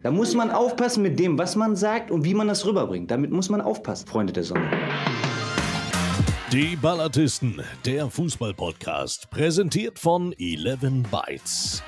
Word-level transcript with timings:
Da 0.00 0.12
muss 0.12 0.32
man 0.32 0.52
aufpassen 0.52 1.02
mit 1.02 1.18
dem, 1.18 1.38
was 1.38 1.56
man 1.56 1.74
sagt 1.74 2.12
und 2.12 2.24
wie 2.24 2.32
man 2.32 2.46
das 2.46 2.64
rüberbringt. 2.64 3.10
Damit 3.10 3.32
muss 3.32 3.48
man 3.48 3.60
aufpassen, 3.60 4.06
Freunde 4.06 4.32
der 4.32 4.44
Sonne. 4.44 4.70
Die 6.52 6.76
Ballatisten, 6.76 7.60
der 7.84 8.08
Fußball-Podcast, 8.08 9.28
präsentiert 9.28 9.98
von 9.98 10.32
11 10.38 11.10
Bytes. 11.10 11.82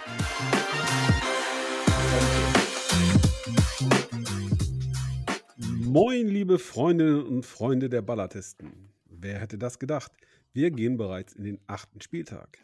Moin, 5.85 6.27
liebe 6.27 6.58
Freundinnen 6.58 7.22
und 7.22 7.47
Freunde 7.47 7.88
der 7.88 8.03
Ballatisten. 8.03 8.92
Wer 9.04 9.38
hätte 9.38 9.56
das 9.56 9.79
gedacht? 9.79 10.11
Wir 10.53 10.72
gehen 10.72 10.97
bereits 10.97 11.35
in 11.35 11.45
den 11.45 11.61
achten 11.69 12.01
Spieltag. 12.01 12.58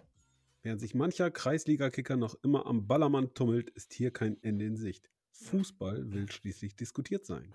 Während 0.65 0.81
sich 0.81 0.97
mancher 0.97 1.31
Kreisliga-Kicker 1.31 2.17
noch 2.17 2.35
immer 2.43 2.67
am 2.67 2.89
Ballermann 2.89 3.33
tummelt, 3.33 3.71
ist 3.71 3.95
hier 3.95 4.11
kein 4.11 4.43
Ende 4.43 4.65
in 4.65 4.77
Sicht. 4.77 5.09
Fußball 5.45 6.13
will 6.13 6.31
schließlich 6.31 6.77
diskutiert 6.77 7.27
sein. 7.27 7.55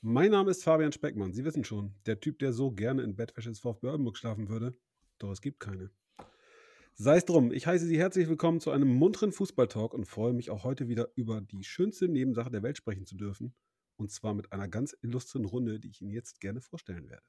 Mein 0.00 0.32
Name 0.32 0.50
ist 0.50 0.64
Fabian 0.64 0.92
Speckmann. 0.92 1.32
Sie 1.32 1.44
wissen 1.44 1.64
schon, 1.64 1.94
der 2.06 2.20
Typ, 2.20 2.38
der 2.38 2.52
so 2.52 2.72
gerne 2.72 3.02
in 3.02 3.14
Bettwäsche 3.14 3.50
des 3.50 3.60
VfB 3.60 3.88
Oldenburg 3.88 4.16
schlafen 4.16 4.48
würde. 4.48 4.76
Doch 5.18 5.30
es 5.30 5.40
gibt 5.40 5.60
keine. 5.60 5.90
Sei 6.94 7.16
es 7.16 7.24
drum, 7.24 7.52
ich 7.52 7.66
heiße 7.66 7.86
Sie 7.86 7.98
herzlich 7.98 8.28
willkommen 8.28 8.60
zu 8.60 8.70
einem 8.70 8.88
munteren 8.88 9.32
Fußballtalk 9.32 9.94
und 9.94 10.06
freue 10.06 10.32
mich 10.32 10.50
auch 10.50 10.64
heute 10.64 10.88
wieder 10.88 11.10
über 11.14 11.40
die 11.40 11.64
schönste 11.64 12.08
Nebensache 12.08 12.50
der 12.50 12.62
Welt 12.62 12.76
sprechen 12.76 13.06
zu 13.06 13.16
dürfen. 13.16 13.54
Und 13.96 14.10
zwar 14.10 14.34
mit 14.34 14.52
einer 14.52 14.68
ganz 14.68 14.96
illustren 15.02 15.44
Runde, 15.44 15.78
die 15.78 15.90
ich 15.90 16.02
Ihnen 16.02 16.10
jetzt 16.10 16.40
gerne 16.40 16.60
vorstellen 16.60 17.08
werde. 17.08 17.24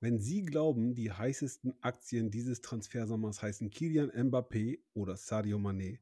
Wenn 0.00 0.18
Sie 0.18 0.42
glauben, 0.42 0.94
die 0.94 1.10
heißesten 1.10 1.74
Aktien 1.80 2.30
dieses 2.30 2.60
Transfersommers 2.60 3.42
heißen 3.42 3.70
Kilian 3.70 4.10
Mbappé 4.10 4.80
oder 4.94 5.16
Sadio 5.16 5.58
Mané, 5.58 5.98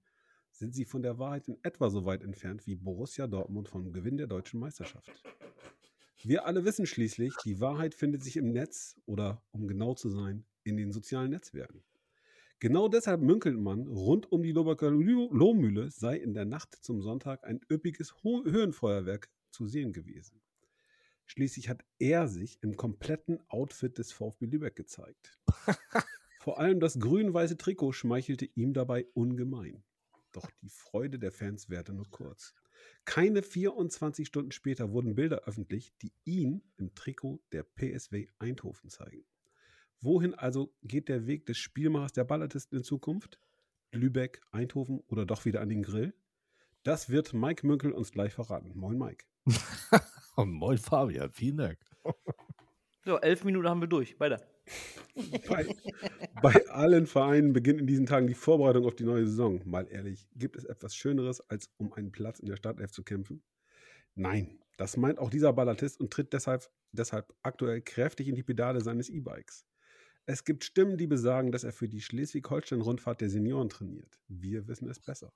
sind 0.55 0.75
sie 0.75 0.85
von 0.85 1.03
der 1.03 1.19
Wahrheit 1.19 1.49
in 1.49 1.59
etwa 1.63 1.91
so 1.91 2.05
weit 2.05 2.23
entfernt 2.23 2.67
wie 2.67 2.77
Borussia 2.77 3.27
Dortmund 3.27 3.69
vom 3.69 3.93
Gewinn 3.93 4.17
der 4.17 4.29
deutschen 4.29 4.61
Meisterschaft. 4.61 5.11
Wir 6.23 6.46
alle 6.46 6.65
wissen 6.65 6.87
schließlich, 6.87 7.35
die 7.45 7.61
Wahrheit 7.61 7.95
findet 7.95 8.23
sich 8.23 8.37
im 8.37 8.52
Netz 8.52 8.96
oder, 9.05 9.43
um 9.51 9.66
genau 9.66 9.95
zu 9.95 10.09
sein, 10.09 10.46
in 10.63 10.77
den 10.77 10.93
sozialen 10.93 11.30
Netzwerken. 11.30 11.83
Genau 12.61 12.88
deshalb 12.88 13.21
münkelt 13.21 13.59
man, 13.59 13.87
rund 13.87 14.30
um 14.33 14.43
die 14.43 14.52
Lobacker 14.52 14.91
Lohmühle 14.91 15.91
sei 15.91 16.16
in 16.16 16.33
der 16.33 16.46
Nacht 16.46 16.74
zum 16.77 17.02
Sonntag 17.02 17.45
ein 17.45 17.61
üppiges 17.71 18.15
Höhenfeuerwerk 18.23 19.29
zu 19.51 19.66
sehen 19.66 19.93
gewesen. 19.93 20.41
Schließlich 21.27 21.68
hat 21.68 21.85
er 21.99 22.29
sich 22.29 22.59
im 22.63 22.77
kompletten 22.77 23.41
Outfit 23.49 23.99
des 23.99 24.13
VfB 24.13 24.46
Lübeck 24.46 24.77
gezeigt. 24.77 25.39
Vor 26.39 26.59
allem 26.59 26.80
das 26.80 26.99
grün-weiße 26.99 27.57
Trikot 27.57 27.93
schmeichelte 27.93 28.46
ihm 28.55 28.73
dabei 28.73 29.07
ungemein. 29.15 29.83
Doch 30.35 30.51
die 30.63 30.68
Freude 30.68 31.18
der 31.18 31.30
Fans 31.30 31.71
währte 31.71 31.93
nur 31.93 32.10
kurz. 32.10 32.54
Keine 33.04 33.43
24 33.43 34.27
Stunden 34.27 34.51
später 34.51 34.90
wurden 34.90 35.15
Bilder 35.15 35.43
öffentlich, 35.46 35.96
die 36.02 36.13
ihn 36.24 36.63
im 36.77 36.95
Trikot 36.95 37.40
der 37.52 37.63
PSW 37.63 38.27
Eindhoven 38.38 38.90
zeigen. 38.90 39.24
Wohin 40.01 40.35
also 40.35 40.74
geht 40.82 41.09
der 41.09 41.27
Weg 41.27 41.46
des 41.46 41.57
Spielmachers 41.59 42.12
der 42.12 42.24
Ballatisten 42.24 42.79
in 42.79 42.85
Zukunft? 42.85 43.38
Lübeck, 43.93 44.43
Eindhoven 44.51 45.01
oder 45.07 45.24
doch 45.24 45.45
wieder 45.45 45.60
an 45.60 45.68
den 45.68 45.82
Grill? 45.82 46.15
Das 46.82 47.09
wird 47.09 47.32
Mike 47.32 47.66
Münkel 47.66 47.93
uns 47.93 48.10
gleich 48.10 48.35
verraten. 48.35 48.73
Moin, 48.74 48.99
Mike. 48.99 49.24
Moin, 50.37 50.79
Fabian. 50.79 51.30
Vielen 51.32 51.59
Dank. 51.59 51.79
So, 53.05 53.18
elf 53.21 53.45
Minuten 53.45 53.68
haben 53.68 53.80
wir 53.80 53.88
durch. 53.88 54.18
Weiter. 54.18 54.43
Bei, 56.43 56.66
allen 56.68 57.07
Vereinen 57.07 57.52
beginnt 57.52 57.80
in 57.80 57.87
diesen 57.87 58.07
Tagen 58.07 58.27
die 58.27 58.35
Vorbereitung 58.35 58.87
auf 58.87 58.96
die 58.96 59.04
neue 59.04 59.27
Saison. 59.27 59.63
Mal 59.65 59.87
ehrlich, 59.90 60.29
gibt 60.35 60.57
es 60.57 60.65
etwas 60.65 60.95
Schöneres, 60.95 61.40
als 61.49 61.71
um 61.77 61.93
einen 61.93 62.13
Platz 62.13 62.40
in 62.40 62.46
der 62.46 62.57
Startelf 62.57 62.93
zu 62.93 63.02
kämpfen? 63.02 63.43
Nein, 64.15 64.59
das 64.77 64.97
meint 64.97 65.19
auch 65.19 65.31
dieser 65.31 65.53
Ballatist 65.53 66.00
und 66.00 66.12
tritt 66.12 66.32
deshalb, 66.32 66.69
deshalb 66.93 67.32
aktuell 67.43 67.81
kräftig 67.81 68.28
in 68.28 68.34
die 68.34 68.43
Pedale 68.43 68.81
seines 68.81 69.09
E-Bikes. 69.09 69.65
Es 70.27 70.45
gibt 70.45 70.65
Stimmen, 70.65 70.97
die 70.97 71.06
besagen, 71.06 71.53
dass 71.53 71.65
er 71.65 71.72
für 71.72 71.89
die 71.89 72.00
Schleswig-Holstein-Rundfahrt 72.00 73.21
der 73.21 73.28
Senioren 73.28 73.69
trainiert. 73.69 74.19
Wir 74.28 74.66
wissen 74.69 74.89
es 74.89 74.99
besser. 74.99 75.33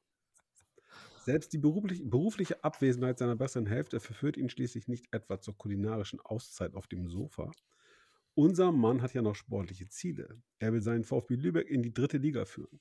Selbst 1.24 1.52
die 1.52 1.58
beruflich, 1.58 2.08
berufliche 2.08 2.64
Abwesenheit 2.64 3.18
seiner 3.18 3.36
besseren 3.36 3.66
Hälfte 3.66 4.00
verführt 4.00 4.38
ihn 4.38 4.48
schließlich 4.48 4.88
nicht 4.88 5.06
etwa 5.12 5.40
zur 5.40 5.58
kulinarischen 5.58 6.20
Auszeit 6.20 6.74
auf 6.74 6.86
dem 6.86 7.08
Sofa, 7.08 7.50
unser 8.38 8.70
Mann 8.70 9.02
hat 9.02 9.14
ja 9.14 9.20
noch 9.20 9.34
sportliche 9.34 9.88
Ziele. 9.88 10.40
Er 10.60 10.72
will 10.72 10.80
seinen 10.80 11.02
VfB 11.02 11.34
Lübeck 11.34 11.68
in 11.68 11.82
die 11.82 11.92
dritte 11.92 12.18
Liga 12.18 12.44
führen. 12.44 12.78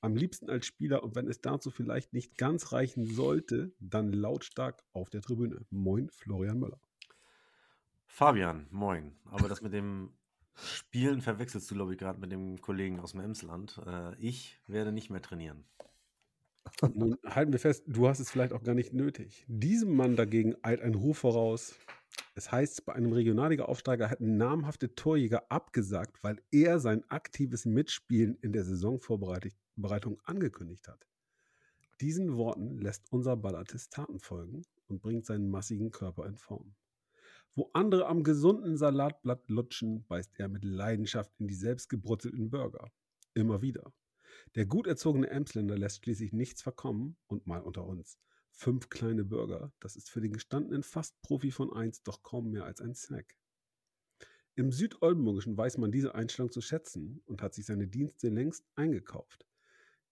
Am 0.00 0.14
liebsten 0.14 0.48
als 0.48 0.64
Spieler 0.64 1.02
und 1.02 1.16
wenn 1.16 1.26
es 1.26 1.40
dazu 1.40 1.72
vielleicht 1.72 2.12
nicht 2.12 2.38
ganz 2.38 2.70
reichen 2.70 3.04
sollte, 3.04 3.72
dann 3.80 4.12
lautstark 4.12 4.84
auf 4.92 5.10
der 5.10 5.20
Tribüne. 5.20 5.66
Moin, 5.70 6.08
Florian 6.08 6.60
Möller. 6.60 6.80
Fabian, 8.06 8.68
moin. 8.70 9.16
Aber 9.24 9.48
das 9.48 9.60
mit 9.60 9.72
dem 9.72 10.12
Spielen 10.54 11.20
verwechselst 11.20 11.68
du, 11.68 11.74
glaube 11.74 11.94
ich, 11.94 11.98
gerade 11.98 12.20
mit 12.20 12.30
dem 12.30 12.60
Kollegen 12.60 13.00
aus 13.00 13.10
dem 13.10 13.22
Emsland. 13.22 13.80
Äh, 13.84 14.14
ich 14.20 14.60
werde 14.68 14.92
nicht 14.92 15.10
mehr 15.10 15.22
trainieren. 15.22 15.64
Nun 16.94 17.16
halten 17.24 17.52
wir 17.52 17.60
fest, 17.60 17.84
du 17.86 18.08
hast 18.08 18.20
es 18.20 18.30
vielleicht 18.30 18.52
auch 18.52 18.62
gar 18.62 18.74
nicht 18.74 18.92
nötig. 18.92 19.44
Diesem 19.48 19.94
Mann 19.94 20.16
dagegen 20.16 20.56
eilt 20.62 20.80
ein 20.80 20.94
Ruf 20.94 21.18
voraus, 21.18 21.74
es 22.34 22.50
heißt, 22.50 22.84
bei 22.84 22.94
einem 22.94 23.12
Regionalliga-Aufsteiger 23.12 24.08
hätten 24.08 24.36
namhafte 24.36 24.94
Torjäger 24.94 25.50
abgesagt, 25.50 26.22
weil 26.22 26.40
er 26.50 26.80
sein 26.80 27.04
aktives 27.10 27.66
Mitspielen 27.66 28.36
in 28.40 28.52
der 28.52 28.64
Saisonvorbereitung 28.64 30.20
angekündigt 30.24 30.88
hat. 30.88 31.06
Diesen 32.00 32.36
Worten 32.36 32.78
lässt 32.78 33.04
unser 33.10 33.36
Ballartist 33.36 33.92
Taten 33.92 34.18
folgen 34.18 34.62
und 34.88 35.02
bringt 35.02 35.26
seinen 35.26 35.50
massigen 35.50 35.90
Körper 35.90 36.26
in 36.26 36.36
Form. 36.36 36.74
Wo 37.54 37.70
andere 37.74 38.06
am 38.06 38.22
gesunden 38.22 38.78
Salatblatt 38.78 39.48
lutschen, 39.48 40.06
beißt 40.08 40.32
er 40.38 40.48
mit 40.48 40.64
Leidenschaft 40.64 41.32
in 41.38 41.48
die 41.48 41.54
selbstgebrutzelten 41.54 42.50
Burger. 42.50 42.90
Immer 43.34 43.60
wieder. 43.60 43.92
Der 44.54 44.66
gut 44.66 44.86
erzogene 44.86 45.30
Emsländer 45.30 45.78
lässt 45.78 46.04
schließlich 46.04 46.34
nichts 46.34 46.60
verkommen 46.60 47.16
und 47.26 47.46
mal 47.46 47.62
unter 47.62 47.86
uns. 47.86 48.18
Fünf 48.50 48.90
kleine 48.90 49.24
Burger, 49.24 49.72
das 49.80 49.96
ist 49.96 50.10
für 50.10 50.20
den 50.20 50.34
gestandenen 50.34 50.82
Fast-Profi 50.82 51.50
von 51.50 51.72
1 51.72 52.02
doch 52.02 52.22
kaum 52.22 52.50
mehr 52.50 52.64
als 52.64 52.82
ein 52.82 52.94
Snack. 52.94 53.38
Im 54.54 54.70
Südoldenburgischen 54.70 55.56
weiß 55.56 55.78
man 55.78 55.90
diese 55.90 56.14
Einstellung 56.14 56.52
zu 56.52 56.60
schätzen 56.60 57.22
und 57.24 57.40
hat 57.40 57.54
sich 57.54 57.64
seine 57.64 57.88
Dienste 57.88 58.28
längst 58.28 58.66
eingekauft. 58.74 59.46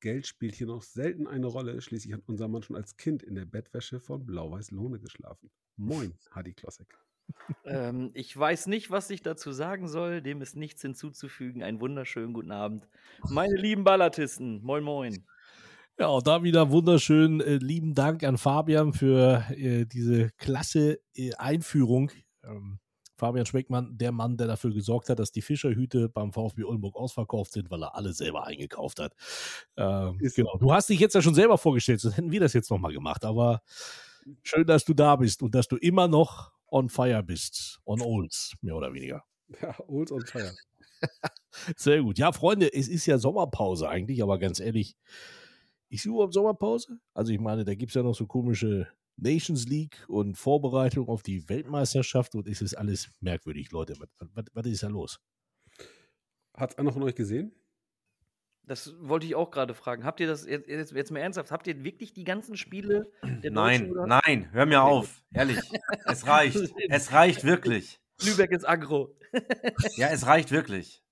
Geld 0.00 0.26
spielt 0.26 0.54
hier 0.54 0.68
noch 0.68 0.82
selten 0.82 1.26
eine 1.26 1.46
Rolle, 1.46 1.82
schließlich 1.82 2.14
hat 2.14 2.22
unser 2.24 2.48
Mann 2.48 2.62
schon 2.62 2.76
als 2.76 2.96
Kind 2.96 3.22
in 3.22 3.34
der 3.34 3.44
Bettwäsche 3.44 4.00
von 4.00 4.24
Blau-Weiß 4.24 4.70
Lohne 4.70 4.98
geschlafen. 4.98 5.50
Moin, 5.76 6.14
Hadi 6.30 6.54
Klossek. 6.54 6.98
Ähm, 7.64 8.10
ich 8.14 8.36
weiß 8.36 8.66
nicht, 8.66 8.90
was 8.90 9.10
ich 9.10 9.22
dazu 9.22 9.52
sagen 9.52 9.88
soll. 9.88 10.22
Dem 10.22 10.40
ist 10.42 10.56
nichts 10.56 10.82
hinzuzufügen. 10.82 11.62
Einen 11.62 11.80
wunderschönen 11.80 12.32
guten 12.32 12.52
Abend. 12.52 12.88
Meine 13.28 13.56
lieben 13.56 13.84
Ballatisten, 13.84 14.62
moin, 14.62 14.82
moin. 14.82 15.24
Ja, 15.98 16.06
auch 16.06 16.22
da 16.22 16.42
wieder 16.42 16.70
wunderschön 16.70 17.40
äh, 17.40 17.56
lieben 17.56 17.94
Dank 17.94 18.24
an 18.24 18.38
Fabian 18.38 18.94
für 18.94 19.44
äh, 19.50 19.84
diese 19.84 20.30
klasse 20.38 20.98
äh, 21.14 21.34
Einführung. 21.34 22.10
Ähm, 22.42 22.78
Fabian 23.20 23.44
Schmeckmann, 23.44 23.98
der 23.98 24.10
Mann, 24.10 24.38
der 24.38 24.46
dafür 24.46 24.72
gesorgt 24.72 25.10
hat, 25.10 25.18
dass 25.18 25.30
die 25.30 25.42
Fischerhüte 25.42 26.08
beim 26.08 26.32
VfB 26.32 26.64
Oldenburg 26.64 26.96
ausverkauft 26.96 27.52
sind, 27.52 27.70
weil 27.70 27.82
er 27.82 27.94
alle 27.94 28.14
selber 28.14 28.46
eingekauft 28.46 28.98
hat. 28.98 29.12
Ähm, 29.76 30.18
genau. 30.34 30.56
Du 30.58 30.72
hast 30.72 30.88
dich 30.88 30.98
jetzt 31.00 31.14
ja 31.14 31.20
schon 31.20 31.34
selber 31.34 31.58
vorgestellt, 31.58 32.00
sonst 32.00 32.16
hätten 32.16 32.32
wir 32.32 32.40
das 32.40 32.54
jetzt 32.54 32.70
nochmal 32.70 32.94
gemacht. 32.94 33.26
Aber 33.26 33.60
schön, 34.42 34.66
dass 34.66 34.86
du 34.86 34.94
da 34.94 35.16
bist 35.16 35.42
und 35.42 35.54
dass 35.54 35.68
du 35.68 35.76
immer 35.76 36.08
noch 36.08 36.50
on 36.70 36.88
fire 36.88 37.22
bist. 37.22 37.80
On 37.84 38.00
Olds, 38.00 38.54
mehr 38.62 38.76
oder 38.76 38.92
weniger. 38.92 39.24
Ja, 39.60 39.74
Olds 39.88 40.12
on 40.12 40.24
fire. 40.26 40.54
Sehr 41.76 42.02
gut. 42.02 42.18
Ja, 42.18 42.32
Freunde, 42.32 42.72
es 42.72 42.88
ist 42.88 43.06
ja 43.06 43.18
Sommerpause 43.18 43.88
eigentlich, 43.88 44.22
aber 44.22 44.38
ganz 44.38 44.60
ehrlich, 44.60 44.96
ich 45.88 46.02
suche 46.02 46.14
überhaupt 46.14 46.34
Sommerpause? 46.34 47.00
Also 47.14 47.32
ich 47.32 47.40
meine, 47.40 47.64
da 47.64 47.74
gibt 47.74 47.90
es 47.90 47.94
ja 47.94 48.02
noch 48.02 48.14
so 48.14 48.26
komische 48.26 48.88
Nations 49.16 49.66
League 49.66 50.04
und 50.08 50.36
Vorbereitung 50.36 51.08
auf 51.08 51.22
die 51.22 51.48
Weltmeisterschaft 51.48 52.34
und 52.34 52.46
es 52.46 52.62
ist 52.62 52.74
alles 52.74 53.10
merkwürdig, 53.20 53.70
Leute. 53.72 53.94
Was, 53.98 54.08
was, 54.34 54.44
was 54.52 54.66
ist 54.66 54.82
da 54.82 54.88
los? 54.88 55.20
Hat 56.54 56.72
es 56.72 56.78
einer 56.78 56.92
von 56.92 57.02
euch 57.02 57.14
gesehen? 57.14 57.52
Das 58.70 58.94
wollte 59.00 59.26
ich 59.26 59.34
auch 59.34 59.50
gerade 59.50 59.74
fragen. 59.74 60.04
Habt 60.04 60.20
ihr 60.20 60.28
das 60.28 60.46
jetzt, 60.46 60.68
jetzt, 60.68 60.92
jetzt, 60.92 61.10
mal 61.10 61.18
ernsthaft? 61.18 61.50
Habt 61.50 61.66
ihr 61.66 61.82
wirklich 61.82 62.12
die 62.12 62.22
ganzen 62.22 62.56
Spiele 62.56 63.10
der 63.42 63.50
Nein, 63.50 63.92
nein, 64.06 64.48
hör 64.52 64.64
mir 64.64 64.84
auf. 64.84 65.24
Ehrlich. 65.34 65.58
Es 66.04 66.24
reicht. 66.28 66.56
es 66.88 67.10
reicht 67.10 67.42
wirklich. 67.42 67.98
Lübeck 68.22 68.52
ist 68.52 68.64
aggro. 68.64 69.12
ja, 69.96 70.06
es 70.10 70.24
reicht 70.24 70.52
wirklich. 70.52 71.02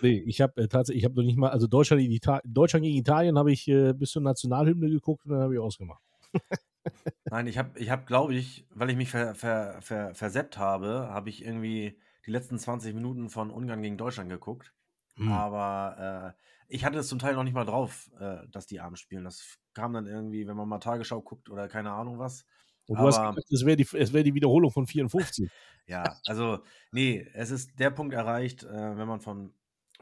Nee, 0.00 0.22
ich 0.26 0.40
habe 0.40 0.62
äh, 0.62 0.68
tatsächlich, 0.68 1.02
ich 1.02 1.04
habe 1.04 1.16
noch 1.16 1.24
nicht 1.24 1.36
mal, 1.36 1.50
also 1.50 1.66
Deutschland, 1.66 2.08
Deutschland 2.44 2.84
gegen 2.84 2.96
Italien 2.96 3.36
habe 3.36 3.50
ich 3.50 3.66
äh, 3.66 3.94
bis 3.94 4.12
zur 4.12 4.22
Nationalhymne 4.22 4.88
geguckt 4.88 5.26
und 5.26 5.32
dann 5.32 5.40
habe 5.40 5.54
ich 5.54 5.58
ausgemacht. 5.58 6.04
Nein, 7.24 7.48
ich 7.48 7.58
habe, 7.58 7.76
ich 7.80 7.90
hab, 7.90 8.06
glaube 8.06 8.34
ich, 8.34 8.64
weil 8.70 8.90
ich 8.90 8.96
mich 8.96 9.10
ver, 9.10 9.34
ver, 9.34 9.82
ver, 9.82 10.14
verseppt 10.14 10.56
habe, 10.56 11.08
habe 11.10 11.30
ich 11.30 11.44
irgendwie 11.44 11.98
die 12.26 12.30
letzten 12.30 12.60
20 12.60 12.94
Minuten 12.94 13.28
von 13.28 13.50
Ungarn 13.50 13.82
gegen 13.82 13.96
Deutschland 13.96 14.30
geguckt. 14.30 14.72
Hm. 15.16 15.32
Aber 15.32 16.36
äh, 16.38 16.42
ich 16.72 16.86
hatte 16.86 16.98
es 16.98 17.08
zum 17.08 17.18
Teil 17.18 17.34
noch 17.34 17.44
nicht 17.44 17.52
mal 17.52 17.66
drauf, 17.66 18.10
äh, 18.18 18.38
dass 18.50 18.66
die 18.66 18.80
abends 18.80 19.00
spielen. 19.00 19.24
Das 19.24 19.58
kam 19.74 19.92
dann 19.92 20.06
irgendwie, 20.06 20.46
wenn 20.46 20.56
man 20.56 20.68
mal 20.68 20.78
Tagesschau 20.78 21.20
guckt 21.20 21.50
oder 21.50 21.68
keine 21.68 21.92
Ahnung 21.92 22.18
was. 22.18 22.46
Und 22.86 22.98
du 22.98 23.04
hast 23.04 23.18
gesagt, 23.18 23.52
es 23.52 23.64
wäre 23.64 23.76
die, 23.76 23.92
wär 23.92 24.22
die 24.22 24.34
Wiederholung 24.34 24.70
von 24.70 24.86
54. 24.86 25.50
ja, 25.86 26.16
also, 26.26 26.60
nee, 26.90 27.28
es 27.34 27.50
ist 27.50 27.78
der 27.78 27.90
Punkt 27.90 28.14
erreicht, 28.14 28.64
äh, 28.64 28.96
wenn 28.96 29.06
man 29.06 29.20
von, 29.20 29.52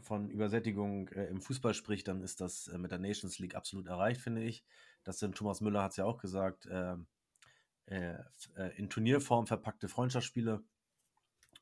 von 0.00 0.30
Übersättigung 0.30 1.08
äh, 1.08 1.26
im 1.26 1.40
Fußball 1.40 1.74
spricht, 1.74 2.06
dann 2.06 2.22
ist 2.22 2.40
das 2.40 2.68
äh, 2.68 2.78
mit 2.78 2.92
der 2.92 3.00
Nations 3.00 3.38
League 3.40 3.56
absolut 3.56 3.88
erreicht, 3.88 4.20
finde 4.20 4.44
ich. 4.44 4.64
Das 5.02 5.18
sind, 5.18 5.36
Thomas 5.36 5.60
Müller 5.60 5.82
hat 5.82 5.90
es 5.90 5.96
ja 5.96 6.04
auch 6.04 6.18
gesagt, 6.18 6.66
äh, 6.66 6.94
äh, 7.86 8.16
in 8.76 8.88
Turnierform 8.88 9.48
verpackte 9.48 9.88
Freundschaftsspiele. 9.88 10.62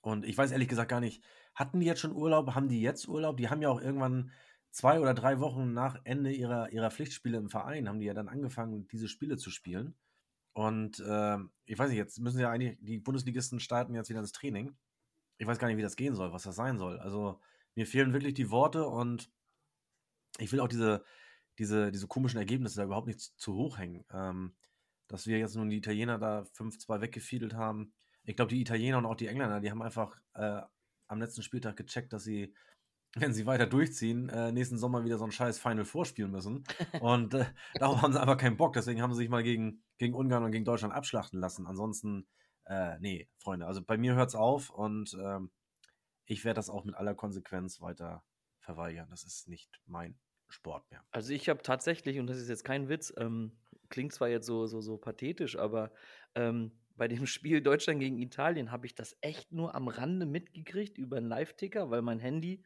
Und 0.02 0.26
ich 0.26 0.36
weiß 0.36 0.52
ehrlich 0.52 0.68
gesagt 0.68 0.90
gar 0.90 1.00
nicht, 1.00 1.24
hatten 1.54 1.80
die 1.80 1.86
jetzt 1.86 2.00
schon 2.00 2.14
Urlaub? 2.14 2.54
Haben 2.54 2.68
die 2.68 2.82
jetzt 2.82 3.08
Urlaub? 3.08 3.38
Die 3.38 3.48
haben 3.48 3.62
ja 3.62 3.70
auch 3.70 3.80
irgendwann 3.80 4.30
zwei 4.70 5.00
oder 5.00 5.14
drei 5.14 5.40
Wochen 5.40 5.72
nach 5.72 5.98
Ende 6.04 6.32
ihrer, 6.32 6.70
ihrer 6.70 6.90
Pflichtspiele 6.90 7.38
im 7.38 7.50
Verein, 7.50 7.88
haben 7.88 8.00
die 8.00 8.06
ja 8.06 8.14
dann 8.14 8.28
angefangen, 8.28 8.86
diese 8.88 9.08
Spiele 9.08 9.36
zu 9.36 9.50
spielen. 9.50 9.94
Und 10.52 11.00
äh, 11.00 11.38
ich 11.66 11.78
weiß 11.78 11.90
nicht, 11.90 11.98
jetzt 11.98 12.18
müssen 12.20 12.40
ja 12.40 12.50
eigentlich, 12.50 12.78
die 12.80 12.98
Bundesligisten 12.98 13.60
starten 13.60 13.94
jetzt 13.94 14.10
wieder 14.10 14.20
ins 14.20 14.32
Training. 14.32 14.76
Ich 15.38 15.46
weiß 15.46 15.58
gar 15.58 15.68
nicht, 15.68 15.76
wie 15.76 15.82
das 15.82 15.96
gehen 15.96 16.14
soll, 16.14 16.32
was 16.32 16.42
das 16.42 16.56
sein 16.56 16.78
soll. 16.78 16.98
Also 16.98 17.40
mir 17.74 17.86
fehlen 17.86 18.12
wirklich 18.12 18.34
die 18.34 18.50
Worte 18.50 18.86
und 18.86 19.30
ich 20.38 20.50
will 20.52 20.60
auch 20.60 20.68
diese, 20.68 21.04
diese, 21.58 21.92
diese 21.92 22.08
komischen 22.08 22.38
Ergebnisse 22.38 22.76
da 22.76 22.84
überhaupt 22.84 23.06
nicht 23.06 23.20
zu, 23.20 23.36
zu 23.36 23.54
hoch 23.54 23.78
hängen. 23.78 24.04
Ähm, 24.12 24.54
dass 25.08 25.26
wir 25.26 25.38
jetzt 25.38 25.56
nun 25.56 25.70
die 25.70 25.78
Italiener 25.78 26.18
da 26.18 26.42
5-2 26.42 27.00
weggefiedelt 27.00 27.54
haben. 27.54 27.92
Ich 28.24 28.36
glaube, 28.36 28.50
die 28.50 28.60
Italiener 28.60 28.98
und 28.98 29.06
auch 29.06 29.16
die 29.16 29.26
Engländer, 29.26 29.60
die 29.60 29.70
haben 29.70 29.82
einfach 29.82 30.20
äh, 30.34 30.60
am 31.06 31.18
letzten 31.18 31.42
Spieltag 31.42 31.76
gecheckt, 31.76 32.12
dass 32.12 32.24
sie, 32.24 32.54
wenn 33.16 33.32
sie 33.32 33.46
weiter 33.46 33.66
durchziehen, 33.66 34.28
äh, 34.28 34.52
nächsten 34.52 34.78
Sommer 34.78 35.04
wieder 35.04 35.18
so 35.18 35.24
ein 35.24 35.32
scheiß 35.32 35.58
Final 35.58 35.84
vorspielen 35.84 36.30
müssen. 36.30 36.64
Und 37.00 37.34
äh, 37.34 37.46
darauf 37.74 38.02
haben 38.02 38.12
sie 38.12 38.20
einfach 38.20 38.36
keinen 38.36 38.56
Bock. 38.56 38.74
Deswegen 38.74 39.02
haben 39.02 39.12
sie 39.12 39.18
sich 39.18 39.28
mal 39.28 39.42
gegen, 39.42 39.82
gegen 39.96 40.14
Ungarn 40.14 40.44
und 40.44 40.52
gegen 40.52 40.64
Deutschland 40.64 40.94
abschlachten 40.94 41.40
lassen. 41.40 41.66
Ansonsten, 41.66 42.26
äh, 42.66 42.98
nee, 43.00 43.28
Freunde, 43.38 43.66
also 43.66 43.82
bei 43.82 43.96
mir 43.96 44.14
hört 44.14 44.28
es 44.28 44.34
auf 44.34 44.70
und 44.70 45.16
ähm, 45.20 45.50
ich 46.26 46.44
werde 46.44 46.58
das 46.58 46.68
auch 46.68 46.84
mit 46.84 46.94
aller 46.94 47.14
Konsequenz 47.14 47.80
weiter 47.80 48.22
verweigern. 48.60 49.08
Das 49.10 49.24
ist 49.24 49.48
nicht 49.48 49.80
mein 49.86 50.18
Sport 50.48 50.90
mehr. 50.90 51.02
Also 51.10 51.32
ich 51.32 51.48
habe 51.48 51.62
tatsächlich, 51.62 52.18
und 52.18 52.26
das 52.26 52.38
ist 52.38 52.48
jetzt 52.48 52.64
kein 52.64 52.88
Witz, 52.88 53.12
ähm, 53.16 53.52
klingt 53.88 54.12
zwar 54.12 54.28
jetzt 54.28 54.46
so, 54.46 54.66
so, 54.66 54.80
so 54.80 54.98
pathetisch, 54.98 55.56
aber 55.56 55.92
ähm, 56.34 56.72
bei 56.96 57.08
dem 57.08 57.26
Spiel 57.26 57.62
Deutschland 57.62 58.00
gegen 58.00 58.18
Italien 58.18 58.70
habe 58.70 58.86
ich 58.86 58.94
das 58.94 59.16
echt 59.22 59.52
nur 59.52 59.74
am 59.74 59.88
Rande 59.88 60.26
mitgekriegt 60.26 60.98
über 60.98 61.16
einen 61.16 61.28
Live-Ticker, 61.28 61.90
weil 61.90 62.02
mein 62.02 62.20
Handy 62.20 62.62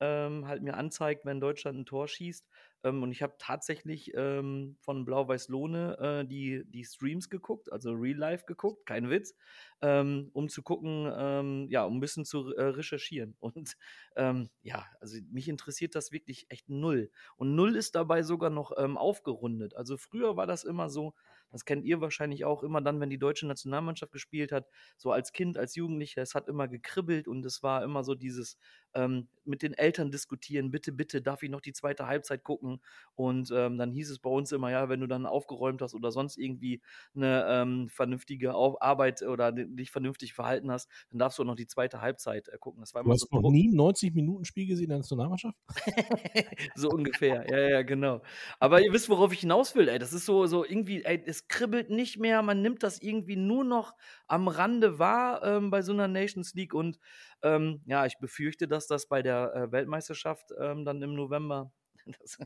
ähm, 0.00 0.46
halt 0.46 0.62
mir 0.62 0.74
anzeigt, 0.74 1.24
wenn 1.24 1.40
Deutschland 1.40 1.78
ein 1.78 1.86
Tor 1.86 2.08
schießt. 2.08 2.46
Ähm, 2.84 3.02
und 3.02 3.10
ich 3.12 3.22
habe 3.22 3.34
tatsächlich 3.38 4.12
ähm, 4.14 4.76
von 4.80 5.04
Blau-Weiß-Lohne 5.04 5.98
äh, 6.22 6.26
die, 6.26 6.64
die 6.66 6.84
Streams 6.84 7.28
geguckt, 7.30 7.72
also 7.72 7.92
Real 7.92 8.16
Life 8.16 8.44
geguckt, 8.46 8.86
kein 8.86 9.10
Witz, 9.10 9.34
ähm, 9.82 10.30
um 10.32 10.48
zu 10.48 10.62
gucken, 10.62 11.10
ähm, 11.16 11.66
ja, 11.70 11.84
um 11.84 11.96
ein 11.96 12.00
bisschen 12.00 12.24
zu 12.24 12.54
äh, 12.54 12.64
recherchieren. 12.64 13.36
Und 13.40 13.76
ähm, 14.16 14.50
ja, 14.62 14.86
also 15.00 15.18
mich 15.30 15.48
interessiert 15.48 15.94
das 15.94 16.12
wirklich 16.12 16.46
echt 16.50 16.68
null. 16.68 17.10
Und 17.36 17.54
null 17.54 17.76
ist 17.76 17.94
dabei 17.94 18.22
sogar 18.22 18.50
noch 18.50 18.72
aufgerundet. 18.76 19.74
Also 19.74 19.96
früher 19.96 20.36
war 20.36 20.46
das 20.46 20.64
immer 20.64 20.90
so, 20.90 21.14
das 21.50 21.64
kennt 21.64 21.84
ihr 21.84 22.00
wahrscheinlich 22.00 22.44
auch 22.44 22.62
immer 22.62 22.80
dann, 22.80 23.00
wenn 23.00 23.10
die 23.10 23.18
deutsche 23.18 23.46
Nationalmannschaft 23.46 24.12
gespielt 24.12 24.52
hat, 24.52 24.66
so 24.96 25.12
als 25.12 25.32
Kind, 25.32 25.56
als 25.56 25.74
Jugendlicher, 25.74 26.22
es 26.22 26.34
hat 26.34 26.48
immer 26.48 26.68
gekribbelt 26.68 27.28
und 27.28 27.44
es 27.46 27.62
war 27.62 27.82
immer 27.82 28.04
so 28.04 28.14
dieses 28.14 28.58
ähm, 28.96 29.28
mit 29.44 29.62
den 29.62 29.74
Eltern 29.74 30.10
diskutieren, 30.10 30.70
bitte, 30.70 30.92
bitte, 30.92 31.22
darf 31.22 31.42
ich 31.42 31.50
noch 31.50 31.60
die 31.60 31.72
zweite 31.72 32.06
Halbzeit 32.06 32.42
gucken? 32.42 32.80
Und 33.14 33.50
ähm, 33.54 33.78
dann 33.78 33.92
hieß 33.92 34.10
es 34.10 34.18
bei 34.18 34.30
uns 34.30 34.52
immer, 34.52 34.70
ja, 34.70 34.88
wenn 34.88 35.00
du 35.00 35.06
dann 35.06 35.26
aufgeräumt 35.26 35.82
hast 35.82 35.94
oder 35.94 36.10
sonst 36.10 36.36
irgendwie 36.36 36.82
eine 37.14 37.46
ähm, 37.48 37.88
vernünftige 37.88 38.54
Auf 38.54 38.82
Arbeit 38.82 39.22
oder 39.22 39.52
dich 39.52 39.90
vernünftig 39.90 40.34
verhalten 40.34 40.70
hast, 40.70 40.90
dann 41.10 41.18
darfst 41.18 41.38
du 41.38 41.42
auch 41.42 41.46
noch 41.46 41.56
die 41.56 41.66
zweite 41.66 42.00
Halbzeit 42.00 42.48
äh, 42.48 42.58
gucken. 42.58 42.80
Das 42.80 42.94
war 42.94 43.04
du 43.04 43.10
hast 43.10 43.28
so 43.30 43.40
noch 43.40 43.50
nie 43.50 43.68
90 43.72 44.14
Minuten 44.14 44.44
Spiel 44.44 44.66
gesehen 44.66 44.84
in 44.84 44.90
der 44.90 44.98
Nationalmannschaft? 44.98 45.56
so 46.74 46.88
ungefähr, 46.90 47.46
ja, 47.48 47.68
ja, 47.68 47.82
genau. 47.82 48.22
Aber 48.58 48.82
ihr 48.82 48.92
wisst, 48.92 49.08
worauf 49.08 49.32
ich 49.32 49.40
hinaus 49.40 49.74
will, 49.74 49.88
ey. 49.88 49.98
Das 49.98 50.12
ist 50.12 50.26
so, 50.26 50.46
so 50.46 50.64
irgendwie, 50.64 51.04
ey, 51.04 51.22
es 51.24 51.48
kribbelt 51.48 51.90
nicht 51.90 52.18
mehr, 52.18 52.42
man 52.42 52.62
nimmt 52.62 52.82
das 52.82 53.00
irgendwie 53.00 53.36
nur 53.36 53.64
noch 53.64 53.94
am 54.26 54.48
Rande 54.48 54.98
wahr 54.98 55.42
ähm, 55.44 55.70
bei 55.70 55.82
so 55.82 55.92
einer 55.92 56.08
Nations 56.08 56.54
League 56.54 56.74
und 56.74 56.98
ähm, 57.46 57.82
ja, 57.86 58.06
ich 58.06 58.18
befürchte, 58.18 58.68
dass 58.68 58.86
das 58.86 59.06
bei 59.08 59.22
der 59.22 59.54
äh, 59.54 59.72
Weltmeisterschaft 59.72 60.52
ähm, 60.58 60.84
dann 60.84 61.02
im 61.02 61.14
November 61.14 61.72
das, 62.20 62.38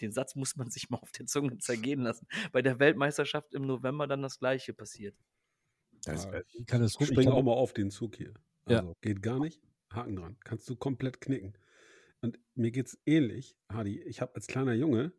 den 0.00 0.12
Satz 0.12 0.34
muss 0.34 0.56
man 0.56 0.70
sich 0.70 0.90
mal 0.90 0.98
auf 0.98 1.12
der 1.12 1.26
Zunge 1.26 1.58
zergehen 1.58 2.00
lassen. 2.00 2.26
Bei 2.52 2.62
der 2.62 2.78
Weltmeisterschaft 2.78 3.54
im 3.54 3.62
November 3.62 4.06
dann 4.06 4.22
das 4.22 4.38
Gleiche 4.38 4.74
passiert. 4.74 5.16
Das, 6.04 6.24
ja, 6.24 6.42
ich 6.52 6.66
kann 6.66 6.80
das 6.80 6.96
ich 6.98 7.06
spring 7.08 7.28
auch 7.28 7.42
mal 7.42 7.52
auf 7.52 7.72
den 7.72 7.90
Zug 7.90 8.16
hier. 8.16 8.34
Also, 8.64 8.88
ja. 8.88 8.94
Geht 9.00 9.22
gar 9.22 9.40
nicht. 9.40 9.60
Haken 9.92 10.16
dran. 10.16 10.36
Kannst 10.44 10.68
du 10.68 10.76
komplett 10.76 11.20
knicken. 11.20 11.56
Und 12.20 12.38
mir 12.54 12.70
geht 12.70 12.86
es 12.86 13.00
ähnlich, 13.06 13.56
Hadi. 13.68 14.00
Ich 14.02 14.20
habe 14.20 14.34
als 14.34 14.46
kleiner 14.46 14.74
Junge 14.74 15.12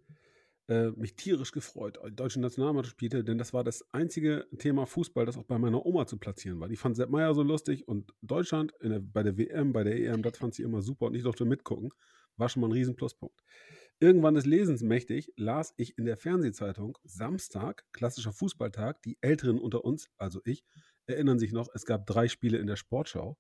äh, 0.69 0.92
mich 0.92 1.16
tierisch 1.16 1.51
gefreut, 1.51 2.00
die 2.06 2.16
deutsche 2.16 2.39
Nationalmannschaft 2.39 2.92
spielte, 2.95 3.24
denn 3.24 3.39
das 3.39 3.54
war 3.54 3.63
das 3.63 3.83
einzige 3.92 4.48
Thema 4.60 4.86
Fußball, 4.86 5.25
das 5.25 5.36
auch 5.36 5.44
bei 5.44 5.57
meiner 5.57 5.83
Oma 5.83 6.06
zu 6.06 6.18
platzieren 6.18 6.60
war. 6.60 6.69
Die 6.69 6.75
fand 6.75 6.95
Sepp 6.95 7.10
Meier 7.10 7.33
so 7.33 7.42
lustig 7.42 7.88
und 7.88 8.13
Deutschland 8.21 8.71
der, 8.81 9.00
bei 9.00 9.24
der 9.24 9.38
WM, 9.38 9.74
bei 9.74 9.83
der 9.83 9.98
EM, 9.98 10.21
das 10.21 10.38
fand 10.38 10.54
sie 10.54 10.62
immer 10.62 10.83
super 10.83 11.07
und 11.07 11.16
ich 11.16 11.24
durfte 11.24 11.44
mitgucken. 11.44 11.92
War 12.38 12.50
schon 12.50 12.62
mal 12.62 12.68
ein 12.68 12.74
Riesenpluspunkt. 12.74 13.42
Irgendwann 14.00 14.36
des 14.36 14.45
Lesens 14.45 14.83
mächtig 14.83 15.33
las 15.36 15.74
ich 15.75 15.98
in 15.98 16.06
der 16.06 16.18
Fernsehzeitung 16.18 16.98
Samstag, 17.04 17.83
klassischer 17.92 18.31
Fußballtag. 18.31 19.01
Die 19.01 19.18
Älteren 19.22 19.60
unter 19.60 19.83
uns, 19.83 20.07
also 20.18 20.39
ich, 20.45 20.63
erinnern 21.07 21.39
sich 21.39 21.51
noch, 21.51 21.68
es 21.74 21.83
gab 21.83 22.06
drei 22.06 22.27
Spiele 22.27 22.60
in 22.60 22.68
der 22.68 22.77
Sportschau. 22.77 23.38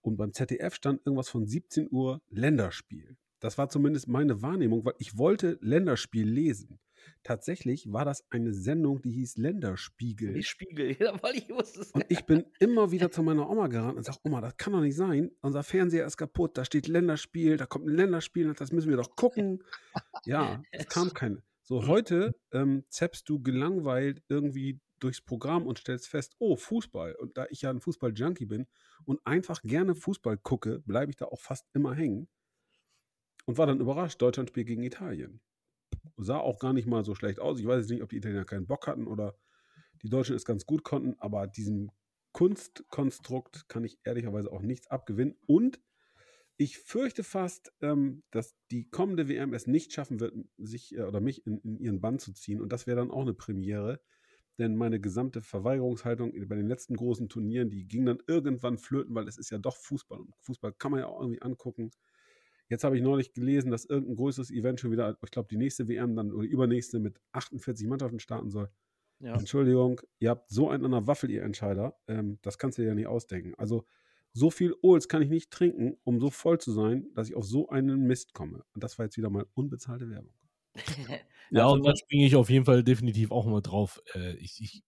Und 0.00 0.16
beim 0.16 0.32
ZDF 0.32 0.74
stand 0.74 1.00
irgendwas 1.04 1.28
von 1.28 1.46
17 1.46 1.88
Uhr 1.90 2.22
Länderspiel. 2.28 3.18
Das 3.42 3.58
war 3.58 3.68
zumindest 3.68 4.06
meine 4.06 4.40
Wahrnehmung, 4.40 4.84
weil 4.84 4.94
ich 4.98 5.18
wollte 5.18 5.58
Länderspiel 5.60 6.28
lesen. 6.28 6.78
Tatsächlich 7.24 7.92
war 7.92 8.04
das 8.04 8.24
eine 8.30 8.52
Sendung, 8.54 9.02
die 9.02 9.10
hieß 9.10 9.36
Länderspiegel. 9.36 10.32
Die 10.32 10.44
Spiegel, 10.44 10.96
ja, 11.00 11.20
weil 11.24 11.34
ich 11.34 11.50
wusste 11.50 11.80
es. 11.80 11.90
Und 11.90 12.04
ich 12.08 12.24
bin 12.24 12.44
immer 12.60 12.92
wieder 12.92 13.10
zu 13.10 13.24
meiner 13.24 13.50
Oma 13.50 13.66
gerannt 13.66 13.96
und 13.96 14.04
sage, 14.04 14.18
Oma, 14.22 14.40
das 14.40 14.56
kann 14.58 14.74
doch 14.74 14.80
nicht 14.80 14.94
sein. 14.94 15.32
Unser 15.40 15.64
Fernseher 15.64 16.06
ist 16.06 16.16
kaputt, 16.16 16.56
da 16.56 16.64
steht 16.64 16.86
Länderspiel, 16.86 17.56
da 17.56 17.66
kommt 17.66 17.86
ein 17.86 17.96
Länderspiel, 17.96 18.54
das 18.54 18.70
müssen 18.70 18.90
wir 18.90 18.96
doch 18.96 19.16
gucken. 19.16 19.64
Ja, 20.24 20.62
es 20.70 20.86
kam 20.86 21.12
keine. 21.12 21.42
So, 21.62 21.88
heute 21.88 22.36
ähm, 22.52 22.84
zappst 22.90 23.28
du 23.28 23.42
gelangweilt 23.42 24.22
irgendwie 24.28 24.78
durchs 25.00 25.20
Programm 25.20 25.66
und 25.66 25.80
stellst 25.80 26.06
fest, 26.06 26.36
oh, 26.38 26.54
Fußball. 26.54 27.16
Und 27.16 27.36
da 27.36 27.46
ich 27.50 27.62
ja 27.62 27.70
ein 27.70 27.80
Fußball-Junkie 27.80 28.46
bin 28.46 28.68
und 29.04 29.20
einfach 29.26 29.60
gerne 29.62 29.96
Fußball 29.96 30.38
gucke, 30.38 30.78
bleibe 30.86 31.10
ich 31.10 31.16
da 31.16 31.24
auch 31.24 31.40
fast 31.40 31.66
immer 31.72 31.92
hängen 31.92 32.28
und 33.44 33.58
war 33.58 33.66
dann 33.66 33.80
überrascht. 33.80 34.20
Deutschland 34.20 34.50
spielt 34.50 34.66
gegen 34.66 34.82
Italien. 34.82 35.40
Sah 36.16 36.38
auch 36.38 36.58
gar 36.58 36.72
nicht 36.72 36.86
mal 36.86 37.04
so 37.04 37.14
schlecht 37.14 37.40
aus. 37.40 37.58
Ich 37.58 37.66
weiß 37.66 37.88
nicht, 37.88 38.02
ob 38.02 38.10
die 38.10 38.16
Italiener 38.16 38.44
keinen 38.44 38.66
Bock 38.66 38.86
hatten 38.86 39.06
oder 39.06 39.36
die 40.02 40.08
Deutschen 40.08 40.36
es 40.36 40.44
ganz 40.44 40.66
gut 40.66 40.82
konnten, 40.84 41.14
aber 41.18 41.46
diesem 41.46 41.90
Kunstkonstrukt 42.32 43.68
kann 43.68 43.84
ich 43.84 43.98
ehrlicherweise 44.04 44.50
auch 44.50 44.62
nichts 44.62 44.88
abgewinnen. 44.88 45.36
Und 45.46 45.80
ich 46.56 46.78
fürchte 46.78 47.24
fast, 47.24 47.72
ähm, 47.80 48.22
dass 48.30 48.56
die 48.70 48.88
kommende 48.88 49.28
WM 49.28 49.54
es 49.54 49.66
nicht 49.66 49.92
schaffen 49.92 50.20
wird, 50.20 50.34
sich 50.58 50.94
äh, 50.94 51.02
oder 51.02 51.20
mich 51.20 51.46
in, 51.46 51.58
in, 51.58 51.78
ihren 51.78 52.00
Bann 52.00 52.18
zu 52.18 52.32
ziehen. 52.32 52.60
Und 52.60 52.72
das 52.72 52.86
wäre 52.86 52.98
dann 52.98 53.10
auch 53.10 53.22
eine 53.22 53.34
Premiere. 53.34 54.00
Denn 54.58 54.76
meine 54.76 55.00
gesamte 55.00 55.40
Verweigerungshaltung 55.40 56.32
bei 56.46 56.56
den 56.56 56.68
letzten 56.68 56.94
großen 56.94 57.28
Turnieren, 57.28 57.70
die 57.70 57.88
ging 57.88 58.04
dann 58.04 58.18
irgendwann 58.26 58.78
flöten, 58.78 59.14
weil 59.14 59.26
es 59.26 59.38
ist 59.38 59.50
ja 59.50 59.58
doch 59.58 59.76
Fußball. 59.76 60.20
Und 60.20 60.34
Fußball 60.42 60.74
kann 60.74 60.90
man 60.90 61.00
ja 61.00 61.06
auch 61.06 61.20
irgendwie 61.20 61.40
angucken. 61.42 61.90
Jetzt 62.72 62.84
habe 62.84 62.96
ich 62.96 63.02
neulich 63.02 63.34
gelesen, 63.34 63.70
dass 63.70 63.84
irgendein 63.84 64.16
größeres 64.16 64.50
Event 64.50 64.80
schon 64.80 64.90
wieder, 64.90 65.18
ich 65.22 65.30
glaube, 65.30 65.46
die 65.50 65.58
nächste 65.58 65.88
WM 65.88 66.16
dann 66.16 66.32
oder 66.32 66.48
übernächste 66.48 67.00
mit 67.00 67.20
48 67.32 67.86
Mannschaften 67.86 68.18
starten 68.18 68.48
soll. 68.48 68.70
Ja. 69.20 69.34
Entschuldigung, 69.34 70.00
ihr 70.20 70.30
habt 70.30 70.48
so 70.48 70.70
einen 70.70 70.86
an 70.86 70.92
der 70.92 71.06
Waffel, 71.06 71.30
ihr 71.30 71.42
Entscheider. 71.42 71.94
Ähm, 72.08 72.38
das 72.40 72.56
kannst 72.56 72.78
du 72.78 72.82
dir 72.82 72.88
ja 72.88 72.94
nicht 72.94 73.08
ausdenken. 73.08 73.52
Also, 73.58 73.84
so 74.32 74.50
viel 74.50 74.74
Ols 74.80 75.06
kann 75.08 75.20
ich 75.20 75.28
nicht 75.28 75.50
trinken, 75.50 75.98
um 76.02 76.18
so 76.18 76.30
voll 76.30 76.60
zu 76.60 76.72
sein, 76.72 77.10
dass 77.14 77.28
ich 77.28 77.34
auf 77.34 77.44
so 77.44 77.68
einen 77.68 78.06
Mist 78.06 78.32
komme. 78.32 78.64
Und 78.72 78.82
das 78.82 78.98
war 78.98 79.04
jetzt 79.04 79.18
wieder 79.18 79.28
mal 79.28 79.44
unbezahlte 79.52 80.08
Werbung. 80.08 80.32
ja, 81.50 81.64
also, 81.64 81.74
und 81.74 81.84
da 81.84 81.94
springe 81.94 82.24
ich 82.24 82.36
auf 82.36 82.48
jeden 82.48 82.64
Fall 82.64 82.82
definitiv 82.82 83.32
auch 83.32 83.44
mal 83.44 83.60
drauf. 83.60 84.00
Äh, 84.14 84.36
ich, 84.36 84.62
ich, 84.62 84.82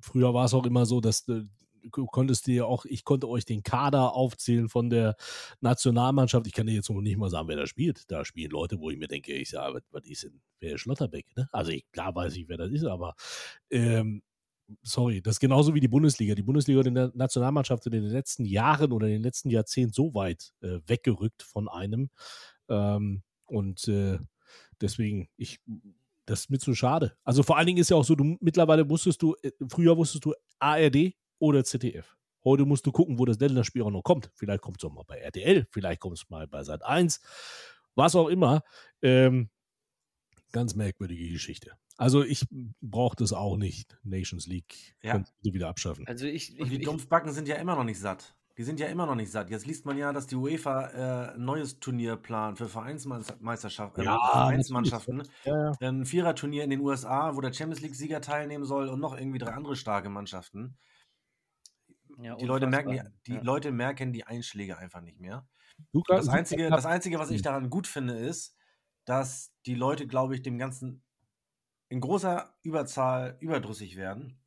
früher 0.00 0.32
war 0.32 0.46
es 0.46 0.54
auch 0.54 0.64
immer 0.64 0.86
so, 0.86 1.02
dass 1.02 1.26
äh, 1.84 1.88
konntest 1.90 2.46
dir 2.46 2.66
auch, 2.66 2.84
ich 2.84 3.04
konnte 3.04 3.28
euch 3.28 3.44
den 3.44 3.62
Kader 3.62 4.14
aufzählen 4.14 4.68
von 4.68 4.90
der 4.90 5.16
Nationalmannschaft. 5.60 6.46
Ich 6.46 6.52
kann 6.52 6.66
dir 6.66 6.74
jetzt 6.74 6.90
noch 6.90 7.00
nicht 7.00 7.16
mal 7.16 7.30
sagen, 7.30 7.48
wer 7.48 7.56
da 7.56 7.66
spielt. 7.66 8.10
Da 8.10 8.24
spielen 8.24 8.50
Leute, 8.50 8.78
wo 8.80 8.90
ich 8.90 8.98
mir 8.98 9.08
denke, 9.08 9.32
ich 9.32 9.50
sage, 9.50 9.82
was 9.90 10.06
ist 10.06 10.24
denn, 10.24 10.40
wer 10.60 10.74
ist 10.74 10.82
Schlotterbeck? 10.82 11.26
Ne? 11.36 11.48
Also 11.52 11.72
ich, 11.72 11.90
klar 11.92 12.14
weiß 12.14 12.36
ich, 12.36 12.48
wer 12.48 12.56
das 12.58 12.70
ist, 12.70 12.84
aber 12.84 13.14
ähm, 13.70 14.22
sorry, 14.82 15.22
das 15.22 15.36
ist 15.36 15.40
genauso 15.40 15.74
wie 15.74 15.80
die 15.80 15.88
Bundesliga. 15.88 16.34
Die 16.34 16.42
Bundesliga 16.42 16.80
und 16.80 16.86
die 16.86 17.18
Nationalmannschaft 17.18 17.86
in 17.86 17.92
den 17.92 18.04
letzten 18.04 18.44
Jahren 18.44 18.92
oder 18.92 19.06
in 19.06 19.14
den 19.14 19.22
letzten 19.22 19.50
Jahrzehnten 19.50 19.92
so 19.92 20.14
weit 20.14 20.52
äh, 20.62 20.78
weggerückt 20.86 21.42
von 21.42 21.68
einem, 21.68 22.10
Ähm, 22.68 23.22
und 23.46 23.88
äh, 23.88 24.18
deswegen, 24.80 25.28
ich, 25.36 25.60
das 26.26 26.40
ist 26.42 26.50
mir 26.50 26.58
zu 26.58 26.74
schade. 26.74 27.16
Also 27.24 27.42
vor 27.42 27.56
allen 27.56 27.66
Dingen 27.66 27.78
ist 27.78 27.90
ja 27.90 27.96
auch 27.96 28.04
so, 28.04 28.14
du 28.14 28.36
mittlerweile 28.40 28.88
wusstest 28.88 29.22
du, 29.22 29.34
äh, 29.42 29.50
früher 29.68 29.96
wusstest 29.96 30.24
du 30.24 30.34
ARD 30.60 31.14
oder 31.40 31.64
ZDF. 31.64 32.16
Heute 32.44 32.64
musst 32.64 32.86
du 32.86 32.92
gucken, 32.92 33.18
wo 33.18 33.24
das 33.24 33.38
Länderspiel 33.38 33.82
auch 33.82 33.90
noch 33.90 34.02
kommt. 34.02 34.30
Vielleicht 34.34 34.62
kommt 34.62 34.78
es 34.78 34.84
auch 34.88 34.92
mal 34.92 35.04
bei 35.06 35.18
RTL, 35.18 35.66
vielleicht 35.70 36.00
kommt 36.00 36.16
es 36.16 36.30
mal 36.30 36.46
bei 36.46 36.62
Sat 36.62 36.84
1, 36.84 37.20
was 37.94 38.14
auch 38.14 38.28
immer. 38.28 38.62
Ähm, 39.02 39.50
ganz 40.52 40.74
merkwürdige 40.74 41.28
Geschichte. 41.28 41.72
Also 41.96 42.24
ich 42.24 42.46
brauche 42.80 43.16
das 43.16 43.32
auch 43.32 43.56
nicht. 43.56 43.98
Nations 44.04 44.46
League 44.46 44.96
Ja. 45.02 45.12
Könnt 45.12 45.32
ihr 45.42 45.52
wieder 45.52 45.68
abschaffen. 45.68 46.06
Also 46.06 46.26
ich, 46.26 46.58
Und 46.58 46.66
ich, 46.66 46.70
die 46.70 46.76
ich 46.76 46.84
Dumpfbacken 46.84 47.32
sind 47.32 47.46
ja 47.46 47.56
immer 47.56 47.76
noch 47.76 47.84
nicht 47.84 48.00
satt. 48.00 48.34
Die 48.56 48.64
sind 48.64 48.80
ja 48.80 48.88
immer 48.88 49.06
noch 49.06 49.14
nicht 49.14 49.30
satt. 49.30 49.48
Jetzt 49.48 49.66
liest 49.66 49.86
man 49.86 49.96
ja, 49.96 50.12
dass 50.12 50.26
die 50.26 50.34
UEFA 50.34 50.88
äh, 50.88 51.34
ein 51.34 51.44
neues 51.44 51.78
Turnier 51.78 52.16
plant 52.16 52.58
für 52.58 52.68
Vereinsmeisterschaften, 52.68 54.02
äh, 54.02 54.06
Ja, 54.06 54.18
Vereinsmannschaften. 54.32 55.22
Ja, 55.44 55.72
ja. 55.80 55.88
Ein 55.88 56.04
Viererturnier 56.04 56.64
in 56.64 56.70
den 56.70 56.80
USA, 56.80 57.36
wo 57.36 57.40
der 57.40 57.52
Champions 57.52 57.80
League-Sieger 57.80 58.20
teilnehmen 58.20 58.64
soll 58.64 58.88
und 58.88 59.00
noch 59.00 59.16
irgendwie 59.16 59.38
drei 59.38 59.52
andere 59.52 59.76
starke 59.76 60.08
Mannschaften. 60.08 60.76
Ja, 62.24 62.36
Die 62.38 62.46
Leute 62.46 62.66
merken 62.66 63.20
die, 63.26 63.36
Ja. 63.36 63.40
Leute 63.40 63.72
merken 63.72 64.12
die 64.12 64.24
Einschläge 64.26 64.78
einfach 64.78 65.00
nicht 65.02 65.20
mehr. 65.20 65.48
Luca, 65.94 66.16
Das 66.16 66.28
Einzige, 66.28 66.72
das 66.72 66.86
Einzige, 66.86 67.18
was 67.18 67.30
ich 67.30 67.42
Hm. 67.42 67.42
daran 67.42 67.70
gut 67.70 67.86
finde, 67.86 68.16
ist, 68.16 68.56
dass 69.06 69.54
die 69.66 69.74
Leute, 69.74 70.06
glaube 70.06 70.34
ich, 70.34 70.42
dem 70.42 70.58
Ganzen 70.58 71.04
in 71.90 72.00
großer 72.00 72.54
Überzahl 72.62 73.36
überdrüssig 73.40 73.96
werden 73.96 74.42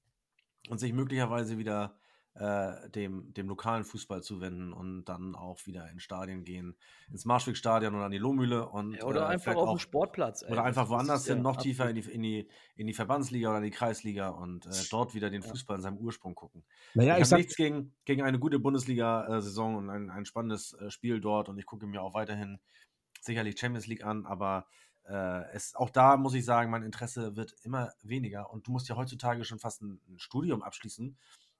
und 0.70 0.80
sich 0.80 0.94
möglicherweise 0.94 1.58
wieder 1.60 2.00
äh, 2.36 2.90
dem, 2.90 3.32
dem 3.34 3.48
lokalen 3.48 3.84
Fußball 3.84 4.24
zuwenden 4.24 4.74
und 4.74 5.06
dann 5.06 5.36
auch 5.36 5.66
wieder 5.66 5.90
in 5.92 6.00
Stadien 6.00 6.44
gehen, 6.44 6.76
ins 7.12 7.26
Marschwegstadion 7.26 7.94
oder 7.94 8.06
an 8.06 8.12
die 8.12 8.18
Lohmühle 8.18 8.68
und 8.68 8.94
Ja, 8.94 9.04
oder 9.04 9.22
äh, 9.22 9.34
einfach 9.34 9.56
auf 9.56 9.68
auch 9.70 9.74
dem 9.76 9.80
Sportplatz. 9.80 10.42
ey. 10.42 10.52
oder 10.52 10.64
einfach 10.64 10.90
woanders 10.90 11.28
hin, 11.28 11.38
ja, 11.38 11.44
noch 11.44 11.58
tiefer 11.58 11.90
in 11.90 11.96
die, 11.96 12.02
in, 12.02 12.24
die, 12.24 12.48
in 12.76 12.88
die 12.88 12.94
Verbandsliga 12.94 13.50
oder 13.50 13.60
in 13.60 13.66
die 13.66 13.72
Kreisliga 13.72 14.30
und 14.30 14.66
äh, 14.66 14.70
dort 14.90 15.14
wieder 15.14 15.30
den 15.30 15.44
Fußball 15.44 15.76
in 15.78 15.84
seinem 15.84 15.98
Ursprung 15.98 16.34
gucken. 16.34 16.64
Naja, 16.96 17.14
ich 17.14 17.18
ich 17.18 17.22
habe 17.22 17.26
sag, 17.26 17.38
nichts 17.38 17.56
gegen, 17.56 17.94
gegen 18.06 18.24
eine 18.24 18.40
gute 18.40 18.60
Bundesliga-Saison 18.60 19.76
und 19.76 19.90
ein, 19.90 20.10
ein 20.10 20.26
spannendes 20.26 20.74
äh, 20.74 20.90
Spiel 20.90 21.22
dort 21.22 21.50
und 21.50 21.60
ich 21.60 21.66
gucke 21.66 21.86
mir 21.86 22.02
auch 22.02 22.16
weiterhin 22.16 22.60
sicherlich 23.22 23.60
Champions 23.60 23.88
League 23.88 24.04
an, 24.04 24.26
aber 24.26 24.66
äh, 25.06 25.52
es, 25.52 25.76
auch 25.76 25.90
da 25.90 26.18
muss 26.18 26.34
ich 26.34 26.46
sagen, 26.46 26.72
mein 26.72 26.84
Interesse 26.84 27.36
wird 27.36 27.54
immer 27.64 27.92
weniger 28.02 28.52
und 28.52 28.68
du 28.68 28.72
musst 28.72 28.90
ja 28.90 28.96
heutzutage 28.96 29.44
schon 29.44 29.60
fast 29.60 29.82
ein, 29.82 30.00
ein 30.08 30.20
Studium 30.20 30.64
abschließen, 30.64 31.18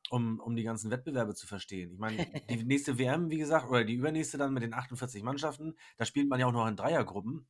um, 0.10 0.40
um 0.40 0.56
die 0.56 0.64
ganzen 0.64 0.92
Wettbewerbe 0.92 1.36
zu 1.36 1.48
verstehen. 1.48 1.92
Ich 1.92 2.00
meine, 2.00 2.26
die 2.50 2.64
nächste 2.66 2.98
WM, 2.98 3.30
wie 3.30 3.38
gesagt, 3.38 3.70
oder 3.70 3.84
die 3.84 3.96
übernächste 3.96 4.38
dann 4.38 4.54
mit 4.54 4.64
den 4.64 4.74
48 4.74 5.24
Mannschaften, 5.24 5.76
da 5.98 6.06
spielt 6.06 6.30
man 6.30 6.40
ja 6.40 6.48
auch 6.48 6.52
noch 6.52 6.68
in 6.68 6.76
Dreiergruppen. 6.76 7.48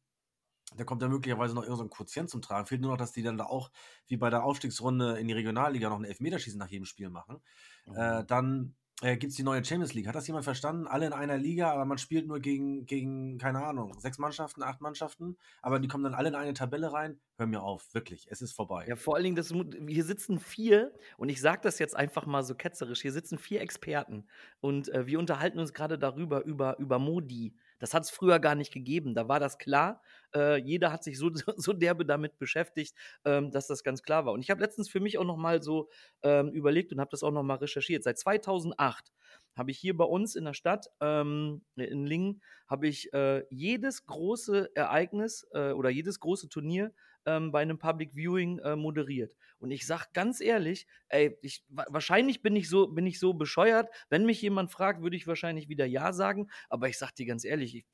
Da 0.75 0.83
kommt 0.85 1.01
da 1.01 1.07
möglicherweise 1.07 1.53
noch 1.53 1.63
irgendein 1.63 1.89
so 1.89 1.95
Quotient 1.95 2.29
zum 2.29 2.41
Tragen. 2.41 2.65
Fehlt 2.65 2.81
nur 2.81 2.91
noch, 2.91 2.97
dass 2.97 3.11
die 3.11 3.21
dann 3.21 3.37
da 3.37 3.45
auch, 3.45 3.69
wie 4.07 4.17
bei 4.17 4.29
der 4.29 4.43
Aufstiegsrunde 4.43 5.19
in 5.19 5.27
die 5.27 5.33
Regionalliga, 5.33 5.89
noch 5.89 5.99
ein 5.99 6.05
Elfmeterschießen 6.05 6.57
nach 6.57 6.69
jedem 6.69 6.85
Spiel 6.85 7.09
machen. 7.09 7.41
Mhm. 7.85 7.95
Äh, 7.95 8.25
dann 8.25 8.75
äh, 9.01 9.17
gibt 9.17 9.31
es 9.31 9.37
die 9.37 9.43
neue 9.43 9.63
Champions 9.63 9.93
League. 9.93 10.07
Hat 10.07 10.15
das 10.15 10.27
jemand 10.27 10.45
verstanden? 10.45 10.87
Alle 10.87 11.07
in 11.07 11.13
einer 11.13 11.37
Liga, 11.37 11.71
aber 11.71 11.85
man 11.85 11.97
spielt 11.97 12.27
nur 12.27 12.39
gegen, 12.39 12.85
gegen, 12.85 13.37
keine 13.37 13.63
Ahnung, 13.65 13.99
sechs 13.99 14.17
Mannschaften, 14.17 14.63
acht 14.63 14.81
Mannschaften, 14.81 15.37
aber 15.61 15.79
die 15.79 15.87
kommen 15.87 16.03
dann 16.03 16.13
alle 16.13 16.29
in 16.29 16.35
eine 16.35 16.53
Tabelle 16.53 16.93
rein. 16.93 17.19
Hör 17.37 17.47
mir 17.47 17.61
auf, 17.61 17.93
wirklich, 17.93 18.27
es 18.29 18.41
ist 18.41 18.53
vorbei. 18.53 18.85
Ja, 18.87 18.95
vor 18.95 19.15
allen 19.15 19.23
Dingen, 19.23 19.35
das, 19.35 19.53
hier 19.87 20.03
sitzen 20.03 20.39
vier, 20.39 20.93
und 21.17 21.29
ich 21.29 21.41
sage 21.41 21.61
das 21.63 21.79
jetzt 21.79 21.95
einfach 21.95 22.25
mal 22.25 22.43
so 22.43 22.55
ketzerisch, 22.55 23.01
hier 23.01 23.11
sitzen 23.11 23.37
vier 23.37 23.61
Experten 23.61 24.27
und 24.61 24.89
äh, 24.89 25.07
wir 25.07 25.19
unterhalten 25.19 25.59
uns 25.59 25.73
gerade 25.73 25.97
darüber, 25.97 26.45
über, 26.45 26.77
über 26.79 26.99
Modi. 26.99 27.55
Das 27.83 27.93
hat 27.93 28.03
es 28.03 28.11
früher 28.11 28.39
gar 28.39 28.55
nicht 28.55 28.71
gegeben. 28.71 29.13
Da 29.13 29.27
war 29.27 29.41
das 29.41 29.57
klar. 29.57 30.01
Äh, 30.33 30.55
jeder 30.61 30.93
hat 30.93 31.03
sich 31.03 31.17
so, 31.19 31.29
so 31.33 31.73
derbe 31.73 32.05
damit 32.05 32.39
beschäftigt, 32.39 32.95
ähm, 33.25 33.51
dass 33.51 33.67
das 33.67 33.83
ganz 33.83 34.03
klar 34.03 34.25
war. 34.25 34.31
Und 34.31 34.39
ich 34.39 34.49
habe 34.49 34.61
letztens 34.61 34.87
für 34.87 35.01
mich 35.01 35.17
auch 35.17 35.25
noch 35.25 35.35
mal 35.35 35.61
so 35.61 35.89
ähm, 36.21 36.47
überlegt 36.53 36.93
und 36.93 37.01
habe 37.01 37.11
das 37.11 37.23
auch 37.23 37.31
noch 37.31 37.43
mal 37.43 37.55
recherchiert. 37.55 38.03
Seit 38.03 38.17
2008 38.17 39.11
habe 39.57 39.71
ich 39.71 39.79
hier 39.79 39.97
bei 39.97 40.05
uns 40.05 40.35
in 40.35 40.45
der 40.45 40.53
Stadt, 40.53 40.87
ähm, 41.01 41.65
in 41.75 42.05
Lingen, 42.05 42.41
habe 42.67 42.87
ich 42.87 43.11
äh, 43.11 43.43
jedes 43.49 44.05
große 44.05 44.73
Ereignis 44.75 45.45
äh, 45.51 45.73
oder 45.73 45.89
jedes 45.89 46.21
große 46.21 46.47
Turnier 46.47 46.93
ähm, 47.25 47.51
bei 47.51 47.61
einem 47.61 47.79
Public 47.79 48.15
Viewing 48.15 48.59
äh, 48.59 48.77
moderiert. 48.77 49.35
Und 49.63 49.71
ich 49.71 49.87
sag 49.87 50.11
ganz 50.11 50.41
ehrlich, 50.41 50.87
ey, 51.07 51.37
ich, 51.41 51.63
wa 51.69 51.85
wahrscheinlich 51.87 52.41
bin 52.41 52.53
ich 52.57 52.67
so 52.67 52.89
bin 52.89 53.07
ich 53.07 53.17
so 53.17 53.33
bescheuert. 53.33 53.87
Wenn 54.09 54.25
mich 54.25 54.41
jemand 54.41 54.69
fragt, 54.69 55.01
würde 55.01 55.15
ich 55.15 55.25
wahrscheinlich 55.25 55.69
wieder 55.69 55.85
ja 55.85 56.11
sagen. 56.11 56.49
Aber 56.67 56.89
ich 56.89 56.97
sag 56.97 57.15
dir 57.15 57.25
ganz 57.25 57.45
ehrlich, 57.45 57.73
ich 57.73 57.85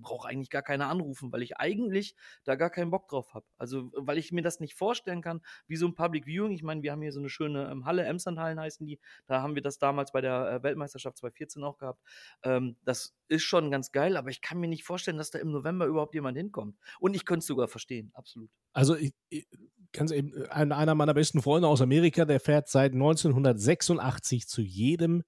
brauche 0.00 0.28
eigentlich 0.28 0.48
gar 0.48 0.62
keine 0.62 0.86
anrufen, 0.86 1.32
weil 1.32 1.42
ich 1.42 1.56
eigentlich 1.56 2.14
da 2.44 2.54
gar 2.54 2.70
keinen 2.70 2.92
Bock 2.92 3.08
drauf 3.08 3.34
habe. 3.34 3.44
Also 3.56 3.90
weil 3.96 4.16
ich 4.16 4.30
mir 4.30 4.42
das 4.42 4.60
nicht 4.60 4.74
vorstellen 4.76 5.20
kann, 5.20 5.40
wie 5.66 5.74
so 5.74 5.88
ein 5.88 5.96
Public 5.96 6.24
Viewing. 6.26 6.52
Ich 6.52 6.62
meine, 6.62 6.84
wir 6.84 6.92
haben 6.92 7.02
hier 7.02 7.10
so 7.10 7.18
eine 7.18 7.30
schöne 7.30 7.68
ähm, 7.68 7.84
Halle, 7.84 8.04
Emslandhallen 8.04 8.60
heißen 8.60 8.86
die. 8.86 9.00
Da 9.26 9.42
haben 9.42 9.56
wir 9.56 9.62
das 9.62 9.80
damals 9.80 10.12
bei 10.12 10.20
der 10.20 10.48
äh, 10.52 10.62
Weltmeisterschaft 10.62 11.16
2014 11.16 11.64
auch 11.64 11.78
gehabt. 11.78 12.00
Ähm, 12.44 12.76
das 12.84 13.16
ist 13.26 13.42
schon 13.42 13.72
ganz 13.72 13.90
geil, 13.90 14.16
aber 14.16 14.30
ich 14.30 14.40
kann 14.40 14.60
mir 14.60 14.68
nicht 14.68 14.84
vorstellen, 14.84 15.18
dass 15.18 15.32
da 15.32 15.40
im 15.40 15.50
November 15.50 15.86
überhaupt 15.86 16.14
jemand 16.14 16.38
hinkommt. 16.38 16.76
Und 17.00 17.16
ich 17.16 17.24
könnte 17.24 17.40
es 17.40 17.46
sogar 17.46 17.66
verstehen, 17.66 18.12
absolut. 18.14 18.50
also 18.72 18.94
ich, 18.94 19.12
ich 19.30 19.48
ganz 19.92 20.10
eben, 20.10 20.32
ein, 20.50 20.72
einer 20.72 20.94
meiner 20.94 21.14
besten 21.14 21.42
Freunde 21.42 21.68
aus 21.68 21.80
Amerika, 21.80 22.24
der 22.24 22.40
fährt 22.40 22.68
seit 22.68 22.92
1986 22.92 24.46
zu 24.46 24.62
jedem 24.62 25.22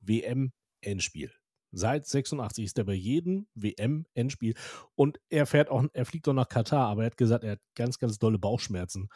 WM-Endspiel. 0.00 1.32
Seit 1.72 2.06
86 2.06 2.64
ist 2.64 2.78
er 2.78 2.84
bei 2.84 2.94
jedem 2.94 3.48
WM-Endspiel. 3.54 4.54
Und 4.94 5.18
er 5.28 5.46
fährt 5.46 5.70
auch, 5.70 5.84
er 5.92 6.06
fliegt 6.06 6.28
auch 6.28 6.32
nach 6.32 6.48
Katar, 6.48 6.88
aber 6.88 7.02
er 7.02 7.06
hat 7.06 7.16
gesagt, 7.16 7.44
er 7.44 7.52
hat 7.52 7.60
ganz, 7.74 7.98
ganz 7.98 8.18
dolle 8.18 8.38
Bauchschmerzen. 8.38 9.08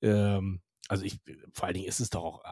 Ähm, 0.00 0.62
also 0.88 1.04
ich, 1.04 1.20
vor 1.52 1.66
allen 1.66 1.74
Dingen 1.74 1.88
ist 1.88 2.00
es 2.00 2.10
doch 2.10 2.24
auch. 2.24 2.42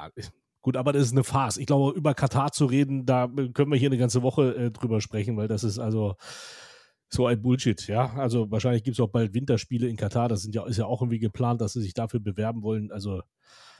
Gut, 0.62 0.76
aber 0.76 0.92
das 0.92 1.02
ist 1.06 1.12
eine 1.12 1.24
Farce. 1.24 1.56
Ich 1.56 1.66
glaube, 1.66 1.96
über 1.96 2.14
Katar 2.14 2.52
zu 2.52 2.66
reden, 2.66 3.06
da 3.06 3.26
können 3.26 3.72
wir 3.72 3.78
hier 3.78 3.88
eine 3.88 3.98
ganze 3.98 4.22
Woche 4.22 4.54
äh, 4.54 4.70
drüber 4.70 5.00
sprechen, 5.00 5.36
weil 5.36 5.48
das 5.48 5.64
ist 5.64 5.78
also 5.78 6.16
so 7.12 7.26
ein 7.26 7.42
Bullshit, 7.42 7.86
ja. 7.88 8.12
Also 8.14 8.50
wahrscheinlich 8.50 8.84
gibt 8.84 8.96
es 8.96 9.00
auch 9.00 9.08
bald 9.10 9.34
Winterspiele 9.34 9.88
in 9.88 9.96
Katar. 9.96 10.28
Das 10.28 10.42
sind 10.42 10.54
ja, 10.54 10.66
ist 10.66 10.78
ja 10.78 10.86
auch 10.86 11.02
irgendwie 11.02 11.18
geplant, 11.18 11.60
dass 11.60 11.72
sie 11.74 11.82
sich 11.82 11.94
dafür 11.94 12.20
bewerben 12.20 12.62
wollen. 12.62 12.92
Also 12.92 13.22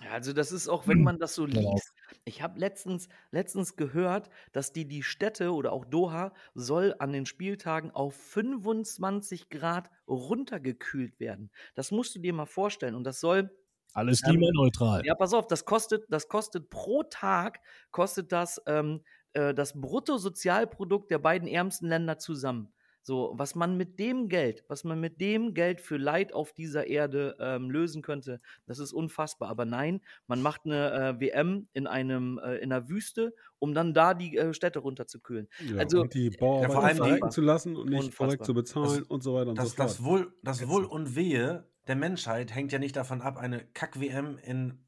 Ja, 0.02 0.12
also 0.12 0.32
das 0.32 0.50
ist 0.50 0.68
auch, 0.68 0.88
wenn 0.88 1.02
man 1.02 1.18
das 1.18 1.34
so 1.34 1.46
Genau. 1.50 1.74
liest. 1.74 1.92
Ich 2.24 2.42
habe 2.42 2.58
letztens, 2.58 3.08
letztens 3.30 3.76
gehört, 3.76 4.30
dass 4.52 4.72
die 4.72 4.88
die 4.88 5.02
Städte 5.02 5.52
oder 5.52 5.72
auch 5.72 5.84
Doha 5.84 6.32
soll 6.54 6.94
an 6.98 7.12
den 7.12 7.26
Spieltagen 7.26 7.90
auf 7.90 8.14
25 8.16 9.50
Grad 9.50 9.90
runtergekühlt 10.08 11.20
werden. 11.20 11.50
Das 11.74 11.90
musst 11.90 12.14
du 12.14 12.18
dir 12.18 12.32
mal 12.32 12.46
vorstellen. 12.46 12.94
Und 12.94 13.04
das 13.04 13.20
soll 13.20 13.50
alles 13.92 14.22
klimaneutral. 14.22 15.02
Ja, 15.04 15.14
pass 15.14 15.34
auf, 15.34 15.46
das 15.46 15.64
kostet, 15.64 16.04
das 16.08 16.28
kostet 16.28 16.70
pro 16.70 17.02
Tag, 17.04 17.60
kostet 17.90 18.32
das 18.32 18.60
ähm, 18.66 19.02
äh, 19.32 19.54
das 19.54 19.80
Bruttosozialprodukt 19.80 21.10
der 21.10 21.18
beiden 21.18 21.48
ärmsten 21.48 21.88
Länder 21.88 22.18
zusammen. 22.18 22.72
So, 23.02 23.32
was 23.36 23.54
man 23.54 23.76
mit 23.76 23.98
dem 23.98 24.28
Geld, 24.28 24.62
was 24.68 24.84
man 24.84 25.00
mit 25.00 25.20
dem 25.20 25.54
Geld 25.54 25.80
für 25.80 25.96
Leid 25.96 26.34
auf 26.34 26.52
dieser 26.52 26.86
Erde 26.86 27.34
ähm, 27.40 27.70
lösen 27.70 28.02
könnte, 28.02 28.40
das 28.66 28.78
ist 28.78 28.92
unfassbar. 28.92 29.48
Aber 29.48 29.64
nein, 29.64 30.00
man 30.26 30.42
macht 30.42 30.66
eine 30.66 30.92
äh, 30.92 31.20
WM 31.20 31.66
in 31.72 31.86
einem 31.86 32.38
äh, 32.38 32.56
in 32.58 32.70
einer 32.72 32.88
Wüste, 32.88 33.34
um 33.58 33.72
dann 33.74 33.94
da 33.94 34.12
die 34.14 34.36
äh, 34.36 34.52
Städte 34.52 34.80
runterzukühlen. 34.80 35.48
Ja, 35.66 35.78
Also- 35.78 36.02
und 36.02 36.12
die 36.14 36.30
Bauarbeiter 36.30 36.72
vor 36.72 36.84
allem 36.84 36.96
die- 36.96 37.02
verrecken 37.02 37.30
zu 37.30 37.40
lassen 37.40 37.76
und 37.76 37.88
nicht 37.88 37.98
Unfassbar. 38.04 38.26
korrekt 38.28 38.44
zu 38.44 38.54
bezahlen 38.54 39.02
und 39.04 39.22
so 39.22 39.34
weiter 39.34 39.50
und 39.50 39.58
Das, 39.58 39.70
so 39.70 39.76
fort. 39.76 39.88
das, 39.88 40.04
Wohl, 40.04 40.32
das 40.42 40.68
Wohl 40.68 40.84
und 40.84 41.16
Wehe 41.16 41.66
der 41.88 41.96
Menschheit 41.96 42.54
hängt 42.54 42.70
ja 42.70 42.78
nicht 42.78 42.94
davon 42.96 43.22
ab, 43.22 43.38
eine 43.38 43.64
Kack-WM 43.72 44.38
in, 44.44 44.84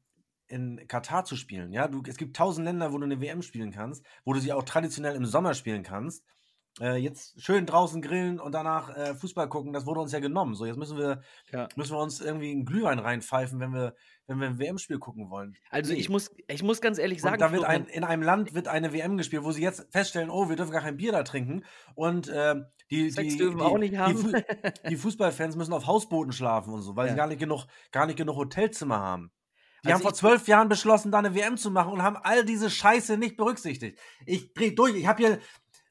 in 0.47 0.87
Katar 0.87 1.25
zu 1.25 1.35
spielen. 1.35 1.73
Ja, 1.73 1.87
du, 1.87 2.03
es 2.07 2.17
gibt 2.17 2.35
tausend 2.37 2.65
Länder, 2.65 2.93
wo 2.93 2.97
du 2.99 3.03
eine 3.05 3.19
WM 3.19 3.41
spielen 3.41 3.71
kannst, 3.71 4.05
wo 4.23 4.33
du 4.33 4.39
sie 4.39 4.53
auch 4.53 4.63
traditionell 4.63 5.15
im 5.15 5.25
Sommer 5.25 5.55
spielen 5.55 5.81
kannst. 5.83 6.23
Äh, 6.81 6.95
jetzt 6.97 7.39
schön 7.39 7.67
draußen 7.67 8.01
grillen 8.01 8.39
und 8.39 8.51
danach 8.53 8.89
äh, 8.95 9.13
Fußball 9.13 9.47
gucken, 9.47 9.73
das 9.73 9.85
wurde 9.85 9.99
uns 9.99 10.11
ja 10.11 10.19
genommen. 10.19 10.55
So, 10.55 10.65
jetzt 10.65 10.77
müssen 10.77 10.97
wir, 10.97 11.21
Ja. 11.51 11.67
müssen 11.75 11.93
wir 11.95 11.99
uns 11.99 12.19
irgendwie 12.19 12.49
einen 12.51 12.65
Glühwein 12.65 12.97
reinpfeifen, 12.97 13.59
wenn 13.59 13.71
wir, 13.73 13.93
wenn 14.25 14.39
wir 14.39 14.47
ein 14.47 14.57
WM-Spiel 14.57 14.97
gucken 14.97 15.29
wollen. 15.29 15.55
Also 15.69 15.93
Nee. 15.93 15.99
ich 15.99 16.09
muss, 16.09 16.31
ich 16.47 16.63
muss 16.63 16.81
ganz 16.81 16.97
ehrlich 16.97 17.21
sagen, 17.21 17.35
Und 17.35 17.41
da 17.41 17.51
wird 17.51 17.63
ein, 17.65 17.85
in 17.85 18.03
einem 18.03 18.23
Land 18.23 18.55
wird 18.55 18.67
eine 18.67 18.91
WM 18.91 19.17
gespielt, 19.17 19.43
wo 19.43 19.51
sie 19.51 19.61
jetzt 19.61 19.85
feststellen, 19.91 20.31
oh, 20.31 20.49
wir 20.49 20.55
dürfen 20.55 20.71
gar 20.71 20.81
kein 20.81 20.97
Bier 20.97 21.11
da 21.11 21.21
trinken. 21.21 21.63
Und 21.93 22.31
ähm, 22.33 22.65
die, 22.89 23.11
Sex 23.11 23.33
die, 23.33 23.37
dürfen 23.37 23.59
die, 23.59 23.63
auch 23.63 23.77
nicht 23.77 23.93
die, 23.93 23.97
haben. 23.99 24.17
Fu 24.17 24.31
die 24.89 24.95
Fußballfans 24.97 25.55
müssen 25.55 25.73
auf 25.73 25.85
Hausbooten 25.85 26.33
schlafen 26.33 26.73
und 26.73 26.81
so, 26.81 26.95
weil 26.95 27.05
Ja. 27.05 27.11
sie 27.13 27.17
gar 27.17 27.27
nicht 27.27 27.39
genug, 27.39 27.65
gar 27.91 28.07
nicht 28.07 28.17
genug 28.17 28.35
Hotelzimmer 28.35 28.97
haben. 28.99 29.31
Die 29.83 29.89
Also 29.89 29.95
haben 29.95 30.01
vor 30.03 30.13
zwölf 30.13 30.47
Jahren 30.47 30.69
beschlossen, 30.69 31.11
da 31.11 31.19
eine 31.19 31.35
WM 31.35 31.57
zu 31.57 31.69
machen 31.69 31.91
und 31.91 32.01
haben 32.03 32.15
all 32.15 32.45
diese 32.45 32.69
Scheiße 32.69 33.17
nicht 33.17 33.35
berücksichtigt. 33.35 33.99
Ich 34.25 34.53
dreh 34.53 34.71
durch. 34.71 34.95
Ich 34.95 35.05
habe 35.07 35.21
hier 35.21 35.39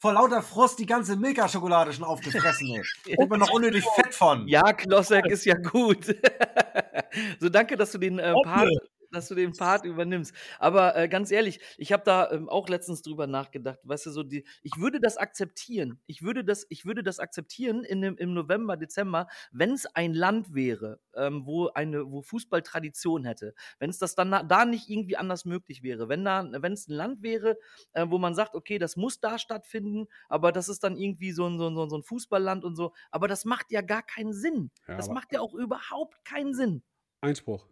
vor 0.03 0.15
lauter 0.15 0.43
Frust 0.43 0.81
die 0.81 0.87
ganze 0.87 1.15
Milka-Schokolade 1.15 1.93
schon 1.93 2.05
aufgefressen. 2.05 2.67
Ey. 2.75 2.83
Ich 3.07 3.29
bin 3.29 3.39
noch 3.39 3.53
unnötig 3.53 3.85
fett 3.95 4.13
von. 4.13 4.49
Ja, 4.49 4.73
Klossek 4.73 5.27
ist 5.27 5.45
ja 5.45 5.55
gut. 5.55 6.07
so, 7.41 7.49
danke, 7.49 7.77
dass 7.77 7.93
du 7.93 7.99
den 7.99 8.19
äh. 8.19 8.33
Part, 8.43 8.69
dass 9.13 9.29
du 9.29 9.35
den 9.35 9.53
Part 9.53 9.85
übernimmst. 9.85 10.35
Aber 10.59 10.97
äh, 10.97 11.09
ganz 11.09 11.31
ehrlich, 11.31 11.61
ich 11.77 11.93
habe 11.93 12.03
da 12.05 12.31
ähm, 12.31 12.49
auch 12.49 12.69
letztens 12.69 13.03
drüber 13.03 13.27
nachgedacht. 13.27 13.79
Weißt 13.85 14.07
du, 14.07 14.11
so 14.11 14.23
die, 14.23 14.45
ich 14.63 14.77
würde 14.79 15.01
das 15.01 15.17
akzeptieren. 15.17 16.01
Ich 16.07 16.23
würde 16.23 16.45
das, 16.45 16.67
ich 16.69 16.85
würde 16.85 17.03
das 17.03 17.19
akzeptieren 17.19 17.85
in 17.85 18.01
dem, 18.01 18.17
im 18.17 18.35
November, 18.35 18.77
Dezember, 18.77 19.29
wenn 19.53 19.73
es 19.73 19.87
ein 19.87 20.15
Land 20.15 20.55
wäre, 20.55 21.01
ähm, 21.15 21.47
wo 21.47 21.69
eine, 21.69 22.11
wo 22.11 22.23
Fußball 22.23 22.63
Tradition 22.63 23.25
hätte. 23.25 23.55
Wenn 23.79 23.91
es 23.91 23.99
das 23.99 24.15
dann 24.15 24.31
da 24.31 24.65
nicht 24.65 24.89
irgendwie 24.89 25.17
anders 25.17 25.45
möglich 25.45 25.83
wäre. 25.83 26.09
Wenn 26.09 26.25
da, 26.25 26.47
wenn 26.51 26.73
es 26.73 26.89
ein 26.89 26.95
Land 26.95 27.23
wäre, 27.23 27.59
äh, 27.93 28.07
wo 28.09 28.19
man 28.19 28.35
sagt, 28.35 28.55
okay, 28.55 28.79
das 28.79 28.97
muss 28.97 29.21
da 29.21 29.39
stattfinden, 29.39 30.07
aber 30.29 30.53
das 30.53 30.69
ist 30.69 30.83
dann 30.85 30.97
irgendwie 30.97 31.33
so 31.33 31.47
ein, 31.47 31.59
so 31.59 31.69
ein, 31.69 31.91
so 31.91 31.97
ein 31.97 32.03
Fußballland 32.03 32.65
und 32.65 32.77
so. 32.77 32.93
Aber 33.11 33.29
das 33.29 33.45
macht 33.45 33.71
ja 33.71 33.83
gar 33.83 34.03
keinen 34.03 34.33
Sinn. 34.33 34.71
Ja, 34.89 34.97
das 34.97 35.09
macht 35.09 35.33
ja 35.33 35.41
auch 35.41 35.55
überhaupt 35.55 36.25
keinen 36.25 36.55
Sinn. 36.55 36.83
Einspruch. 37.21 37.69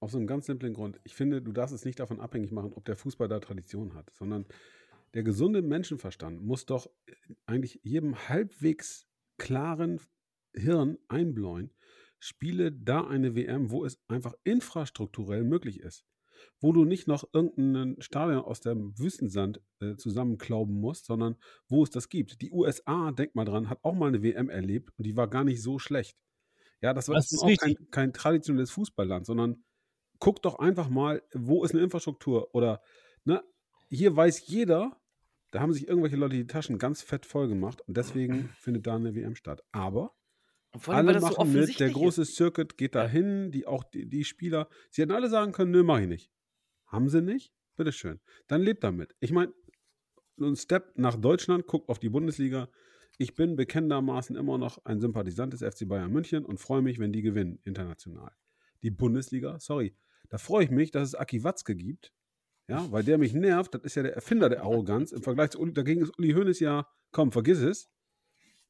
Aus 0.00 0.14
einem 0.14 0.26
ganz 0.26 0.46
simplen 0.46 0.74
Grund. 0.74 1.00
Ich 1.04 1.14
finde, 1.14 1.42
du 1.42 1.52
darfst 1.52 1.74
es 1.74 1.84
nicht 1.84 1.98
davon 1.98 2.20
abhängig 2.20 2.52
machen, 2.52 2.72
ob 2.72 2.84
der 2.84 2.96
Fußball 2.96 3.28
da 3.28 3.40
Tradition 3.40 3.94
hat, 3.94 4.10
sondern 4.14 4.46
der 5.14 5.22
gesunde 5.22 5.62
Menschenverstand 5.62 6.42
muss 6.42 6.66
doch 6.66 6.86
äh, 7.06 7.12
eigentlich 7.46 7.80
jedem 7.82 8.28
halbwegs 8.28 9.06
klaren 9.38 10.00
Hirn 10.54 10.98
einbläuen, 11.08 11.72
spiele 12.18 12.72
da 12.72 13.06
eine 13.06 13.34
WM, 13.34 13.70
wo 13.70 13.84
es 13.84 14.00
einfach 14.08 14.34
infrastrukturell 14.44 15.44
möglich 15.44 15.80
ist. 15.80 16.04
Wo 16.60 16.72
du 16.72 16.84
nicht 16.84 17.08
noch 17.08 17.24
irgendein 17.32 18.00
Stadion 18.00 18.44
aus 18.44 18.60
dem 18.60 18.96
Wüstensand 18.98 19.60
äh, 19.80 19.96
zusammenklauben 19.96 20.78
musst, 20.80 21.06
sondern 21.06 21.36
wo 21.68 21.82
es 21.82 21.90
das 21.90 22.08
gibt. 22.08 22.40
Die 22.42 22.52
USA, 22.52 23.10
denk 23.10 23.34
mal 23.34 23.44
dran, 23.44 23.68
hat 23.68 23.82
auch 23.82 23.94
mal 23.94 24.06
eine 24.08 24.22
WM 24.22 24.48
erlebt 24.48 24.92
und 24.96 25.04
die 25.04 25.16
war 25.16 25.28
gar 25.28 25.42
nicht 25.44 25.62
so 25.62 25.78
schlecht. 25.78 26.16
Ja, 26.80 26.94
das 26.94 27.08
war 27.08 27.16
Das 27.16 27.36
auch 27.36 27.56
kein, 27.56 27.74
kein 27.90 28.12
traditionelles 28.12 28.70
Fußballland, 28.70 29.26
sondern 29.26 29.64
guck 30.18 30.42
doch 30.42 30.58
einfach 30.58 30.88
mal, 30.88 31.22
wo 31.32 31.64
ist 31.64 31.72
eine 31.72 31.82
Infrastruktur 31.82 32.54
oder 32.54 32.82
ne, 33.24 33.42
hier 33.88 34.14
weiß 34.14 34.46
jeder, 34.46 35.00
da 35.50 35.60
haben 35.60 35.72
sich 35.72 35.88
irgendwelche 35.88 36.16
Leute 36.16 36.36
die 36.36 36.46
Taschen 36.46 36.78
ganz 36.78 37.02
fett 37.02 37.24
voll 37.24 37.48
gemacht 37.48 37.80
und 37.86 37.96
deswegen 37.96 38.50
findet 38.58 38.86
da 38.86 38.96
eine 38.96 39.14
WM 39.14 39.34
statt. 39.34 39.62
Aber 39.72 40.14
alle 40.86 41.14
das 41.14 41.22
so 41.22 41.28
machen 41.30 41.52
mit, 41.52 41.80
der 41.80 41.90
große 41.90 42.22
ist. 42.22 42.36
Circuit 42.36 42.76
geht 42.76 42.94
da 42.94 43.06
hin, 43.06 43.50
die 43.50 43.66
auch 43.66 43.84
die, 43.84 44.06
die 44.06 44.24
Spieler, 44.24 44.68
sie 44.90 45.02
hätten 45.02 45.12
alle 45.12 45.28
sagen 45.28 45.52
können, 45.52 45.70
nö, 45.70 45.82
mach 45.82 46.00
ich 46.00 46.08
nicht. 46.08 46.30
Haben 46.86 47.08
sie 47.08 47.22
nicht? 47.22 47.52
Bitteschön. 47.76 48.20
Dann 48.48 48.62
lebt 48.62 48.84
damit. 48.84 49.14
Ich 49.20 49.32
meine, 49.32 49.52
ein 50.40 50.56
Step 50.56 50.92
nach 50.96 51.16
Deutschland, 51.16 51.66
guckt 51.66 51.88
auf 51.88 51.98
die 51.98 52.08
Bundesliga. 52.08 52.68
Ich 53.18 53.34
bin 53.34 53.56
bekennendermaßen 53.56 54.36
immer 54.36 54.58
noch 54.58 54.84
ein 54.84 55.00
Sympathisant 55.00 55.52
des 55.52 55.62
FC 55.62 55.88
Bayern 55.88 56.12
München 56.12 56.44
und 56.44 56.58
freue 56.58 56.82
mich, 56.82 56.98
wenn 56.98 57.12
die 57.12 57.22
gewinnen, 57.22 57.58
international. 57.64 58.32
Die 58.82 58.90
Bundesliga, 58.90 59.58
sorry, 59.58 59.96
da 60.28 60.38
freue 60.38 60.64
ich 60.64 60.70
mich, 60.70 60.90
dass 60.90 61.08
es 61.08 61.14
Aki 61.14 61.44
Watzke 61.44 61.74
gibt. 61.74 62.12
Ja, 62.68 62.86
weil 62.92 63.02
der 63.02 63.16
mich 63.16 63.32
nervt, 63.32 63.74
das 63.74 63.82
ist 63.82 63.94
ja 63.94 64.02
der 64.02 64.14
Erfinder 64.14 64.50
der 64.50 64.62
Arroganz. 64.62 65.12
Im 65.12 65.22
Vergleich 65.22 65.50
zu 65.50 65.58
Uli, 65.60 65.72
dagegen 65.72 66.02
ist 66.02 66.18
Uli 66.18 66.32
Hoeneß 66.32 66.60
ja, 66.60 66.86
komm, 67.12 67.32
vergiss 67.32 67.60
es. 67.60 67.88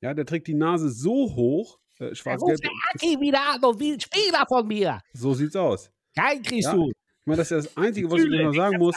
Ja, 0.00 0.14
der 0.14 0.24
trägt 0.24 0.46
die 0.46 0.54
Nase 0.54 0.88
so 0.90 1.34
hoch, 1.34 1.80
äh, 1.98 2.14
schwarz-gelb. 2.14 2.60
Aki 2.94 3.20
wieder 3.20 3.40
an 3.54 3.64
und 3.64 3.80
will 3.80 3.92
einen 3.92 4.00
Spieler 4.00 4.44
von 4.46 4.68
mir. 4.68 5.00
So 5.14 5.34
sieht's 5.34 5.56
aus. 5.56 5.90
Kein 6.16 6.40
kriegst 6.42 6.68
Ja. 6.68 6.74
du. 6.76 6.90
Ich 6.90 7.26
meine, 7.26 7.38
das 7.38 7.50
ist 7.50 7.50
ja 7.50 7.56
das 7.56 7.76
Einzige, 7.76 8.08
was 8.10 8.20
ich 8.22 8.30
noch 8.30 8.54
sagen 8.54 8.78
muss. 8.78 8.94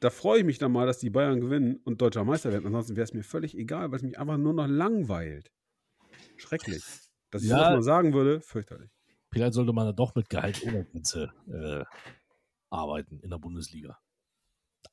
Da 0.00 0.08
freue 0.10 0.38
ich 0.40 0.44
mich 0.46 0.58
dann 0.58 0.72
mal, 0.72 0.86
dass 0.86 0.98
die 0.98 1.10
Bayern 1.10 1.40
gewinnen 1.40 1.80
und 1.84 2.00
deutscher 2.00 2.24
Meister 2.24 2.50
werden. 2.52 2.64
Ansonsten 2.66 2.96
wäre 2.96 3.04
es 3.04 3.12
mir 3.12 3.22
völlig 3.24 3.54
egal, 3.56 3.90
weil 3.90 3.96
es 3.96 4.02
mich 4.02 4.18
einfach 4.18 4.38
nur 4.38 4.54
noch 4.54 4.66
langweilt. 4.66 5.50
Schrecklich. 6.36 6.82
Dass 7.30 7.42
ich 7.42 7.48
Ja. 7.50 7.56
sowas 7.58 7.70
mal 7.70 7.82
sagen 7.82 8.14
würde, 8.14 8.40
fürchterlich. 8.40 8.90
Vielleicht 9.30 9.54
sollte 9.54 9.72
man 9.72 9.86
da 9.86 9.92
doch 9.92 10.14
mit 10.14 10.28
Gehalt 10.28 10.62
ohne 10.64 10.84
Grenze 10.84 11.32
äh, 11.48 11.84
arbeiten 12.70 13.20
in 13.20 13.30
der 13.30 13.38
Bundesliga. 13.38 13.98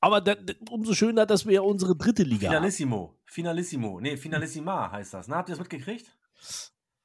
Aber 0.01 0.21
da, 0.21 0.35
da, 0.35 0.53
umso 0.69 0.93
schöner, 0.93 1.25
dass 1.25 1.45
wir 1.45 1.53
ja 1.53 1.61
unsere 1.61 1.95
dritte 1.95 2.23
Liga 2.23 2.47
haben. 2.47 2.55
Finalissimo. 2.55 3.19
Finalissimo. 3.25 3.99
Nee, 3.99 4.17
Finalissima 4.17 4.91
heißt 4.91 5.13
das. 5.13 5.27
Na, 5.27 5.37
habt 5.37 5.49
ihr 5.49 5.53
das 5.53 5.59
mitgekriegt? 5.59 6.15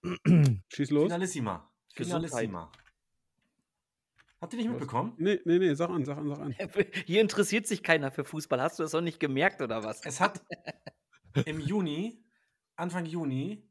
Schieß 0.68 0.90
los. 0.90 1.04
Finalissima. 1.04 1.70
Finalissima. 1.94 2.70
Habt 4.40 4.54
ihr 4.54 4.58
nicht 4.58 4.70
mitbekommen? 4.70 5.12
Nee, 5.18 5.38
nee, 5.44 5.58
nee, 5.58 5.74
sag 5.74 5.90
an, 5.90 6.04
sag 6.04 6.16
an, 6.16 6.28
sag 6.28 6.40
an. 6.40 6.54
Hier 7.06 7.20
interessiert 7.20 7.66
sich 7.66 7.82
keiner 7.82 8.10
für 8.10 8.24
Fußball. 8.24 8.60
Hast 8.60 8.78
du 8.78 8.82
das 8.82 8.92
noch 8.92 9.02
nicht 9.02 9.20
gemerkt 9.20 9.60
oder 9.60 9.84
was? 9.84 10.00
Es 10.04 10.18
hat 10.18 10.42
im 11.44 11.60
Juni, 11.60 12.24
Anfang 12.76 13.04
Juni, 13.04 13.69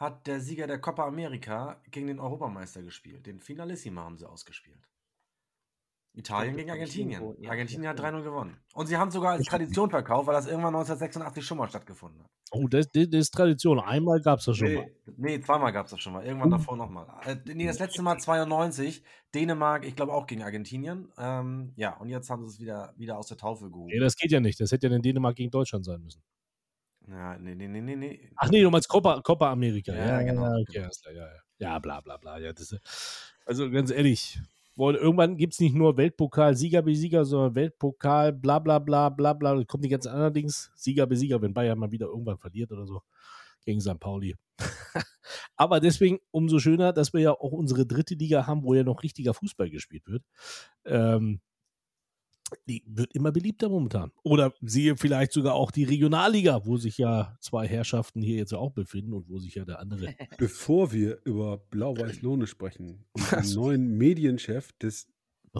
hat 0.00 0.26
der 0.26 0.40
Sieger 0.40 0.66
der 0.66 0.80
Copa 0.80 1.06
America 1.06 1.80
gegen 1.90 2.06
den 2.06 2.18
Europameister 2.18 2.82
gespielt. 2.82 3.26
Den 3.26 3.38
Finalissima 3.38 4.02
haben 4.02 4.16
sie 4.16 4.28
ausgespielt. 4.28 4.88
Italien 6.14 6.56
gegen 6.56 6.70
Argentinien. 6.70 7.22
Argentinien 7.46 7.88
hat 7.88 7.98
stimmt. 7.98 8.16
3-0 8.16 8.22
gewonnen. 8.24 8.56
Und 8.74 8.86
sie 8.86 8.96
haben 8.96 9.10
sogar 9.12 9.32
als 9.32 9.46
Tradition 9.46 9.90
verkauft, 9.90 10.26
weil 10.26 10.34
das 10.34 10.46
irgendwann 10.46 10.74
1986 10.74 11.44
schon 11.44 11.58
mal 11.58 11.68
stattgefunden 11.68 12.22
hat. 12.22 12.30
Oh, 12.50 12.66
das, 12.66 12.90
das, 12.90 13.06
ist 13.12 13.30
Tradition. 13.30 13.78
Einmal 13.78 14.20
gab 14.20 14.40
es 14.40 14.46
das 14.46 14.56
schon 14.56 14.74
mal. 14.74 14.90
Nee, 15.06 15.36
nee 15.36 15.40
zweimal 15.40 15.72
gab 15.72 15.86
es 15.86 15.92
das 15.92 16.00
schon 16.00 16.14
mal. 16.14 16.24
Irgendwann 16.24 16.50
davor 16.50 16.76
nochmal. 16.76 17.06
Äh, 17.24 17.36
nee, 17.54 17.66
das 17.66 17.78
letzte 17.78 18.02
Mal 18.02 18.18
92. 18.18 19.04
Dänemark, 19.34 19.84
ich 19.84 19.94
glaube 19.94 20.12
auch 20.12 20.26
gegen 20.26 20.42
Argentinien. 20.42 21.12
Ähm, 21.16 21.72
ja, 21.76 21.96
und 21.98 22.08
jetzt 22.08 22.28
haben 22.28 22.44
sie 22.44 22.54
es 22.54 22.60
wieder, 22.60 22.92
wieder 22.96 23.18
aus 23.18 23.28
der 23.28 23.36
Taufe 23.36 23.70
gehoben. 23.70 23.92
Nee, 23.92 24.00
das 24.00 24.16
geht 24.16 24.32
ja 24.32 24.40
nicht. 24.40 24.58
Das 24.58 24.72
hätte 24.72 24.88
ja 24.88 24.96
in 24.96 25.02
Dänemark 25.02 25.36
gegen 25.36 25.52
Deutschland 25.52 25.84
sein 25.84 26.02
müssen. 26.02 26.22
Ja, 27.08 27.38
nee, 27.38 27.54
nee, 27.54 27.68
nee, 27.68 27.96
nee. 27.96 28.30
Ach 28.36 28.50
nee, 28.50 28.62
du 28.62 28.70
meinst 28.70 28.88
Copa, 28.88 29.20
Copa 29.20 29.50
America. 29.50 29.92
Ja, 29.94 30.06
Ja, 30.06 30.22
genau, 30.22 30.42
Ja, 30.44 30.56
okay, 30.56 30.72
klar, 31.02 31.14
ja, 31.14 31.26
ja. 31.26 31.32
ja, 31.58 31.78
bla 31.78 32.00
bla 32.00 32.16
bla. 32.16 32.38
Ja, 32.38 32.52
das, 32.52 32.72
ist- 32.72 33.34
also 33.46 33.70
ganz 33.70 33.90
ehrlich, 33.90 34.38
wollen- 34.76 34.96
irgendwann 34.96 35.36
gibt 35.36 35.54
es 35.54 35.60
nicht 35.60 35.74
nur 35.74 35.96
Weltpokal, 35.96 36.56
Sieger 36.56 36.82
Besieger, 36.82 37.24
sondern 37.24 37.54
Weltpokal, 37.54 38.32
bla 38.32 38.58
bla 38.58 38.78
bla 38.78 39.08
bla 39.08 39.32
bla. 39.32 39.54
Da 39.54 39.64
kommen 39.64 39.82
die 39.82 39.88
ganzen 39.88 40.08
anderen 40.10 40.34
Dings. 40.34 40.70
Sieger 40.74 41.06
Besieger, 41.06 41.40
wenn 41.42 41.52
Bayern 41.54 41.78
mal 41.78 41.90
wieder 41.90 42.06
irgendwann 42.06 42.38
verliert 42.38 42.70
oder 42.72 42.86
so 42.86 43.02
gegen 43.64 43.80
St. 43.80 43.98
Pauli. 44.00 44.36
Aber 45.56 45.80
deswegen 45.80 46.18
umso 46.30 46.58
schöner, 46.58 46.92
dass 46.92 47.12
wir 47.12 47.20
ja 47.20 47.32
auch 47.32 47.52
unsere 47.52 47.86
dritte 47.86 48.14
Liga 48.14 48.46
haben, 48.46 48.62
wo 48.64 48.74
ja 48.74 48.82
noch 48.84 49.02
richtiger 49.02 49.34
Fußball 49.34 49.68
gespielt 49.70 50.06
wird. 50.06 50.24
Ähm, 50.84 51.40
die 52.68 52.82
wird 52.86 53.14
immer 53.14 53.32
beliebter 53.32 53.68
momentan. 53.68 54.12
Oder 54.22 54.52
siehe 54.60 54.96
vielleicht 54.96 55.32
sogar 55.32 55.54
auch 55.54 55.70
die 55.70 55.84
Regionalliga, 55.84 56.64
wo 56.66 56.76
sich 56.76 56.98
ja 56.98 57.36
zwei 57.40 57.66
Herrschaften 57.66 58.22
hier 58.22 58.36
jetzt 58.36 58.54
auch 58.54 58.72
befinden 58.72 59.12
und 59.12 59.28
wo 59.28 59.38
sich 59.38 59.54
ja 59.54 59.64
der 59.64 59.80
andere. 59.80 60.14
Bevor 60.38 60.92
wir 60.92 61.20
über 61.24 61.58
Blau-Weiß-Lohne 61.70 62.46
sprechen 62.46 63.04
den 63.32 63.54
neuen 63.54 63.96
Medienchef 63.98 64.72
des, 64.72 65.08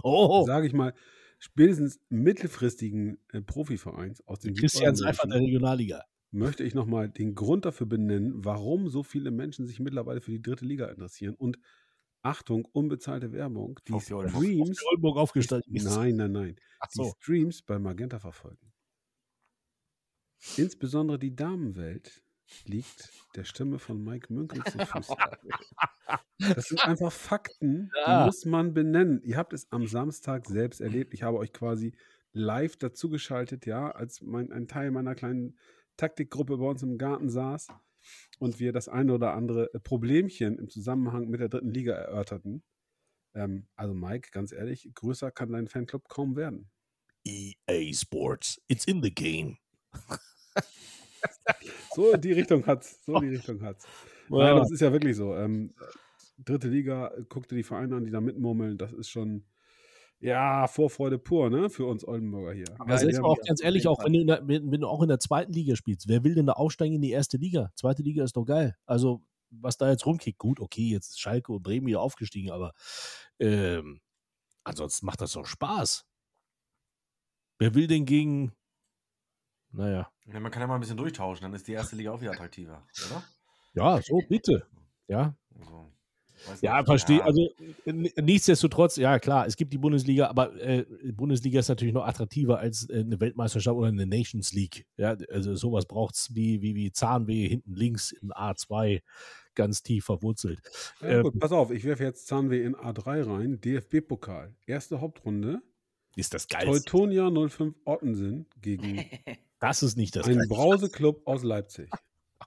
Oh, 0.03 0.45
sage 0.45 0.67
ich 0.67 0.73
mal, 0.73 0.93
spätestens 1.39 1.99
mittelfristigen 2.09 3.17
äh, 3.31 3.41
Profivereins 3.41 4.25
aus 4.27 4.39
dem 4.39 4.53
Christian 4.53 4.95
Seifert 4.95 5.31
der 5.31 5.41
Regionalliga. 5.41 6.03
möchte 6.31 6.63
ich 6.63 6.73
nochmal 6.75 7.09
den 7.09 7.35
Grund 7.35 7.65
dafür 7.65 7.87
benennen, 7.87 8.45
warum 8.45 8.89
so 8.89 9.03
viele 9.03 9.31
Menschen 9.31 9.65
sich 9.67 9.79
mittlerweile 9.79 10.21
für 10.21 10.31
die 10.31 10.41
dritte 10.41 10.65
Liga 10.65 10.87
interessieren. 10.87 11.35
Und 11.35 11.57
Achtung, 12.23 12.65
unbezahlte 12.65 13.31
Werbung, 13.31 13.79
die 13.87 13.93
Oldenburg. 13.93 14.29
Streams, 14.29 14.85
Oldenburg 14.85 15.17
aufgestaltet 15.17 15.73
ist. 15.73 15.85
nein, 15.85 16.15
nein, 16.15 16.31
nein, 16.31 16.55
Ach 16.79 16.87
die 16.87 16.97
so. 16.97 17.13
Streams 17.19 17.61
bei 17.63 17.79
Magenta 17.79 18.19
verfolgen. 18.19 18.71
Insbesondere 20.57 21.19
die 21.19 21.35
Damenwelt 21.35 22.23
liegt 22.65 23.11
der 23.35 23.43
Stimme 23.43 23.79
von 23.79 24.03
Mike 24.03 24.31
Münkel 24.33 24.63
zu 24.63 24.85
Füßen. 24.85 25.15
Das 26.39 26.65
sind 26.65 26.85
einfach 26.85 27.11
Fakten, 27.11 27.91
die 28.07 28.25
muss 28.25 28.45
man 28.45 28.73
benennen. 28.73 29.21
Ihr 29.23 29.37
habt 29.37 29.53
es 29.53 29.71
am 29.71 29.87
Samstag 29.87 30.47
selbst 30.47 30.81
erlebt. 30.81 31.13
Ich 31.13 31.23
habe 31.23 31.37
euch 31.37 31.53
quasi 31.53 31.93
live 32.33 32.77
dazugeschaltet, 32.77 33.65
ja, 33.65 33.91
als 33.91 34.21
mein, 34.21 34.51
ein 34.51 34.67
Teil 34.67 34.91
meiner 34.91 35.15
kleinen 35.15 35.57
Taktikgruppe 35.97 36.57
bei 36.57 36.65
uns 36.65 36.83
im 36.83 36.97
Garten 36.97 37.29
saß 37.29 37.67
und 38.41 38.59
wir 38.59 38.73
das 38.73 38.87
eine 38.89 39.13
oder 39.13 39.33
andere 39.33 39.71
äh, 39.73 39.79
Problemchen 39.79 40.57
im 40.57 40.67
Zusammenhang 40.67 41.29
mit 41.29 41.39
der 41.41 41.49
dritten 41.49 41.69
Liga 41.69 41.93
erörterten. 41.93 42.63
Ähm, 43.35 43.67
also 43.75 43.93
Mike, 43.93 44.29
ganz 44.31 44.51
ehrlich, 44.51 44.89
größer 44.95 45.29
kann 45.31 45.51
dein 45.51 45.67
Fanclub 45.67 46.09
kaum 46.09 46.35
werden. 46.35 46.71
EA 47.23 47.93
Sports, 47.93 48.59
it's 48.67 48.85
in 48.85 49.03
the 49.03 49.13
game. 49.13 49.57
So 51.93 52.13
in 52.13 52.21
die 52.21 52.31
Richtung 52.31 52.65
hat's. 52.65 53.03
So 53.05 53.19
die 53.19 53.27
Richtung 53.27 53.61
hat's. 53.61 53.85
Nein, 54.29 54.39
Ja. 54.39 54.51
aber 54.51 54.61
das 54.61 54.71
ist 54.71 54.79
ja 54.79 54.91
wirklich 54.91 55.15
so. 55.15 55.35
Ähm, 55.35 55.75
dritte 56.39 56.67
Liga, 56.67 57.11
guck 57.29 57.47
dir 57.47 57.57
die 57.57 57.63
Vereine 57.63 57.97
an, 57.97 58.05
die 58.05 58.11
da 58.11 58.21
mitmurmeln. 58.21 58.77
Das 58.77 58.91
ist 58.93 59.09
schon, 59.09 59.45
ja, 60.21 60.67
Vorfreude 60.67 61.17
pur, 61.17 61.49
ne? 61.49 61.69
Für 61.69 61.85
uns 61.85 62.07
Oldenburger 62.07 62.53
hier. 62.53 62.65
Aber 62.79 62.97
selbst 62.97 63.17
wir 63.17 63.21
mal 63.23 63.29
auch 63.29 63.41
ganz 63.45 63.61
ehrlich, 63.63 63.87
auch 63.87 64.03
wenn 64.03 64.13
du, 64.13 64.19
in 64.21 64.27
der, 64.27 64.47
wenn, 64.47 64.71
wenn 64.71 64.81
du 64.81 64.87
auch 64.87 65.01
in 65.01 65.09
der 65.09 65.19
zweiten 65.19 65.51
Liga 65.51 65.75
spielst, 65.75 66.07
wer 66.07 66.23
will 66.23 66.35
denn 66.35 66.45
da 66.45 66.53
aufsteigen 66.53 66.95
in 66.95 67.01
die 67.01 67.11
erste 67.11 67.37
Liga? 67.37 67.71
Zweite 67.75 68.03
Liga 68.03 68.23
ist 68.23 68.37
doch 68.37 68.45
geil. 68.45 68.75
Also, 68.85 69.23
was 69.49 69.77
da 69.77 69.89
jetzt 69.89 70.05
rumkickt, 70.05 70.37
gut, 70.37 70.59
okay, 70.59 70.89
jetzt 70.89 71.09
ist 71.09 71.19
Schalke 71.19 71.51
und 71.51 71.63
Bremen 71.63 71.87
wieder 71.87 72.01
aufgestiegen, 72.01 72.51
aber 72.51 72.71
ähm, 73.39 73.99
ansonsten 74.63 75.05
macht 75.07 75.21
das 75.21 75.33
doch 75.33 75.45
Spaß. 75.45 76.05
Wer 77.57 77.73
will 77.75 77.87
denn 77.87 78.05
gegen, 78.05 78.53
naja, 79.71 80.11
Ja, 80.25 80.39
man 80.39 80.51
kann 80.51 80.61
ja 80.61 80.67
mal 80.67 80.75
ein 80.75 80.81
bisschen 80.81 80.97
durchtauschen, 80.97 81.43
dann 81.43 81.53
ist 81.53 81.67
die 81.67 81.73
erste 81.73 81.95
Liga 81.95 82.11
auch 82.11 82.21
wieder 82.21 82.31
attraktiver, 82.31 82.85
oder? 83.07 83.23
ja, 83.73 84.01
so 84.01 84.21
bitte. 84.29 84.67
Ja, 85.07 85.35
Also, 85.59 85.91
Weiß 86.47 86.61
Ja, 86.61 86.83
verstehe. 86.83 87.23
Also 87.23 87.49
n- 87.85 88.09
nichtsdestotrotz, 88.21 88.95
ja 88.97 89.19
klar, 89.19 89.45
es 89.47 89.55
gibt 89.55 89.73
die 89.73 89.77
Bundesliga, 89.77 90.27
aber 90.27 90.53
äh, 90.61 90.85
Bundesliga 91.13 91.59
ist 91.59 91.69
natürlich 91.69 91.93
noch 91.93 92.05
attraktiver 92.05 92.59
als 92.59 92.89
äh, 92.89 92.99
eine 92.99 93.19
Weltmeisterschaft 93.19 93.75
oder 93.75 93.87
eine 93.89 94.05
Nations 94.07 94.53
League. 94.53 94.85
Ja, 94.97 95.15
also 95.29 95.55
sowas 95.55 95.85
braucht 95.85 96.15
es 96.15 96.33
wie, 96.33 96.61
wie, 96.61 96.75
wie 96.75 96.91
Zahnweh 96.91 97.47
hinten 97.47 97.73
links 97.75 98.11
in 98.11 98.31
A2 98.31 99.01
ganz 99.55 99.83
tief 99.83 100.05
verwurzelt. 100.05 100.59
Ja, 101.01 101.07
Ähm, 101.09 101.23
gut, 101.23 101.39
pass 101.39 101.51
auf, 101.51 101.71
ich 101.71 101.83
werfe 101.83 102.03
jetzt 102.03 102.27
Zahnweh 102.27 102.63
in 102.63 102.75
A3 102.75 103.27
rein. 103.27 103.59
DFB-Pokal. 103.61 104.55
Erste 104.65 105.01
Hauptrunde. 105.01 105.61
ist 106.15 106.33
das 106.33 106.47
geil. 106.47 106.65
Teutonia 106.65 107.29
05 107.29 107.75
Ottensen 107.85 108.47
gegen 108.61 109.05
Das 109.59 109.83
ist 109.83 109.95
nicht 109.95 110.15
das 110.15 110.25
einen 110.25 110.37
Geilste. 110.37 110.55
Brauseklub 110.55 111.21
aus 111.27 111.43
Leipzig. 111.43 111.89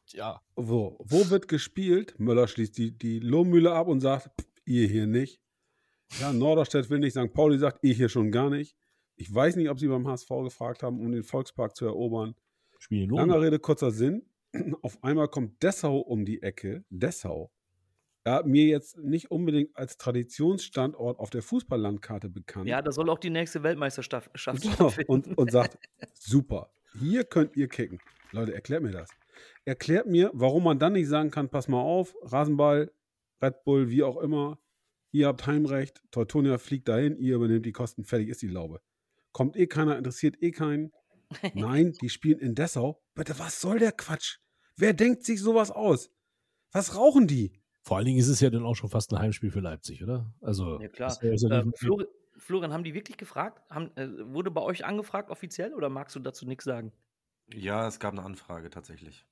Ja. 0.09 0.41
Wo, 0.57 0.99
wo 1.05 1.31
wird 1.31 1.49
gespielt? 1.49 2.15
Möller 2.19 2.47
schließt 2.49 2.77
die, 2.79 2.97
die 2.97 3.21
Lohmühle 3.21 3.73
ab 3.73 3.89
und 3.89 4.01
sagt, 4.01 4.31
"Pff, 4.41 4.49
ihr 4.65 4.87
hier 4.89 5.07
nicht. 5.07 5.41
Ja, 6.21 6.33
Norderstedt 6.33 6.91
will 6.91 6.99
nicht, 7.01 7.13
St. 7.17 7.33
Pauli 7.33 7.59
sagt, 7.59 7.81
ihr 7.83 7.95
hier 7.95 8.09
schon 8.09 8.31
gar 8.31 8.51
nicht. 8.51 8.77
Ich 9.17 9.33
weiß 9.33 9.57
nicht, 9.57 9.69
ob 9.71 9.79
sie 9.79 9.89
beim 9.89 10.07
HSV 10.07 10.29
gefragt 10.45 10.83
haben, 10.83 11.01
um 11.01 11.11
den 11.13 11.23
Volkspark 11.23 11.75
zu 11.77 11.87
erobern. 11.87 12.35
Spielen 12.79 13.11
Langer. 13.11 13.41
Rede, 13.41 13.59
kurzer 13.59 13.91
Sinn. 13.91 14.23
Auf 14.83 15.03
einmal 15.03 15.29
kommt 15.29 15.63
Dessau 15.63 15.99
um 15.99 16.25
die 16.25 16.43
Ecke. 16.43 16.85
Dessau. 16.91 17.51
Ja, 18.27 18.43
mir 18.45 18.65
jetzt 18.67 18.97
nicht 18.99 19.31
unbedingt 19.31 19.77
als 19.77 19.99
Traditionsstandort 19.99 21.19
auf 21.19 21.29
der 21.29 21.43
Fußballlandkarte 21.43 22.31
bekannt. 22.31 22.67
Ja, 22.69 22.81
da 22.81 22.91
soll 22.91 23.11
auch 23.11 23.19
die 23.19 23.29
nächste 23.31 23.63
Weltmeisterschaft 23.63 24.31
So, 24.35 24.71
stattfinden. 24.71 25.13
und, 25.13 25.39
und 25.39 25.53
sagt, 25.53 25.79
super, 26.15 26.73
hier 26.99 27.25
könnt 27.25 27.55
ihr 27.57 27.69
kicken. 27.69 27.99
Leute, 28.33 28.55
erklärt 28.55 28.83
mir 28.83 28.93
das. 28.93 29.11
Erklärt 29.65 30.07
mir, 30.07 30.31
warum 30.35 30.65
man 30.65 30.79
dann 30.79 30.93
nicht 30.93 31.09
sagen 31.09 31.31
kann, 31.31 31.49
pass 31.49 31.69
mal 31.69 31.81
auf, 31.81 32.15
Rasenball, 32.23 32.93
Red 33.43 33.65
Bull, 33.65 33.89
wie 33.91 34.03
auch 34.03 34.19
immer, 34.19 34.59
ihr 35.11 35.27
habt 35.29 35.47
Heimrecht, 35.47 36.03
Teutonia 36.11 36.59
fliegt 36.59 36.89
dahin, 36.89 37.17
ihr 37.17 37.37
übernehmt 37.37 37.65
die 37.65 37.73
Kosten, 37.73 38.05
fertig 38.05 38.29
ist 38.29 38.43
die 38.43 38.49
Laube. 38.49 38.81
Kommt 39.33 39.57
eh 39.57 39.67
keiner, 39.67 39.97
interessiert 39.97 40.43
eh 40.43 40.51
keinen. 40.51 40.93
Nein, 41.55 41.93
die 42.01 42.11
spielen 42.11 42.39
in 42.39 42.55
Dessau. 42.55 43.03
Bitte, 43.15 43.39
was 43.39 43.61
soll 43.61 43.79
der 43.79 43.93
Quatsch? 43.93 44.39
Wer 44.77 44.93
denkt 44.93 45.25
sich 45.25 45.41
sowas 45.41 45.71
aus? 45.71 46.11
Was 46.73 46.97
rauchen 46.97 47.27
die? 47.27 47.63
Vor 47.83 47.97
allen 47.97 48.07
Dingen 48.07 48.19
ist 48.19 48.29
es 48.29 48.41
ja 48.41 48.51
dann 48.51 48.65
auch 48.65 48.75
schon 48.75 48.91
fast 48.91 49.13
ein 49.13 49.19
Heimspiel 49.19 49.51
für 49.51 49.61
Leipzig, 49.61 50.03
oder? 50.03 50.35
Also, 50.41 50.81
Ja, 50.81 50.89
klar. 50.89 51.17
ja 51.23 51.61
Ähm, 51.61 51.73
Flori 51.77 52.07
Florian, 52.37 52.73
haben 52.73 52.83
die 52.83 52.95
wirklich 52.95 53.17
gefragt? 53.17 53.63
Haben, 53.71 53.97
äh, 53.97 54.09
wurde 54.33 54.51
bei 54.51 54.61
euch 54.61 54.85
angefragt 54.85 55.31
offiziell 55.31 55.73
oder 55.73 55.89
magst 55.89 56.17
du 56.17 56.21
dazu 56.21 56.47
nichts 56.47 56.65
sagen? 56.65 56.93
Ja, 57.53 57.87
es 57.87 58.01
gab 58.01 58.13
eine 58.13 58.23
Anfrage 58.23 58.71
tatsächlich. 58.71 59.25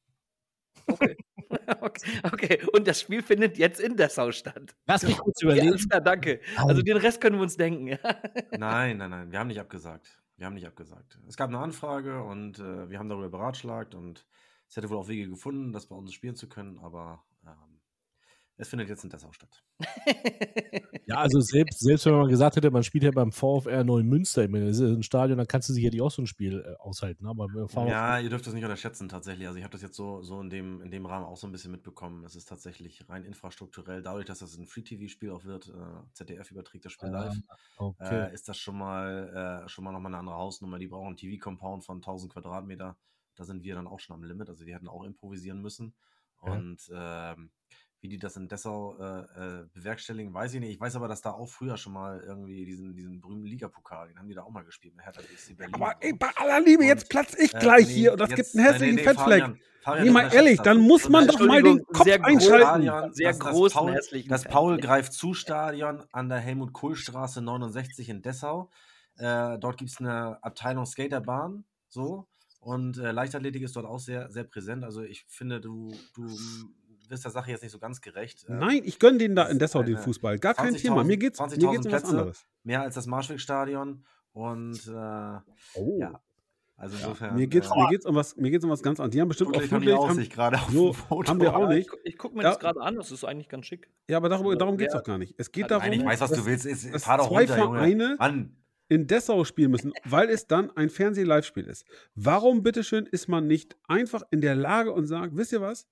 Okay. 0.86 1.16
okay. 1.80 2.20
okay. 2.24 2.62
Und 2.72 2.86
das 2.88 3.00
Spiel 3.00 3.22
findet 3.22 3.58
jetzt 3.58 3.80
in 3.80 3.96
Dessau 3.96 4.32
statt. 4.32 4.74
Lass 4.86 5.02
mich 5.02 5.18
kurz 5.18 5.40
Ja, 5.42 5.48
überlegen. 5.48 5.76
klar, 5.88 6.00
danke. 6.00 6.40
Also 6.56 6.82
den 6.82 6.96
Rest 6.96 7.20
können 7.20 7.36
wir 7.36 7.42
uns 7.42 7.56
denken. 7.56 7.98
Nein, 8.56 8.96
nein, 8.98 9.10
nein, 9.10 9.30
wir 9.32 9.38
haben 9.38 9.48
nicht 9.48 9.60
abgesagt. 9.60 10.18
Wir 10.36 10.46
haben 10.46 10.54
nicht 10.54 10.66
abgesagt. 10.66 11.18
Es 11.28 11.36
gab 11.36 11.48
eine 11.48 11.58
Anfrage 11.58 12.22
und 12.22 12.58
äh, 12.58 12.90
wir 12.90 12.98
haben 12.98 13.08
darüber 13.08 13.28
beratschlagt 13.28 13.94
und 13.94 14.26
es 14.68 14.76
hätte 14.76 14.90
wohl 14.90 14.96
auch 14.96 15.08
Wege 15.08 15.28
gefunden, 15.28 15.72
das 15.72 15.86
bei 15.86 15.94
uns 15.94 16.12
spielen 16.12 16.34
zu 16.34 16.48
können, 16.48 16.78
aber 16.78 17.22
ähm, 17.46 17.71
es 18.56 18.68
findet 18.68 18.88
jetzt 18.88 19.04
in 19.04 19.10
Dessau 19.10 19.32
statt. 19.32 19.62
Ja, 21.06 21.16
also 21.16 21.40
selbst, 21.40 21.80
selbst 21.80 22.06
wenn 22.06 22.14
man 22.14 22.28
gesagt 22.28 22.56
hätte, 22.56 22.70
man 22.70 22.84
spielt 22.84 23.04
ja 23.04 23.10
beim 23.10 23.32
VfR 23.32 23.82
Neumünster, 23.82 24.44
ich 24.44 24.50
meine, 24.50 24.66
das 24.68 24.78
ist 24.78 24.88
ein 24.88 25.02
Stadion, 25.02 25.36
dann 25.36 25.48
kannst 25.48 25.68
du 25.68 25.72
sicherlich 25.72 26.00
auch 26.00 26.10
so 26.10 26.22
ein 26.22 26.26
Spiel 26.26 26.64
äh, 26.64 26.76
aushalten. 26.80 27.26
Aber 27.26 27.48
VfR 27.68 27.88
Ja, 27.88 28.18
ihr 28.18 28.30
dürft 28.30 28.46
das 28.46 28.54
nicht 28.54 28.62
unterschätzen 28.62 29.08
tatsächlich. 29.08 29.48
Also 29.48 29.58
ich 29.58 29.64
habe 29.64 29.72
das 29.72 29.82
jetzt 29.82 29.96
so, 29.96 30.22
so 30.22 30.40
in, 30.40 30.48
dem, 30.48 30.80
in 30.80 30.90
dem 30.90 31.04
Rahmen 31.04 31.26
auch 31.26 31.36
so 31.36 31.46
ein 31.46 31.52
bisschen 31.52 31.72
mitbekommen. 31.72 32.24
Es 32.24 32.36
ist 32.36 32.48
tatsächlich 32.48 33.08
rein 33.08 33.24
infrastrukturell, 33.24 34.02
dadurch, 34.02 34.26
dass 34.26 34.38
das 34.38 34.56
ein 34.56 34.66
Free-TV-Spiel 34.66 35.30
auch 35.30 35.44
wird, 35.44 35.68
äh, 35.68 36.12
ZDF 36.12 36.50
überträgt 36.50 36.84
das 36.84 36.92
Spiel 36.92 37.08
live, 37.08 37.36
okay. 37.78 38.28
äh, 38.28 38.34
ist 38.34 38.48
das 38.48 38.58
schon 38.58 38.78
mal, 38.78 39.64
äh, 39.64 39.68
schon 39.68 39.84
mal 39.84 39.92
nochmal 39.92 40.12
eine 40.12 40.18
andere 40.18 40.36
Hausnummer. 40.36 40.78
Die 40.78 40.86
brauchen 40.86 41.08
einen 41.08 41.16
TV-Compound 41.16 41.84
von 41.84 41.96
1000 41.96 42.32
Quadratmeter. 42.32 42.96
Da 43.34 43.44
sind 43.44 43.64
wir 43.64 43.74
dann 43.74 43.86
auch 43.86 43.98
schon 43.98 44.14
am 44.14 44.22
Limit. 44.22 44.48
Also 44.48 44.64
die 44.64 44.74
hätten 44.74 44.88
auch 44.88 45.02
improvisieren 45.02 45.60
müssen. 45.60 45.94
Ja. 46.44 46.52
Und 46.52 46.90
ähm, 46.94 47.50
wie 48.02 48.08
die 48.08 48.18
das 48.18 48.36
in 48.36 48.48
Dessau 48.48 48.96
äh, 48.98 49.20
äh, 49.60 49.64
bewerkstelligen, 49.72 50.34
weiß 50.34 50.54
ich 50.54 50.60
nicht. 50.60 50.72
Ich 50.72 50.80
weiß 50.80 50.96
aber, 50.96 51.06
dass 51.08 51.22
da 51.22 51.30
auch 51.30 51.46
früher 51.48 51.76
schon 51.76 51.92
mal 51.92 52.20
irgendwie 52.26 52.64
diesen, 52.64 52.94
diesen 52.96 53.20
berühmten 53.20 53.46
Ligapokal, 53.46 54.08
den 54.08 54.18
haben 54.18 54.28
die 54.28 54.34
da 54.34 54.42
auch 54.42 54.50
mal 54.50 54.64
gespielt 54.64 54.96
mit 54.96 55.04
Hertha 55.04 55.22
BSC 55.22 55.54
Berlin. 55.54 55.74
Aber 55.76 55.94
ey, 56.00 56.12
bei 56.12 56.28
aller 56.36 56.60
Liebe, 56.60 56.84
jetzt 56.84 57.04
Und, 57.04 57.08
platz 57.10 57.34
ich 57.38 57.54
Äh, 57.54 57.58
gleich 57.60 57.86
nee, 57.86 57.94
hier 57.94 58.12
und 58.12 58.20
das 58.20 58.30
jetzt- 58.30 58.36
gibt 58.36 58.54
einen 58.56 58.64
nee, 58.66 58.72
hässlichen 58.72 58.94
nee, 58.96 59.02
Fettfleck. 59.04 59.40
Fabian, 59.42 59.60
Fabian, 59.82 60.04
Nee, 60.06 60.10
mal 60.12 60.34
ehrlich, 60.34 60.60
dann 60.60 60.78
muss 60.80 61.08
man 61.08 61.26
doch 61.28 61.38
mal 61.40 61.62
den 61.62 61.84
Kopf 61.86 62.04
sehr 62.04 62.18
groß- 62.20 62.24
einschalten. 62.24 62.82
Stadion, 62.82 63.14
Sehr 63.14 63.32
großen, 63.34 63.78
Paul, 63.78 64.00
das. 64.28 64.44
Paul 64.44 64.78
greift 64.78 65.12
zu 65.12 65.32
Stadion 65.34 66.02
an 66.12 66.28
der 66.28 66.38
Helmut-Kohl-Straße 66.38 67.40
69 67.40 68.08
in 68.08 68.20
Dessau. 68.22 68.68
Äh, 69.18 69.58
dort 69.58 69.76
gibt 69.78 69.90
es 69.92 69.98
eine 70.00 70.42
Abteilung 70.42 70.86
Skaterbahn, 70.86 71.64
so. 71.88 72.26
Und 72.60 72.96
äh, 72.98 73.10
Leichtathletik 73.10 73.62
ist 73.62 73.74
dort 73.74 73.86
auch 73.86 73.98
sehr, 73.98 74.30
sehr 74.30 74.44
präsent. 74.44 74.84
Also 74.84 75.02
ich 75.02 75.24
finde, 75.28 75.60
du, 75.60 75.92
du 76.14 76.28
wirst 77.12 77.24
der 77.24 77.30
Sache 77.30 77.50
jetzt 77.52 77.62
nicht 77.62 77.70
so 77.70 77.78
ganz 77.78 78.00
gerecht. 78.00 78.44
Äh, 78.48 78.54
Nein, 78.54 78.80
ich 78.84 78.98
gönne 78.98 79.18
denen 79.18 79.36
da 79.36 79.44
das 79.44 79.52
in 79.52 79.58
Dessau 79.60 79.82
den 79.84 79.98
Fußball. 79.98 80.38
Gar 80.40 80.54
kein 80.54 80.74
20.000 80.74 80.82
Thema. 80.82 81.04
Mir 81.04 81.16
geht's, 81.16 81.38
mir 81.38 81.46
20.000 81.46 81.70
geht's 81.70 81.86
um 81.86 81.92
was 81.92 82.04
anderes. 82.04 82.46
Mehr 82.64 82.82
als 82.82 82.94
das 82.96 83.06
Marschwegstadion. 83.06 84.04
Und 84.32 84.86
äh, 84.88 85.38
Oh. 85.74 85.98
ja, 86.00 86.20
also 86.76 86.96
Ja, 86.96 87.02
insofern. 87.02 87.36
mir 87.36 87.46
geht's, 87.46 87.70
äh, 87.70 87.78
mir 87.78 87.88
geht's 87.90 88.06
um 88.06 88.14
was, 88.14 88.34
mir 88.36 88.50
geht's 88.50 88.64
um 88.64 88.70
was 88.70 88.82
ganz 88.82 88.98
anderes. 88.98 89.12
Die 89.12 89.20
haben 89.20 89.28
bestimmt 89.28 89.54
auch 89.56 89.60
Flutlicht 89.62 89.94
haben. 89.94 90.10
Aussicht 90.10 90.32
gerade 90.32 90.56
auf 90.56 90.70
so 90.70 90.92
Foto. 90.94 91.28
haben 91.30 91.40
wir 91.40 91.54
auch 91.54 91.68
nicht. 91.68 91.88
Ich, 92.04 92.12
ich 92.14 92.18
gucke 92.18 92.36
mir 92.36 92.42
Ja. 92.42 92.50
das 92.50 92.58
gerade 92.58 92.80
an, 92.80 92.96
das 92.96 93.10
ist 93.12 93.24
eigentlich 93.24 93.48
ganz 93.48 93.66
schick. 93.66 93.90
Ja, 94.08 94.16
aber 94.16 94.28
darum, 94.30 94.46
Also, 94.46 94.58
darum 94.58 94.78
geht's 94.78 94.94
wer- 94.94 95.00
doch 95.00 95.06
gar 95.06 95.18
nicht. 95.18 95.34
Es 95.36 95.52
geht 95.52 95.70
darum, 95.70 95.84
Nein, 95.88 96.00
ich 96.00 96.04
weiß, 96.06 96.20
was 96.20 96.30
dass, 96.30 96.38
du 96.40 96.46
willst. 96.46 96.64
Ist, 96.66 96.92
dass 96.94 97.04
fahr 97.04 97.18
doch 97.18 97.28
zwei 97.28 97.40
runter, 97.44 97.58
Junge. 97.58 97.76
Vereine 97.78 98.16
Mann, 98.18 98.56
in 98.88 99.06
Dessau 99.06 99.44
spielen 99.44 99.70
müssen, 99.70 99.92
weil 100.04 100.28
es 100.28 100.46
dann 100.46 100.70
ein 100.76 100.90
Fernseh-Live-Spiel 100.90 101.64
ist. 101.64 101.84
Warum, 102.14 102.62
bitteschön, 102.62 103.06
ist 103.06 103.28
man 103.28 103.46
nicht 103.46 103.76
einfach 103.88 104.22
in 104.30 104.40
der 104.40 104.54
Lage 104.54 104.92
und 104.92 105.06
sagt, 105.06 105.36
wisst 105.36 105.52
ihr 105.52 105.60
was? 105.60 105.86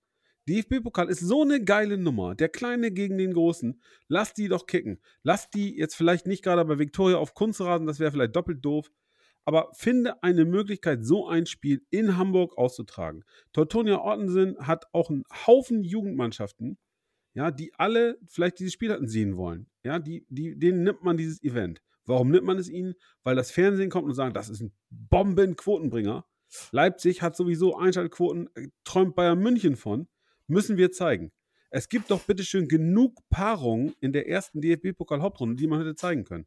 DFB-Pokal 0.48 1.09
ist 1.09 1.20
so 1.20 1.42
eine 1.42 1.62
geile 1.62 1.98
Nummer. 1.98 2.35
Der 2.35 2.48
Kleine 2.48 2.90
gegen 2.90 3.18
den 3.18 3.33
Großen. 3.33 3.81
Lass 4.09 4.33
die 4.35 4.48
doch 4.48 4.66
kicken. 4.66 5.00
Lass 5.22 5.50
die 5.50 5.76
jetzt 5.76 5.94
vielleicht 5.94 6.26
nicht 6.26 6.42
gerade 6.42 6.64
bei 6.64 6.79
Viktoria 6.79 7.18
auf 7.18 7.35
Kunstrasen, 7.35 7.87
das 7.87 8.00
wäre 8.00 8.11
vielleicht 8.11 8.37
doppelt 8.37 8.64
doof. 8.64 8.90
Aber 9.44 9.70
finde 9.72 10.22
eine 10.22 10.44
Möglichkeit, 10.44 11.05
so 11.05 11.26
ein 11.26 11.46
Spiel 11.46 11.85
in 11.90 12.16
Hamburg 12.16 12.57
auszutragen. 12.59 13.24
Teutonia 13.53 14.00
Ottensen 14.05 14.57
hat 14.59 14.87
auch 14.92 15.11
einen 15.11 15.24
Haufen 15.46 15.83
Jugendmannschaften, 15.83 16.79
ja, 17.35 17.50
die 17.50 17.72
alle 17.74 18.18
vielleicht 18.26 18.59
dieses 18.59 18.74
Spiel 18.74 18.92
hatten 18.92 19.09
sehen 19.09 19.37
wollen. 19.37 19.68
Ja, 19.83 19.98
die, 19.98 20.26
die, 20.29 20.59
denen 20.59 20.83
nimmt 20.83 21.03
man 21.03 21.16
dieses 21.16 21.42
Event. 21.42 21.81
Warum 22.05 22.31
nimmt 22.31 22.44
man 22.44 22.59
es 22.59 22.68
ihnen? 22.68 22.94
Weil 23.22 23.37
das 23.37 23.50
Fernsehen 23.50 23.90
kommt 23.90 24.07
und 24.07 24.14
sagt, 24.14 24.37
das 24.37 24.48
ist 24.48 24.61
ein 24.61 24.72
Bombenquotenbringer. 24.90 26.26
Leipzig 26.72 27.22
hat 27.22 27.37
sowieso 27.37 27.76
Einschaltquoten, 27.76 28.50
äh, 28.55 28.68
träumt 28.85 29.14
Bayern 29.14 29.38
München 29.38 29.76
von. 29.76 30.09
Müssen 30.51 30.77
wir 30.77 30.91
zeigen. 30.91 31.31
Es 31.71 31.89
gibt 31.89 32.11
doch 32.11 32.23
bitteschön 32.25 32.67
genug 32.67 33.21
Paarungen 33.31 33.95
in 34.01 34.13
der 34.13 34.29
ersten 34.29 34.61
DFB-Pokal-Hauptrunde, 34.61 35.55
die 35.55 35.69
man 35.69 35.79
hätte 35.79 35.95
zeigen 35.95 36.25
können. 36.25 36.47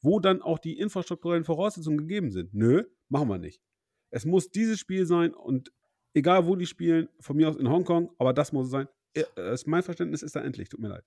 Wo 0.00 0.18
dann 0.18 0.42
auch 0.42 0.58
die 0.58 0.76
infrastrukturellen 0.76 1.44
Voraussetzungen 1.44 1.98
gegeben 1.98 2.32
sind. 2.32 2.52
Nö, 2.52 2.82
machen 3.08 3.28
wir 3.28 3.38
nicht. 3.38 3.62
Es 4.10 4.24
muss 4.24 4.50
dieses 4.50 4.80
Spiel 4.80 5.06
sein 5.06 5.32
und 5.34 5.72
egal 6.14 6.48
wo 6.48 6.56
die 6.56 6.66
spielen, 6.66 7.08
von 7.20 7.36
mir 7.36 7.48
aus 7.48 7.54
in 7.54 7.68
Hongkong, 7.68 8.10
aber 8.18 8.32
das 8.32 8.52
muss 8.52 8.66
es 8.66 8.72
sein. 8.72 8.88
Äh, 9.14 9.24
Mein 9.66 9.84
Verständnis 9.84 10.24
ist 10.24 10.34
da 10.34 10.40
endlich, 10.40 10.68
tut 10.68 10.80
mir 10.80 10.88
leid. 10.88 11.04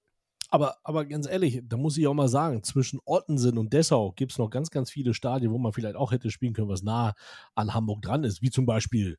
Aber, 0.49 0.77
aber 0.85 1.03
ganz 1.03 1.27
ehrlich, 1.27 1.61
da 1.65 1.75
muss 1.75 1.97
ich 1.97 2.07
auch 2.07 2.13
mal 2.13 2.29
sagen, 2.29 2.63
zwischen 2.63 3.01
Ottensen 3.03 3.57
und 3.57 3.73
Dessau 3.73 4.13
gibt 4.13 4.31
es 4.31 4.37
noch 4.37 4.49
ganz, 4.49 4.69
ganz 4.69 4.89
viele 4.89 5.13
Stadien, 5.13 5.51
wo 5.51 5.57
man 5.57 5.73
vielleicht 5.73 5.97
auch 5.97 6.13
hätte 6.13 6.31
spielen 6.31 6.53
können, 6.53 6.69
was 6.69 6.81
nah 6.81 7.13
an 7.55 7.73
Hamburg 7.73 8.01
dran 8.01 8.23
ist, 8.23 8.41
wie 8.41 8.49
zum 8.49 8.65
Beispiel 8.65 9.17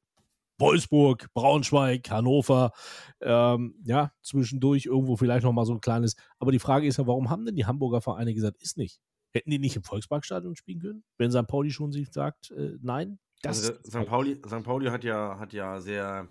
Wolfsburg, 0.59 1.29
Braunschweig, 1.35 2.11
Hannover, 2.11 2.73
ähm, 3.21 3.75
ja, 3.85 4.13
zwischendurch 4.23 4.87
irgendwo 4.87 5.17
vielleicht 5.17 5.45
noch 5.45 5.53
mal 5.53 5.65
so 5.65 5.75
ein 5.75 5.81
kleines. 5.81 6.17
Aber 6.39 6.53
die 6.53 6.59
Frage 6.59 6.87
ist 6.87 6.99
ja, 6.99 7.07
warum 7.07 7.31
haben 7.31 7.45
denn 7.45 7.57
die 7.57 7.67
Hamburger 7.67 8.01
Vereine 8.01 8.35
gesagt, 8.35 8.61
ist 8.61 8.77
nicht? 8.77 9.01
Hätten 9.33 9.51
die 9.51 9.59
nicht 9.59 9.77
im 9.77 9.83
Volksparkstadion 9.83 10.57
spielen 10.57 10.81
können? 10.81 11.05
Wenn 11.17 11.31
St. 11.31 11.47
Pauli 11.47 11.71
schon 11.71 11.93
sich 11.93 12.13
sagt, 12.13 12.51
äh, 12.51 12.77
nein? 12.81 13.19
Das, 13.43 13.69
also 13.69 13.81
St. 13.85 14.07
Pauli, 14.07 14.41
St. 14.47 14.65
Pauli 14.65 14.87
hat 14.87 15.05
ja, 15.05 15.39
hat 15.39 15.53
ja 15.53 15.81
sehr, 15.81 16.29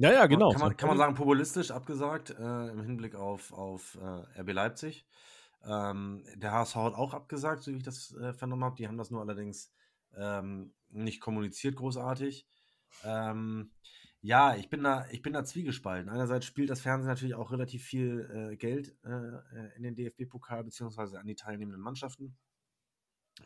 ja, 0.00 0.12
ja, 0.12 0.26
genau. 0.26 0.50
kann, 0.52 0.60
man, 0.60 0.76
kann 0.78 0.88
man 0.88 0.96
sagen, 0.96 1.14
populistisch 1.14 1.70
abgesagt 1.70 2.30
äh, 2.30 2.68
im 2.68 2.80
Hinblick 2.82 3.14
auf, 3.14 3.52
auf 3.52 3.98
äh, 4.00 4.40
RB 4.40 4.52
Leipzig. 4.54 5.06
Ähm, 5.62 6.24
der 6.36 6.52
HSV 6.52 6.76
hat 6.76 6.94
auch 6.94 7.12
abgesagt, 7.12 7.62
so 7.62 7.70
wie 7.70 7.76
ich 7.76 7.82
das 7.82 8.14
äh, 8.14 8.32
vernommen 8.32 8.64
habe. 8.64 8.76
Die 8.76 8.88
haben 8.88 8.96
das 8.96 9.10
nur 9.10 9.20
allerdings 9.20 9.70
ähm, 10.16 10.72
nicht 10.88 11.20
kommuniziert 11.20 11.76
großartig. 11.76 12.46
Ähm, 13.04 13.70
ja, 14.22 14.54
ich 14.54 14.68
bin 14.68 14.82
da, 14.82 15.06
ich 15.10 15.22
bin 15.22 15.32
da 15.32 15.44
zwiegespalten. 15.44 16.10
Einerseits 16.10 16.44
spielt 16.44 16.68
das 16.68 16.82
Fernsehen 16.82 17.08
natürlich 17.08 17.34
auch 17.34 17.52
relativ 17.52 17.84
viel 17.84 18.50
äh, 18.52 18.56
Geld 18.56 18.94
äh, 19.04 19.10
äh, 19.10 19.76
in 19.76 19.82
den 19.82 19.94
DFB-Pokal 19.96 20.64
beziehungsweise 20.64 21.18
an 21.18 21.26
die 21.26 21.36
teilnehmenden 21.36 21.80
Mannschaften. 21.80 22.36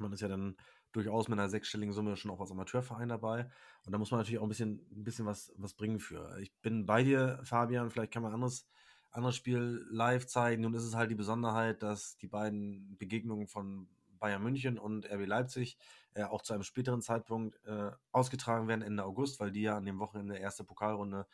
Man 0.01 0.13
ist 0.13 0.21
ja 0.21 0.29
dann 0.29 0.57
durchaus 0.91 1.29
mit 1.29 1.39
einer 1.39 1.49
sechsstelligen 1.49 1.93
Summe 1.93 2.17
schon 2.17 2.31
auch 2.31 2.41
als 2.41 2.51
Amateurverein 2.51 3.09
dabei. 3.09 3.49
Und 3.85 3.93
da 3.93 3.99
muss 3.99 4.11
man 4.11 4.19
natürlich 4.19 4.39
auch 4.39 4.45
ein 4.45 4.49
bisschen, 4.49 4.85
ein 4.91 5.05
bisschen 5.05 5.27
was, 5.27 5.53
was 5.57 5.75
bringen 5.75 6.01
für. 6.01 6.37
Ich 6.41 6.53
bin 6.61 6.87
bei 6.87 7.05
dir, 7.05 7.41
Fabian, 7.45 7.91
vielleicht 7.91 8.13
kann 8.13 8.23
man 8.23 8.33
anderes, 8.33 8.67
anderes 9.11 9.37
Spiel 9.37 9.87
live 9.91 10.27
zeigen. 10.27 10.63
Nun 10.63 10.75
ist 10.75 10.85
es 10.85 10.95
halt 10.95 11.11
die 11.11 11.17
Besonderheit, 11.17 11.83
dass 11.85 12.17
die 12.17 12.29
beiden 12.29 12.97
Begegnungen 12.99 13.47
von 13.47 13.89
Bayern 14.25 14.43
München 14.43 14.79
und 14.79 15.05
RB 15.05 15.27
Leipzig 15.27 15.77
äh, 16.15 16.23
auch 16.23 16.41
zu 16.41 16.55
einem 16.55 16.63
späteren 16.63 17.03
Zeitpunkt 17.03 17.63
äh, 17.67 17.91
ausgetragen 18.11 18.69
werden 18.69 18.81
Ende 18.81 19.05
August, 19.05 19.39
weil 19.39 19.51
die 19.51 19.61
ja 19.61 19.77
an 19.77 19.85
dem 19.85 19.99
Wochenende 19.99 20.39
erste 20.39 20.65
Pokalrunde 20.65 21.27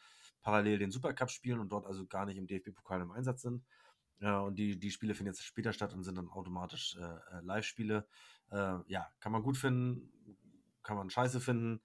parallel 0.42 0.80
den 0.80 0.90
Supercup 0.90 1.30
spielen 1.30 1.60
und 1.60 1.70
dort 1.70 1.86
also 1.86 2.04
gar 2.04 2.26
nicht 2.26 2.36
im 2.36 2.48
DFB-Pokal 2.48 3.00
im 3.02 3.12
Einsatz 3.12 3.42
sind. 3.42 3.64
Ja, 4.18 4.40
und 4.40 4.56
die, 4.56 4.76
die 4.76 4.90
Spiele 4.90 5.14
finden 5.14 5.28
jetzt 5.28 5.44
später 5.44 5.72
statt 5.72 5.94
und 5.94 6.02
sind 6.02 6.18
dann 6.18 6.28
automatisch 6.28 6.96
äh, 6.96 7.04
äh, 7.04 7.40
Live-Spiele. 7.42 8.08
Äh, 8.50 8.78
ja, 8.88 9.08
kann 9.20 9.30
man 9.30 9.44
gut 9.44 9.56
finden, 9.56 10.10
kann 10.82 10.96
man 10.96 11.10
scheiße 11.10 11.38
finden. 11.38 11.80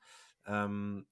Ähm, 0.47 1.05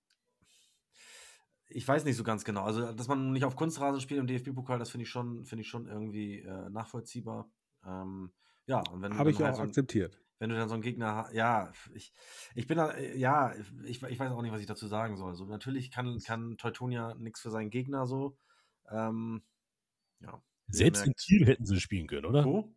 ich 1.67 1.87
weiß 1.87 2.03
nicht 2.03 2.17
so 2.17 2.23
ganz 2.23 2.43
genau. 2.43 2.63
Also, 2.63 2.93
dass 2.93 3.07
man 3.07 3.31
nicht 3.31 3.45
auf 3.45 3.55
Kunstrasen 3.55 4.01
spielt 4.01 4.19
im 4.19 4.25
DFB-Pokal, 4.25 4.79
das 4.79 4.89
finde 4.89 5.03
ich 5.03 5.11
schon, 5.11 5.45
finde 5.45 5.61
ich 5.61 5.69
schon 5.69 5.85
irgendwie 5.85 6.39
äh, 6.39 6.69
nachvollziehbar. 6.71 7.47
Ähm, 7.85 8.31
ja, 8.67 8.81
und 8.91 9.01
wenn 9.01 9.17
Habe 9.17 9.31
ich 9.31 9.39
halt 9.39 9.53
auch 9.53 9.55
so 9.57 9.61
ein, 9.63 9.69
akzeptiert. 9.69 10.19
wenn 10.39 10.49
du 10.49 10.55
dann 10.55 10.67
so 10.69 10.73
einen 10.75 10.83
Gegner 10.83 11.15
hast, 11.15 11.33
ja, 11.33 11.71
ich, 11.93 12.13
ich 12.55 12.67
bin 12.67 12.77
da, 12.77 12.91
äh, 12.91 13.17
ja, 13.17 13.53
ich, 13.85 14.01
ich 14.03 14.19
weiß 14.19 14.31
auch 14.31 14.41
nicht, 14.41 14.51
was 14.51 14.61
ich 14.61 14.67
dazu 14.67 14.87
sagen 14.87 15.17
soll. 15.17 15.35
So, 15.35 15.45
natürlich 15.45 15.91
kann, 15.91 16.19
kann 16.19 16.57
Teutonia 16.57 17.13
nichts 17.15 17.41
für 17.41 17.51
seinen 17.51 17.69
Gegner 17.69 18.05
so. 18.05 18.37
Ähm, 18.89 19.43
ja. 20.19 20.41
Selbst 20.67 21.05
in. 21.05 21.13
Kiel 21.15 21.45
hätten 21.45 21.65
sie 21.65 21.79
spielen 21.79 22.07
können, 22.07 22.25
oder? 22.25 22.45
Wo? 22.45 22.73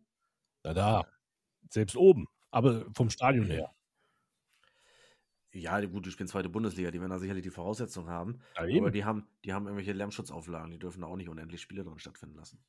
Na 0.63 0.73
da. 0.73 1.05
Selbst 1.69 1.95
oben. 1.95 2.27
Aber 2.51 2.85
vom 2.93 3.09
Stadion 3.09 3.45
her. 3.45 3.73
Ja, 5.53 5.79
die- 5.81 5.87
gut, 5.87 6.05
die 6.05 6.11
spielen 6.11 6.27
zweite 6.27 6.49
Bundesliga, 6.49 6.91
die 6.91 6.99
werden 6.99 7.09
da 7.09 7.19
sicherlich 7.19 7.43
die 7.43 7.49
Voraussetzungen 7.49 8.09
haben. 8.09 8.39
Ja, 8.55 8.79
Aber 8.79 8.91
die 8.91 9.05
haben, 9.05 9.27
die 9.43 9.53
haben 9.53 9.65
irgendwelche 9.65 9.93
Lärmschutzauflagen, 9.93 10.71
die 10.71 10.79
dürfen 10.79 11.01
da 11.01 11.07
auch 11.07 11.15
nicht 11.15 11.29
unendlich 11.29 11.61
Spiele 11.61 11.83
drin 11.83 11.97
stattfinden 11.99 12.35
lassen. 12.35 12.63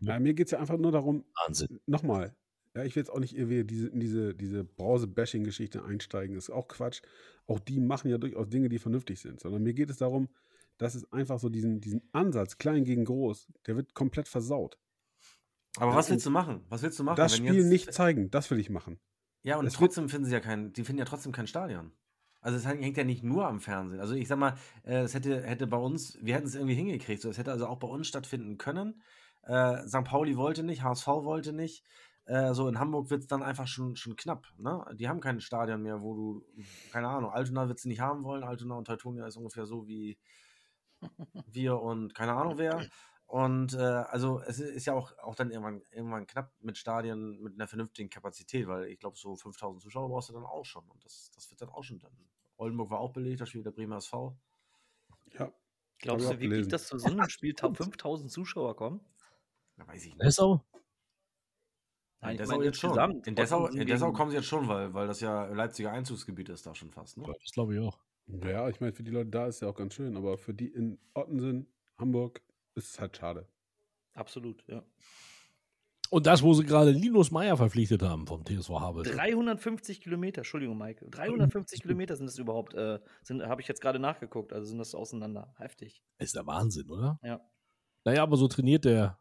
Ja, 0.00 0.18
mir 0.18 0.34
geht 0.34 0.46
es 0.48 0.50
ja 0.52 0.58
einfach 0.58 0.76
nur 0.78 0.92
darum, 0.92 1.24
Wahnsinn. 1.46 1.80
nochmal, 1.86 2.34
ja, 2.78 2.84
ich 2.84 2.94
will 2.96 3.00
jetzt 3.02 3.10
auch 3.10 3.18
nicht 3.20 3.36
irgendwie 3.36 3.64
diese, 3.64 3.88
in 3.88 4.00
diese, 4.00 4.34
diese 4.34 4.64
Brause-Bashing-Geschichte 4.64 5.84
einsteigen. 5.84 6.34
Das 6.34 6.44
ist 6.48 6.54
auch 6.54 6.68
Quatsch. 6.68 7.02
Auch 7.46 7.58
die 7.60 7.80
machen 7.80 8.10
ja 8.10 8.18
durchaus 8.18 8.48
Dinge, 8.48 8.68
die 8.68 8.78
vernünftig 8.78 9.20
sind. 9.20 9.40
Sondern 9.40 9.62
mir 9.62 9.74
geht 9.74 9.90
es 9.90 9.96
darum, 9.98 10.28
dass 10.78 10.94
es 10.94 11.10
einfach 11.12 11.38
so 11.40 11.48
diesen, 11.48 11.80
diesen 11.80 12.02
Ansatz, 12.12 12.58
klein 12.58 12.84
gegen 12.84 13.04
groß, 13.04 13.48
der 13.66 13.76
wird 13.76 13.94
komplett 13.94 14.28
versaut. 14.28 14.78
Aber 15.76 15.92
Ja, 15.92 15.96
was 15.96 16.10
willst 16.10 16.26
du 16.26 16.30
machen? 16.30 16.62
Was 16.68 16.82
willst 16.82 16.98
du 16.98 17.04
machen? 17.04 17.16
Das 17.16 17.36
Spiel 17.36 17.54
jetzt- 17.54 17.66
nicht 17.66 17.92
zeigen, 17.92 18.30
das 18.30 18.50
will 18.50 18.58
ich 18.58 18.70
machen. 18.70 18.98
Ja, 19.42 19.56
und 19.58 19.64
wird- 19.64 19.74
trotzdem 19.74 20.08
finden 20.08 20.26
sie 20.26 20.32
ja 20.32 20.40
kein, 20.40 20.72
die 20.72 20.84
finden 20.84 20.98
ja 21.00 21.04
trotzdem 21.04 21.32
kein 21.32 21.46
Stadion. 21.46 21.92
Also 22.40 22.56
es 22.56 22.66
hängt 22.66 22.96
ja 22.96 23.04
nicht 23.04 23.24
nur 23.24 23.46
am 23.46 23.60
Fernsehen. 23.60 24.00
Also 24.00 24.14
ich 24.14 24.28
sag 24.28 24.38
mal, 24.38 24.54
äh, 24.84 25.00
es 25.00 25.14
hätte, 25.14 25.42
hätte 25.42 25.66
bei 25.66 25.76
uns, 25.76 26.16
wir 26.22 26.34
hätten 26.34 26.46
es 26.46 26.54
irgendwie 26.54 26.74
hingekriegt. 26.74 27.20
So, 27.20 27.28
es 27.30 27.38
hätte 27.38 27.50
also 27.50 27.66
auch 27.66 27.78
bei 27.78 27.88
uns 27.88 28.06
stattfinden 28.06 28.58
können. 28.58 29.02
Äh, 29.42 29.86
St. 29.88 30.04
Pauli 30.04 30.36
wollte 30.36 30.62
nicht, 30.62 30.82
HSV 30.82 31.06
wollte 31.08 31.52
nicht. 31.52 31.82
Äh, 32.28 32.52
so 32.52 32.68
in 32.68 32.78
Hamburg 32.78 33.08
wird 33.08 33.22
es 33.22 33.26
dann 33.26 33.42
einfach 33.42 33.66
schon, 33.66 33.96
schon 33.96 34.14
knapp. 34.14 34.46
Ne? 34.58 34.84
Die 34.92 35.08
haben 35.08 35.20
kein 35.20 35.40
Stadion 35.40 35.82
mehr, 35.82 36.02
wo 36.02 36.14
du, 36.14 36.44
keine 36.92 37.08
Ahnung, 37.08 37.30
Altona 37.30 37.68
wird 37.68 37.78
sie 37.78 37.88
nicht 37.88 38.00
haben 38.00 38.22
wollen. 38.22 38.44
Altona 38.44 38.74
und 38.76 38.84
Teutonia 38.84 39.26
ist 39.26 39.36
ungefähr 39.36 39.64
so 39.64 39.88
wie 39.88 40.18
wir 41.46 41.80
und 41.80 42.14
keine 42.14 42.34
Ahnung 42.34 42.58
wer. 42.58 42.86
Und 43.24 43.72
äh, 43.72 43.78
also 43.78 44.42
es 44.42 44.60
ist 44.60 44.84
ja 44.84 44.92
auch, 44.92 45.16
auch 45.18 45.34
dann 45.34 45.50
irgendwann, 45.50 45.80
irgendwann 45.90 46.26
knapp 46.26 46.52
mit 46.60 46.76
Stadien 46.76 47.40
mit 47.40 47.54
einer 47.54 47.66
vernünftigen 47.66 48.10
Kapazität, 48.10 48.66
weil 48.66 48.84
ich 48.88 48.98
glaube, 48.98 49.16
so 49.16 49.34
5000 49.34 49.82
Zuschauer 49.82 50.10
brauchst 50.10 50.28
du 50.28 50.34
dann 50.34 50.44
auch 50.44 50.66
schon. 50.66 50.84
Und 50.86 51.02
das, 51.06 51.30
das 51.34 51.50
wird 51.50 51.62
dann 51.62 51.70
auch 51.70 51.82
schon 51.82 51.98
dann. 51.98 52.12
Oldenburg 52.58 52.90
war 52.90 53.00
auch 53.00 53.12
belegt, 53.14 53.40
da 53.40 53.46
spielt 53.46 53.64
der 53.64 53.70
Bremer 53.70 53.96
SV. 53.96 54.36
Ja. 55.38 55.50
Glaubst 55.98 56.26
du 56.26 56.30
ich 56.30 56.36
auch 56.36 56.40
wirklich, 56.40 56.50
gelesen. 56.50 56.70
dass 56.70 56.88
zu 56.88 56.98
so 56.98 57.08
einem 57.08 57.28
Spiel 57.30 57.54
5000 57.56 58.30
Zuschauer 58.30 58.76
kommen? 58.76 59.00
Da 59.76 59.86
weiß 59.88 60.04
ich 60.04 60.14
nicht. 60.14 60.22
Dessau? 60.22 60.62
Nein, 62.20 62.32
in 62.32 62.38
Dessau 62.38 62.62
jetzt 62.62 62.80
schon. 62.80 63.22
In 63.24 63.34
Dessau, 63.34 63.66
in 63.68 63.86
Dessau 63.86 64.12
kommen 64.12 64.30
sie 64.30 64.36
jetzt 64.38 64.48
schon, 64.48 64.66
weil, 64.66 64.92
weil 64.92 65.06
das 65.06 65.20
ja 65.20 65.46
Leipziger 65.46 65.92
Einzugsgebiet 65.92 66.48
ist 66.48 66.66
da 66.66 66.74
schon 66.74 66.90
fast. 66.90 67.16
Ne? 67.16 67.24
Ja, 67.26 67.32
das 67.32 67.52
glaube 67.52 67.74
ich 67.74 67.80
auch. 67.80 67.98
Ja, 68.26 68.68
ich 68.68 68.80
meine, 68.80 68.92
für 68.92 69.02
die 69.02 69.10
Leute 69.10 69.30
da 69.30 69.46
ist 69.46 69.60
ja 69.62 69.68
auch 69.68 69.74
ganz 69.74 69.94
schön, 69.94 70.16
aber 70.16 70.36
für 70.36 70.52
die 70.52 70.68
in 70.68 70.98
Ottensen, 71.14 71.66
Hamburg, 71.96 72.42
ist 72.74 72.90
es 72.90 73.00
halt 73.00 73.16
schade. 73.16 73.48
Absolut, 74.14 74.64
ja. 74.66 74.84
Und 76.10 76.26
das, 76.26 76.42
wo 76.42 76.54
sie 76.54 76.64
gerade 76.64 76.90
Linus 76.90 77.30
Meyer 77.30 77.56
verpflichtet 77.56 78.02
haben 78.02 78.26
vom 78.26 78.44
TSV 78.44 78.70
Havelse. 78.70 79.12
350 79.12 80.00
Kilometer, 80.00 80.38
Entschuldigung, 80.38 80.78
Mike. 80.78 81.06
350 81.10 81.82
Kilometer 81.82 82.16
sind 82.16 82.26
das 82.26 82.38
überhaupt, 82.38 82.74
äh, 82.74 82.98
sind, 83.22 83.42
habe 83.42 83.60
ich 83.60 83.68
jetzt 83.68 83.80
gerade 83.80 83.98
nachgeguckt, 83.98 84.52
also 84.52 84.66
sind 84.66 84.78
das 84.78 84.94
auseinander. 84.94 85.54
Heftig. 85.58 86.02
Ist 86.18 86.34
der 86.34 86.46
Wahnsinn, 86.46 86.90
oder? 86.90 87.18
Ja. 87.22 87.40
Naja, 88.04 88.22
aber 88.22 88.36
so 88.36 88.48
trainiert 88.48 88.86
der, 88.86 89.18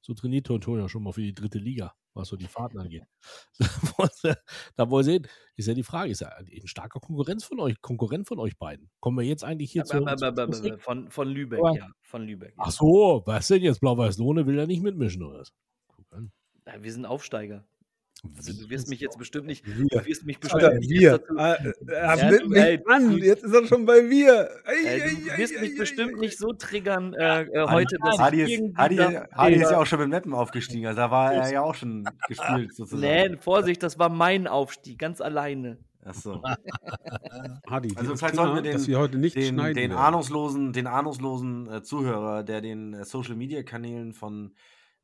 so 0.00 0.12
trainiert 0.14 0.46
Tontonia 0.46 0.88
schon 0.88 1.04
mal 1.04 1.12
für 1.12 1.22
die 1.22 1.34
dritte 1.34 1.58
Liga, 1.58 1.94
was 2.14 2.28
so 2.28 2.36
die 2.36 2.46
Fahrten 2.46 2.78
angeht. 2.78 3.04
da 4.76 4.90
wollen 4.90 5.04
sie- 5.04 5.12
hin. 5.12 5.26
Ist 5.56 5.68
ja 5.68 5.74
die 5.74 5.82
Frage, 5.82 6.10
ist 6.10 6.20
er 6.22 6.36
ein 6.38 6.66
starker 6.66 6.98
Konkurrenz 7.00 7.44
von 7.44 7.60
euch, 7.60 7.80
Konkurrent 7.80 8.26
von 8.26 8.38
euch 8.40 8.56
beiden? 8.56 8.90
Kommen 9.00 9.18
wir 9.18 9.24
jetzt 9.24 9.44
eigentlich 9.44 9.70
hier 9.70 9.84
zu. 9.84 9.98
Aber- 9.98 10.10
aber- 10.12 10.42
aber- 10.42 10.78
Von, 10.78 11.10
von 11.10 11.28
Lübeck, 11.28 11.60
ja. 11.76 11.88
Von 12.02 12.22
Lübeck. 12.22 12.54
Ach 12.56 12.66
ja. 12.66 12.70
so, 12.72 13.22
was 13.26 13.48
denn 13.48 13.62
jetzt? 13.62 13.80
Blau-Weiß-Lohne 13.80 14.46
will 14.46 14.58
er 14.58 14.66
nicht 14.66 14.82
mitmischen, 14.82 15.22
oder 15.22 15.40
was? 15.40 15.52
Guck 15.88 16.06
an. 16.12 16.32
Ja, 16.66 16.82
Wir 16.82 16.92
sind 16.92 17.04
Aufsteiger. 17.06 17.64
Also, 18.36 18.52
du 18.62 18.70
wirst 18.70 18.88
mich 18.88 19.00
jetzt 19.00 19.18
bestimmt 19.18 19.46
nicht. 19.46 19.66
Wir. 19.66 19.86
Du 20.00 20.06
wirst 20.06 20.24
mich 20.24 20.38
bestimmt 20.40 20.62
Alter, 20.62 20.78
nicht 20.78 20.88
wir. 20.90 21.18
dazu, 21.18 21.34
Ah, 21.36 21.54
äh, 21.54 21.72
Ja, 21.88 22.30
du, 22.38 22.48
mich 22.48 22.58
ey, 22.58 22.80
an. 22.86 23.18
Jetzt 23.18 23.44
ist 23.44 23.52
er 23.52 23.66
schon 23.66 23.84
bei 23.84 24.08
wir. 24.08 24.48
Ei, 24.64 24.72
äh, 24.72 24.88
ei, 24.88 24.98
du 25.26 25.30
ei, 25.32 25.38
wirst 25.38 25.56
ei, 25.56 25.60
mich 25.60 25.72
ei, 25.74 25.78
bestimmt 25.78 26.14
ei. 26.16 26.20
nicht 26.20 26.38
so 26.38 26.52
triggern 26.54 27.12
äh, 27.12 27.42
äh, 27.42 27.68
heute, 27.68 27.98
dass 28.02 28.18
Hadi 28.18 28.42
ich 28.44 28.52
ist, 28.60 28.76
Hadi, 28.78 28.96
da- 28.96 29.26
Hadi 29.32 29.56
ist 29.56 29.70
ja 29.70 29.78
auch 29.78 29.84
schon 29.84 29.98
mit 30.00 30.08
Meppen 30.08 30.32
aufgestiegen, 30.32 30.86
also 30.86 30.96
da 30.96 31.10
war 31.10 31.34
er 31.34 31.52
ja 31.52 31.60
auch 31.60 31.74
schon 31.74 32.04
gespielt 32.28 32.74
sozusagen. 32.74 33.02
Nee, 33.32 33.36
Vorsicht, 33.40 33.82
das 33.82 33.98
war 33.98 34.08
mein 34.08 34.46
Aufstieg, 34.46 34.98
ganz 34.98 35.20
alleine. 35.20 35.76
Achso. 36.02 36.42
Hadi, 37.68 37.92
Also 37.96 38.12
ist 38.14 38.20
vielleicht 38.20 38.34
klar, 38.34 38.46
sollten 38.46 38.54
wir 38.56 38.62
den- 38.62 38.72
dass 38.72 38.88
wir 38.88 38.98
heute 38.98 39.18
nicht 39.18 39.36
den, 39.36 39.54
schneiden 39.54 39.74
den 39.74 39.92
ahnungslosen, 39.92 40.72
den 40.72 40.86
ahnungslosen 40.86 41.70
äh, 41.70 41.82
Zuhörer, 41.82 42.42
der 42.42 42.60
den 42.62 42.94
äh, 42.94 43.04
Social 43.04 43.36
Media 43.36 43.62
Kanälen 43.62 44.12
von 44.14 44.54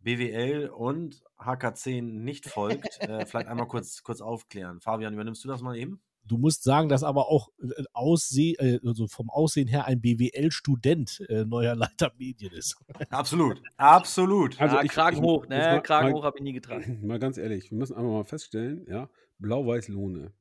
BWL 0.00 0.68
und 0.68 1.22
HK10 1.38 2.02
nicht 2.02 2.46
folgt, 2.48 2.98
äh, 3.00 3.24
vielleicht 3.26 3.48
einmal 3.48 3.66
kurz, 3.68 4.02
kurz 4.02 4.20
aufklären. 4.20 4.80
Fabian, 4.80 5.12
übernimmst 5.14 5.44
du 5.44 5.48
das 5.48 5.60
mal 5.62 5.76
eben? 5.76 6.00
Du 6.24 6.36
musst 6.36 6.62
sagen, 6.62 6.88
dass 6.88 7.02
aber 7.02 7.28
auch 7.28 7.48
äh, 7.62 7.82
Ausseh, 7.92 8.52
äh, 8.58 8.78
also 8.86 9.08
vom 9.08 9.30
Aussehen 9.30 9.68
her 9.68 9.86
ein 9.86 10.00
BWL-Student 10.00 11.24
äh, 11.28 11.44
neuer 11.44 11.74
Leiter 11.74 12.12
Medien 12.18 12.52
ist. 12.52 12.76
Absolut, 13.10 13.60
absolut. 13.76 14.60
Also 14.60 14.76
ja, 14.76 14.82
ich- 14.82 14.90
Kragen 14.90 15.16
ich- 15.16 15.22
hoch, 15.22 15.46
ne? 15.48 15.56
mal- 15.56 15.82
Kragen 15.82 16.10
mal- 16.10 16.14
hoch 16.18 16.24
habe 16.24 16.36
ich 16.38 16.44
nie 16.44 16.52
getragen. 16.52 17.00
Mal 17.06 17.18
ganz 17.18 17.36
ehrlich, 17.38 17.70
wir 17.70 17.78
müssen 17.78 17.94
einfach 17.96 18.10
mal 18.10 18.24
feststellen, 18.24 18.84
ja, 18.88 19.08
Blau-Weiß-Lohne, 19.38 20.32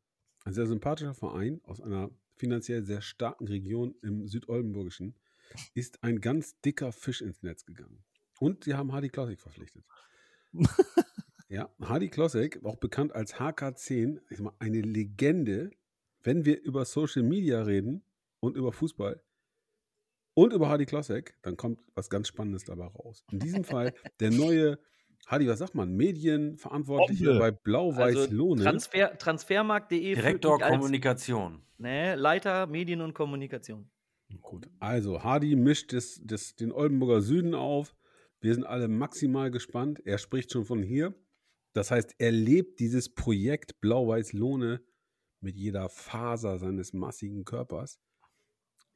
ein 0.46 0.54
sehr 0.54 0.68
sympathischer 0.68 1.14
Verein 1.14 1.62
aus 1.64 1.82
einer 1.82 2.10
finanziell 2.36 2.84
sehr 2.84 3.02
starken 3.02 3.48
Region 3.48 3.96
im 4.02 4.28
Südoldenburgischen, 4.28 5.16
ist 5.74 6.04
ein 6.04 6.22
ganz 6.22 6.60
dicker 6.62 6.92
Fisch 6.92 7.22
ins 7.22 7.42
Netz 7.42 7.66
gegangen. 7.66 8.04
Und 8.40 8.64
sie 8.64 8.74
haben 8.74 8.92
Hardy 8.92 9.10
Klossek 9.10 9.40
verpflichtet. 9.40 9.84
ja, 11.50 11.70
Hardy 11.82 12.10
Klossek, 12.10 12.64
auch 12.64 12.78
bekannt 12.78 13.14
als 13.14 13.36
HK10, 13.36 14.22
ich 14.30 14.38
sag 14.38 14.46
mal, 14.46 14.54
eine 14.60 14.82
Legende, 14.82 15.72
wenn 16.24 16.46
wir 16.46 16.62
über 16.62 16.86
Social 16.86 17.24
Media 17.24 17.62
reden 17.62 18.04
und 18.40 18.56
über 18.56 18.72
Fußball 18.72 19.22
und 20.34 20.54
über 20.54 20.70
Hardy 20.70 20.86
Klossek, 20.86 21.36
dann 21.42 21.58
kommt 21.58 21.82
was 21.96 22.10
ganz 22.10 22.28
Spannendes 22.30 22.64
dabei 22.64 22.86
raus. 22.86 23.26
In 23.32 23.40
diesem 23.40 23.64
Fall 23.64 23.94
der 24.20 24.32
neue, 24.32 24.80
Hardy, 25.28 25.48
was 25.48 25.60
sagt 25.60 25.76
man, 25.76 25.94
Medienverantwortliche 25.96 27.26
Bombe. 27.26 27.40
bei 27.40 27.48
Also 27.48 27.60
Blau-Weiß-Lohne. 27.64 28.64
Transfer, 28.64 29.18
Transfermarkt.de. 29.18 30.16
Direktor 30.16 30.60
Kommunikation. 30.60 31.62
Ne, 31.78 32.16
Leiter 32.16 32.68
Medien 32.68 33.02
und 33.02 33.14
Kommunikation. 33.14 33.90
Gut, 34.42 34.70
also 34.80 35.24
Hardy 35.24 35.56
mischt 35.56 35.92
das, 35.92 36.22
das, 36.24 36.56
den 36.56 36.72
Oldenburger 36.72 37.22
Süden 37.22 37.56
auf. 37.56 37.96
Wir 38.42 38.54
sind 38.54 38.64
alle 38.64 38.88
maximal 38.88 39.52
gespannt. 39.52 40.02
Er 40.06 40.18
spricht 40.18 40.52
schon 40.52 40.66
von 40.66 40.82
hier. 40.82 41.14
Das 41.74 41.92
heißt, 41.92 42.16
er 42.18 42.32
lebt 42.32 42.80
dieses 42.80 43.14
Projekt 43.14 43.80
Blau-Weiß-Lohne 43.82 44.82
mit 45.42 45.56
jeder 45.56 45.90
Faser 45.90 46.58
seines 46.58 46.94
massigen 46.94 47.46
Körpers. 47.46 48.00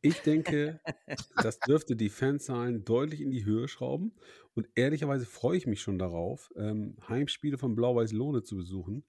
Ich 0.01 0.19
denke, 0.21 0.81
das 1.43 1.59
dürfte 1.59 1.95
die 1.95 2.09
Fanzahlen 2.09 2.83
deutlich 2.83 3.21
in 3.21 3.31
die 3.31 3.45
Höhe 3.45 3.67
schrauben. 3.67 4.15
Und 4.53 4.67
ehrlicherweise 4.75 5.25
freue 5.25 5.57
ich 5.57 5.67
mich 5.67 5.81
schon 5.81 5.97
darauf, 5.97 6.51
ähm, 6.55 6.97
Heimspiele 7.07 7.57
von 7.57 7.75
Blau-Weiß-Lohne 7.75 8.43
zu 8.43 8.55
besuchen. 8.55 9.05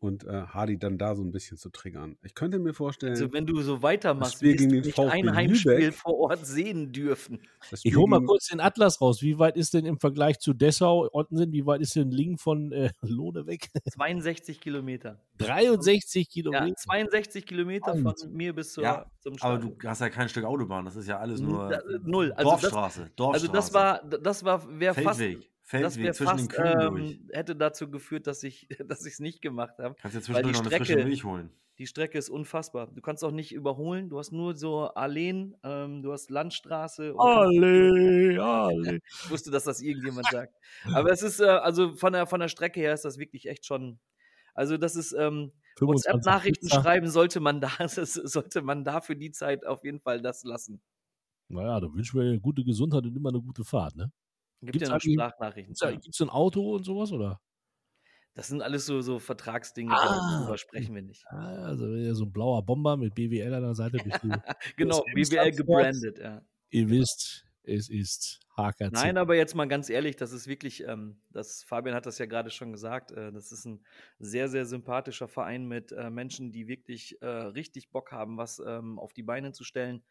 Und 0.00 0.24
äh, 0.24 0.42
Hardy 0.48 0.78
dann 0.78 0.98
da 0.98 1.14
so 1.14 1.22
ein 1.22 1.30
bisschen 1.30 1.56
zu 1.58 1.68
triggern. 1.70 2.16
Ich 2.22 2.34
könnte 2.34 2.58
mir 2.58 2.72
vorstellen, 2.74 3.12
Also 3.12 3.32
wenn 3.32 3.46
du 3.46 3.60
so 3.60 3.82
weitermachst, 3.82 4.40
wirst 4.42 4.58
gegen 4.58 4.70
du 4.70 4.74
den 4.76 4.84
nicht 4.86 4.96
VfB 4.96 5.10
ein 5.28 5.34
Heimspiel 5.34 5.72
Lübeck. 5.72 5.94
vor 5.94 6.18
Ort 6.18 6.46
sehen 6.46 6.90
dürfen. 6.92 7.40
das 7.70 7.80
Ich 7.84 7.94
hole 7.96 8.08
mal 8.08 8.22
kurz 8.24 8.46
den 8.48 8.60
Atlas 8.60 9.00
raus. 9.00 9.22
Wie 9.22 9.38
weit 9.38 9.56
ist 9.56 9.74
denn 9.74 9.84
im 9.84 9.98
Vergleich 10.00 10.38
zu 10.38 10.54
Dessau, 10.54 11.08
Ottensen, 11.12 11.52
wie 11.52 11.66
weit 11.66 11.80
ist 11.82 11.94
denn 11.96 12.10
Lingen 12.10 12.38
von 12.38 12.72
äh, 12.72 12.90
Lohne 13.02 13.46
weg? 13.46 13.68
62 13.92 14.60
Kilometer. 14.60 15.20
63 15.38 16.26
Ja, 16.26 16.32
Kilometer. 16.32 16.76
62 16.76 17.46
Kilometer 17.46 17.96
von 17.96 18.14
mir 18.32 18.54
bis 18.54 18.72
zur, 18.72 18.84
Ja, 18.84 19.06
zum 19.20 19.32
Aber 19.34 19.38
Stadion. 19.58 19.78
du 19.78 19.88
hast 19.88 20.00
ja 20.00 20.08
kein 20.08 20.28
Stück 20.28 20.44
Autobahn, 20.44 20.84
das 20.86 20.96
ist 20.96 21.06
ja 21.08 21.18
alles 21.18 21.40
nur 21.40 21.68
Da- 21.68 21.80
null. 22.04 22.32
Also 22.32 22.50
das- 22.52 22.60
Dorfstraße. 22.62 23.10
Dorfstraße. 23.16 23.32
Also 23.32 23.52
das 23.52 23.74
war, 23.74 24.02
das 24.04 24.44
war, 24.44 24.80
wäre 24.80 24.94
fast, 24.94 25.20
Feldweg. 25.70 26.14
zwischen 26.14 26.36
den 26.36 26.48
fast, 26.48 26.50
Kühen 26.50 26.78
durch. 26.94 27.10
ähm, 27.12 27.28
hätte 27.32 27.56
dazu 27.56 27.90
geführt, 27.90 28.26
dass 28.26 28.42
ich, 28.42 28.68
es 28.88 29.18
nicht 29.20 29.40
gemacht 29.42 29.78
habe. 29.78 29.94
Kannst 30.00 30.16
die 30.16 30.20
zwischendurch 30.22 30.54
noch 30.56 30.60
eine 30.62 30.70
frische 30.70 30.84
Strecke- 30.92 31.04
Milch 31.04 31.24
holen. 31.24 31.50
Die 31.78 31.86
Strecke 31.86 32.18
ist 32.18 32.28
unfassbar. 32.28 32.88
Du 32.88 33.00
kannst 33.00 33.24
auch 33.24 33.30
nicht 33.30 33.52
überholen. 33.52 34.10
Du 34.10 34.18
hast 34.18 34.32
nur 34.32 34.54
so 34.54 34.88
Alleen, 34.88 35.56
ähm, 35.62 36.02
du 36.02 36.12
hast 36.12 36.28
Landstraße. 36.30 37.14
und 37.14 37.18
kannst- 37.18 37.56
Alle, 37.58 38.42
alle. 38.42 38.98
Ich 39.24 39.30
wusste, 39.30 39.50
dass 39.50 39.64
das 39.64 39.80
irgendjemand 39.80 40.26
sagt. 40.30 40.54
Aber 40.92 41.10
es 41.10 41.22
ist, 41.22 41.40
äh, 41.40 41.44
also 41.46 41.94
von 41.94 42.12
der, 42.12 42.26
von 42.26 42.40
der 42.40 42.48
Strecke 42.48 42.80
her 42.80 42.92
ist 42.92 43.06
das 43.06 43.16
wirklich 43.18 43.46
echt 43.48 43.64
schon. 43.64 43.98
Also, 44.52 44.76
das 44.76 44.94
ist, 44.96 45.12
ähm, 45.12 45.52
25 45.78 46.12
WhatsApp-Nachrichten 46.12 46.68
schreiben 46.68 47.08
sollte 47.08 47.40
man 47.40 47.60
da, 47.62 47.70
sollte 47.88 48.60
man 48.60 48.84
da 48.84 49.00
für 49.00 49.16
die 49.16 49.30
Zeit 49.30 49.64
auf 49.64 49.82
jeden 49.84 50.00
Fall 50.00 50.20
das 50.20 50.44
lassen. 50.44 50.82
Naja, 51.48 51.80
da 51.80 51.86
wünschen 51.92 52.20
wir 52.20 52.38
gute 52.40 52.62
Gesundheit 52.62 53.04
und 53.06 53.16
immer 53.16 53.30
eine 53.30 53.40
gute 53.40 53.64
Fahrt, 53.64 53.96
ne? 53.96 54.12
Gibt 54.60 54.72
Gibt's 54.72 54.88
ja 54.88 54.94
noch 54.94 55.00
Sprachnachrichten. 55.00 55.74
Da, 55.80 55.90
gibt's 55.92 56.20
ein 56.20 56.28
Auto 56.30 56.74
und 56.76 56.84
sowas, 56.84 57.12
oder? 57.12 57.40
Das 58.34 58.46
sind 58.48 58.62
alles 58.62 58.86
so, 58.86 59.00
so 59.00 59.18
Vertragsdinge, 59.18 59.92
Ah. 59.92 60.38
darüber 60.38 60.56
sprechen 60.56 60.94
wir 60.94 61.02
nicht. 61.02 61.24
Ah, 61.28 61.64
Also, 61.66 61.86
so 62.14 62.24
ein 62.26 62.32
blauer 62.32 62.64
Bomber 62.64 62.96
mit 62.96 63.14
BWL 63.14 63.52
an 63.54 63.62
der 63.62 63.74
Seite 63.74 63.98
Genau, 64.76 65.02
BWL 65.14 65.50
gebrandet, 65.52 66.18
ja. 66.18 66.42
ihr 66.70 66.88
wisst, 66.88 67.44
es 67.64 67.88
ist 67.90 68.40
HKC. 68.56 68.92
Nein, 68.92 69.16
aber 69.18 69.34
jetzt 69.34 69.54
mal 69.54 69.66
ganz 69.66 69.90
ehrlich, 69.90 70.16
das 70.16 70.32
ist 70.32 70.46
wirklich, 70.46 70.84
ähm, 70.86 71.20
das, 71.30 71.64
Fabian 71.64 71.94
hat 71.94 72.06
das 72.06 72.18
ja 72.18 72.26
gerade 72.26 72.50
schon 72.50 72.72
gesagt, 72.72 73.10
äh, 73.12 73.32
das 73.32 73.50
ist 73.52 73.64
ein 73.66 73.84
sehr, 74.18 74.48
sehr 74.48 74.64
sympathischer 74.64 75.26
Verein 75.28 75.66
mit 75.66 75.90
äh, 75.92 76.08
Menschen, 76.10 76.52
die 76.52 76.68
wirklich 76.68 77.20
äh, 77.22 77.26
richtig 77.26 77.90
Bock 77.90 78.12
haben, 78.12 78.36
was 78.36 78.62
ähm, 78.64 78.98
auf 78.98 79.12
die 79.12 79.22
Beine 79.24 79.52
zu 79.52 79.64
stellen. 79.64 80.04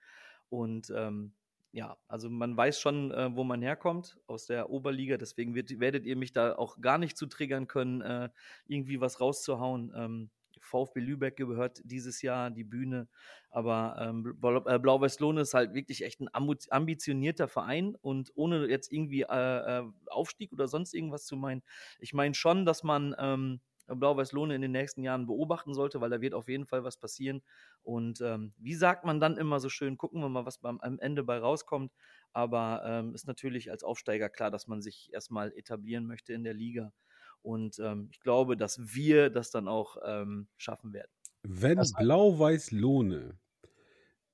Und 0.50 0.92
ähm, 0.96 1.34
ja, 1.72 1.98
also 2.08 2.30
man 2.30 2.58
weiß 2.58 2.80
schon, 2.80 3.12
äh, 3.12 3.36
wo 3.36 3.44
man 3.44 3.62
herkommt 3.62 4.18
aus 4.28 4.48
der 4.48 4.70
Oberliga, 4.70 5.18
deswegen 5.18 5.54
wird, 5.54 5.80
werdet 5.80 6.06
ihr 6.06 6.16
mich 6.16 6.34
da 6.34 6.56
auch 6.56 6.82
gar 6.82 6.98
nicht 6.98 7.18
zu 7.18 7.28
triggern 7.28 7.68
können, 7.68 8.02
äh, 8.02 8.30
irgendwie 8.68 9.02
was 9.02 9.22
rauszuhauen. 9.22 9.94
Ähm, 9.96 10.30
VfB 10.62 11.00
Lübeck 11.00 11.38
gehört 11.38 11.82
dieses 11.84 12.22
Jahr 12.22 12.52
die 12.52 12.64
Bühne, 12.64 13.08
aber 13.50 13.98
ähm, 14.00 14.36
äh, 14.66 14.80
Blau-Weiß-Lohne 14.80 15.42
ist 15.42 15.54
halt 15.54 15.74
wirklich 15.74 16.04
echt 16.04 16.22
ein 16.22 16.30
ambitionierter 16.34 17.48
Verein 17.48 17.96
und 17.96 18.32
ohne 18.36 18.68
jetzt 18.68 18.92
irgendwie 18.92 19.22
äh, 19.22 19.80
äh, 19.80 19.84
Aufstieg 20.08 20.52
oder 20.52 20.68
sonst 20.68 20.94
irgendwas 20.94 21.26
zu 21.26 21.38
meinen. 21.38 21.64
Ich 22.00 22.14
meine 22.14 22.34
schon, 22.34 22.66
dass 22.66 22.84
man 22.84 23.16
ähm, 23.20 23.62
Blau-Weiß-Lohne 23.96 24.56
in 24.56 24.62
den 24.62 24.72
nächsten 24.72 25.04
Jahren 25.04 25.26
beobachten 25.26 25.74
sollte, 25.74 26.02
weil 26.02 26.10
da 26.10 26.22
wird 26.22 26.34
auf 26.34 26.48
jeden 26.48 26.66
Fall 26.66 26.84
was 26.84 26.98
passieren. 26.98 27.42
Und 27.82 28.22
ähm, 28.22 28.54
wie 28.58 28.76
sagt 28.76 29.06
man 29.06 29.20
dann 29.20 29.38
immer 29.38 29.60
so 29.60 29.70
schön, 29.70 29.98
gucken 29.98 30.22
wir 30.22 30.30
mal, 30.30 30.46
was 30.46 30.60
beim, 30.60 30.80
am 30.82 31.00
Ende 31.00 31.24
bei 31.24 31.38
rauskommt. 31.38 31.92
Aber 32.32 32.84
ähm, 32.86 33.16
ist 33.16 33.28
natürlich 33.28 33.72
als 33.72 33.84
Aufsteiger 33.84 34.30
klar, 34.30 34.52
dass 34.52 34.68
man 34.68 34.82
sich 34.82 35.12
erstmal 35.14 35.52
etablieren 35.54 36.06
möchte 36.06 36.34
in 36.34 36.44
der 36.44 36.54
Liga. 36.54 36.94
Und 37.42 37.80
ähm, 37.80 38.10
ich 38.12 38.20
glaube, 38.20 38.58
dass 38.58 38.80
wir 38.94 39.30
das 39.30 39.52
dann 39.52 39.68
auch 39.68 39.98
ähm, 40.06 40.48
schaffen 40.58 40.94
werden. 40.94 41.12
Wenn 41.44 41.82
Blau-Weiß-Lohne 41.98 43.40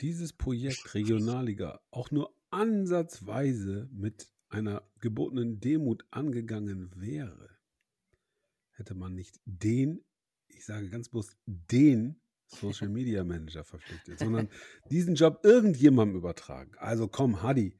dieses 0.01 0.33
Projekt 0.33 0.93
Regionalliga 0.95 1.79
auch 1.91 2.11
nur 2.11 2.35
ansatzweise 2.49 3.89
mit 3.91 4.27
einer 4.49 4.83
gebotenen 4.99 5.59
Demut 5.59 6.05
angegangen 6.11 6.91
wäre, 6.95 7.54
hätte 8.75 8.95
man 8.95 9.13
nicht 9.13 9.39
den, 9.45 10.03
ich 10.47 10.65
sage 10.65 10.89
ganz 10.89 11.09
bewusst, 11.09 11.37
den 11.45 12.21
Social 12.47 12.89
Media 12.89 13.23
Manager 13.23 13.63
verpflichtet, 13.63 14.19
sondern 14.19 14.49
diesen 14.91 15.15
Job 15.15 15.39
irgendjemandem 15.43 16.17
übertragen. 16.17 16.73
Also 16.77 17.07
komm, 17.07 17.41
Hadi, 17.41 17.77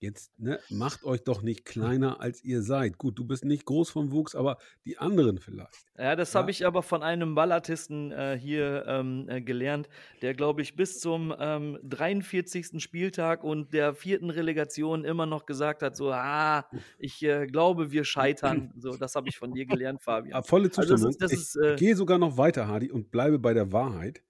jetzt 0.00 0.32
ne, 0.38 0.58
macht 0.70 1.04
euch 1.04 1.22
doch 1.22 1.42
nicht 1.42 1.64
kleiner, 1.64 2.20
als 2.20 2.42
ihr 2.42 2.62
seid. 2.62 2.98
Gut, 2.98 3.18
du 3.18 3.24
bist 3.24 3.44
nicht 3.44 3.64
groß 3.66 3.90
vom 3.90 4.12
Wuchs, 4.12 4.34
aber 4.34 4.58
die 4.84 4.98
anderen 4.98 5.38
vielleicht. 5.38 5.86
Ja, 5.98 6.16
das 6.16 6.32
Ja. 6.32 6.40
habe 6.40 6.50
ich 6.50 6.64
aber 6.66 6.82
von 6.82 7.02
einem 7.02 7.34
Ballartisten 7.34 8.10
äh, 8.12 8.38
hier 8.40 8.84
ähm, 8.86 9.26
äh, 9.28 9.42
gelernt, 9.42 9.88
der, 10.22 10.34
glaube 10.34 10.62
ich, 10.62 10.74
bis 10.76 10.98
zum 11.00 11.34
ähm, 11.38 11.78
43. 11.82 12.80
Spieltag 12.82 13.44
und 13.44 13.72
der 13.74 13.94
vierten 13.94 14.30
Relegation 14.30 15.04
immer 15.04 15.26
noch 15.26 15.44
gesagt 15.46 15.82
hat: 15.82 15.96
So, 15.96 16.10
ah, 16.12 16.64
ich 16.98 17.22
äh, 17.22 17.46
glaube, 17.46 17.90
wir 17.92 18.04
scheitern. 18.04 18.72
So, 18.78 18.96
das 18.96 19.14
habe 19.14 19.28
ich 19.28 19.36
von 19.38 19.52
dir 19.52 19.66
gelernt, 19.66 20.00
Ja, 20.22 20.42
Fabian. 20.42 20.42
volle 20.44 20.70
Also 20.74 20.94
das 20.94 21.02
Zustimmung. 21.02 21.10
ist- 21.10 21.22
das 21.22 21.32
ich 21.32 21.40
ist, 21.40 21.56
äh, 21.56 21.76
gehe 21.76 21.96
sogar 21.96 22.18
noch 22.18 22.36
weiter, 22.38 22.66
Hardy, 22.68 22.90
und 22.90 23.10
bleibe 23.10 23.38
bei 23.38 23.52
der 23.54 23.72
Wahrheit. 23.72 24.22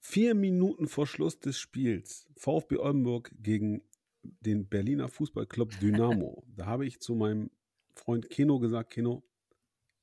Vier 0.00 0.34
Minuten 0.34 0.88
vor 0.88 1.06
Schluss 1.06 1.38
des 1.38 1.58
Spiels, 1.58 2.28
VfB 2.36 2.76
Oldenburg 2.78 3.30
gegen 3.42 3.82
den 4.40 4.68
Berliner 4.68 5.08
Fußballclub 5.08 5.78
Dynamo. 5.80 6.44
da 6.56 6.66
habe 6.66 6.86
ich 6.86 7.00
zu 7.00 7.14
meinem 7.14 7.50
Freund 7.94 8.30
Keno 8.30 8.58
gesagt, 8.58 8.90
Keno, 8.90 9.22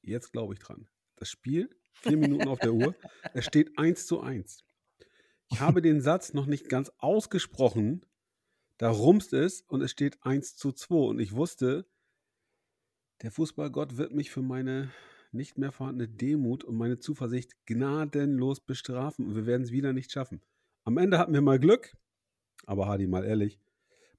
jetzt 0.02 0.32
glaube 0.32 0.54
ich 0.54 0.60
dran. 0.60 0.88
Das 1.16 1.30
Spiel, 1.30 1.70
vier 1.94 2.18
Minuten 2.18 2.48
auf 2.48 2.60
der 2.60 2.74
Uhr, 2.74 2.96
es 3.34 3.46
steht 3.46 3.78
1 3.78 4.06
zu 4.06 4.22
1. 4.22 4.64
Ich 5.50 5.60
habe 5.60 5.82
den 5.82 6.02
Satz 6.02 6.34
noch 6.34 6.46
nicht 6.46 6.70
ganz 6.70 6.92
ausgesprochen, 6.98 8.06
da 8.78 8.90
rumst 8.90 9.32
es 9.34 9.62
und 9.62 9.82
es 9.82 9.92
steht 9.92 10.24
1 10.24 10.58
zu 10.58 10.72
2. 10.72 10.96
Und 10.96 11.20
ich 11.20 11.34
wusste, 11.34 11.88
der 13.22 13.32
Fußballgott 13.32 13.98
wird 13.98 14.14
mich 14.14 14.32
für 14.32 14.42
meine 14.42 14.92
nicht 15.32 15.58
mehr 15.58 15.72
vorhandene 15.72 16.10
Demut 16.10 16.64
und 16.64 16.76
meine 16.76 17.00
Zuversicht 17.00 17.54
gnadenlos 17.66 18.60
bestrafen 18.62 19.28
und 19.28 19.36
wir 19.36 19.46
werden 19.46 19.64
es 19.64 19.72
wieder 19.72 19.94
nicht 19.94 20.12
schaffen. 20.12 20.42
Am 20.84 20.98
Ende 20.98 21.18
hatten 21.18 21.34
wir 21.34 21.42
mal 21.42 21.60
Glück, 21.60 21.96
aber 22.66 22.88
Hadi, 22.88 23.08
mal 23.08 23.26
ehrlich, 23.26 23.60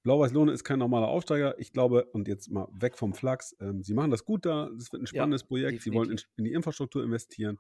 Blau-Weiß-Lohne 0.07 0.53
ist 0.53 0.63
kein 0.63 0.79
normaler 0.79 1.09
Aufsteiger. 1.09 1.59
Ich 1.59 1.73
glaube, 1.73 2.05
und 2.13 2.29
jetzt 2.29 2.49
mal 2.49 2.69
weg 2.71 2.97
vom 2.97 3.13
Flachs, 3.13 3.57
ähm, 3.59 3.83
sie 3.83 3.93
machen 3.93 4.13
das 4.13 4.25
gut 4.25 4.47
da, 4.47 4.69
es 4.79 4.93
wird 4.93 5.03
ein 5.03 5.07
spannendes 5.09 5.43
Projekt, 5.43 5.83
sie 5.83 5.93
wollen 5.93 6.11
in, 6.11 6.17
definitiv. 6.17 6.37
in 6.37 6.45
die 6.45 6.53
Infrastruktur 6.53 7.03
investieren. 7.03 7.59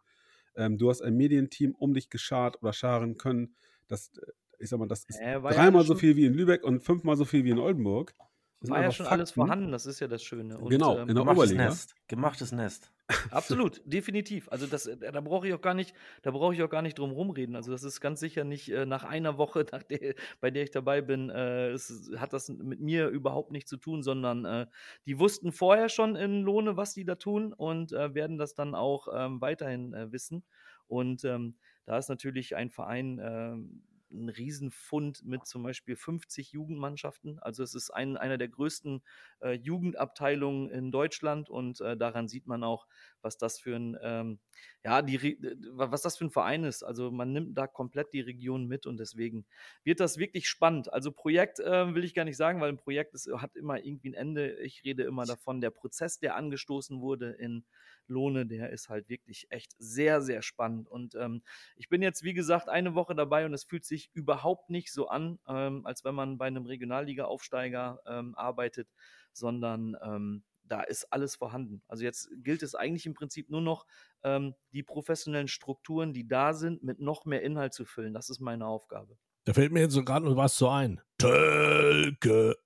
Ähm, 0.54 0.78
du 0.78 0.88
hast 0.88 1.02
ein 1.02 1.16
Medienteam 1.16 1.74
um 1.74 1.92
dich 1.92 2.08
geschart 2.08 2.62
oder 2.62 2.72
scharen 2.72 3.16
können. 3.16 3.56
Das, 3.88 4.12
äh, 4.16 4.30
ich 4.60 4.68
sag 4.68 4.78
mal, 4.78 4.86
das 4.86 5.04
ist 5.06 5.18
Äh, 5.18 5.32
ja 5.32 5.40
dreimal 5.40 5.74
alles 5.80 5.88
so 5.88 5.96
viel 5.96 6.14
wie 6.14 6.24
in 6.26 6.34
Lübeck 6.34 6.62
und 6.62 6.84
fünfmal 6.84 7.16
so 7.16 7.24
viel 7.24 7.44
wie 7.44 7.50
in 7.50 7.58
Oldenburg. 7.58 8.14
War 8.60 8.82
ja 8.82 8.90
schon 8.90 9.06
alles 9.06 9.30
Fakten. 9.30 9.40
vorhanden, 9.40 9.72
das 9.72 9.84
ist 9.86 10.00
ja 10.00 10.08
das 10.08 10.22
Schöne. 10.22 10.58
Und, 10.58 10.70
Genau, 10.70 10.94
ähm, 10.98 11.08
in 11.08 11.14
der 11.14 11.24
Gemachtes 11.24 11.44
Oberliga. 11.44 11.64
Nest. 11.64 11.94
Gemachtes 12.08 12.52
Nest. 12.52 12.92
Absolut, 13.30 13.82
definitiv. 13.84 14.48
Also 14.50 14.66
das, 14.66 14.86
äh, 14.86 14.96
da 14.96 15.20
brauche 15.20 15.46
ich 15.46 15.54
auch 15.54 15.60
gar 15.60 15.74
nicht, 15.74 15.94
da 16.22 16.30
brauche 16.30 16.54
ich 16.54 16.62
auch 16.62 16.70
gar 16.70 16.82
nicht 16.82 16.98
drum 16.98 17.10
rumreden. 17.12 17.54
Also 17.54 17.70
das 17.70 17.84
ist 17.84 18.00
ganz 18.00 18.18
sicher 18.18 18.44
nicht 18.44 18.70
äh, 18.70 18.86
nach 18.86 19.04
einer 19.04 19.36
Woche, 19.38 19.66
nach 19.72 19.82
der, 19.82 20.14
bei 20.40 20.50
der 20.50 20.62
ich 20.64 20.70
dabei 20.70 21.02
bin, 21.02 21.28
äh, 21.30 21.68
es 21.68 22.10
hat 22.16 22.32
das 22.32 22.48
mit 22.48 22.80
mir 22.80 23.08
überhaupt 23.08 23.52
nichts 23.52 23.68
zu 23.70 23.76
tun, 23.76 24.02
sondern 24.02 24.44
äh, 24.44 24.66
die 25.04 25.18
wussten 25.18 25.52
vorher 25.52 25.88
schon 25.88 26.16
in 26.16 26.42
Lohne, 26.42 26.76
was 26.76 26.94
die 26.94 27.04
da 27.04 27.16
tun 27.16 27.52
und 27.52 27.92
äh, 27.92 28.14
werden 28.14 28.38
das 28.38 28.54
dann 28.54 28.74
auch 28.74 29.08
ähm, 29.14 29.40
weiterhin 29.40 29.92
äh, 29.92 30.10
wissen. 30.12 30.44
Und 30.88 31.24
ähm, 31.24 31.56
da 31.84 31.98
ist 31.98 32.08
natürlich 32.08 32.56
ein 32.56 32.70
Verein 32.70 33.20
ähm, 33.22 33.82
ein 34.10 34.28
Riesenfund 34.28 35.24
mit 35.24 35.46
zum 35.46 35.62
Beispiel 35.62 35.96
50 35.96 36.52
Jugendmannschaften. 36.52 37.38
Also 37.40 37.62
es 37.62 37.74
ist 37.74 37.90
ein, 37.90 38.16
einer 38.16 38.38
der 38.38 38.48
größten 38.48 39.02
äh, 39.40 39.52
Jugendabteilungen 39.52 40.70
in 40.70 40.90
Deutschland 40.90 41.50
und 41.50 41.80
äh, 41.80 41.96
daran 41.96 42.28
sieht 42.28 42.46
man 42.46 42.64
auch, 42.64 42.86
was 43.26 43.36
das 43.38 43.58
für 43.58 43.74
ein 43.74 43.98
ähm, 44.00 44.38
ja 44.84 45.02
die 45.02 45.36
was 45.72 46.02
das 46.02 46.16
für 46.16 46.26
ein 46.26 46.30
Verein 46.30 46.64
ist. 46.64 46.84
Also 46.84 47.10
man 47.10 47.32
nimmt 47.32 47.58
da 47.58 47.66
komplett 47.66 48.12
die 48.12 48.20
Region 48.20 48.66
mit 48.66 48.86
und 48.86 48.98
deswegen 48.98 49.44
wird 49.84 50.00
das 50.00 50.16
wirklich 50.16 50.48
spannend. 50.48 50.92
Also 50.92 51.10
Projekt 51.10 51.58
äh, 51.60 51.94
will 51.94 52.04
ich 52.04 52.14
gar 52.14 52.24
nicht 52.24 52.36
sagen, 52.36 52.60
weil 52.60 52.70
ein 52.70 52.78
Projekt 52.78 53.14
ist, 53.14 53.28
hat 53.36 53.56
immer 53.56 53.84
irgendwie 53.84 54.10
ein 54.10 54.14
Ende. 54.14 54.58
Ich 54.60 54.84
rede 54.84 55.02
immer 55.02 55.26
davon, 55.26 55.60
der 55.60 55.70
Prozess, 55.70 56.18
der 56.20 56.36
angestoßen 56.36 57.00
wurde 57.00 57.32
in 57.32 57.64
Lohne, 58.08 58.46
der 58.46 58.70
ist 58.70 58.88
halt 58.88 59.08
wirklich 59.08 59.46
echt 59.50 59.74
sehr, 59.78 60.22
sehr 60.22 60.42
spannend. 60.42 60.88
Und 60.88 61.14
ähm, 61.16 61.42
ich 61.76 61.88
bin 61.88 62.02
jetzt, 62.02 62.22
wie 62.22 62.34
gesagt, 62.34 62.68
eine 62.68 62.94
Woche 62.94 63.14
dabei 63.14 63.44
und 63.46 63.54
es 63.54 63.64
fühlt 63.64 63.84
sich 63.84 64.10
überhaupt 64.14 64.70
nicht 64.70 64.92
so 64.92 65.08
an, 65.08 65.38
ähm, 65.48 65.84
als 65.84 66.04
wenn 66.04 66.14
man 66.14 66.38
bei 66.38 66.46
einem 66.46 66.66
Regionalliga-Aufsteiger 66.66 68.00
ähm, 68.06 68.34
arbeitet, 68.36 68.88
sondern 69.32 69.96
ähm, 70.02 70.44
da 70.68 70.82
ist 70.82 71.12
alles 71.12 71.36
vorhanden. 71.36 71.82
Also 71.88 72.04
jetzt 72.04 72.28
gilt 72.42 72.62
es 72.62 72.74
eigentlich 72.74 73.06
im 73.06 73.14
Prinzip 73.14 73.50
nur 73.50 73.60
noch, 73.60 73.86
ähm, 74.22 74.54
die 74.72 74.82
professionellen 74.82 75.48
Strukturen, 75.48 76.12
die 76.12 76.26
da 76.26 76.52
sind, 76.54 76.82
mit 76.82 77.00
noch 77.00 77.24
mehr 77.24 77.42
Inhalt 77.42 77.74
zu 77.74 77.84
füllen. 77.84 78.12
Das 78.14 78.30
ist 78.30 78.40
meine 78.40 78.66
Aufgabe. 78.66 79.16
Da 79.44 79.52
fällt 79.52 79.72
mir 79.72 79.80
jetzt 79.80 79.92
so 79.92 80.04
gerade 80.04 80.26
noch 80.26 80.36
was 80.36 80.56
zu 80.56 80.68
ein. 80.68 81.00
Tölke. 81.18 82.56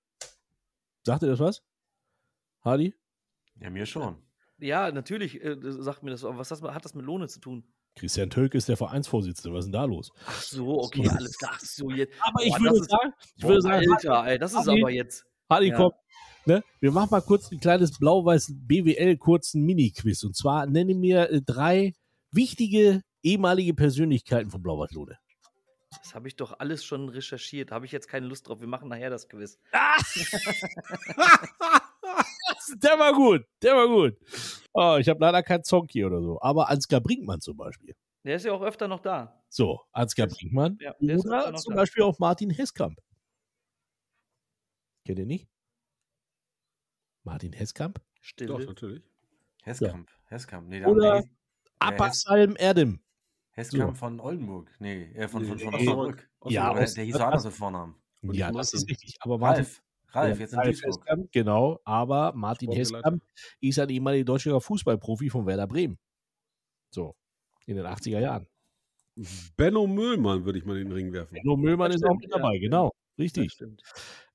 Sagt 1.03 1.23
ihr 1.23 1.29
das 1.29 1.39
was? 1.39 1.63
Hardy? 2.63 2.95
Ja, 3.59 3.69
mir 3.69 3.85
schon. 3.85 4.17
Ja, 4.59 4.91
natürlich 4.91 5.43
äh, 5.43 5.57
sagt 5.61 6.03
mir 6.03 6.11
das, 6.11 6.23
aber 6.23 6.37
was 6.37 6.51
hat, 6.51 6.61
hat 6.61 6.85
das 6.85 6.93
mit 6.93 7.05
Lohne 7.05 7.27
zu 7.27 7.39
tun? 7.39 7.63
Christian 7.95 8.29
Tölke 8.29 8.57
ist 8.57 8.69
der 8.69 8.77
Vereinsvorsitzende. 8.77 9.53
Was 9.55 9.65
ist 9.65 9.67
denn 9.67 9.73
da 9.73 9.83
los? 9.85 10.11
Ach 10.25 10.41
so, 10.41 10.79
okay, 10.81 11.07
alles 11.09 11.37
klar. 11.37 11.57
So, 11.59 11.89
jetzt. 11.91 12.13
Aber 12.21 12.43
ich 12.43 12.51
Boah, 12.53 12.59
würde 12.61 12.69
das 12.77 12.79
ist- 12.81 12.89
sagen, 12.91 13.13
ich 13.35 13.43
würde 13.43 13.61
sagen, 13.61 13.91
Alter, 13.91 14.25
ey, 14.27 14.39
das 14.39 14.51
ist 14.53 14.57
Hardy- 14.67 14.81
aber 14.81 14.91
jetzt. 14.91 15.25
Hardy, 15.49 15.67
Ja. 15.69 15.75
komm. 15.77 15.91
Ne? 16.45 16.63
Wir 16.79 16.91
machen 16.91 17.09
mal 17.11 17.21
kurz 17.21 17.51
ein 17.51 17.59
kleines 17.59 17.97
blau-weiß 17.99 18.53
BWL 18.55 19.17
kurzen 19.17 19.63
Mini-Quiz. 19.63 20.23
Und 20.23 20.35
zwar 20.35 20.65
nenne 20.65 20.95
mir 20.95 21.29
äh, 21.29 21.41
drei 21.41 21.93
wichtige 22.31 23.03
ehemalige 23.23 23.73
Persönlichkeiten 23.73 24.49
von 24.49 24.63
Blau-Weiß-Lohne. 24.63 25.17
Das 26.01 26.15
habe 26.15 26.27
ich 26.27 26.35
doch 26.35 26.59
alles 26.59 26.85
schon 26.85 27.09
recherchiert. 27.09 27.71
Habe 27.71 27.85
ich 27.85 27.91
jetzt 27.91 28.07
keine 28.07 28.25
Lust 28.25 28.47
drauf. 28.47 28.61
Wir 28.61 28.67
machen 28.67 28.89
nachher 28.89 29.09
das 29.09 29.27
Quiz. 29.27 29.59
Der 32.81 32.97
war 32.97 33.13
gut, 33.13 33.45
der 33.61 33.75
war 33.75 33.87
gut. 33.87 34.17
Oh, 34.73 34.97
ich 34.99 35.09
habe 35.09 35.19
leider 35.19 35.43
keinen 35.43 35.63
Zonki 35.63 36.05
oder 36.05 36.21
so. 36.21 36.39
Aber 36.41 36.69
Ansgar 36.69 37.01
Brinkmann 37.01 37.41
zum 37.41 37.57
Beispiel. 37.57 37.95
Der 38.23 38.35
ist 38.35 38.45
ja 38.45 38.53
auch 38.53 38.61
öfter 38.61 38.87
noch 38.87 38.99
da. 38.99 39.43
So, 39.49 39.81
Ansgar 39.91 40.27
Brinkmann. 40.27 40.77
Ja, 40.79 40.95
Oder 40.99 41.55
zum 41.55 41.73
da. 41.73 41.81
Beispiel 41.81 42.03
auch 42.03 42.19
Martin 42.19 42.49
Heskamp. 42.49 42.97
Kennt 45.05 45.19
ihr 45.19 45.25
nicht? 45.25 45.49
Martin 47.23 47.53
Heskamp? 47.53 47.99
Doch, 47.99 48.03
Stille. 48.21 48.65
natürlich. 48.65 49.03
Heskamp. 49.63 50.09
Heskamp. 50.25 50.67
Nee, 50.69 50.85
Oder- 50.85 51.21
nee, 51.21 51.29
Abbasalm 51.79 52.55
Erdem. 52.57 52.99
Heskamp 53.51 53.97
von 53.97 54.19
Oldenburg. 54.19 54.69
Nee, 54.79 55.11
äh, 55.13 55.27
von, 55.27 55.43
von, 55.45 55.57
Nee, 55.57 55.63
von 55.63 55.73
nee. 55.73 55.79
Osnabrück. 55.87 56.29
Ja, 56.45 56.69
Aber 56.69 56.79
der, 56.79 56.93
der 56.93 57.03
hieß 57.03 57.15
so 57.15 57.23
anders 57.23 57.43
mit 57.45 57.53
Vornamen. 57.53 57.95
Und 58.21 58.35
Ja, 58.35 58.51
das 58.51 58.73
ist 58.73 58.89
richtig. 58.89 59.17
Aber 59.19 59.37
Martin, 59.37 59.65
Ralf. 59.65 59.83
Ralf, 60.13 60.37
Ja, 60.37 60.41
jetzt 60.41 60.53
in 60.53 60.59
Ralf 60.59 60.67
Duisburg. 60.69 60.93
Heskamp, 61.05 61.31
genau. 61.31 61.79
Aber 61.83 62.33
Martin. 62.33 62.71
Heskamp 62.71 63.23
ist 63.59 63.79
ein 63.79 63.89
ehemaliger 63.89 64.25
deutscher 64.25 64.59
Fußballprofi 64.61 65.29
von 65.29 65.45
Werder 65.45 65.67
Bremen. 65.67 65.97
So, 66.91 67.15
in 67.65 67.75
den 67.77 67.85
80er 67.85 68.19
Jahren. 68.19 68.47
Benno 69.57 69.87
Müllmann 69.87 70.45
würde 70.45 70.59
ich 70.59 70.65
mal 70.65 70.77
in 70.77 70.87
den 70.87 70.93
Ring 70.93 71.11
werfen. 71.13 71.35
Benno 71.35 71.57
Müllmann 71.57 71.91
Das 71.91 71.97
ist 72.01 72.03
auch 72.05 72.09
stimmt, 72.11 72.21
mit 72.23 72.31
ja. 72.31 72.37
dabei, 72.37 72.57
genau. 72.59 72.91
Das 73.17 73.23
Richtig. 73.25 73.57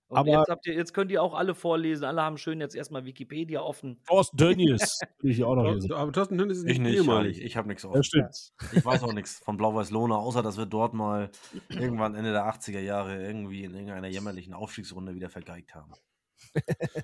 Und 0.08 0.18
Aber- 0.18 0.28
jetzt, 0.30 0.48
habt 0.48 0.66
ihr, 0.66 0.74
jetzt 0.74 0.94
könnt 0.94 1.10
ihr 1.10 1.20
auch 1.22 1.34
alle 1.34 1.54
vorlesen. 1.54 2.04
Alle 2.04 2.22
haben 2.22 2.38
schön 2.38 2.60
jetzt 2.60 2.76
erstmal 2.76 3.04
Wikipedia 3.04 3.60
offen. 3.60 4.00
Thorsten 4.06 4.36
Tönnies. 4.36 5.00
will 5.20 5.30
ich 5.32 5.42
auch 5.42 5.56
noch 5.56 5.80
sagen. 5.80 5.92
Aber 5.94 6.12
Thorsten 6.12 6.40
Hönes 6.40 6.58
ist 6.58 6.64
Ich 6.64 6.78
nicht 6.78 6.90
nicht. 6.92 6.96
ehemalig. 7.02 7.38
Ich, 7.38 7.44
ich 7.44 7.56
habe 7.56 7.66
nichts 7.66 7.82
Das 7.82 7.90
offen. 7.90 8.04
stimmt. 8.04 8.52
Ich 8.72 8.84
weiß 8.84 9.02
auch 9.02 9.12
nichts 9.12 9.40
von 9.44 9.56
Blau-Weiß-Lohne, 9.56 10.16
außer 10.16 10.42
dass 10.42 10.56
wir 10.58 10.66
dort 10.66 10.94
mal 10.94 11.30
irgendwann 11.68 12.14
Ende 12.14 12.30
der 12.32 12.46
80er 12.46 12.78
Jahre 12.80 13.20
irgendwie 13.20 13.64
in 13.64 13.72
irgendeiner 13.74 14.06
jämmerlichen 14.08 14.54
Aufstiegsrunde 14.54 15.14
wieder 15.14 15.28
vergeigt 15.28 15.74
haben. 15.74 15.92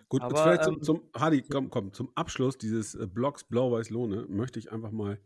Gut, 0.08 0.22
Aber, 0.22 0.34
jetzt 0.34 0.42
vielleicht 0.42 0.68
ähm, 0.68 0.82
zum, 0.82 0.82
zum 0.82 1.02
Hardy, 1.20 1.42
komm, 1.42 1.70
komm, 1.70 1.92
zum 1.92 2.10
Abschluss 2.14 2.56
dieses 2.56 2.94
äh, 2.94 3.06
Blogs 3.06 3.44
Blau-Weiß-Lohne 3.44 4.26
möchte 4.28 4.58
ich 4.58 4.70
einfach 4.70 4.92
mal 4.92 5.18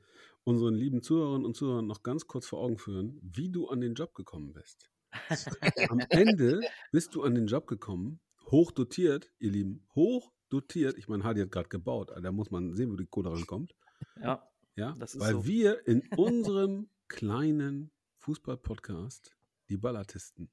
unseren 0.45 0.75
lieben 0.75 1.03
Zuhörerinnen 1.03 1.45
und 1.45 1.55
Zuhörern 1.57 1.87
noch 1.87 2.03
ganz 2.03 2.27
kurz 2.27 2.47
vor 2.47 2.61
Augen 2.61 2.79
führen, 2.79 3.19
wie 3.23 3.51
du 3.51 3.69
an 3.69 3.81
den 3.81 3.95
Job 3.95 4.15
gekommen 4.15 4.53
bist. 4.53 4.89
Am 5.91 6.01
Ende 6.11 6.61
bist 6.93 7.15
du 7.15 7.23
an 7.23 7.35
den 7.35 7.47
Job 7.47 7.67
gekommen, 7.67 8.21
hochdotiert, 8.51 9.31
ihr 9.39 9.51
Lieben, 9.51 9.87
hochdotiert. 9.95 10.97
Ich 10.99 11.09
meine, 11.09 11.25
Hardy 11.25 11.41
hat 11.43 11.53
gerade 11.53 11.69
gebaut, 11.69 12.13
da 12.21 12.33
muss 12.33 12.51
man 12.51 12.75
sehen, 12.75 12.91
wo 12.91 12.97
die 12.97 13.07
Kohle 13.07 13.31
rankommt. 13.31 13.75
Ja, 14.21 14.49
Ja, 14.75 14.95
Das 14.99 15.15
ist 15.15 15.21
weil 15.21 15.33
so. 15.33 15.47
wir 15.47 15.87
in 15.87 16.03
unserem 16.17 16.89
kleinen 17.09 17.91
Fußball-Podcast, 18.19 19.37
die 19.69 19.77
Ballatisten, 19.77 20.51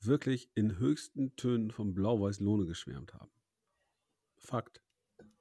wirklich 0.00 0.50
in 0.54 0.78
höchsten 0.78 1.36
Tönen 1.36 1.70
vom 1.70 1.94
Blau-Weiß-Lohne 1.94 2.66
geschwärmt 2.66 3.14
haben. 3.14 3.30
Fakt. 4.36 4.82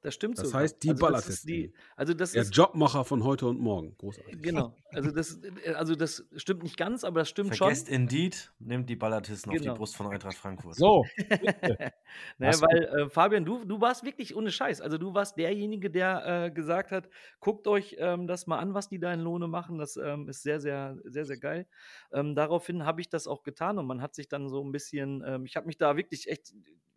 Das 0.01 0.13
stimmt 0.15 0.37
Das 0.37 0.47
sogar. 0.47 0.61
heißt, 0.61 0.81
die 0.83 0.89
also 0.89 1.07
das 1.09 1.27
ist 1.27 1.45
Ballatisten. 1.45 1.47
die, 1.47 1.73
Also 1.95 2.13
das 2.13 2.31
Der 2.31 2.41
ist 2.43 2.55
Jobmacher 2.55 3.05
von 3.05 3.23
heute 3.23 3.47
und 3.47 3.59
morgen. 3.59 3.95
Großartig. 3.97 4.41
genau. 4.41 4.75
Also 4.93 5.11
das, 5.11 5.39
also 5.75 5.95
das 5.95 6.25
stimmt 6.35 6.63
nicht 6.63 6.77
ganz, 6.77 7.03
aber 7.03 7.21
das 7.21 7.29
stimmt 7.29 7.55
Vergesst 7.55 7.87
schon. 7.87 7.95
Indeed, 7.95 8.51
nimmt 8.59 8.89
die 8.89 8.95
Ballatisten 8.95 9.51
auf 9.51 9.57
Genau. 9.57 9.73
die 9.73 9.77
Brust 9.77 9.95
von 9.95 10.07
Eintracht 10.07 10.35
Frankfurt. 10.35 10.75
So, 10.75 11.05
Naja, 12.37 12.61
weil, 12.61 12.83
äh, 12.83 13.09
Fabian, 13.09 13.45
du, 13.45 13.63
du 13.65 13.79
warst 13.79 14.03
wirklich 14.03 14.35
ohne 14.35 14.51
Scheiß. 14.51 14.81
Also 14.81 14.97
du 14.97 15.13
warst 15.13 15.37
derjenige, 15.37 15.89
der 15.89 16.45
äh, 16.45 16.51
gesagt 16.51 16.91
hat, 16.91 17.09
guckt 17.39 17.67
euch 17.67 17.95
ähm, 17.99 18.27
das 18.27 18.47
mal 18.47 18.59
an, 18.59 18.73
was 18.73 18.89
die 18.89 18.99
da 18.99 19.13
in 19.13 19.21
Lohne 19.21 19.47
machen. 19.47 19.77
Das 19.77 19.97
ähm, 19.97 20.27
ist 20.27 20.43
sehr, 20.43 20.59
sehr, 20.59 20.97
sehr, 21.05 21.25
sehr 21.25 21.37
geil. 21.37 21.67
Ähm, 22.11 22.35
daraufhin 22.35 22.85
habe 22.85 23.01
ich 23.01 23.09
das 23.09 23.27
auch 23.27 23.43
getan 23.43 23.77
und 23.77 23.85
man 23.87 24.01
hat 24.01 24.15
sich 24.15 24.27
dann 24.27 24.49
so 24.49 24.63
ein 24.63 24.71
bisschen, 24.71 25.23
ähm, 25.25 25.45
ich 25.45 25.55
habe 25.55 25.67
mich 25.67 25.77
da 25.77 25.95
wirklich 25.95 26.27
echt 26.29 26.53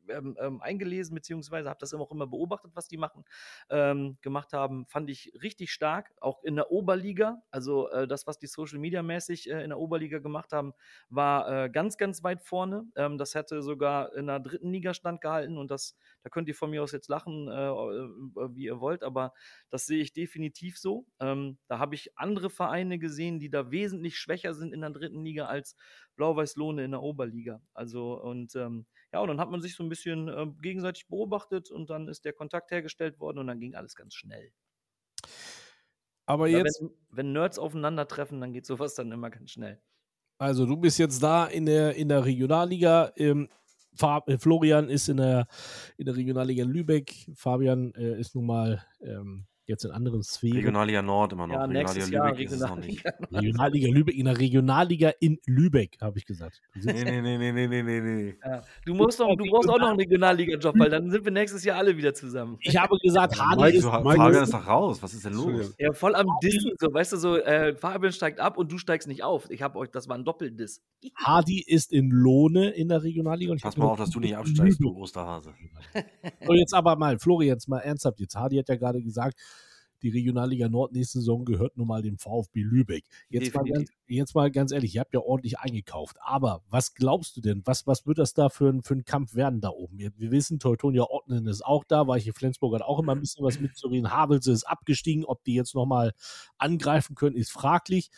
ähm, 0.08 0.36
ähm, 0.40 0.60
eingelesen, 0.60 1.14
beziehungsweise 1.14 1.68
habe 1.68 1.80
das 1.80 1.92
immer 1.92 2.02
auch 2.04 2.12
immer 2.12 2.26
beobachtet, 2.26 2.72
was 2.74 2.88
die 2.88 2.96
machen, 2.96 3.24
ähm, 3.70 4.18
gemacht 4.22 4.52
haben, 4.52 4.86
fand 4.86 5.10
ich 5.10 5.32
richtig 5.42 5.72
stark. 5.72 6.12
Auch 6.20 6.42
in 6.42 6.56
der 6.56 6.70
Oberliga, 6.70 7.42
also 7.50 7.88
äh, 7.90 8.06
das, 8.06 8.26
was 8.26 8.38
die 8.38 8.46
Social 8.46 8.78
Media 8.78 9.02
mäßig 9.02 9.50
äh, 9.50 9.62
in 9.62 9.70
der 9.70 9.78
Oberliga 9.78 10.18
gemacht 10.18 10.52
haben, 10.52 10.74
war 11.08 11.64
äh, 11.64 11.70
ganz, 11.70 11.96
ganz 11.96 12.22
weit 12.22 12.42
vorne. 12.42 12.86
Ähm, 12.96 13.18
das 13.18 13.34
hätte 13.34 13.62
sogar 13.62 14.14
in 14.14 14.26
der 14.26 14.40
dritten 14.40 14.70
Liga 14.70 14.94
standgehalten 14.94 15.58
und 15.58 15.70
das, 15.70 15.96
da 16.22 16.30
könnt 16.30 16.48
ihr 16.48 16.54
von 16.54 16.70
mir 16.70 16.82
aus 16.82 16.92
jetzt 16.92 17.08
lachen, 17.08 17.48
äh, 17.48 17.68
äh, 17.68 18.54
wie 18.54 18.64
ihr 18.64 18.80
wollt, 18.80 19.02
aber 19.02 19.32
das 19.70 19.86
sehe 19.86 20.00
ich 20.00 20.12
definitiv 20.12 20.78
so. 20.78 21.06
Ähm, 21.20 21.58
da 21.68 21.78
habe 21.78 21.94
ich 21.94 22.16
andere 22.18 22.50
Vereine 22.50 22.98
gesehen, 22.98 23.40
die 23.40 23.50
da 23.50 23.70
wesentlich 23.70 24.18
schwächer 24.18 24.54
sind 24.54 24.72
in 24.72 24.80
der 24.80 24.90
dritten 24.90 25.24
Liga 25.24 25.46
als 25.46 25.76
Blau-Weiß-Lohne 26.16 26.84
in 26.84 26.92
der 26.92 27.02
Oberliga. 27.02 27.60
Also 27.72 28.20
und 28.20 28.54
ähm, 28.56 28.86
ja, 29.12 29.20
und 29.20 29.28
dann 29.28 29.40
hat 29.40 29.50
man 29.50 29.62
sich 29.62 29.74
so 29.76 29.82
ein 29.82 29.88
bisschen 29.88 30.28
äh, 30.28 30.46
gegenseitig 30.60 31.06
beobachtet 31.08 31.70
und 31.70 31.90
dann 31.90 32.08
ist 32.08 32.24
der 32.24 32.32
Kontakt 32.32 32.70
hergestellt 32.70 33.20
worden 33.20 33.38
und 33.38 33.46
dann 33.46 33.60
ging 33.60 33.74
alles 33.74 33.94
ganz 33.94 34.14
schnell. 34.14 34.52
aber 36.26 36.44
Weil 36.44 36.52
jetzt, 36.52 36.80
wenn, 36.80 36.90
wenn 37.10 37.32
Nerds 37.32 37.58
aufeinandertreffen, 37.58 38.40
dann 38.40 38.52
geht 38.52 38.66
sowas 38.66 38.94
dann 38.94 39.12
immer 39.12 39.30
ganz 39.30 39.50
schnell. 39.52 39.80
also 40.38 40.66
du 40.66 40.76
bist 40.76 40.98
jetzt 40.98 41.22
da 41.22 41.46
in 41.46 41.66
der, 41.66 41.94
in 41.96 42.08
der 42.08 42.24
Regionalliga. 42.24 43.12
Ähm, 43.16 43.48
äh, 44.00 44.38
Florian 44.38 44.88
ist 44.88 45.08
in 45.08 45.18
der, 45.18 45.46
in 45.96 46.06
der 46.06 46.16
Regionalliga 46.16 46.64
in 46.64 46.70
Lübeck. 46.70 47.30
Fabian 47.34 47.92
äh, 47.94 48.18
ist 48.18 48.34
nun 48.34 48.46
mal 48.46 48.84
ähm, 49.00 49.46
jetzt 49.66 49.84
in 49.84 49.90
anderen 49.90 50.22
Sphären. 50.22 50.56
Regionalliga 50.56 51.02
Nord 51.02 51.32
immer 51.32 51.46
noch. 51.46 51.54
Ja, 51.54 51.64
Regionalliga 51.64 52.06
Jahr 52.06 52.30
Lübeck 52.30 52.46
ist 52.46 52.52
es 52.52 52.60
noch 52.60 52.76
nicht. 52.76 53.04
Regionalliga. 53.04 53.28
Regionalliga 53.40 53.88
Lübeck, 53.88 54.14
in 54.16 54.24
der 54.26 54.38
Regionalliga 54.38 55.12
in 55.20 55.38
Lübeck, 55.46 55.96
habe 56.00 56.18
ich 56.18 56.24
gesagt. 56.26 56.60
Nee, 56.84 56.92
nee, 57.04 57.20
nee, 57.22 57.38
nee, 57.38 57.52
nee, 57.52 57.66
nee, 57.66 57.82
nee, 57.82 58.00
nee. 58.00 58.34
Ja. 58.44 58.62
Du, 58.84 58.94
musst 58.94 59.18
doch, 59.20 59.34
du 59.36 59.44
brauchst 59.46 59.68
auch 59.70 59.78
noch 59.78 59.88
einen 59.88 59.98
Regionalliga-Job, 60.00 60.74
weil 60.78 60.90
dann 60.90 61.10
sind 61.10 61.24
wir 61.24 61.32
nächstes 61.32 61.64
Jahr 61.64 61.78
alle 61.78 61.96
wieder 61.96 62.12
zusammen. 62.14 62.56
Ich 62.60 62.76
habe 62.76 62.96
gesagt, 63.02 63.38
Hardy 63.40 63.62
Mike, 63.62 63.78
ist, 63.78 63.84
Fabian 63.84 64.32
ist- 64.32 64.40
ist 64.42 64.52
doch 64.54 64.66
raus. 64.66 65.02
Was 65.02 65.14
ist 65.14 65.24
denn 65.24 65.32
los? 65.34 65.74
Ja, 65.78 65.92
voll 65.92 66.14
am 66.14 66.26
Dissen, 66.42 66.72
so, 66.78 66.92
weißt 66.92 67.12
du, 67.12 67.16
so, 67.16 67.36
äh, 67.38 67.74
Fabian 67.74 68.12
steigt 68.12 68.40
ab 68.40 68.58
und 68.58 68.70
du 68.70 68.78
steigst 68.78 69.08
nicht 69.08 69.22
auf. 69.22 69.50
Ich 69.50 69.62
habe 69.62 69.78
euch, 69.78 69.90
das 69.90 70.08
war 70.08 70.16
ein 70.16 70.24
Doppeldiss. 70.24 70.82
Hardy 71.16 71.62
ist 71.66 71.92
in 71.92 72.10
Lohne 72.10 72.70
in 72.70 72.88
der 72.88 73.02
Regionalliga. 73.02 73.52
Und 73.52 73.56
ich 73.58 73.62
Pass 73.62 73.76
mal 73.76 73.86
auf, 73.86 73.98
dass 73.98 74.10
du 74.10 74.20
nicht 74.20 74.36
absteigst, 74.36 74.80
du. 74.80 74.94
Osterhase. 74.96 75.54
So, 76.46 76.52
jetzt 76.54 76.74
aber 76.74 76.96
mal, 76.96 77.18
Florian, 77.18 77.54
jetzt 77.54 77.68
mal 77.68 77.78
ernsthaft 77.80 78.20
jetzt. 78.20 78.34
Hardy 78.36 78.56
hat 78.56 78.68
ja 78.68 78.76
gerade 78.76 79.02
gesagt, 79.02 79.38
die 80.04 80.10
Regionalliga 80.10 80.68
Nord 80.68 80.92
nächste 80.92 81.18
Saison 81.18 81.46
gehört 81.46 81.78
nun 81.78 81.88
mal 81.88 82.02
dem 82.02 82.18
VfB 82.18 82.60
Lübeck. 82.60 83.04
Jetzt 83.30 83.54
mal, 83.54 83.64
ganz, 83.64 83.90
jetzt 84.06 84.34
mal 84.34 84.50
ganz 84.50 84.70
ehrlich, 84.70 84.94
ihr 84.94 85.00
habt 85.00 85.14
ja 85.14 85.20
ordentlich 85.20 85.58
eingekauft. 85.58 86.18
Aber 86.20 86.62
was 86.68 86.94
glaubst 86.94 87.36
du 87.36 87.40
denn? 87.40 87.62
Was, 87.64 87.86
was 87.86 88.06
wird 88.06 88.18
das 88.18 88.34
da 88.34 88.50
für 88.50 88.68
ein, 88.68 88.82
für 88.82 88.94
ein 88.94 89.06
Kampf 89.06 89.34
werden 89.34 89.62
da 89.62 89.70
oben? 89.70 89.98
Wir, 89.98 90.12
wir 90.16 90.30
wissen, 90.30 90.58
Teutonia 90.58 91.06
Ottenen 91.08 91.46
ist 91.46 91.64
auch 91.64 91.84
da, 91.84 92.06
weil 92.06 92.20
hier 92.20 92.34
Flensburg 92.34 92.74
hat 92.74 92.82
auch 92.82 92.98
immer 92.98 93.12
ein 93.12 93.20
bisschen 93.20 93.44
was 93.44 93.58
mitzureden. 93.60 94.10
Havelse 94.10 94.52
ist 94.52 94.64
abgestiegen. 94.64 95.24
Ob 95.24 95.42
die 95.44 95.54
jetzt 95.54 95.74
nochmal 95.74 96.12
angreifen 96.58 97.14
können, 97.14 97.36
ist 97.36 97.50
fraglich. 97.50 98.10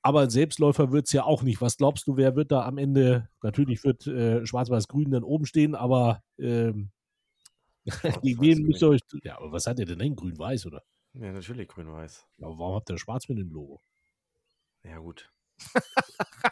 Aber 0.00 0.22
ein 0.22 0.30
Selbstläufer 0.30 0.90
wird 0.90 1.06
es 1.06 1.12
ja 1.12 1.24
auch 1.24 1.42
nicht. 1.42 1.60
Was 1.60 1.76
glaubst 1.76 2.06
du, 2.06 2.16
wer 2.16 2.34
wird 2.34 2.50
da 2.50 2.64
am 2.64 2.78
Ende? 2.78 3.28
Natürlich 3.42 3.84
wird 3.84 4.06
äh, 4.06 4.44
Schwarz-Weiß-Grün 4.46 5.10
dann 5.10 5.22
oben 5.22 5.44
stehen, 5.44 5.74
aber 5.74 6.22
ähm, 6.38 6.90
gegen 8.22 8.40
wen 8.40 8.62
müsst 8.62 8.82
ihr 8.82 8.88
euch. 8.88 9.00
Ja, 9.22 9.36
aber 9.36 9.52
was 9.52 9.66
hat 9.66 9.78
ihr 9.78 9.86
denn 9.86 9.98
denn? 9.98 10.16
Grün-Weiß, 10.16 10.66
oder? 10.66 10.82
Ja, 11.14 11.32
natürlich 11.32 11.68
grün-weiß. 11.68 12.26
Ja, 12.38 12.46
aber 12.46 12.58
warum 12.58 12.74
habt 12.74 12.90
ihr 12.90 12.98
schwarz 12.98 13.28
mit 13.28 13.38
dem 13.38 13.50
Logo? 13.50 13.80
Ja, 14.82 14.98
gut. 14.98 15.30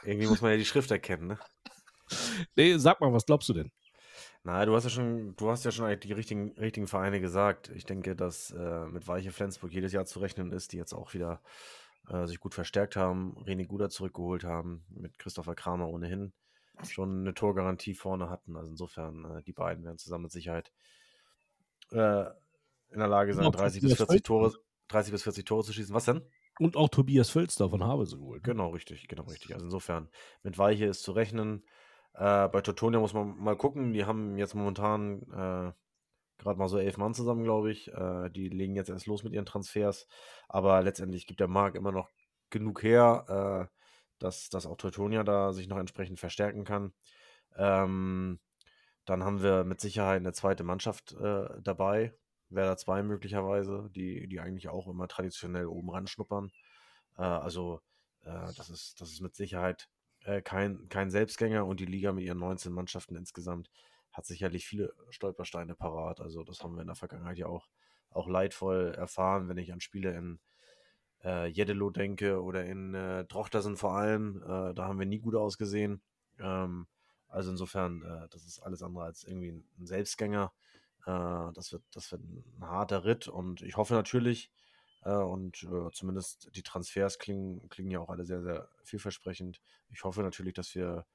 Irgendwie 0.04 0.28
muss 0.28 0.40
man 0.40 0.52
ja 0.52 0.56
die 0.56 0.64
Schrift 0.64 0.90
erkennen, 0.90 1.28
ne? 1.28 1.38
Nee, 2.56 2.76
sag 2.76 3.00
mal, 3.00 3.12
was 3.12 3.24
glaubst 3.24 3.48
du 3.48 3.54
denn? 3.54 3.72
Na, 4.44 4.66
du 4.66 4.74
hast 4.74 4.84
ja 4.84 4.90
schon, 4.90 5.34
du 5.36 5.50
hast 5.50 5.64
ja 5.64 5.70
schon 5.70 5.86
eigentlich 5.86 6.00
die 6.00 6.12
richtigen, 6.12 6.52
richtigen 6.58 6.86
Vereine 6.86 7.20
gesagt. 7.20 7.70
Ich 7.70 7.86
denke, 7.86 8.14
dass 8.14 8.50
äh, 8.50 8.86
mit 8.86 9.08
Weiche 9.08 9.32
Flensburg 9.32 9.72
jedes 9.72 9.92
Jahr 9.92 10.04
zu 10.04 10.18
rechnen 10.20 10.52
ist, 10.52 10.72
die 10.72 10.76
jetzt 10.76 10.92
auch 10.92 11.14
wieder 11.14 11.40
äh, 12.08 12.26
sich 12.26 12.38
gut 12.38 12.54
verstärkt 12.54 12.96
haben, 12.96 13.34
René 13.46 13.66
Guder 13.66 13.88
zurückgeholt 13.88 14.44
haben, 14.44 14.84
mit 14.90 15.18
Christopher 15.18 15.54
Kramer 15.54 15.88
ohnehin 15.88 16.34
schon 16.88 17.20
eine 17.20 17.34
Torgarantie 17.34 17.94
vorne 17.94 18.28
hatten. 18.28 18.56
Also 18.56 18.70
insofern, 18.70 19.24
äh, 19.24 19.42
die 19.42 19.52
beiden 19.52 19.84
werden 19.84 19.98
zusammen 19.98 20.24
mit 20.24 20.32
Sicherheit 20.32 20.72
äh, 21.90 22.24
in 22.92 22.98
der 22.98 23.08
Lage 23.08 23.34
sein, 23.34 23.46
Auch 23.46 23.52
30 23.52 23.82
bis 23.82 23.92
Tobias 23.92 24.08
40 24.08 24.22
Tore, 24.22 24.52
30 24.88 25.12
bis 25.12 25.22
40 25.22 25.44
Tore 25.44 25.64
zu 25.64 25.72
schießen. 25.72 25.94
Was 25.94 26.04
denn? 26.04 26.22
Und 26.58 26.76
auch 26.76 26.88
Tobias 26.88 27.30
Völster 27.30 27.70
von 27.70 27.82
Havelse 27.82 28.18
geholt. 28.18 28.46
ne? 28.46 28.52
Genau, 28.52 28.70
richtig, 28.70 29.08
genau, 29.08 29.24
richtig. 29.24 29.54
Also 29.54 29.66
insofern, 29.66 30.08
mit 30.42 30.58
Weiche 30.58 30.86
ist 30.86 31.02
zu 31.02 31.12
rechnen. 31.12 31.64
Äh, 32.14 32.48
bei 32.48 32.60
Teutonia 32.60 33.00
muss 33.00 33.14
man 33.14 33.36
mal 33.38 33.56
gucken. 33.56 33.92
Die 33.92 34.04
haben 34.04 34.36
jetzt 34.36 34.54
momentan 34.54 35.22
äh, 35.32 35.72
gerade 36.38 36.58
mal 36.58 36.68
so 36.68 36.78
elf 36.78 36.98
Mann 36.98 37.14
zusammen, 37.14 37.44
glaube 37.44 37.70
ich. 37.70 37.88
Äh, 37.92 38.28
die 38.30 38.48
legen 38.48 38.76
jetzt 38.76 38.90
erst 38.90 39.06
los 39.06 39.24
mit 39.24 39.32
ihren 39.32 39.46
Transfers. 39.46 40.06
Aber 40.48 40.82
letztendlich 40.82 41.26
gibt 41.26 41.40
der 41.40 41.48
Markt 41.48 41.76
immer 41.76 41.92
noch 41.92 42.10
genug 42.50 42.82
her, 42.82 43.68
äh, 43.70 43.76
dass, 44.18 44.50
dass 44.50 44.66
auch 44.66 44.76
Teutonia 44.76 45.24
da 45.24 45.52
sich 45.52 45.68
noch 45.68 45.78
entsprechend 45.78 46.20
verstärken 46.20 46.64
kann. 46.64 46.92
Ähm, 47.56 48.40
dann 49.04 49.24
haben 49.24 49.42
wir 49.42 49.64
mit 49.64 49.80
Sicherheit 49.80 50.20
eine 50.20 50.32
zweite 50.32 50.64
Mannschaft 50.64 51.12
äh, 51.12 51.48
dabei, 51.60 52.14
Werder 52.54 52.76
2 52.76 53.02
möglicherweise, 53.02 53.90
die, 53.94 54.26
die 54.28 54.40
eigentlich 54.40 54.68
auch 54.68 54.88
immer 54.88 55.08
traditionell 55.08 55.66
oben 55.66 55.90
ran 55.90 56.06
schnuppern. 56.06 56.50
Äh, 57.16 57.22
also 57.22 57.80
äh, 58.24 58.52
das, 58.56 58.70
ist, 58.70 59.00
das 59.00 59.10
ist 59.10 59.20
mit 59.20 59.34
Sicherheit 59.34 59.88
äh, 60.24 60.42
kein, 60.42 60.88
kein 60.88 61.10
Selbstgänger 61.10 61.66
und 61.66 61.80
die 61.80 61.86
Liga 61.86 62.12
mit 62.12 62.24
ihren 62.24 62.38
19 62.38 62.72
Mannschaften 62.72 63.16
insgesamt 63.16 63.70
hat 64.12 64.26
sicherlich 64.26 64.66
viele 64.66 64.92
Stolpersteine 65.10 65.74
parat. 65.74 66.20
Also 66.20 66.44
das 66.44 66.62
haben 66.62 66.74
wir 66.74 66.82
in 66.82 66.88
der 66.88 66.96
Vergangenheit 66.96 67.38
ja 67.38 67.46
auch, 67.46 67.68
auch 68.10 68.28
leidvoll 68.28 68.94
erfahren, 68.94 69.48
wenn 69.48 69.56
ich 69.56 69.72
an 69.72 69.80
Spiele 69.80 70.14
in 70.16 70.38
äh, 71.24 71.46
Jeddelo 71.46 71.90
denke 71.90 72.42
oder 72.42 72.64
in 72.64 72.94
äh, 72.94 73.24
Drochtersen 73.24 73.76
vor 73.76 73.96
allem. 73.96 74.42
Äh, 74.42 74.74
da 74.74 74.84
haben 74.84 74.98
wir 74.98 75.06
nie 75.06 75.20
gut 75.20 75.34
ausgesehen. 75.34 76.02
Ähm, 76.38 76.86
also 77.28 77.50
insofern, 77.50 78.02
äh, 78.02 78.28
das 78.28 78.44
ist 78.44 78.60
alles 78.60 78.82
andere 78.82 79.04
als 79.04 79.24
irgendwie 79.24 79.50
ein 79.78 79.86
Selbstgänger. 79.86 80.52
Äh, 81.06 81.52
das, 81.54 81.72
wird, 81.72 81.82
das 81.92 82.12
wird 82.12 82.22
ein 82.22 82.44
harter 82.60 83.04
Ritt 83.04 83.28
und 83.28 83.62
ich 83.62 83.76
hoffe 83.76 83.94
natürlich, 83.94 84.50
äh, 85.04 85.14
und 85.14 85.62
äh, 85.64 85.90
zumindest 85.92 86.54
die 86.54 86.62
Transfers 86.62 87.18
klingen, 87.18 87.68
klingen 87.68 87.90
ja 87.90 88.00
auch 88.00 88.08
alle 88.08 88.24
sehr, 88.24 88.42
sehr 88.42 88.68
vielversprechend. 88.84 89.60
Ich 89.90 90.04
hoffe 90.04 90.22
natürlich, 90.22 90.54
dass 90.54 90.74
wir, 90.74 91.06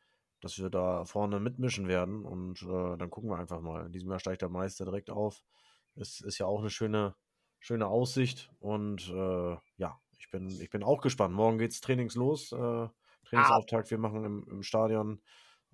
dass 0.42 0.58
wir 0.60 0.70
da 0.70 1.06
vorne 1.06 1.40
mitmischen 1.40 1.88
werden 1.88 2.26
und 2.26 2.62
äh, 2.64 2.98
dann 2.98 3.10
gucken 3.10 3.30
wir 3.30 3.38
einfach 3.38 3.62
mal. 3.62 3.86
In 3.86 3.92
diesem 3.92 4.10
Jahr 4.10 4.20
steigt 4.20 4.42
der 4.42 4.50
Meister 4.50 4.86
direkt 4.86 5.10
auf. 5.10 5.42
Es 5.96 6.22
ist 6.22 6.38
ja 6.38 6.46
auch 6.46 6.60
eine 6.60 6.70
schöne, 6.70 7.16
schöne 7.60 7.88
Aussicht 7.88 8.52
und 8.60 9.10
äh, 9.10 9.58
ja, 9.78 10.00
ich 10.20 10.30
bin, 10.30 10.50
ich 10.50 10.70
bin 10.70 10.84
auch 10.84 11.02
gespannt. 11.02 11.34
Morgen 11.34 11.58
geht's 11.58 11.82
Trainings 11.82 12.16
los. 12.16 12.52
Äh, 12.52 12.88
Trainingsauftakt. 13.26 13.92
Wir 13.92 13.98
machen 13.98 14.24
im, 14.24 14.48
im 14.50 14.64
Stadion 14.64 15.22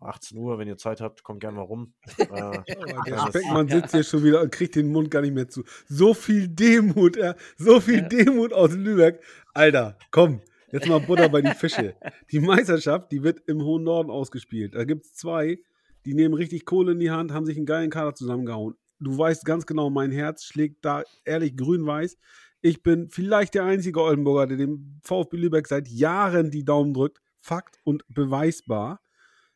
18 0.05 0.37
Uhr, 0.37 0.57
wenn 0.59 0.67
ihr 0.67 0.77
Zeit 0.77 1.01
habt, 1.01 1.23
kommt 1.23 1.39
gerne 1.39 1.57
mal 1.57 1.63
rum. 1.63 1.93
Äh, 2.17 2.63
Der 3.07 3.27
Speckmann 3.27 3.67
sitzt 3.67 3.91
hier 3.93 4.03
schon 4.03 4.23
wieder 4.23 4.41
und 4.41 4.51
kriegt 4.51 4.75
den 4.75 4.91
Mund 4.91 5.11
gar 5.11 5.21
nicht 5.21 5.33
mehr 5.33 5.47
zu. 5.49 5.63
So 5.87 6.13
viel 6.13 6.47
Demut, 6.47 7.17
ja, 7.17 7.35
so 7.57 7.79
viel 7.79 7.99
Ja. 8.01 8.07
Demut 8.07 8.53
aus 8.53 8.73
Lübeck. 8.73 9.21
Alter, 9.53 9.97
komm, 10.11 10.41
jetzt 10.71 10.87
mal 10.87 10.99
Butter 10.99 11.29
bei 11.29 11.41
die 11.41 11.53
Fische. 11.53 11.95
Die 12.31 12.39
Meisterschaft, 12.39 13.11
die 13.11 13.23
wird 13.23 13.41
im 13.47 13.61
hohen 13.63 13.83
Norden 13.83 14.09
ausgespielt. 14.09 14.75
Da 14.75 14.83
gibt 14.85 15.05
es 15.05 15.13
zwei, 15.13 15.59
die 16.05 16.13
nehmen 16.13 16.33
richtig 16.33 16.65
Kohle 16.65 16.93
in 16.93 16.99
die 16.99 17.11
Hand, 17.11 17.31
haben 17.31 17.45
sich 17.45 17.57
einen 17.57 17.65
geilen 17.65 17.89
Kader 17.89 18.15
zusammengehauen. 18.15 18.75
Du 18.99 19.17
weißt 19.17 19.45
ganz 19.45 19.65
genau, 19.65 19.89
mein 19.89 20.11
Herz 20.11 20.43
schlägt 20.45 20.83
da 20.85 21.03
ehrlich 21.25 21.55
grün-weiß. 21.57 22.17
Ich 22.61 22.81
bin 22.81 23.09
vielleicht 23.09 23.55
der 23.55 23.65
einzige 23.65 24.01
Oldenburger, 24.01 24.47
der 24.47 24.57
dem 24.57 24.99
VfB 25.03 25.35
Lübeck 25.37 25.67
seit 25.67 25.87
Jahren 25.89 26.49
die 26.49 26.63
Daumen 26.63 26.93
drückt. 26.93 27.19
Fakt 27.41 27.79
und 27.83 28.05
beweisbar. 28.07 29.01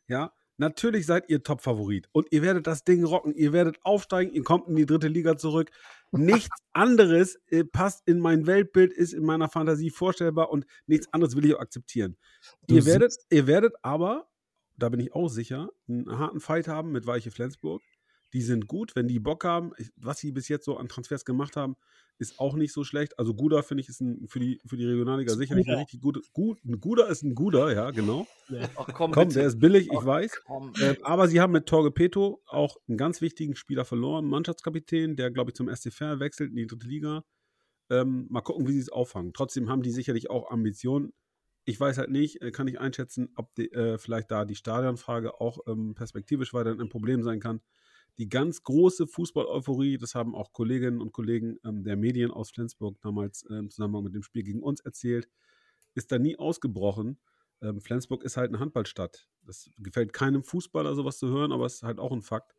Ja, 0.10 0.34
natürlich 0.58 1.06
seid 1.06 1.30
ihr 1.30 1.44
Top-Favorit 1.44 2.10
und 2.12 2.28
ihr 2.32 2.42
werdet 2.42 2.68
das 2.68 2.84
Ding 2.84 3.04
rocken. 3.04 3.34
Ihr 3.36 3.54
werdet 3.54 3.78
aufsteigen, 3.84 4.34
ihr 4.34 4.44
kommt 4.44 4.68
in 4.68 4.76
die 4.76 4.86
dritte 4.86 5.08
Liga 5.08 5.38
zurück. 5.38 5.72
Nichts 6.12 6.50
anderes 6.74 7.40
äh, 7.48 7.64
passt 7.64 8.08
in 8.08 8.20
mein 8.20 8.48
Weltbild, 8.48 8.94
ist 8.94 9.14
in 9.14 9.24
meiner 9.24 9.50
Fantasie 9.50 9.90
vorstellbar 9.90 10.52
und 10.52 10.66
nichts 10.86 11.12
anderes 11.14 11.36
will 11.36 11.46
ich 11.46 11.56
auch 11.56 11.60
akzeptieren. 11.60 12.18
Du 12.68 12.76
Ihr 12.76 12.86
werdet, 12.86 13.16
ihr 13.30 13.48
werdet 13.48 13.74
aber, 13.82 14.28
da 14.78 14.90
bin 14.90 15.00
ich 15.00 15.14
auch 15.14 15.30
sicher, 15.30 15.70
einen 15.88 16.18
harten 16.18 16.40
Fight 16.40 16.68
haben 16.68 16.92
mit 16.92 17.06
Weiche 17.08 17.32
Flensburg. 17.32 17.82
Die 18.34 18.42
sind 18.42 18.68
gut, 18.68 18.96
wenn 18.96 19.08
die 19.08 19.20
Bock 19.20 19.46
haben. 19.46 19.72
Was 19.96 20.20
sie 20.20 20.32
bis 20.32 20.48
jetzt 20.50 20.66
so 20.66 20.78
an 20.78 20.90
Transfers 20.90 21.24
gemacht 21.24 21.56
haben, 21.56 21.76
ist 22.20 22.40
auch 22.40 22.56
nicht 22.56 22.74
so 22.74 22.84
schlecht. 22.84 23.18
Also 23.20 23.34
Guda 23.34 23.62
finde 23.62 23.82
ich 23.82 23.90
ist 23.90 24.02
ein, 24.02 24.28
für, 24.28 24.40
die, 24.40 24.60
für 24.66 24.76
die 24.76 24.86
Regionalliga 24.86 25.32
Ist 25.32 25.38
ein 25.38 25.40
sicherlich 25.40 25.68
ein 25.68 25.72
Guder. 25.72 25.82
richtig 25.82 26.02
gute. 26.02 26.22
Gut, 26.34 26.60
ein 26.66 26.80
Guda 26.82 27.06
ist 27.06 27.24
ein 27.24 27.36
Guda, 27.36 27.72
ja, 27.72 27.92
genau. 27.92 28.28
Ach 28.76 28.88
komm, 28.94 29.12
Komm, 29.12 29.30
der 29.30 29.46
ist 29.48 29.60
billig, 29.60 29.88
ich 29.92 29.98
Ach, 29.98 30.06
weiß. 30.06 30.42
komm. 30.46 30.74
Ähm, 30.82 30.98
aber 31.04 31.28
sie 31.28 31.40
haben 31.40 31.54
mit 31.54 31.68
Torge 31.68 31.92
Peto 31.92 32.42
auch 32.48 32.78
einen 32.88 32.98
ganz 32.98 33.22
wichtigen 33.22 33.56
Spieler 33.56 33.86
verloren, 33.86 34.26
Mannschaftskapitän, 34.26 35.16
der, 35.16 35.32
glaube 35.32 35.52
ich, 35.52 35.56
zum 35.56 35.74
SC 35.74 35.94
Verl 35.94 36.20
wechselt 36.20 36.50
in 36.50 36.56
die 36.58 36.68
dritte 36.68 36.88
Liga. 36.88 37.24
Ähm, 37.90 38.28
mal 38.30 38.42
gucken, 38.42 38.68
wie 38.68 38.74
sie 38.74 38.80
es 38.82 38.90
auffangen. 38.90 39.32
Trotzdem 39.34 39.70
haben 39.70 39.82
die 39.82 39.92
sicherlich 39.92 40.30
auch 40.30 40.52
Ambitionen. 40.52 41.14
Ich 41.64 41.80
weiß 41.80 41.98
halt 41.98 42.10
nicht, 42.10 42.42
äh, 42.42 42.52
kann 42.52 42.68
ich 42.68 42.80
einschätzen, 42.80 43.30
ob 43.36 43.54
die, 43.56 43.72
äh, 43.72 43.98
vielleicht 43.98 44.32
da 44.32 44.44
die 44.46 44.56
Stadionfrage 44.56 45.40
auch 45.40 45.60
ähm, 45.68 45.94
perspektivisch 45.96 46.54
weiterhin 46.54 46.82
ein 46.82 46.90
Problem 46.90 47.24
sein 47.24 47.40
kann. 47.40 47.62
Die 48.18 48.30
ganz 48.30 48.64
große 48.64 49.08
Fußball-Euphorie, 49.08 49.98
das 49.98 50.16
haben 50.16 50.34
auch 50.36 50.52
Kolleginnen 50.52 51.02
und 51.02 51.12
Kollegen 51.12 51.58
ähm, 51.64 51.84
der 51.84 51.96
Medien 51.96 52.32
aus 52.32 52.50
Flensburg 52.50 53.00
damals 53.02 53.44
äh, 53.44 53.56
im 53.56 53.70
Zusammenhang 53.70 54.04
mit 54.04 54.16
dem 54.16 54.24
Spiel 54.24 54.44
gegen 54.44 54.64
uns 54.64 54.82
erzählt, 54.82 55.30
ist 55.94 56.12
da 56.12 56.18
nie 56.18 56.38
ausgebrochen. 56.38 57.20
Ähm, 57.62 57.80
Flensburg 57.80 58.24
ist 58.24 58.38
halt 58.38 58.50
eine 58.50 58.60
Handballstadt. 58.60 59.28
Das 59.44 59.70
gefällt 59.78 60.14
keinem 60.14 60.44
Fußballer, 60.44 60.96
sowas 60.96 61.18
zu 61.20 61.30
hören, 61.30 61.52
aber 61.52 61.66
es 61.66 61.76
ist 61.76 61.84
halt 61.84 62.00
auch 62.00 62.12
ein 62.12 62.22
Fakt. 62.22 62.56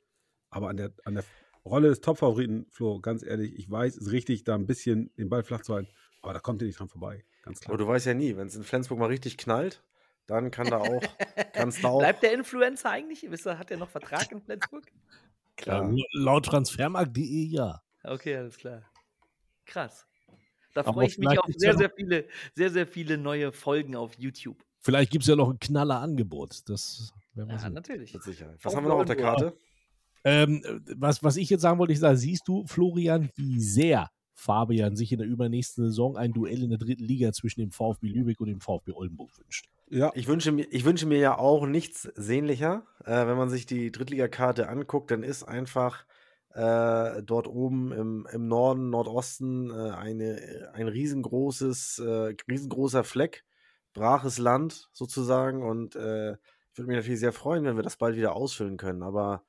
Aber 0.50 0.68
an 0.68 0.76
der, 0.76 0.92
an 1.04 1.14
der 1.14 1.24
Rolle 1.64 1.88
des 1.88 2.00
Topfavoriten, 2.00 2.66
Flo, 2.70 3.00
ganz 3.00 3.22
ehrlich, 3.22 3.54
ich 3.58 3.70
weiß, 3.70 3.96
es 3.96 4.06
ist 4.06 4.12
richtig, 4.12 4.44
da 4.44 4.54
ein 4.54 4.66
bisschen 4.66 5.12
den 5.16 5.28
Ball 5.28 5.42
flach 5.42 5.62
zu 5.62 5.74
halten, 5.74 5.90
aber 6.22 6.32
da 6.32 6.40
kommt 6.40 6.62
ihr 6.62 6.66
nicht 6.66 6.78
dran 6.78 6.88
vorbei. 6.88 7.24
Ganz 7.42 7.60
klar. 7.60 7.74
Aber 7.74 7.84
du 7.84 7.88
weißt 7.88 8.06
ja 8.06 8.14
nie, 8.14 8.36
wenn 8.36 8.46
es 8.46 8.56
in 8.56 8.64
Flensburg 8.64 8.98
mal 8.98 9.06
richtig 9.06 9.36
knallt, 9.38 9.82
dann 10.26 10.50
kann 10.50 10.68
da 10.68 10.78
auch, 10.78 11.02
kannst 11.52 11.82
da 11.82 11.88
auch. 11.88 11.98
Bleibt 11.98 12.22
der 12.22 12.32
Influencer 12.32 12.90
eigentlich? 12.90 13.28
Wisst 13.30 13.46
ihr, 13.46 13.58
hat 13.58 13.70
er 13.70 13.76
noch 13.76 13.90
Vertrag 13.90 14.30
in 14.32 14.40
Flensburg? 14.40 14.84
Klar. 15.58 15.92
Ja, 15.92 16.04
laut 16.12 16.46
transfermarkt.de 16.46 17.46
ja. 17.46 17.82
Okay, 18.04 18.36
alles 18.36 18.56
klar. 18.56 18.82
Krass. 19.66 20.06
Da 20.74 20.84
freue 20.84 21.06
ich 21.08 21.18
mich 21.18 21.38
auf 21.38 21.46
sehr, 21.56 21.72
ja 21.72 21.76
sehr 21.78 21.90
viele, 21.90 22.26
sehr, 22.54 22.70
sehr 22.70 22.86
viele 22.86 23.18
neue 23.18 23.52
Folgen 23.52 23.96
auf 23.96 24.14
YouTube. 24.18 24.64
Vielleicht 24.80 25.10
gibt 25.10 25.22
es 25.24 25.28
ja 25.28 25.34
noch 25.36 25.50
ein 25.50 25.58
knaller 25.58 26.00
Angebot. 26.00 26.68
Das 26.68 27.12
werden 27.34 27.48
wir 27.48 27.54
Ja, 27.54 27.60
sehen. 27.60 27.72
natürlich. 27.74 28.14
Mit 28.14 28.22
Sicherheit. 28.22 28.58
Was 28.62 28.72
Auch 28.72 28.76
haben 28.76 28.84
wir 28.84 28.90
noch 28.90 29.00
auf 29.00 29.04
der. 29.04 29.16
Karte? 29.16 29.56
Ähm, 30.24 30.62
was, 30.96 31.22
was 31.22 31.36
ich 31.36 31.50
jetzt 31.50 31.62
sagen 31.62 31.78
wollte, 31.78 31.92
ich 31.92 31.98
sage, 31.98 32.16
siehst 32.16 32.46
du, 32.46 32.64
Florian, 32.66 33.30
wie 33.34 33.60
sehr 33.60 34.10
Fabian 34.34 34.94
sich 34.94 35.10
in 35.10 35.18
der 35.18 35.26
übernächsten 35.26 35.84
Saison 35.86 36.16
ein 36.16 36.32
Duell 36.32 36.62
in 36.62 36.70
der 36.70 36.78
dritten 36.78 37.04
Liga 37.04 37.32
zwischen 37.32 37.60
dem 37.60 37.72
VfB 37.72 38.06
Lübeck 38.08 38.40
und 38.40 38.48
dem 38.48 38.60
VfB 38.60 38.92
Oldenburg 38.92 39.30
wünscht? 39.38 39.66
Ja, 39.90 40.12
Ich 40.14 40.26
wünsche, 40.26 40.52
mir, 40.52 40.66
ich 40.70 40.84
wünsche 40.84 41.06
mir 41.06 41.18
ja 41.18 41.38
auch 41.38 41.66
nichts 41.66 42.02
sehnlicher. 42.14 42.84
Äh, 43.04 43.26
wenn 43.26 43.38
man 43.38 43.48
sich 43.48 43.64
die 43.64 43.90
Drittligakarte 43.90 44.68
anguckt, 44.68 45.10
dann 45.10 45.22
ist 45.22 45.44
einfach 45.44 46.04
äh, 46.50 47.22
dort 47.22 47.46
oben 47.48 47.92
im, 47.92 48.28
im 48.30 48.48
Norden, 48.48 48.90
Nordosten 48.90 49.70
äh, 49.70 49.90
eine, 49.92 50.70
ein 50.74 50.88
riesengroßes, 50.88 52.00
äh, 52.00 52.34
riesengroßer 52.50 53.02
Fleck, 53.02 53.44
braches 53.94 54.38
Land 54.38 54.90
sozusagen. 54.92 55.62
Und 55.62 55.96
äh, 55.96 56.32
ich 56.32 56.78
würde 56.78 56.88
mich 56.88 56.96
natürlich 56.96 57.20
sehr 57.20 57.32
freuen, 57.32 57.64
wenn 57.64 57.76
wir 57.76 57.82
das 57.82 57.96
bald 57.96 58.16
wieder 58.16 58.36
ausfüllen 58.36 58.76
können. 58.76 59.02
Aber 59.02 59.42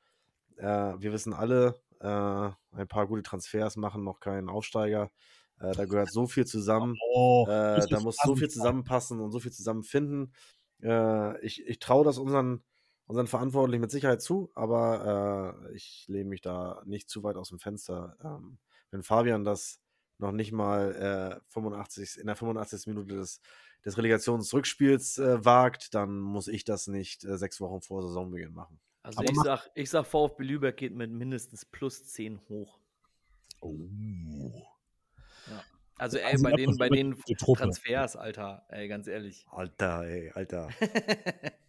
äh, 0.57 0.63
wir 0.65 1.11
wissen 1.11 1.33
alle, 1.33 1.81
ein 2.01 2.87
paar 2.87 3.07
gute 3.07 3.23
Transfers 3.23 3.75
machen 3.75 4.05
noch 4.05 4.21
keinen 4.21 4.47
Aufsteiger. 4.47 5.11
Äh, 5.59 5.73
da 5.73 5.85
gehört 5.85 6.11
so 6.11 6.27
viel 6.27 6.45
zusammen. 6.45 6.95
Oh, 7.13 7.45
Äh, 7.47 7.87
da 7.89 7.99
muss 7.99 8.17
so 8.23 8.35
viel 8.35 8.49
zusammenpassen 8.49 9.19
und 9.19 9.31
so 9.31 9.39
viel 9.39 9.51
zusammenfinden. 9.51 10.33
Äh, 10.81 11.39
ich 11.45 11.65
ich 11.67 11.79
traue 11.79 12.05
das 12.05 12.17
unseren, 12.17 12.63
unseren 13.07 13.27
Verantwortlichen 13.27 13.81
mit 13.81 13.91
Sicherheit 13.91 14.21
zu, 14.21 14.51
aber 14.55 15.65
äh, 15.67 15.75
ich 15.75 16.05
lehne 16.07 16.29
mich 16.29 16.41
da 16.41 16.81
nicht 16.85 17.09
zu 17.09 17.23
weit 17.23 17.35
aus 17.35 17.49
dem 17.49 17.59
Fenster. 17.59 18.17
Ähm, 18.23 18.57
wenn 18.91 19.03
Fabian 19.03 19.43
das 19.43 19.81
noch 20.17 20.31
nicht 20.31 20.51
mal 20.51 21.39
äh, 21.39 21.51
85, 21.51 22.17
in 22.19 22.27
der 22.27 22.35
85. 22.35 22.87
Minute 22.87 23.15
des, 23.15 23.41
des 23.85 23.97
Relegationsrückspiels 23.97 25.17
äh, 25.17 25.45
wagt, 25.45 25.93
dann 25.95 26.19
muss 26.19 26.47
ich 26.47 26.63
das 26.65 26.87
nicht 26.87 27.23
äh, 27.23 27.37
sechs 27.37 27.61
Wochen 27.61 27.81
vor 27.81 28.01
Saisonbeginn 28.01 28.53
machen. 28.53 28.79
Also 29.01 29.19
Aber 29.19 29.31
ich 29.31 29.37
sag, 29.37 29.71
ich 29.75 29.89
sag, 29.89 30.05
VfB 30.05 30.43
Lübeck 30.43 30.77
geht 30.77 30.93
mit 30.93 31.11
mindestens 31.11 31.65
plus 31.65 32.05
10 32.05 32.41
hoch. 32.49 32.79
Oh. 33.61 34.78
Also 35.99 36.17
ey, 36.17 36.31
Also 36.31 36.43
bei 36.43 36.51
den, 36.53 36.77
bei 36.77 36.89
den. 36.89 37.15
Transfers, 37.37 38.15
Alter, 38.15 38.63
ey, 38.69 38.87
ganz 38.87 39.07
ehrlich. 39.07 39.45
Alter, 39.51 40.03
ey, 40.05 40.31
Alter. 40.33 40.69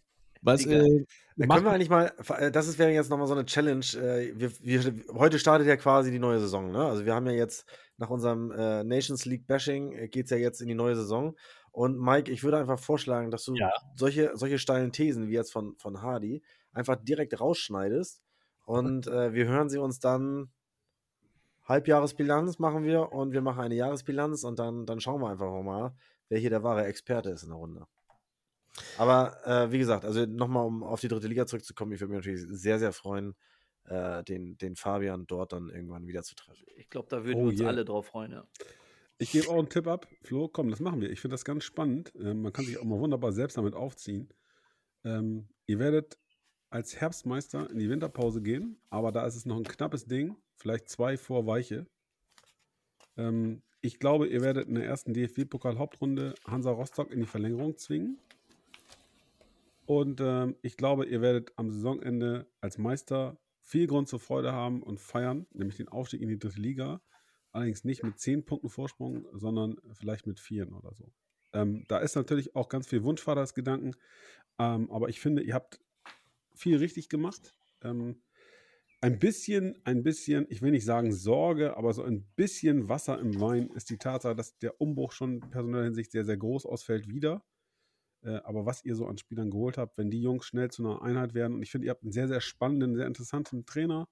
Was, 0.43 0.65
äh, 0.65 1.05
können 1.39 1.65
wir 1.65 1.71
eigentlich 1.71 1.91
mal, 1.91 2.13
äh, 2.39 2.51
das 2.51 2.67
ist, 2.67 2.79
wäre 2.79 2.91
jetzt 2.93 3.11
nochmal 3.11 3.27
so 3.27 3.35
eine 3.35 3.45
Challenge. 3.45 3.85
äh, 3.97 4.33
Wir, 4.35 4.51
wir, 4.61 4.95
heute 5.13 5.39
startet 5.39 5.67
ja 5.69 5.77
quasi 5.77 6.11
die 6.11 6.19
neue 6.19 6.41
Saison. 6.41 6.73
Ne? 6.73 6.83
Also 6.83 7.05
wir 7.05 7.15
haben 7.15 7.27
ja 7.27 7.33
jetzt 7.33 7.67
nach 7.99 8.09
unserem 8.09 8.51
äh, 8.51 8.83
Nations 8.83 9.27
League 9.27 9.47
Bashing 9.47 9.93
äh, 9.93 10.09
geht 10.09 10.25
es 10.25 10.31
ja 10.31 10.39
jetzt 10.39 10.63
in 10.63 10.69
die 10.69 10.75
neue 10.75 10.97
Saison. 10.97 11.37
Und 11.73 12.01
Mike, 12.01 12.33
ich 12.33 12.43
würde 12.43 12.57
einfach 12.57 12.79
vorschlagen, 12.79 13.31
dass 13.31 13.45
du 13.45 13.55
Ja. 13.55 13.71
solche, 13.97 14.31
solche 14.35 14.59
steilen 14.59 14.93
Thesen 14.93 15.29
wie 15.29 15.35
jetzt 15.35 15.53
von, 15.53 15.77
von 15.77 16.01
Hardy 16.01 16.43
einfach 16.73 16.97
direkt 16.97 17.39
rausschneidest. 17.39 18.23
Und 18.65 19.09
äh, 19.09 19.35
wir 19.35 19.47
hören 19.47 19.69
sie 19.69 19.79
uns 19.79 19.99
dann. 20.01 20.51
Halbjahresbilanz 21.71 22.59
machen 22.59 22.85
wir 22.85 23.13
und 23.13 23.33
wir 23.33 23.43
machen 23.43 23.61
eine 23.61 23.77
Jahresbilanz 23.77 24.45
und 24.45 24.59
dann, 24.59 24.87
dann 24.87 25.01
schauen 25.01 25.23
wir 25.23 25.31
einfach 25.31 25.63
mal, 25.63 25.95
wer 26.29 26.39
hier 26.39 26.51
der 26.51 26.63
wahre 26.63 26.85
Experte 26.85 27.31
ist 27.31 27.45
in 27.45 27.51
der 27.51 27.59
Runde. 27.59 27.87
Aber 28.99 29.37
äh, 29.47 29.73
wie 29.73 29.79
gesagt, 29.79 30.05
also 30.05 30.27
nochmal, 30.27 30.67
um 30.67 30.83
auf 30.83 31.01
die 31.01 31.09
dritte 31.09 31.29
Liga 31.29 31.47
zurückzukommen, 31.47 31.93
ich 31.93 32.01
würde 32.01 32.15
mich 32.15 32.27
natürlich 32.27 32.45
sehr, 32.61 32.79
sehr 32.79 32.93
freuen, 32.93 33.35
äh, 33.85 34.23
den, 34.25 34.59
den 34.59 34.77
Fabian 34.77 35.27
dort 35.27 35.53
dann 35.53 35.71
irgendwann 35.71 36.07
wieder 36.07 36.23
zu 36.23 36.35
treffen. 36.35 36.65
Ich 36.77 36.91
glaube, 36.91 37.09
da 37.09 37.25
würden 37.25 37.39
Oh 37.39 37.43
wir 37.45 37.51
uns 37.51 37.61
yeah. 37.61 37.69
alle 37.69 37.85
drauf 37.85 38.07
freuen, 38.07 38.33
ja. 38.33 38.45
Ich 39.19 39.33
gebe 39.33 39.49
auch 39.49 39.59
einen 39.59 39.69
Tipp 39.69 39.87
ab. 39.87 40.09
Flo, 40.23 40.49
komm, 40.49 40.71
das 40.71 40.81
machen 40.81 41.01
wir. 41.01 41.11
Ich 41.11 41.21
finde 41.21 41.35
das 41.35 41.45
ganz 41.45 41.65
spannend. 41.65 42.13
Ähm, 42.19 42.43
man 42.43 42.53
kann 42.53 42.65
sich 42.65 42.79
auch 42.79 42.85
mal 42.85 42.99
wunderbar 42.99 43.33
selbst 43.33 43.57
damit 43.57 43.75
aufziehen. 43.75 44.33
Ähm, 45.05 45.49
ihr 45.67 45.79
werdet 45.79 46.19
als 46.71 47.01
Herbstmeister 47.01 47.71
in 47.71 47.79
die 47.79 47.91
Winterpause 47.91 48.43
gehen, 48.43 48.81
aber 48.91 49.13
da 49.13 49.27
ist 49.27 49.37
es 49.37 49.45
noch 49.45 49.57
ein 49.57 49.65
knappes 49.65 50.07
Ding. 50.07 50.37
Vielleicht 50.61 50.91
zwei 50.91 51.17
vor 51.17 51.47
Weiche. 51.47 51.87
Ähm, 53.17 53.63
ich 53.81 53.99
glaube, 53.99 54.29
ihr 54.29 54.43
werdet 54.43 54.69
in 54.69 54.75
der 54.75 54.85
ersten 54.85 55.15
DFB-Pokal-Hauptrunde 55.15 56.35
Hansa 56.47 56.71
Rostock 56.71 57.11
in 57.11 57.21
die 57.21 57.27
Verlängerung 57.27 57.79
zwingen. 57.79 58.19
Und 59.87 60.21
ähm, 60.21 60.57
ich 60.61 60.77
glaube, 60.77 61.07
ihr 61.07 61.23
werdet 61.23 61.53
am 61.57 61.71
Saisonende 61.71 62.47
als 62.61 62.77
Meister 62.77 63.39
viel 63.63 63.87
Grund 63.87 64.09
zur 64.09 64.21
Freude 64.21 64.53
haben 64.53 64.83
und 64.83 65.01
feiern, 65.01 65.47
nämlich 65.53 65.79
den 65.79 65.89
Aufstieg 65.89 66.21
in 66.21 66.29
die 66.29 66.39
dritte 66.39 66.61
Liga. 66.61 67.01
Allerdings 67.53 67.85
nicht 67.85 68.03
mit 68.03 68.21
zehn 68.21 68.45
Punkten 68.45 68.69
Vorsprung, 68.69 69.27
sondern 69.33 69.79
vielleicht 69.95 70.27
mit 70.27 70.41
vieren 70.41 70.75
oder 70.75 70.95
so. 70.95 71.11
Ähm, 71.55 71.87
da 71.89 71.99
ist 71.99 72.17
natürlich 72.17 72.55
auch 72.55 72.69
ganz 72.69 72.87
viel 72.87 73.03
Wunschvatersgedanken. 73.03 73.97
Ähm, 74.59 74.91
aber 74.91 75.09
ich 75.09 75.21
finde, 75.21 75.43
ihr 75.43 75.55
habt 75.55 75.81
viel 76.55 76.77
richtig 76.77 77.09
gemacht. 77.09 77.55
Ähm, 77.83 78.21
ein 79.01 79.19
bisschen, 79.19 79.81
ein 79.85 80.03
bisschen, 80.03 80.47
ich 80.51 80.61
will 80.63 80.73
nicht 80.73 80.85
sagen 80.85 81.13
Sorge, 81.13 81.77
aber 81.77 81.93
so 81.93 82.03
ein 82.03 82.25
bisschen 82.37 82.89
Wasser 82.89 83.19
im 83.19 83.41
Wein 83.41 83.71
ist 83.71 83.91
die 83.91 83.99
Tatsache, 83.99 84.37
dass 84.37 84.59
der 84.59 84.81
Umbruch 84.81 85.13
schon 85.13 85.35
in 85.35 85.51
personeller 85.51 85.85
Hinsicht 85.85 86.13
sehr, 86.13 86.25
sehr 86.25 86.37
groß 86.37 86.67
ausfällt 86.67 87.09
wieder. 87.09 87.43
Äh, 88.23 88.41
aber 88.45 88.67
was 88.67 88.85
ihr 88.85 88.95
so 88.97 89.07
an 89.07 89.17
Spielern 89.17 89.51
geholt 89.51 89.79
habt, 89.79 89.97
wenn 89.97 90.11
die 90.11 90.21
Jungs 90.21 90.45
schnell 90.45 90.71
zu 90.71 90.85
einer 90.85 91.03
Einheit 91.03 91.33
werden, 91.35 91.55
und 91.55 91.63
ich 91.63 91.71
finde, 91.71 91.87
ihr 91.87 91.91
habt 91.91 92.03
einen 92.03 92.13
sehr, 92.13 92.29
sehr 92.29 92.43
spannenden, 92.43 92.95
sehr 92.95 93.07
interessanten 93.07 93.65
Trainer, 93.65 94.09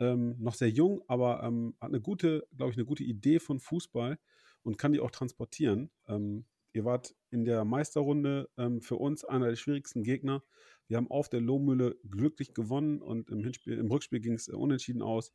ähm, 0.00 0.36
noch 0.38 0.54
sehr 0.54 0.70
jung, 0.70 1.02
aber 1.06 1.42
ähm, 1.44 1.76
hat 1.80 1.90
eine 1.90 2.00
gute, 2.00 2.48
glaube 2.56 2.72
ich, 2.72 2.78
eine 2.78 2.86
gute 2.86 3.04
Idee 3.04 3.38
von 3.38 3.60
Fußball 3.60 4.18
und 4.62 4.78
kann 4.78 4.92
die 4.92 5.00
auch 5.00 5.10
transportieren. 5.10 5.90
Ähm, 6.08 6.46
ihr 6.72 6.84
wart 6.84 7.14
in 7.30 7.44
der 7.44 7.64
Meisterrunde 7.64 8.48
ähm, 8.56 8.80
für 8.80 8.96
uns 8.96 9.24
einer 9.24 9.48
der 9.48 9.56
schwierigsten 9.56 10.02
Gegner. 10.02 10.42
Wir 10.90 10.96
haben 10.96 11.08
auf 11.08 11.28
der 11.28 11.40
Lohmühle 11.40 11.96
glücklich 12.10 12.52
gewonnen 12.52 13.00
und 13.00 13.30
im, 13.30 13.44
Hinspiel, 13.44 13.78
im 13.78 13.92
Rückspiel 13.92 14.18
ging 14.18 14.34
es 14.34 14.48
äh, 14.48 14.56
unentschieden 14.56 15.02
aus. 15.02 15.32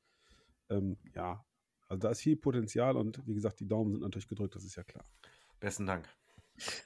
Ähm, 0.69 0.97
ja, 1.15 1.45
also 1.87 2.01
da 2.01 2.09
ist 2.09 2.19
viel 2.19 2.35
Potenzial 2.35 2.97
und 2.97 3.25
wie 3.25 3.35
gesagt, 3.35 3.61
die 3.61 3.67
Daumen 3.67 3.93
sind 3.93 4.01
natürlich 4.01 4.27
gedrückt, 4.27 4.53
das 4.55 4.65
ist 4.65 4.75
ja 4.75 4.83
klar. 4.83 5.05
Besten 5.61 5.85
Dank. 5.85 6.09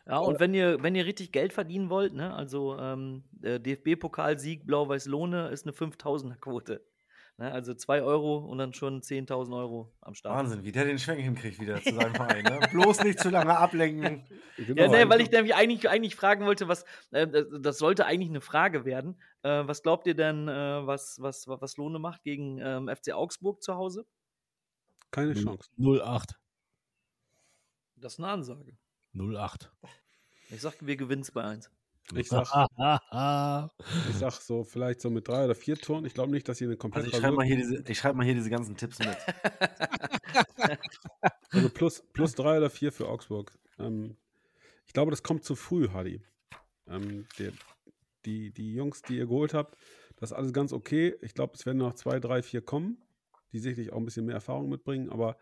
Ja, 0.05 0.19
und 0.19 0.39
wenn 0.39 0.53
ihr, 0.53 0.83
wenn 0.83 0.93
ihr 0.93 1.07
richtig 1.07 1.31
Geld 1.31 1.51
verdienen 1.51 1.89
wollt, 1.89 2.13
ne, 2.13 2.31
also 2.31 2.77
ähm, 2.77 3.23
der 3.31 3.57
DFB-Pokalsieg 3.57 4.67
Blau-Weiß-Lohne 4.67 5.49
ist 5.49 5.65
eine 5.65 5.75
5000er-Quote. 5.75 6.85
Ne, 7.39 7.53
also 7.53 7.73
2 7.73 8.01
Euro 8.01 8.39
und 8.39 8.57
dann 8.57 8.73
schon 8.73 9.01
10.000 9.01 9.57
Euro 9.57 9.93
am 10.01 10.13
Start. 10.13 10.35
Wahnsinn, 10.35 10.65
wie 10.65 10.73
der 10.73 10.83
den 10.83 10.99
Schwenk 10.99 11.21
hinkriegt 11.21 11.57
wieder 11.61 11.81
zu 11.81 11.95
seinem 11.95 12.13
Verein. 12.13 12.43
Ne? 12.43 12.59
Bloß 12.69 13.01
nicht 13.05 13.17
zu 13.21 13.29
lange 13.29 13.57
ablenken. 13.57 14.25
Ja, 14.57 14.89
ne, 14.89 15.09
weil 15.09 15.21
ich 15.21 15.31
nämlich 15.31 15.55
eigentlich, 15.55 15.89
eigentlich 15.89 16.17
fragen 16.17 16.45
wollte, 16.45 16.67
was, 16.67 16.83
äh, 17.11 17.25
das 17.25 17.45
das 17.49 17.77
sollte 17.77 18.05
eigentlich 18.05 18.29
eine 18.29 18.41
Frage 18.41 18.83
werden. 18.83 19.17
Äh, 19.41 19.65
was 19.65 19.83
glaubt 19.83 20.05
ihr 20.05 20.15
denn, 20.15 20.49
äh, 20.49 20.85
was, 20.85 21.21
was, 21.21 21.47
was 21.47 21.77
Lohne 21.77 21.97
macht 21.97 22.23
gegen 22.23 22.59
ähm, 22.59 22.89
FC 22.93 23.13
Augsburg 23.13 23.63
zu 23.63 23.75
Hause? 23.75 24.05
Keine 25.11 25.33
Chance. 25.33 25.69
08. 25.79 26.37
Das 27.95 28.13
ist 28.13 28.19
eine 28.19 28.27
Ansage. 28.27 28.77
08. 29.13 29.71
Ich 30.49 30.59
sag, 30.59 30.73
wir 30.85 30.97
gewinnen 30.97 31.21
es 31.21 31.31
bei 31.31 31.45
1. 31.45 31.71
Ich 32.15 32.27
sag, 32.29 32.47
ich 34.09 34.15
sag 34.15 34.33
so, 34.33 34.63
vielleicht 34.63 35.01
so 35.01 35.09
mit 35.09 35.27
drei 35.27 35.45
oder 35.45 35.53
vier 35.55 35.77
Toren. 35.77 36.05
Ich 36.05 36.13
glaube 36.13 36.31
nicht, 36.31 36.47
dass 36.49 36.59
ihr 36.59 36.67
eine 36.67 36.73
Also 36.73 36.79
komplette 36.81 37.07
ich 37.09 37.15
schreibe 37.15 37.35
mal, 37.35 37.45
hier 37.45 37.57
diese- 37.57 37.83
ich 37.87 37.97
schreib 37.97 38.15
mal 38.15 38.25
hier 38.25 38.33
diese 38.33 38.49
ganzen 38.49 38.75
Tipps 38.75 38.99
mit. 38.99 39.09
Also 41.51 41.69
plus, 41.69 42.03
plus 42.13 42.35
drei 42.35 42.57
oder 42.57 42.69
vier 42.69 42.91
für 42.91 43.07
Augsburg. 43.07 43.51
Ähm, 43.79 44.15
ich 44.85 44.93
glaube, 44.93 45.09
das 45.11 45.23
kommt 45.23 45.43
zu 45.43 45.55
früh, 45.55 45.89
Hadi. 45.89 46.21
Ähm, 46.87 47.25
der, 47.39 47.51
die, 48.25 48.51
die 48.51 48.73
Jungs, 48.75 49.01
die 49.01 49.17
ihr 49.17 49.25
geholt 49.25 49.53
habt, 49.53 49.75
das 50.17 50.31
ist 50.31 50.37
alles 50.37 50.53
ganz 50.53 50.73
okay. 50.73 51.15
Ich 51.21 51.33
glaube, 51.33 51.53
es 51.55 51.65
werden 51.65 51.77
noch 51.79 51.93
zwei, 51.95 52.19
drei, 52.19 52.43
vier 52.43 52.61
kommen, 52.61 53.01
die 53.51 53.59
sicherlich 53.59 53.91
auch 53.91 53.97
ein 53.97 54.05
bisschen 54.05 54.25
mehr 54.25 54.35
Erfahrung 54.35 54.69
mitbringen, 54.69 55.09
aber 55.09 55.37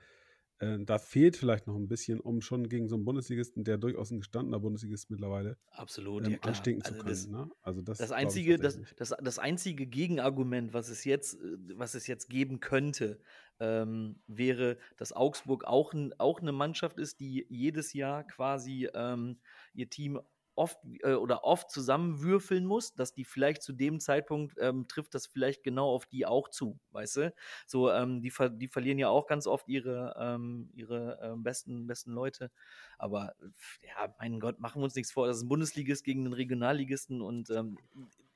äh, 0.59 0.77
da 0.79 0.97
fehlt 0.97 1.37
vielleicht 1.37 1.67
noch 1.67 1.75
ein 1.75 1.87
bisschen, 1.87 2.19
um 2.19 2.41
schon 2.41 2.67
gegen 2.67 2.87
so 2.87 2.95
einen 2.95 3.05
Bundesligisten, 3.05 3.63
der 3.63 3.77
durchaus 3.77 4.11
ein 4.11 4.19
gestandener 4.19 4.59
Bundesligist 4.59 5.09
mittlerweile, 5.09 5.57
Absolut, 5.71 6.25
ähm, 6.25 6.33
ja 6.33 6.39
anstinken 6.41 6.83
zu 6.83 6.91
Also 6.91 7.03
können. 7.03 7.09
das, 7.09 7.27
ne? 7.27 7.49
Also 7.61 7.81
das, 7.81 7.97
das 7.99 8.11
einzige, 8.11 8.57
das, 8.57 8.79
das, 8.97 9.13
das 9.21 9.39
einzige 9.39 9.85
Gegenargument, 9.85 10.73
was 10.73 10.89
es 10.89 11.03
jetzt, 11.03 11.35
äh, 11.35 11.57
was 11.75 11.93
es 11.93 12.07
jetzt 12.07 12.29
geben 12.29 12.59
könnte, 12.59 13.19
ähm, 13.59 14.19
wäre, 14.27 14.77
dass 14.97 15.13
Augsburg 15.13 15.65
auch, 15.65 15.93
auch 16.17 16.41
eine 16.41 16.51
Mannschaft 16.51 16.97
ist, 16.99 17.19
die 17.19 17.45
jedes 17.49 17.93
Jahr 17.93 18.23
quasi 18.23 18.89
ähm, 18.93 19.39
ihr 19.73 19.89
Team 19.89 20.19
oft 20.57 20.77
äh, 21.03 21.13
oder 21.13 21.43
oft 21.43 21.69
zusammenwürfeln 21.71 22.65
muss, 22.65 22.93
dass 22.93 23.13
die 23.13 23.25
vielleicht 23.25 23.61
zu 23.61 23.73
dem 23.73 23.99
Zeitpunkt 23.99 24.55
ähm, 24.59 24.87
trifft 24.87 25.13
das 25.13 25.27
vielleicht 25.27 25.63
genau 25.63 25.93
auf 25.93 26.05
die 26.05 26.25
auch 26.25 26.49
zu, 26.49 26.79
weißt 26.91 27.17
du? 27.17 27.33
So, 27.65 27.91
ähm, 27.91 28.21
die, 28.21 28.31
ver 28.31 28.49
die 28.49 28.67
verlieren 28.67 28.99
ja 28.99 29.09
auch 29.09 29.27
ganz 29.27 29.47
oft 29.47 29.67
ihre, 29.67 30.15
ähm, 30.19 30.69
ihre 30.73 31.19
ähm, 31.21 31.43
besten, 31.43 31.87
besten 31.87 32.11
Leute. 32.11 32.51
Aber 32.97 33.33
ja, 33.81 34.13
mein 34.19 34.39
Gott, 34.39 34.59
machen 34.59 34.81
wir 34.81 34.85
uns 34.85 34.95
nichts 34.95 35.11
vor. 35.11 35.27
Das 35.27 35.37
ist 35.37 35.43
ein 35.43 35.49
Bundesligist 35.49 36.03
gegen 36.03 36.25
einen 36.25 36.33
Regionalligisten 36.33 37.21
und 37.21 37.49
ähm, 37.49 37.77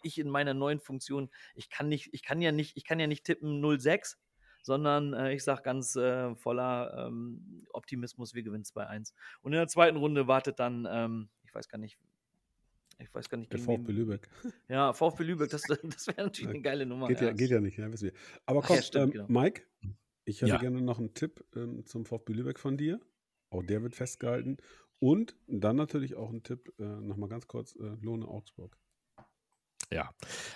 ich 0.04 0.18
in 0.20 0.30
meiner 0.30 0.54
neuen 0.54 0.80
Funktion, 0.80 1.30
ich 1.56 1.70
kann 1.70 1.88
nicht, 1.90 2.14
ich 2.14 2.24
kann 2.24 2.42
ja 2.42 2.52
nicht, 2.52 2.78
ich 2.78 2.86
kann 2.86 3.00
ja 3.00 3.08
nicht 3.08 3.24
tippen 3.24 3.62
06, 3.80 4.20
sondern 4.64 5.14
äh, 5.14 5.34
ich 5.34 5.44
sage 5.44 5.64
ganz 5.64 5.96
äh, 5.96 6.36
voller 6.36 7.08
ähm, 7.08 7.66
Optimismus, 7.72 8.34
wir 8.34 8.44
gewinnen 8.44 8.64
2-1. 8.64 9.14
Und 9.42 9.54
in 9.54 9.58
der 9.58 9.68
zweiten 9.68 9.98
Runde 9.98 10.28
wartet 10.28 10.60
dann, 10.60 10.88
ähm, 10.90 11.30
ich 11.44 11.54
weiß 11.54 11.68
gar 11.68 11.78
nicht, 11.80 11.98
ich 13.02 13.14
weiß 13.14 13.30
gar 13.30 13.38
nicht, 13.38 13.52
Der 13.52 13.60
VfB 13.60 13.92
Lübeck. 13.92 14.30
Ja, 14.68 14.94
VfB 14.94 15.24
Lübeck, 15.24 15.50
das, 15.50 15.64
das 15.64 16.08
wäre 16.08 16.24
natürlich 16.24 16.50
eine 16.50 16.62
geile 16.62 16.86
Nummer. 16.86 17.08
Geht 17.08 17.22
ja, 17.22 17.32
geht 17.34 17.50
ja 17.50 17.60
nicht, 17.60 17.78
ja, 17.78 17.92
wissen 17.92 18.06
wir. 18.06 18.14
Aber 18.46 18.62
komm, 18.62 18.78
ja, 18.78 18.82
stimmt, 18.82 19.16
ähm, 19.16 19.28
genau. 19.28 19.42
Mike, 19.42 19.64
ich 20.26 20.42
hätte 20.42 20.52
Ja. 20.52 20.58
gerne 20.58 20.82
noch 20.82 21.00
einen 21.00 21.14
Tipp 21.14 21.44
ähm, 21.56 21.86
zum 21.86 22.06
VfB 22.06 22.34
Lübeck 22.34 22.60
von 22.60 22.78
dir. 22.78 23.00
Auch 23.50 23.64
der 23.64 23.82
wird 23.84 23.96
festgehalten. 23.96 24.58
Und 25.00 25.36
dann 25.48 25.76
natürlich 25.76 26.16
auch 26.16 26.30
ein 26.32 26.44
Tipp, 26.44 26.74
äh, 26.80 26.84
nochmal 26.84 27.28
ganz 27.28 27.48
kurz, 27.48 27.76
äh, 27.76 27.98
Lohne 28.02 28.28
Augsburg. 28.28 28.78
Ja, 29.94 30.10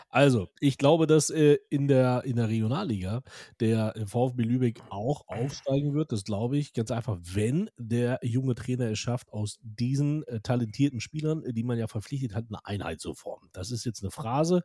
also 0.10 0.48
ich 0.62 0.78
glaube, 0.78 1.08
dass 1.08 1.30
äh, 1.30 1.58
in, 1.70 1.90
der, 1.90 2.24
in 2.24 2.38
der 2.38 2.48
Regionalliga 2.48 3.22
der 3.60 3.94
äh, 3.98 4.06
VfB 4.06 4.44
Lübeck 4.44 4.82
auch 4.90 5.28
aufsteigen 5.28 5.94
wird. 5.94 6.14
Das 6.14 6.24
glaube 6.24 6.58
ich 6.58 6.72
ganz 6.74 6.90
einfach, 6.90 7.18
wenn 7.22 7.70
der 7.78 8.20
junge 8.24 8.56
Trainer 8.56 8.90
es 8.90 9.00
schafft, 9.00 9.34
aus 9.34 9.60
diesen 9.62 10.24
äh, 10.28 10.40
talentierten 10.40 11.02
Spielern, 11.02 11.44
äh, 11.44 11.52
die 11.52 11.64
man 11.64 11.78
ja 11.78 11.88
verpflichtet 11.88 12.34
hat, 12.34 12.46
eine 12.48 12.66
Einheit 12.66 13.02
zu 13.02 13.14
formen. 13.14 13.50
Das 13.52 13.72
ist 13.72 13.84
jetzt 13.84 14.04
eine 14.04 14.12
Phrase, 14.12 14.64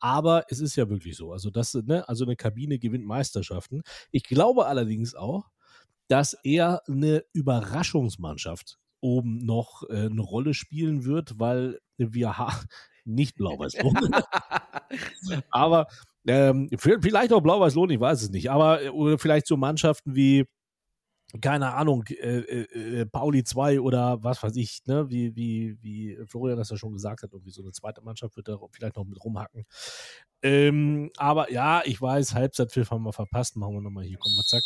aber 0.00 0.44
es 0.50 0.60
ist 0.60 0.76
ja 0.76 0.90
wirklich 0.90 1.16
so. 1.16 1.32
Also, 1.32 1.48
das, 1.50 1.72
ne, 1.72 2.06
also 2.06 2.26
eine 2.26 2.36
Kabine 2.36 2.78
gewinnt 2.78 3.06
Meisterschaften. 3.06 3.80
Ich 4.10 4.24
glaube 4.24 4.66
allerdings 4.66 5.14
auch, 5.14 5.48
dass 6.08 6.34
er 6.44 6.82
eine 6.86 7.24
Überraschungsmannschaft 7.32 8.78
oben 9.00 9.38
noch 9.38 9.82
äh, 9.88 10.06
eine 10.06 10.20
Rolle 10.20 10.52
spielen 10.52 11.04
wird, 11.04 11.38
weil 11.38 11.78
wir 11.96 12.36
nicht 13.04 13.36
blau-weiß-rot. 13.36 13.96
aber 15.50 15.86
ähm, 16.26 16.68
vielleicht 16.78 17.32
auch 17.32 17.40
blau-weiß-rot, 17.40 17.90
ich 17.90 18.00
weiß 18.00 18.22
es 18.22 18.30
nicht. 18.30 18.50
Aber 18.50 18.82
äh, 18.82 18.88
oder 18.88 19.18
vielleicht 19.18 19.46
so 19.46 19.56
Mannschaften 19.56 20.14
wie 20.14 20.46
keine 21.40 21.74
Ahnung, 21.74 22.04
äh, 22.08 22.40
äh, 22.40 23.00
äh, 23.00 23.06
Pauli 23.06 23.44
2 23.44 23.80
oder 23.80 24.22
was 24.22 24.42
weiß 24.42 24.56
ich, 24.56 24.82
ne, 24.86 25.08
wie, 25.10 25.36
wie, 25.36 25.78
wie 25.80 26.18
Florian 26.26 26.58
das 26.58 26.70
ja 26.70 26.76
schon 26.76 26.92
gesagt 26.92 27.22
hat, 27.22 27.32
irgendwie 27.32 27.52
so 27.52 27.62
eine 27.62 27.70
zweite 27.70 28.02
Mannschaft 28.02 28.36
wird 28.36 28.48
da 28.48 28.58
vielleicht 28.72 28.96
noch 28.96 29.04
mit 29.04 29.22
rumhacken. 29.22 29.64
Ähm, 30.42 31.10
aber 31.16 31.52
ja, 31.52 31.82
ich 31.84 32.00
weiß, 32.00 32.34
Halbzeitpfiff 32.34 32.90
haben 32.90 33.04
wir 33.04 33.12
verpasst, 33.12 33.56
machen 33.56 33.74
wir 33.74 33.80
nochmal 33.80 34.04
hier, 34.04 34.18
komm 34.18 34.34
mal, 34.34 34.42
zack. 34.42 34.62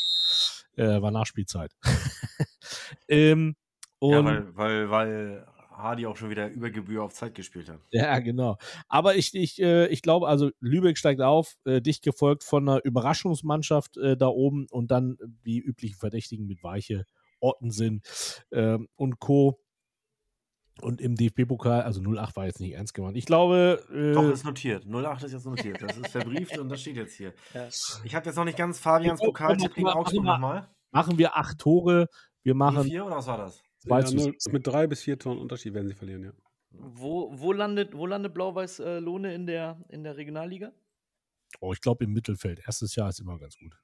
Äh, 0.76 1.02
war 1.02 1.10
Nachspielzeit. 1.10 1.72
ähm, 3.08 3.56
und, 3.98 4.12
Ja, 4.12 4.24
weil, 4.24 4.56
weil, 4.56 4.90
weil 4.90 5.46
Hardy 5.76 6.06
auch 6.06 6.16
schon 6.16 6.30
wieder 6.30 6.48
über 6.48 6.70
Gebühr 6.70 7.02
auf 7.02 7.12
Zeit 7.14 7.34
gespielt 7.34 7.68
hat. 7.68 7.80
Ja, 7.90 8.18
genau. 8.20 8.56
Aber 8.88 9.16
ich, 9.16 9.34
ich, 9.34 9.60
äh, 9.60 9.86
ich 9.88 10.02
glaube, 10.02 10.28
also 10.28 10.50
Lübeck 10.60 10.98
steigt 10.98 11.20
auf, 11.20 11.54
äh, 11.64 11.80
dicht 11.80 12.02
gefolgt 12.02 12.44
von 12.44 12.68
einer 12.68 12.84
Überraschungsmannschaft 12.84 13.96
äh, 13.96 14.16
da 14.16 14.28
oben 14.28 14.66
und 14.70 14.90
dann 14.90 15.16
die 15.44 15.58
üblichen 15.58 15.96
Verdächtigen 15.96 16.46
mit 16.46 16.62
Weiche, 16.62 17.06
Ottensen 17.40 18.02
ähm, 18.52 18.88
und 18.96 19.18
Co. 19.18 19.60
Und 20.80 21.00
im 21.00 21.14
DFB-Pokal, 21.14 21.82
also 21.82 22.00
08 22.02 22.34
war 22.34 22.46
jetzt 22.46 22.58
nicht 22.58 22.72
ernst 22.72 22.94
gemeint. 22.94 23.16
Ich 23.16 23.26
glaube, 23.26 23.84
äh, 23.92 24.12
Doch, 24.12 24.28
ist 24.28 24.44
notiert. 24.44 24.84
08 24.86 25.22
ist 25.24 25.32
jetzt 25.32 25.46
notiert. 25.46 25.80
Das 25.80 25.96
ist 25.96 26.08
verbrieft 26.08 26.58
und 26.58 26.68
das 26.68 26.80
steht 26.80 26.96
jetzt 26.96 27.14
hier. 27.14 27.32
Ja. 27.52 27.68
Ich 28.02 28.14
habe 28.14 28.26
jetzt 28.26 28.34
noch 28.34 28.44
nicht 28.44 28.58
ganz 28.58 28.80
Fabians 28.80 29.20
Pokaltipp 29.20 29.72
gegen 29.72 29.86
Augsburg 29.86 30.24
nochmal. 30.24 30.68
machen 30.90 31.16
wir 31.16 31.36
acht 31.36 31.58
Tore. 31.58 32.08
Wir 32.42 32.54
machen 32.54 32.84
4 32.84 33.06
oder 33.06 33.16
was 33.16 33.26
war 33.28 33.38
das? 33.38 33.62
Zwei 33.86 34.00
Ja, 34.00 34.06
zu 34.06 34.16
nur 34.16 34.34
mit 34.50 34.66
drei 34.66 34.86
bis 34.86 35.02
vier 35.02 35.18
Toren 35.18 35.38
Unterschied 35.38 35.74
werden 35.74 35.88
sie 35.88 35.94
verlieren, 35.94 36.24
ja. 36.24 36.32
Wo, 36.70 37.30
wo 37.32 37.52
landet, 37.52 37.96
wo 37.96 38.06
landet 38.06 38.34
Blau-Weiß 38.34 38.80
äh, 38.80 38.98
Lohne 38.98 39.34
in 39.34 39.46
der, 39.46 39.78
in 39.88 40.02
der 40.02 40.16
Regionalliga? 40.16 40.72
Oh, 41.60 41.72
ich 41.72 41.80
glaube 41.80 42.04
im 42.04 42.12
Mittelfeld. 42.12 42.60
Erstes 42.66 42.96
Jahr 42.96 43.08
ist 43.08 43.20
immer 43.20 43.38
ganz 43.38 43.56
gut. 43.56 43.76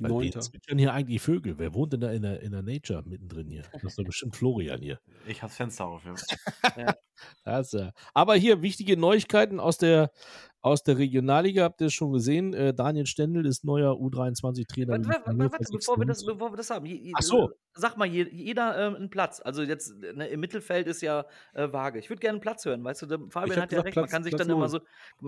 Neunter. 0.00 0.40
zwitschern 0.40 0.78
hier 0.78 0.92
eigentlich 0.92 1.20
Vögel? 1.20 1.58
Wer 1.58 1.74
wohnt 1.74 1.92
denn 1.92 2.00
da 2.00 2.10
in 2.10 2.22
der, 2.22 2.40
in 2.40 2.52
der 2.52 2.62
Nature 2.62 3.02
mittendrin 3.06 3.48
hier? 3.48 3.64
Das 3.72 3.84
ist 3.84 3.98
doch 3.98 4.04
bestimmt 4.04 4.36
Florian 4.36 4.80
hier. 4.80 4.98
Ich 5.26 5.42
habe 5.42 5.52
Fenster 5.52 5.86
auf. 5.86 6.02
Ja. 6.76 6.94
Das, 7.44 7.74
äh, 7.74 7.90
aber 8.14 8.34
hier 8.34 8.62
wichtige 8.62 8.96
Neuigkeiten 8.96 9.60
aus 9.60 9.76
der, 9.76 10.10
aus 10.62 10.82
der 10.82 10.98
Regionalliga. 10.98 11.62
Habt 11.64 11.80
ihr 11.80 11.86
es 11.86 11.94
schon 11.94 12.12
gesehen? 12.12 12.52
Äh, 12.54 12.74
Daniel 12.74 13.06
Stendel 13.06 13.46
ist 13.46 13.64
neuer 13.64 13.92
U23-Trainer. 13.94 14.92
Warte, 14.92 15.08
warte, 15.08 15.26
warte, 15.38 15.52
warte, 15.52 15.72
bevor, 15.72 15.98
wir 15.98 16.06
das, 16.06 16.24
bevor 16.24 16.52
wir 16.52 16.56
das 16.56 16.70
haben. 16.70 16.84
Je- 16.86 17.12
Ach 17.16 17.22
so. 17.22 17.50
Sag 17.72 17.96
mal, 17.96 18.06
je- 18.06 18.28
jeder 18.30 18.76
ähm, 18.88 18.94
einen 18.96 19.10
Platz. 19.10 19.40
Also 19.40 19.62
jetzt 19.62 19.94
ne, 19.98 20.26
im 20.28 20.40
Mittelfeld 20.40 20.86
ist 20.86 21.00
ja 21.00 21.24
äh, 21.54 21.72
vage. 21.72 21.98
Ich 21.98 22.10
würde 22.10 22.20
gerne 22.20 22.34
einen 22.36 22.40
Platz 22.42 22.64
hören. 22.64 22.84
Weißt 22.84 23.02
du, 23.02 23.28
Fabian 23.30 23.60
hat 23.62 23.72
ja 23.72 23.82
gesagt, 23.82 23.86
recht. 23.86 23.96
man 23.96 24.02
Platz- 24.04 24.10
kann 24.10 24.24
sich 24.24 24.32
Platz 24.34 24.46
dann 24.46 24.56
immer 24.56 24.68
so. 24.68 24.80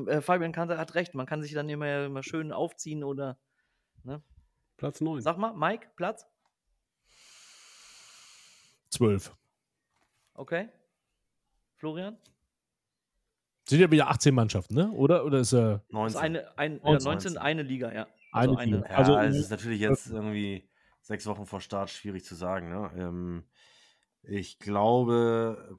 Äh, 0.07 0.21
Fabian 0.21 0.53
kann, 0.53 0.69
hat 0.69 0.95
recht. 0.95 1.15
Man 1.15 1.27
kann 1.27 1.43
sich 1.43 1.53
dann 1.53 1.69
immer, 1.69 2.05
immer 2.07 2.23
schön 2.23 2.53
aufziehen 2.53 3.03
oder. 3.05 3.39
Platz 4.77 5.01
9. 5.01 5.21
Sag 5.23 5.39
mal, 5.39 5.53
Mike, 5.55 5.89
Platz? 5.97 6.27
12. 8.91 9.33
Okay. 10.35 10.69
Florian? 11.77 12.19
Sind 13.73 13.81
ja 13.81 13.91
wieder 13.91 14.09
18 14.09 14.35
Mannschaften, 14.35 14.75
ne? 14.75 14.91
Oder, 14.91 15.25
oder 15.25 15.39
ist 15.39 15.53
er 15.53 15.77
ist 15.77 15.93
19. 15.93 16.21
eine, 16.21 16.59
ein, 16.59 16.73
ja, 16.75 16.91
19. 16.91 17.05
19, 17.05 17.39
eine 17.39 17.63
Liga, 17.63 17.93
ja. 17.93 18.07
eine, 18.33 18.59
Also 18.59 18.61
Liga? 18.61 18.87
Ja, 18.89 18.97
Also, 18.97 19.17
es 19.17 19.37
ist 19.37 19.51
natürlich 19.51 19.81
jetzt 19.81 20.09
irgendwie 20.09 20.69
sechs 21.01 21.27
Wochen 21.27 21.47
vor 21.47 21.61
Start 21.61 21.91
schwierig 21.91 22.25
zu 22.25 22.35
sagen. 22.35 22.69
Ne? 22.69 22.91
Ähm, 22.97 23.45
ich 24.23 24.59
glaube, 24.59 25.79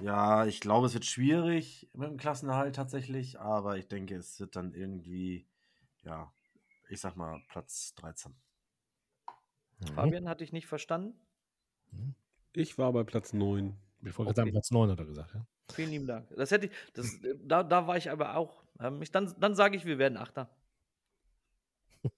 ja, 0.00 0.46
ich 0.46 0.60
glaube, 0.60 0.86
es 0.86 0.94
wird 0.94 1.04
schwierig 1.04 1.88
mit 1.92 2.08
dem 2.08 2.16
Klassenerhalt 2.16 2.74
tatsächlich, 2.74 3.38
aber 3.38 3.76
ich 3.76 3.88
denke, 3.88 4.16
es 4.16 4.40
wird 4.40 4.56
dann 4.56 4.72
irgendwie, 4.72 5.46
ja, 6.02 6.32
ich 6.88 7.00
sag 7.00 7.16
mal 7.16 7.42
Platz 7.48 7.94
13. 7.96 8.34
Fabian 9.94 10.28
hatte 10.28 10.42
ich 10.42 10.52
nicht 10.52 10.66
verstanden. 10.66 11.20
Ich 12.52 12.78
war 12.78 12.92
bei 12.92 13.04
Platz 13.04 13.32
9. 13.34 13.76
ich 14.00 14.18
wollte 14.18 14.32
gerade 14.32 14.36
sagen, 14.36 14.50
Platz 14.50 14.70
9 14.70 14.90
hat 14.90 14.98
er 14.98 15.04
gesagt. 15.04 15.34
Ja? 15.34 15.46
Vielen 15.72 15.90
lieben 15.90 16.06
Dank. 16.06 16.28
Das 16.36 16.50
hätte 16.50 16.66
ich, 16.66 16.72
das, 16.94 17.16
da, 17.44 17.62
da 17.62 17.86
war 17.86 17.96
ich 17.96 18.10
aber 18.10 18.36
auch. 18.36 18.62
Ähm, 18.80 19.02
ich, 19.02 19.10
dann 19.10 19.34
dann 19.38 19.54
sage 19.54 19.76
ich, 19.76 19.84
wir 19.84 19.98
werden 19.98 20.16
Achter. 20.18 20.48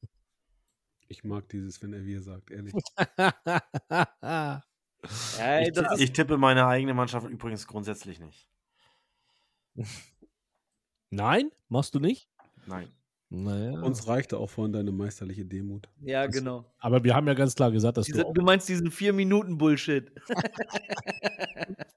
Ich 1.11 1.25
mag 1.25 1.49
dieses, 1.49 1.83
wenn 1.83 1.95
er 1.95 2.05
wir 2.05 2.21
sagt, 2.21 2.51
ehrlich. 2.51 2.75
Ey, 5.39 5.69
Ich, 5.69 5.73
das 5.73 5.99
ich 5.99 6.13
tippe 6.13 6.37
meine 6.37 6.67
eigene 6.67 6.93
Mannschaft 6.93 7.27
übrigens 7.31 7.67
grundsätzlich 7.67 8.21
nicht. 8.21 8.47
Nein? 11.09 11.51
Machst 11.69 11.95
du 11.95 12.01
nicht? 12.01 12.29
Nein. 12.67 12.93
Naja. 13.31 13.81
Uns 13.81 14.07
reichte 14.07 14.39
auch 14.39 14.49
vorhin 14.49 14.73
deine 14.73 14.91
meisterliche 14.91 15.45
Demut. 15.45 15.89
ja, 16.01 16.27
genau. 16.27 16.65
aber 16.79 17.05
wir 17.05 17.15
haben 17.15 17.27
ja 17.27 17.35
ganz 17.35 17.55
klar 17.55 17.71
gesagt, 17.71 17.99
dass 17.99 18.07
Diese, 18.07 18.21
du 18.23 18.27
auch 18.29 18.35
du 18.35 18.43
meinst 18.43 18.69
diesen 18.69 18.91
4-Minuten-Bullshit. 18.91 20.13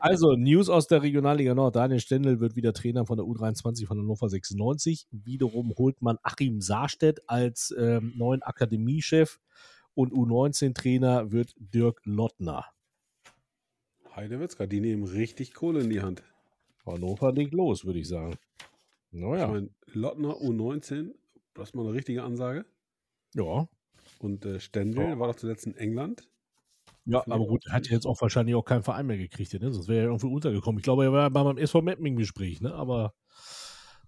Also, 0.00 0.36
News 0.36 0.68
aus 0.68 0.86
der 0.86 1.02
Regionalliga 1.02 1.54
Nord. 1.54 1.76
Daniel 1.76 2.00
Stendel 2.00 2.40
wird 2.40 2.56
wieder 2.56 2.72
Trainer 2.72 3.06
von 3.06 3.16
der 3.16 3.26
U23 3.26 3.86
von 3.86 3.98
Hannover 3.98 4.28
96. 4.28 5.06
Wiederum 5.10 5.74
holt 5.76 6.00
man 6.02 6.18
Achim 6.22 6.60
Saarstedt 6.60 7.28
als 7.28 7.74
ähm, 7.78 8.12
neuen 8.16 8.42
Akademiechef 8.42 9.40
und 9.94 10.12
U19-Trainer 10.12 11.32
wird 11.32 11.54
Dirk 11.58 12.00
Lottner. 12.04 12.64
Heidewitzka, 14.14 14.66
die 14.66 14.80
nehmen 14.80 15.04
richtig 15.04 15.54
Kohle 15.54 15.80
in 15.80 15.90
die 15.90 16.00
Hand. 16.00 16.22
Hannover 16.86 17.32
legt 17.32 17.52
los, 17.54 17.84
würde 17.84 17.98
ich 18.00 18.08
sagen. 18.08 18.34
Ich 19.12 19.20
Naja, 19.20 19.48
meine, 19.48 19.70
Lottner 19.86 20.36
U19, 20.36 21.12
das 21.54 21.70
ist 21.70 21.74
mal 21.74 21.84
eine 21.86 21.94
richtige 21.94 22.22
Ansage. 22.22 22.64
ja. 23.34 23.68
Und 24.18 24.44
äh, 24.44 24.60
Stendel 24.60 25.04
Ja. 25.10 25.18
war 25.18 25.28
doch 25.28 25.36
zuletzt 25.36 25.66
in 25.66 25.76
England. 25.76 26.28
Ja, 27.06 27.22
aber 27.26 27.46
gut, 27.46 27.64
auch 27.68 27.72
hat 27.72 27.84
ziemlich- 27.84 27.90
jetzt 27.92 28.06
auch 28.06 28.20
wahrscheinlich 28.20 28.54
auch 28.54 28.64
keinen 28.64 28.82
Verein 28.82 29.06
mehr 29.06 29.16
gekriegt, 29.18 29.52
ne? 29.54 29.72
sonst 29.72 29.88
wäre 29.88 30.00
er 30.00 30.06
irgendwie 30.06 30.26
untergekommen. 30.28 30.78
Ich 30.78 30.84
glaube, 30.84 31.04
er 31.04 31.12
war 31.12 31.30
bei 31.30 31.42
meinem 31.42 31.58
SV 31.58 31.82
Meppen 31.82 32.06
im 32.06 32.16
Gespräch, 32.16 32.60
ne? 32.60 32.74
aber 32.74 33.14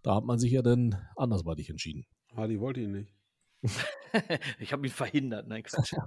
da 0.03 0.17
hat 0.17 0.25
man 0.25 0.39
sich 0.39 0.53
ja 0.53 0.63
dann 0.63 0.97
andersweitig 1.17 1.71
entschieden. 1.71 2.05
Hardy 2.37 2.61
wollte 2.61 2.81
ihn 2.81 2.93
nicht. 2.93 3.15
ich 4.59 4.73
habe 4.73 4.87
ihn 4.87 4.93
verhindert. 4.93 5.47
Nein, 5.49 5.63
Quatsch. 5.63 5.95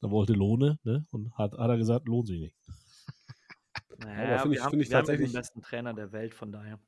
Da 0.00 0.10
wollte 0.10 0.34
Lohne 0.34 0.78
ne? 0.84 1.06
und 1.10 1.32
hat, 1.38 1.52
hat 1.52 1.70
er 1.70 1.78
gesagt, 1.78 2.06
lohnt 2.06 2.26
sich 2.28 2.40
nicht. 2.40 2.56
Naja, 3.98 4.38
finde 4.40 4.50
wir 4.56 4.58
ich- 4.58 4.64
haben, 4.64 4.80
ich 4.80 4.90
wir 4.90 4.96
haben 4.96 5.06
den 5.06 5.06
tatsächlich- 5.06 5.32
besten 5.32 5.62
Trainer 5.62 5.94
der 5.94 6.12
Welt, 6.12 6.34
von 6.34 6.52
daher. 6.52 6.78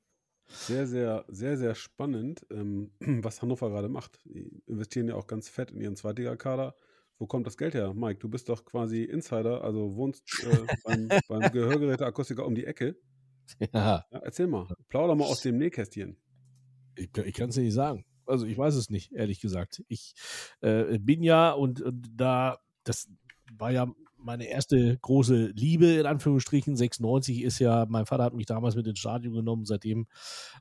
Sehr, 0.47 0.87
sehr, 0.87 1.25
sehr, 1.29 1.57
sehr 1.59 1.75
spannend, 1.75 2.47
ähm, 2.51 2.91
was 3.01 3.41
Hannover 3.43 3.71
gerade 3.71 3.89
macht. 3.89 4.19
Die 4.25 4.63
investieren 4.67 5.09
ja 5.09 5.15
auch 5.15 5.27
ganz 5.27 5.49
fett 5.49 5.71
in 5.71 5.81
ihren 5.81 5.97
Zweitligakader. 5.97 6.75
Wo 7.19 7.27
kommt 7.27 7.47
das 7.47 7.57
Geld 7.57 7.75
her? 7.75 7.95
Mike, 7.95 8.21
du 8.21 8.29
bist 8.29 8.49
doch 8.49 8.65
quasi 8.65 9.03
Insider, 9.03 9.63
also 9.65 9.97
wohnst 9.97 10.23
äh, 10.45 10.67
beim, 10.85 11.09
beim 11.29 11.41
Gehörgeräteakustiker 11.53 12.47
um 12.47 12.55
die 12.55 12.65
Ecke. 12.65 12.97
Ja, 13.73 14.05
Ja, 14.13 14.19
erzähl 14.21 14.47
mal, 14.47 14.67
plauder 14.89 15.15
mal 15.15 15.25
aus 15.25 15.41
dem 15.41 15.59
Nähkästchen. 15.59 16.17
ich, 16.97 17.17
ich 17.17 17.35
kann 17.35 17.49
es 17.49 17.55
dir 17.55 17.63
nicht 17.63 17.75
sagen. 17.75 18.05
Also 18.27 18.47
ich 18.47 18.59
weiß 18.59 18.75
es 18.75 18.91
nicht, 18.91 19.13
ehrlich 19.13 19.41
gesagt. 19.41 19.83
Ich 19.89 20.15
äh, 20.61 20.99
bin 20.99 21.23
ja 21.23 21.53
und, 21.53 21.81
und 21.81 22.09
da, 22.15 22.59
das 22.85 23.09
war 23.57 23.71
ja 23.71 23.91
meine 24.19 24.49
erste 24.49 24.99
große 24.99 25.53
Liebe, 25.55 25.87
in 25.87 26.07
Anführungsstrichen. 26.07 26.77
96 26.77 27.43
ist 27.43 27.59
ja, 27.59 27.87
mein 27.89 28.07
Vater 28.07 28.25
hat 28.25 28.35
mich 28.35 28.47
damals 28.47 28.77
mit 28.77 28.87
ins 28.87 28.99
Stadion 28.99 29.33
genommen. 29.33 29.65
Seitdem 29.65 30.07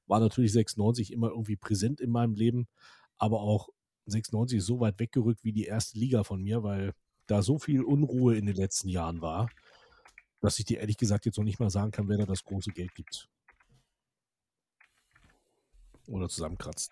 war 0.06 0.20
natürlich 0.20 0.54
96 0.54 1.12
immer 1.12 1.30
irgendwie 1.30 1.58
präsent 1.58 2.00
in 2.00 2.12
meinem 2.12 2.36
Leben. 2.36 2.68
Aber 3.18 3.42
auch 3.42 3.70
96 4.12 4.60
ist 4.60 4.66
so 4.66 4.80
weit 4.80 5.00
weggerückt 5.00 5.44
wie 5.44 5.54
die 5.54 5.66
erste 5.66 5.98
Liga 6.00 6.24
von 6.24 6.42
mir, 6.42 6.64
weil 6.64 6.94
da 7.28 7.42
so 7.42 7.60
viel 7.60 7.84
Unruhe 7.84 8.38
in 8.38 8.46
den 8.46 8.56
letzten 8.56 8.90
Jahren 8.90 9.22
war, 9.22 9.50
dass 10.40 10.60
ich 10.60 10.66
dir 10.66 10.80
ehrlich 10.80 10.98
gesagt 10.98 11.26
jetzt 11.26 11.38
noch 11.38 11.44
nicht 11.44 11.60
mal 11.60 11.70
sagen 11.70 11.92
kann, 11.92 12.08
wer 12.08 12.18
da 12.18 12.26
das 12.26 12.44
große 12.44 12.72
Geld 12.72 12.94
gibt. 12.96 13.28
Oder 16.08 16.30
zusammenkratzt. 16.30 16.92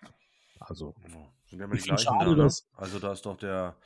Also, 0.60 0.94
Ja, 1.08 1.32
Sind 1.46 1.58
ja 1.58 1.64
immer 1.64 1.76
die 1.76 1.82
gleichen 1.82 2.04
schade, 2.04 2.36
da, 2.36 2.44
ne? 2.44 2.50
Also 2.74 2.98
da 2.98 3.12
ist 3.12 3.24
doch 3.24 3.36
der, 3.36 3.76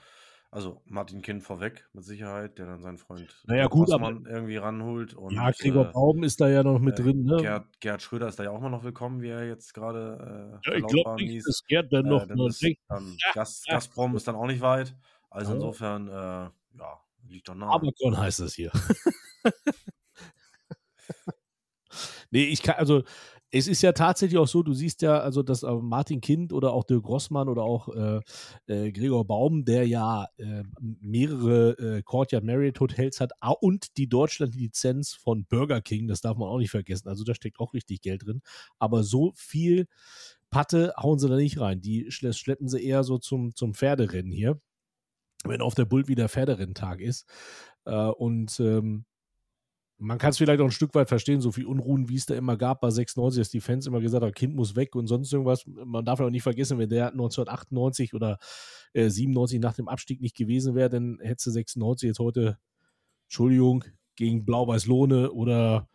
also 0.53 0.83
Martin 0.85 1.23
Kind 1.23 1.43
vorweg, 1.45 1.89
mit 1.93 2.05
Sicherheit, 2.05 2.59
der 2.59 2.67
dann 2.67 2.83
seinen 2.83 2.99
Freund 2.99 3.43
Naja, 3.47 3.63
Dirk 3.63 3.73
gut, 3.73 3.93
aber- 3.93 4.09
irgendwie 4.11 4.57
ranholt. 4.57 5.15
Und, 5.15 5.33
ja, 5.33 5.51
Gregor 5.53 5.89
äh, 5.89 5.93
Baum 5.93 6.25
ist 6.25 6.41
da 6.41 6.49
ja 6.49 6.63
noch 6.65 6.81
mit 6.81 6.99
äh, 6.99 7.03
drin, 7.03 7.23
ne? 7.25 7.37
Gerd, 7.37 7.81
Gerd 7.81 8.03
Schröder 8.03 8.29
ist 8.29 8.39
da 8.39 8.45
ja 8.45 8.51
auch 8.51 8.61
mal 8.61 8.69
noch 8.71 8.83
willkommen, 8.83 9.23
wie 9.23 9.29
er 9.29 9.47
jetzt 9.47 9.73
gerade 9.75 10.61
äh, 10.65 10.71
ja, 10.71 10.77
ich 10.79 10.87
glaube 10.87 11.23
nicht, 11.23 11.47
dass 11.47 11.63
Gerd 11.69 11.93
dann 11.93 12.07
noch 12.07 12.29
äh, 12.29 12.35
mal 12.35 12.49
ist, 12.49 12.65
dann 12.89 13.17
Gas, 13.35 13.63
Gazprom 13.69 14.17
ist 14.17 14.27
dann 14.27 14.35
auch 14.35 14.47
nicht 14.47 14.61
weit. 14.61 14.97
Also 15.31 15.53
Ja. 15.53 15.57
insofern, 15.57 16.09
äh, 16.09 16.51
ja, 16.79 17.01
liegt 17.29 17.49
doch 17.49 17.55
nahe. 17.55 17.71
Amazon 17.71 18.19
heißt 18.19 18.41
das 18.41 18.55
hier. 18.55 18.73
nee, 22.31 22.45
ich 22.45 22.63
kann, 22.63 22.77
also 22.77 23.03
es 23.53 23.67
ist 23.67 23.83
ja 23.83 23.93
tatsächlich 23.93 24.39
auch 24.39 24.47
so, 24.47 24.63
du 24.63 24.73
siehst 24.73 25.03
ja, 25.03 25.19
also 25.19 25.43
dass 25.43 25.63
äh, 25.63 25.73
Martin 25.73 26.21
Kind 26.21 26.53
oder 26.53 26.73
auch 26.73 26.85
Dirk 26.85 27.07
Rossmann 27.07 27.49
oder 27.49 27.63
auch 27.63 27.89
äh, 27.89 28.21
äh, 28.67 28.93
Gregor 28.93 29.27
Baum, 29.27 29.65
der 29.65 29.87
ja 29.87 30.29
äh, 30.37 30.63
mehrere 30.81 32.03
Courtyard 32.05 32.45
Marriott 32.45 32.81
Hotels 32.81 33.21
hat 33.21 33.33
und 33.61 33.97
die 33.97 34.09
Deutschland-Lizenz 34.09 35.15
von 35.15 35.45
Burger 35.47 35.81
King, 35.81 36.07
das 36.09 36.21
darf 36.21 36.37
man 36.37 36.49
auch 36.49 36.59
nicht 36.59 36.71
vergessen. 36.71 37.09
Also 37.09 37.25
da 37.25 37.35
steckt 37.35 37.59
auch 37.59 37.75
richtig 37.75 38.03
Geld 38.03 38.27
drin. 38.27 38.43
Aber 38.79 39.03
so 39.03 39.33
viel 39.35 39.87
Patte 40.51 40.93
hauen 40.97 41.19
sie 41.19 41.29
da 41.29 41.37
nicht 41.37 41.61
rein. 41.61 41.81
Die 41.81 42.11
schle 42.11 42.33
schleppen 42.33 42.69
sie 42.69 42.85
eher 42.85 43.05
so 43.05 43.19
zum, 43.19 43.55
zum 43.55 43.75
Pferderennen 43.75 44.33
hier, 44.33 44.61
wenn 45.45 45.61
auf 45.61 45.75
der 45.75 45.85
Bult 45.85 46.09
wieder 46.09 46.29
Pferderenntag 46.29 47.01
ist. 47.01 47.27
Äh, 47.85 47.95
und 47.95 48.59
ähm, 48.61 49.05
man 50.01 50.17
kann 50.17 50.31
es 50.31 50.39
vielleicht 50.39 50.61
auch 50.61 50.65
ein 50.65 50.71
Stück 50.71 50.95
weit 50.95 51.09
verstehen, 51.09 51.43
so 51.43 51.53
viel 51.53 51.67
Unruhen, 51.67 52.09
wie 52.09 52.17
es 52.17 52.25
da 52.25 52.35
immer 52.35 52.57
gab 52.57 52.81
bei 52.81 52.91
96, 52.91 53.39
dass 53.39 53.51
die 53.51 53.61
Fans 53.61 53.87
immer 53.87 54.01
gesagt 54.01 54.25
haben, 54.25 54.33
Kind 54.33 54.55
muss 54.55 54.75
weg 54.75 54.97
und 54.97 55.07
sonst 55.07 55.33
irgendwas. 55.33 55.67
Man 55.67 56.05
darf 56.07 56.21
ja 56.21 56.27
auch 56.27 56.31
nicht 56.31 56.43
vergessen, 56.43 56.79
wenn 56.79 56.89
der 56.89 57.09
1998 57.09 58.15
oder 58.15 58.39
äh, 58.95 59.11
97 59.11 59.61
nach 59.61 59.75
dem 59.75 59.89
Abstieg 59.89 60.23
nicht 60.23 60.37
gewesen 60.37 60.75
wäre, 60.75 60.89
dann 60.89 61.19
hätte 61.21 61.51
96 61.51 62.09
jetzt 62.09 62.19
heute, 62.19 62.59
Entschuldigung, 63.27 63.85
gegen 64.17 64.47
Blau-Weiß-Lohne 64.47 65.33
oder 65.33 65.89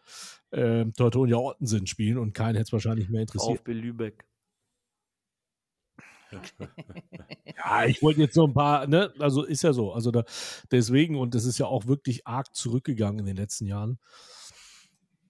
äh, 0.51 0.86
Teutonia 0.95 1.38
Ottensen 1.38 1.88
spielen 1.88 2.20
und 2.20 2.34
keinen 2.34 2.56
hätte 2.56 2.68
es 2.68 2.74
wahrscheinlich 2.74 3.10
mehr 3.10 3.22
interessiert. 3.22 3.58
VfB 3.58 3.74
Lübeck. 3.74 4.26
Ja, 7.57 7.86
ich 7.86 8.03
wollte 8.03 8.21
jetzt 8.21 8.36
so 8.36 8.45
ein 8.45 8.53
paar, 8.53 8.86
ne, 8.86 9.11
also 9.17 9.43
ist 9.43 9.63
ja 9.63 9.73
so. 9.73 9.93
Also 9.93 10.11
da, 10.11 10.23
deswegen, 10.71 11.15
und 11.15 11.33
das 11.33 11.45
ist 11.45 11.57
ja 11.57 11.65
auch 11.65 11.88
wirklich 11.88 12.27
arg 12.27 12.53
zurückgegangen 12.53 13.19
in 13.19 13.25
den 13.25 13.38
letzten 13.38 13.65
Jahren. 13.65 13.97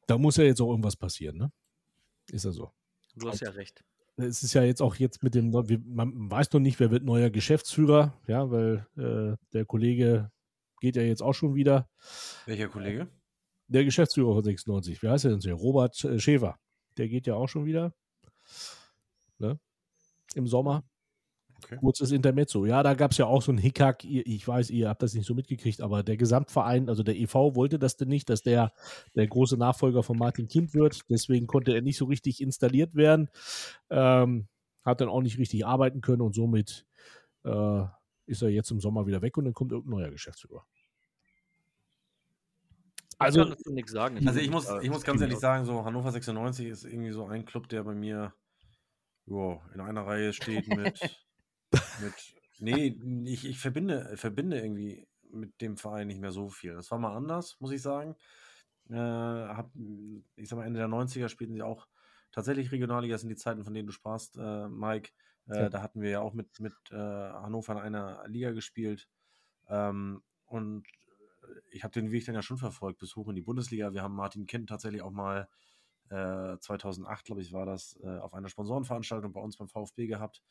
Da 0.08 0.18
muss 0.18 0.38
ja 0.38 0.44
jetzt 0.44 0.60
auch 0.60 0.70
irgendwas 0.70 0.98
passieren, 0.98 1.38
ne? 1.38 1.52
Ist 2.32 2.44
ja 2.44 2.52
so. 2.52 2.72
Du 3.16 3.30
hast 3.30 3.42
ja 3.42 3.52
recht. 3.52 3.86
Es 4.18 4.44
ist 4.44 4.54
ja 4.54 4.64
jetzt 4.64 4.82
auch 4.82 4.96
jetzt 4.96 5.24
mit 5.24 5.36
dem, 5.36 5.52
man 5.52 6.32
weiß 6.32 6.52
noch 6.52 6.60
nicht, 6.60 6.80
wer 6.80 6.92
wird 6.92 7.04
neuer 7.04 7.30
Geschäftsführer, 7.30 8.14
ja, 8.28 8.50
weil 8.50 8.88
äh, 8.98 9.38
der 9.54 9.66
Kollege 9.66 10.32
geht 10.82 10.96
ja 10.96 11.04
jetzt 11.04 11.22
auch 11.22 11.34
schon 11.34 11.54
wieder. 11.54 11.88
Welcher 12.46 12.68
Kollege? 12.68 13.08
der 13.68 13.84
Geschäftsführer 13.84 14.34
von 14.34 14.44
96, 14.44 15.02
wie 15.02 15.10
heißt 15.10 15.26
er 15.26 15.32
denn 15.32 15.42
so? 15.42 15.52
Robert 15.54 16.04
äh, 16.04 16.20
Schäfer. 16.20 16.60
Der 16.98 17.08
geht 17.08 17.28
ja 17.28 17.36
auch 17.36 17.48
schon 17.48 17.66
wieder. 17.66 17.94
Ne? 19.38 19.60
Im 20.36 20.48
Sommer. 20.48 20.84
Okay. 21.66 21.78
Kurzes 21.78 22.12
Intermezzo. 22.12 22.66
Ja, 22.66 22.84
da 22.84 22.94
gab 22.94 23.12
es 23.12 23.18
ja 23.18 23.26
auch 23.26 23.42
so 23.42 23.52
einen 23.52 23.58
Hickhack. 23.58 24.04
Ich 24.04 24.48
weiß, 24.48 24.70
ihr 24.70 24.88
habt 24.88 25.02
das 25.02 25.16
nicht 25.16 25.26
so 25.26 25.34
mitgekriegt, 25.34 25.82
aber 25.82 26.04
der 26.04 26.16
Gesamtverein, 26.16 26.90
also 26.90 27.02
der 27.02 27.16
EV, 27.16 27.56
wollte 27.56 27.80
das 27.80 27.98
denn 27.98 28.08
nicht, 28.08 28.30
dass 28.30 28.44
der 28.44 28.72
der 29.16 29.26
große 29.28 29.58
Nachfolger 29.58 30.04
von 30.04 30.18
Martin 30.18 30.48
Kind 30.48 30.76
wird. 30.76 31.02
Deswegen 31.10 31.48
konnte 31.48 31.74
er 31.74 31.82
nicht 31.82 31.98
so 31.98 32.06
richtig 32.06 32.40
installiert 32.40 32.94
werden. 32.94 33.30
Ähm, 33.90 34.48
hat 34.84 35.02
dann 35.02 35.10
auch 35.10 35.22
nicht 35.22 35.40
richtig 35.40 35.66
arbeiten 35.66 36.02
können 36.02 36.22
und 36.22 36.36
somit 36.36 36.86
äh, 37.44 37.84
ist 38.28 38.44
er 38.44 38.50
jetzt 38.50 38.70
im 38.70 38.80
Sommer 38.80 39.08
wieder 39.08 39.24
weg 39.24 39.36
und 39.38 39.46
dann 39.46 39.54
kommt 39.54 39.72
irgendein 39.72 40.00
neuer 40.00 40.12
Geschäftsführer. 40.12 40.64
Also, 43.18 43.44
ich 43.44 43.64
kann 43.64 43.74
nichts 43.74 43.92
sagen. 43.92 44.28
Also 44.28 44.40
ich 44.40 44.52
muss, 44.52 44.70
ich 44.82 44.90
muss 44.90 45.04
ganz 45.04 45.22
ehrlich 45.22 45.40
sagen, 45.40 45.66
so 45.66 45.86
Hannover 45.86 46.12
96 46.12 46.68
ist 46.68 46.84
irgendwie 46.84 47.12
so 47.12 47.26
ein 47.26 47.46
Club, 47.46 47.70
der 47.70 47.84
bei 47.84 47.96
mir 47.96 48.34
jo, 49.26 49.62
in 49.74 49.82
einer 49.82 50.06
Reihe 50.06 50.34
steht 50.34 50.68
mit, 50.68 51.00
mit 52.02 52.14
nee, 52.60 52.98
ich, 53.26 53.46
ich 53.46 53.60
verbinde, 53.60 54.16
verbinde 54.18 54.60
irgendwie 54.60 55.08
mit 55.32 55.60
dem 55.62 55.78
Verein 55.78 56.08
nicht 56.08 56.22
mehr 56.22 56.32
so 56.32 56.50
viel. 56.50 56.74
Das 56.76 56.92
war 56.92 57.00
mal 57.00 57.16
anders, 57.16 57.58
muss 57.60 57.72
ich 57.72 57.82
sagen. 57.82 58.16
Äh, 58.90 58.96
hab, 58.96 59.72
ich 60.36 60.48
sag 60.50 60.58
mal, 60.58 60.66
Ende 60.66 60.80
der 60.80 60.88
90er 60.88 61.30
spielten 61.30 61.54
sie 61.54 61.64
auch 61.64 61.88
tatsächlich 62.32 62.72
Regionalliga, 62.72 63.14
das 63.14 63.22
sind 63.22 63.30
die 63.30 63.36
Zeiten, 63.36 63.64
von 63.64 63.74
denen 63.74 63.88
du 63.88 63.94
sprachst, 63.94 64.38
äh, 64.38 64.68
Mike. 64.70 65.12
Äh, 65.48 65.64
Ja. 65.64 65.70
Da 65.70 65.82
hatten 65.82 66.02
wir 66.02 66.10
ja 66.10 66.20
auch 66.22 66.34
mit, 66.34 66.60
mit 66.60 66.74
äh, 66.92 66.96
Hannover 66.96 67.74
in 67.74 67.80
einer 67.80 68.28
Liga 68.28 68.52
gespielt. 68.52 69.08
Ähm, 69.68 70.24
und 70.46 70.86
ich 71.72 71.84
habe 71.84 71.94
den 71.94 72.12
Weg 72.12 72.26
dann 72.26 72.36
ja 72.36 72.42
schon 72.42 72.58
verfolgt 72.58 73.00
bis 73.00 73.16
hoch 73.16 73.28
in 73.30 73.36
die 73.36 73.42
Bundesliga. 73.42 73.94
Wir 73.94 74.02
haben 74.02 74.16
Martin 74.16 74.48
Kind 74.48 74.70
tatsächlich 74.70 75.02
auch 75.02 75.12
mal 75.12 75.48
äh, 76.10 76.58
2008, 76.60 77.26
glaube 77.26 77.42
ich, 77.42 77.52
war 77.54 77.66
das, 77.66 78.00
äh, 78.04 78.20
auf 78.20 78.34
einer 78.34 78.50
Sponsorenveranstaltung 78.50 79.34
bei 79.34 79.42
uns 79.42 79.58
beim 79.58 79.68
VfB 79.68 80.08
gehabt. 80.08 80.44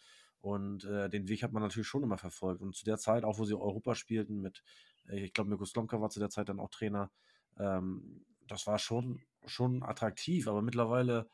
Und 0.44 0.84
äh, 0.84 1.08
den 1.08 1.26
Weg 1.28 1.42
hat 1.42 1.52
man 1.52 1.62
natürlich 1.62 1.88
schon 1.88 2.02
immer 2.02 2.18
verfolgt. 2.18 2.60
Und 2.60 2.76
zu 2.76 2.84
der 2.84 2.98
Zeit, 2.98 3.24
auch 3.24 3.38
wo 3.38 3.46
sie 3.46 3.54
Europa 3.54 3.94
spielten, 3.94 4.42
mit, 4.42 4.62
äh, 5.08 5.24
ich 5.24 5.32
glaube, 5.32 5.48
Mirko 5.48 5.64
Slomka 5.64 6.02
war 6.02 6.10
zu 6.10 6.20
der 6.20 6.28
Zeit 6.28 6.50
dann 6.50 6.60
auch 6.60 6.68
Trainer, 6.68 7.10
ähm, 7.58 8.26
das 8.46 8.66
war 8.66 8.78
schon, 8.78 9.22
schon 9.46 9.82
attraktiv. 9.82 10.46
Aber 10.46 10.60
mittlerweile, 10.60 11.30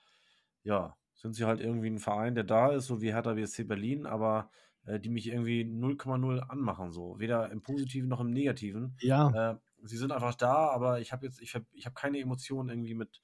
ja, 0.63 0.97
sind 1.15 1.35
sie 1.35 1.45
halt 1.45 1.61
irgendwie 1.61 1.89
ein 1.91 1.99
Verein, 1.99 2.37
der 2.37 2.45
da 2.45 2.71
ist, 2.71 2.87
so 2.87 3.03
wie 3.03 3.13
Hertha 3.13 3.35
BSC 3.35 3.65
Berlin, 3.65 4.07
aber 4.07 4.49
äh, 4.87 5.01
die 5.01 5.11
mich 5.11 5.27
irgendwie 5.27 5.65
0,0 5.65 6.39
anmachen, 6.39 6.93
so. 6.93 7.19
Weder 7.19 7.51
im 7.51 7.63
Positiven 7.63 8.09
noch 8.09 8.21
im 8.21 8.31
Negativen. 8.31 8.95
Ja, 9.01 9.55
Äh, 9.55 9.57
sie 9.83 9.97
sind 9.97 10.13
einfach 10.13 10.37
da, 10.37 10.69
aber 10.69 11.01
ich 11.01 11.11
habe 11.11 11.27
jetzt, 11.27 11.43
ich 11.43 11.57
habe 11.57 11.67
ich 11.73 11.85
hab 11.85 11.97
keine 11.97 12.21
Emotionen 12.21 12.69
irgendwie 12.69 12.95
mit, 12.95 13.21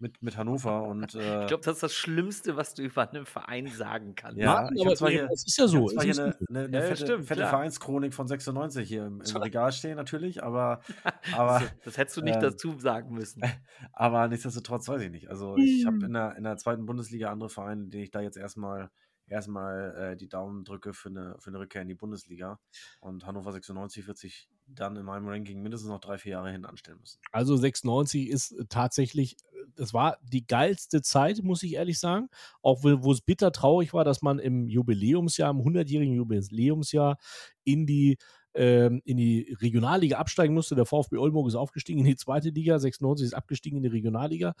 mit, 0.00 0.22
mit 0.22 0.36
Hannover 0.36 0.84
und 0.84 1.14
äh, 1.14 1.42
Ich 1.42 1.46
glaube, 1.48 1.64
das 1.64 1.74
ist 1.76 1.82
das 1.82 1.94
Schlimmste, 1.94 2.56
was 2.56 2.74
du 2.74 2.82
über 2.82 3.10
einen 3.10 3.26
Verein 3.26 3.66
sagen 3.66 4.14
kannst. 4.14 4.38
Ja, 4.38 4.54
Martin, 4.54 4.76
ich 4.76 4.86
aber 4.86 4.94
zwar 4.94 5.10
hier- 5.10 5.28
es 5.32 5.46
ist 5.46 5.58
ja 5.58 5.64
ich 5.64 5.70
so. 5.70 5.80
hab 5.82 5.88
zwar 5.90 5.98
es 5.98 6.02
hier 6.04 6.10
ist 6.12 6.18
eine, 6.20 6.36
eine, 6.48 6.58
eine 6.66 6.76
Ja, 6.76 6.82
fette, 6.82 7.04
stimmt, 7.04 7.26
fette. 7.26 7.46
Vereinschronik 7.46 8.14
von 8.14 8.28
96 8.28 8.86
hier 8.88 9.06
im, 9.06 9.20
im 9.20 9.36
Regal 9.36 9.72
stehen 9.72 9.96
natürlich, 9.96 10.42
aber, 10.42 10.80
aber, 11.36 11.60
das, 11.60 11.72
das 11.84 11.96
hättest 11.98 12.16
du 12.16 12.22
nicht 12.22 12.36
ähm, 12.36 12.42
dazu 12.42 12.78
sagen 12.78 13.14
müssen. 13.14 13.42
aber 13.92 14.28
nichtsdestotrotz 14.28 14.88
weiß 14.88 15.02
ich 15.02 15.10
nicht. 15.10 15.28
Also 15.30 15.56
ich 15.56 15.84
habe 15.86 15.96
Hm. 15.96 16.04
in 16.04 16.12
der, 16.12 16.36
in 16.36 16.44
der 16.44 16.56
zweiten 16.56 16.86
Bundesliga 16.86 17.30
andere 17.30 17.48
Vereine, 17.50 17.86
denen 17.88 18.02
ich 18.04 18.10
da 18.10 18.20
jetzt 18.20 18.36
erstmal 18.36 18.90
erstmal 19.30 19.94
äh, 20.12 20.16
die 20.16 20.28
Daumen 20.28 20.64
drücke 20.64 20.94
für 20.94 21.10
eine, 21.10 21.36
für 21.38 21.50
eine 21.50 21.58
Rückkehr 21.58 21.82
in 21.82 21.88
die 21.88 21.94
Bundesliga. 21.94 22.58
Und 23.00 23.26
Hannover 23.26 23.52
96 23.52 24.06
wird 24.06 24.16
sich 24.16 24.48
dann 24.66 24.96
in 24.96 25.04
meinem 25.04 25.28
Ranking 25.28 25.60
mindestens 25.60 25.90
noch 25.90 26.00
drei, 26.00 26.16
vier 26.16 26.32
Jahre 26.32 26.50
hin 26.50 26.64
anstellen 26.64 26.98
müssen. 26.98 27.20
Also 27.30 27.54
96 27.56 28.28
ist 28.30 28.54
tatsächlich, 28.70 29.36
das 29.78 29.94
war 29.94 30.18
die 30.22 30.46
geilste 30.46 31.02
Zeit, 31.02 31.42
muss 31.42 31.62
ich 31.62 31.74
ehrlich 31.74 31.98
sagen. 31.98 32.28
Auch 32.62 32.82
wo 32.82 33.12
es 33.12 33.20
bitter 33.20 33.52
traurig 33.52 33.94
war, 33.94 34.04
dass 34.04 34.22
man 34.22 34.38
im 34.38 34.68
Jubiläumsjahr, 34.68 35.50
im 35.50 35.58
100-jährigen 35.58 36.14
Jubiläumsjahr 36.14 37.16
in 37.64 37.86
die 37.86 38.18
ähm, 38.54 39.02
in 39.04 39.16
die 39.16 39.56
Regionalliga 39.60 40.16
absteigen 40.16 40.54
musste. 40.54 40.74
Der 40.74 40.86
VfB 40.86 41.16
Oldenburg 41.18 41.46
ist 41.46 41.54
aufgestiegen 41.54 42.00
in 42.00 42.06
die 42.06 42.16
zweite 42.16 42.48
Liga, 42.48 42.78
96 42.78 43.26
ist 43.26 43.34
abgestiegen 43.34 43.76
in 43.76 43.82
die 43.84 43.90
Regionalliga. 43.90 44.54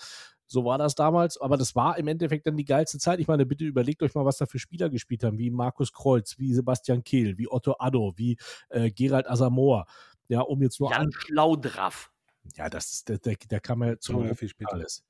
So 0.46 0.64
war 0.64 0.78
das 0.78 0.94
damals, 0.94 1.40
aber 1.40 1.56
das 1.56 1.74
war 1.74 1.98
im 1.98 2.06
Endeffekt 2.06 2.46
dann 2.46 2.56
die 2.56 2.64
geilste 2.64 2.98
Zeit. 2.98 3.18
Ich 3.18 3.26
meine, 3.26 3.44
bitte 3.44 3.64
überlegt 3.64 4.02
euch 4.02 4.14
mal, 4.14 4.24
was 4.24 4.38
da 4.38 4.46
für 4.46 4.58
Spieler 4.58 4.88
gespielt 4.88 5.24
haben, 5.24 5.38
wie 5.38 5.50
Markus 5.50 5.92
Kreuz, 5.92 6.38
wie 6.38 6.54
Sebastian 6.54 7.02
Kehl, 7.02 7.38
wie 7.38 7.50
Otto 7.50 7.74
Addo, 7.78 8.12
wie 8.16 8.36
äh, 8.68 8.90
Gerald 8.90 9.28
Asamoah. 9.28 9.86
Ja, 10.28 10.42
um 10.42 10.62
jetzt 10.62 10.78
nur 10.78 10.90
Jan 10.90 11.06
an, 11.06 11.12
Schlaudraff. 11.12 12.12
Ja, 12.56 12.68
das 12.68 12.92
ist, 12.92 13.08
der, 13.08 13.18
der, 13.18 13.36
der 13.36 13.60
kam 13.60 13.82
ja 13.82 13.98
zu 13.98 14.34
viel 14.34 14.48
später. 14.48 14.72
alles. 14.74 15.04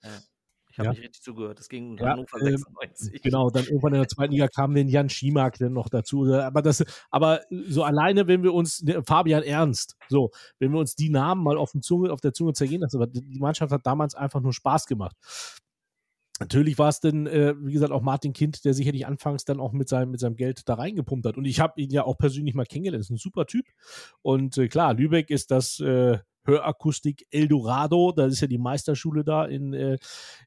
Ich 0.70 0.78
habe 0.78 0.88
Ja. 0.88 0.92
nicht 0.92 1.02
richtig 1.02 1.22
zugehört. 1.22 1.58
Das 1.58 1.68
ging 1.68 1.92
um 1.92 1.98
Ja, 1.98 2.10
Hannover 2.10 2.38
ähm, 2.40 2.56
96. 2.58 3.22
Genau, 3.22 3.50
dann 3.50 3.64
irgendwann 3.64 3.94
in 3.94 4.00
der 4.00 4.08
zweiten 4.08 4.32
Liga 4.32 4.48
kam 4.48 4.74
den 4.74 4.88
Jan 4.88 5.08
Schimak 5.08 5.58
dann 5.58 5.72
noch 5.72 5.88
dazu. 5.88 6.24
Aber 6.32 6.62
das, 6.62 6.84
aber 7.10 7.40
so 7.66 7.82
alleine, 7.84 8.26
wenn 8.26 8.42
wir 8.42 8.52
uns, 8.54 8.82
ne, 8.82 9.02
Fabian 9.02 9.42
Ernst, 9.42 9.96
so, 10.08 10.30
wenn 10.58 10.72
wir 10.72 10.78
uns 10.78 10.94
die 10.94 11.10
Namen 11.10 11.42
mal 11.42 11.56
auf, 11.56 11.72
Zunge, 11.80 12.12
auf 12.12 12.20
der 12.20 12.32
Zunge 12.32 12.52
zergehen 12.52 12.82
lassen, 12.82 12.96
aber 12.96 13.06
die 13.06 13.40
Mannschaft 13.40 13.72
hat 13.72 13.86
damals 13.86 14.14
einfach 14.14 14.40
nur 14.40 14.52
Spaß 14.52 14.86
gemacht. 14.86 15.16
Natürlich 16.40 16.78
war 16.78 16.88
es 16.88 17.00
dann, 17.00 17.26
äh, 17.26 17.54
wie 17.58 17.72
gesagt, 17.72 17.92
auch 17.92 18.02
Martin 18.02 18.32
Kind, 18.32 18.64
der 18.64 18.74
sicherlich 18.74 19.06
anfangs 19.06 19.44
dann 19.44 19.60
auch 19.60 19.72
mit 19.72 19.88
seinem, 19.88 20.10
mit 20.12 20.20
seinem 20.20 20.36
Geld 20.36 20.68
da 20.68 20.74
reingepumpt 20.74 21.26
hat. 21.26 21.36
Und 21.36 21.44
ich 21.44 21.60
habe 21.60 21.80
ihn 21.80 21.90
ja 21.90 22.04
auch 22.04 22.16
persönlich 22.16 22.54
mal 22.54 22.66
kennengelernt. 22.66 23.02
Ist 23.02 23.10
ein 23.10 23.16
super 23.16 23.46
Typ. 23.46 23.66
Und 24.22 24.56
äh, 24.58 24.68
klar, 24.68 24.94
Lübeck 24.94 25.30
ist 25.30 25.50
das 25.50 25.80
äh, 25.80 26.18
Hörakustik 26.44 27.26
Eldorado. 27.30 28.12
Da 28.12 28.26
ist 28.26 28.40
ja 28.40 28.46
die 28.46 28.58
Meisterschule 28.58 29.24
da 29.24 29.44
in, 29.44 29.74
äh, 29.74 29.98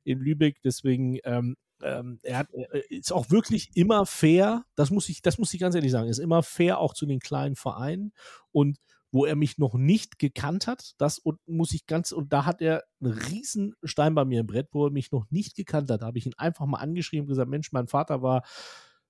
in 0.03 0.19
Lübeck. 0.19 0.61
Deswegen, 0.63 1.19
ähm, 1.25 1.57
ähm, 1.83 2.19
er 2.23 2.37
hat, 2.39 2.53
äh, 2.53 2.81
ist 2.89 3.11
auch 3.11 3.29
wirklich 3.29 3.69
immer 3.75 4.05
fair. 4.05 4.63
Das 4.75 4.91
muss 4.91 5.09
ich, 5.09 5.21
das 5.21 5.37
muss 5.37 5.53
ich 5.53 5.59
ganz 5.59 5.75
ehrlich 5.75 5.91
sagen. 5.91 6.09
Ist 6.09 6.19
immer 6.19 6.41
fair 6.41 6.79
auch 6.79 6.93
zu 6.93 7.05
den 7.05 7.19
kleinen 7.19 7.55
Vereinen. 7.55 8.13
Und 8.51 8.77
wo 9.11 9.25
er 9.25 9.35
mich 9.35 9.57
noch 9.57 9.73
nicht 9.73 10.19
gekannt 10.19 10.67
hat, 10.67 10.93
das 10.97 11.19
und 11.19 11.39
muss 11.45 11.73
ich 11.73 11.85
ganz, 11.85 12.11
und 12.11 12.31
da 12.31 12.45
hat 12.45 12.61
er 12.61 12.83
einen 13.01 13.11
riesen 13.11 13.75
Stein 13.83 14.15
bei 14.15 14.25
mir 14.25 14.41
im 14.41 14.47
Brett, 14.47 14.69
wo 14.71 14.87
er 14.87 14.91
mich 14.91 15.11
noch 15.11 15.29
nicht 15.29 15.55
gekannt 15.55 15.89
hat. 15.89 16.01
Da 16.01 16.05
habe 16.07 16.17
ich 16.17 16.25
ihn 16.25 16.33
einfach 16.37 16.65
mal 16.65 16.79
angeschrieben 16.79 17.25
und 17.25 17.29
gesagt, 17.29 17.49
Mensch, 17.49 17.71
mein 17.71 17.87
Vater 17.87 18.21
war 18.21 18.43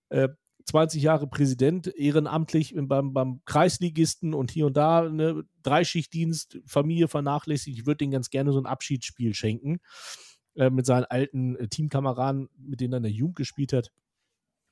äh, 0.09 0.29
20 0.65 1.01
Jahre 1.01 1.27
Präsident, 1.27 1.87
ehrenamtlich 1.87 2.75
beim, 2.75 3.13
beim 3.13 3.41
Kreisligisten 3.45 4.33
und 4.33 4.51
hier 4.51 4.67
und 4.67 4.77
da, 4.77 5.09
ne, 5.09 5.43
Dreischichtdienst, 5.63 6.59
Familie 6.65 7.07
vernachlässigt. 7.07 7.77
Ich 7.77 7.85
würde 7.85 7.97
den 7.97 8.11
ganz 8.11 8.29
gerne 8.29 8.51
so 8.51 8.59
ein 8.59 8.65
Abschiedsspiel 8.65 9.33
schenken 9.33 9.79
äh, 10.55 10.69
mit 10.69 10.85
seinen 10.85 11.05
alten 11.05 11.55
äh, 11.55 11.67
Teamkameraden, 11.67 12.49
mit 12.57 12.81
denen 12.81 12.93
er 12.93 12.97
in 12.97 13.03
der 13.03 13.11
Jugend 13.11 13.35
gespielt 13.35 13.73
hat. 13.73 13.91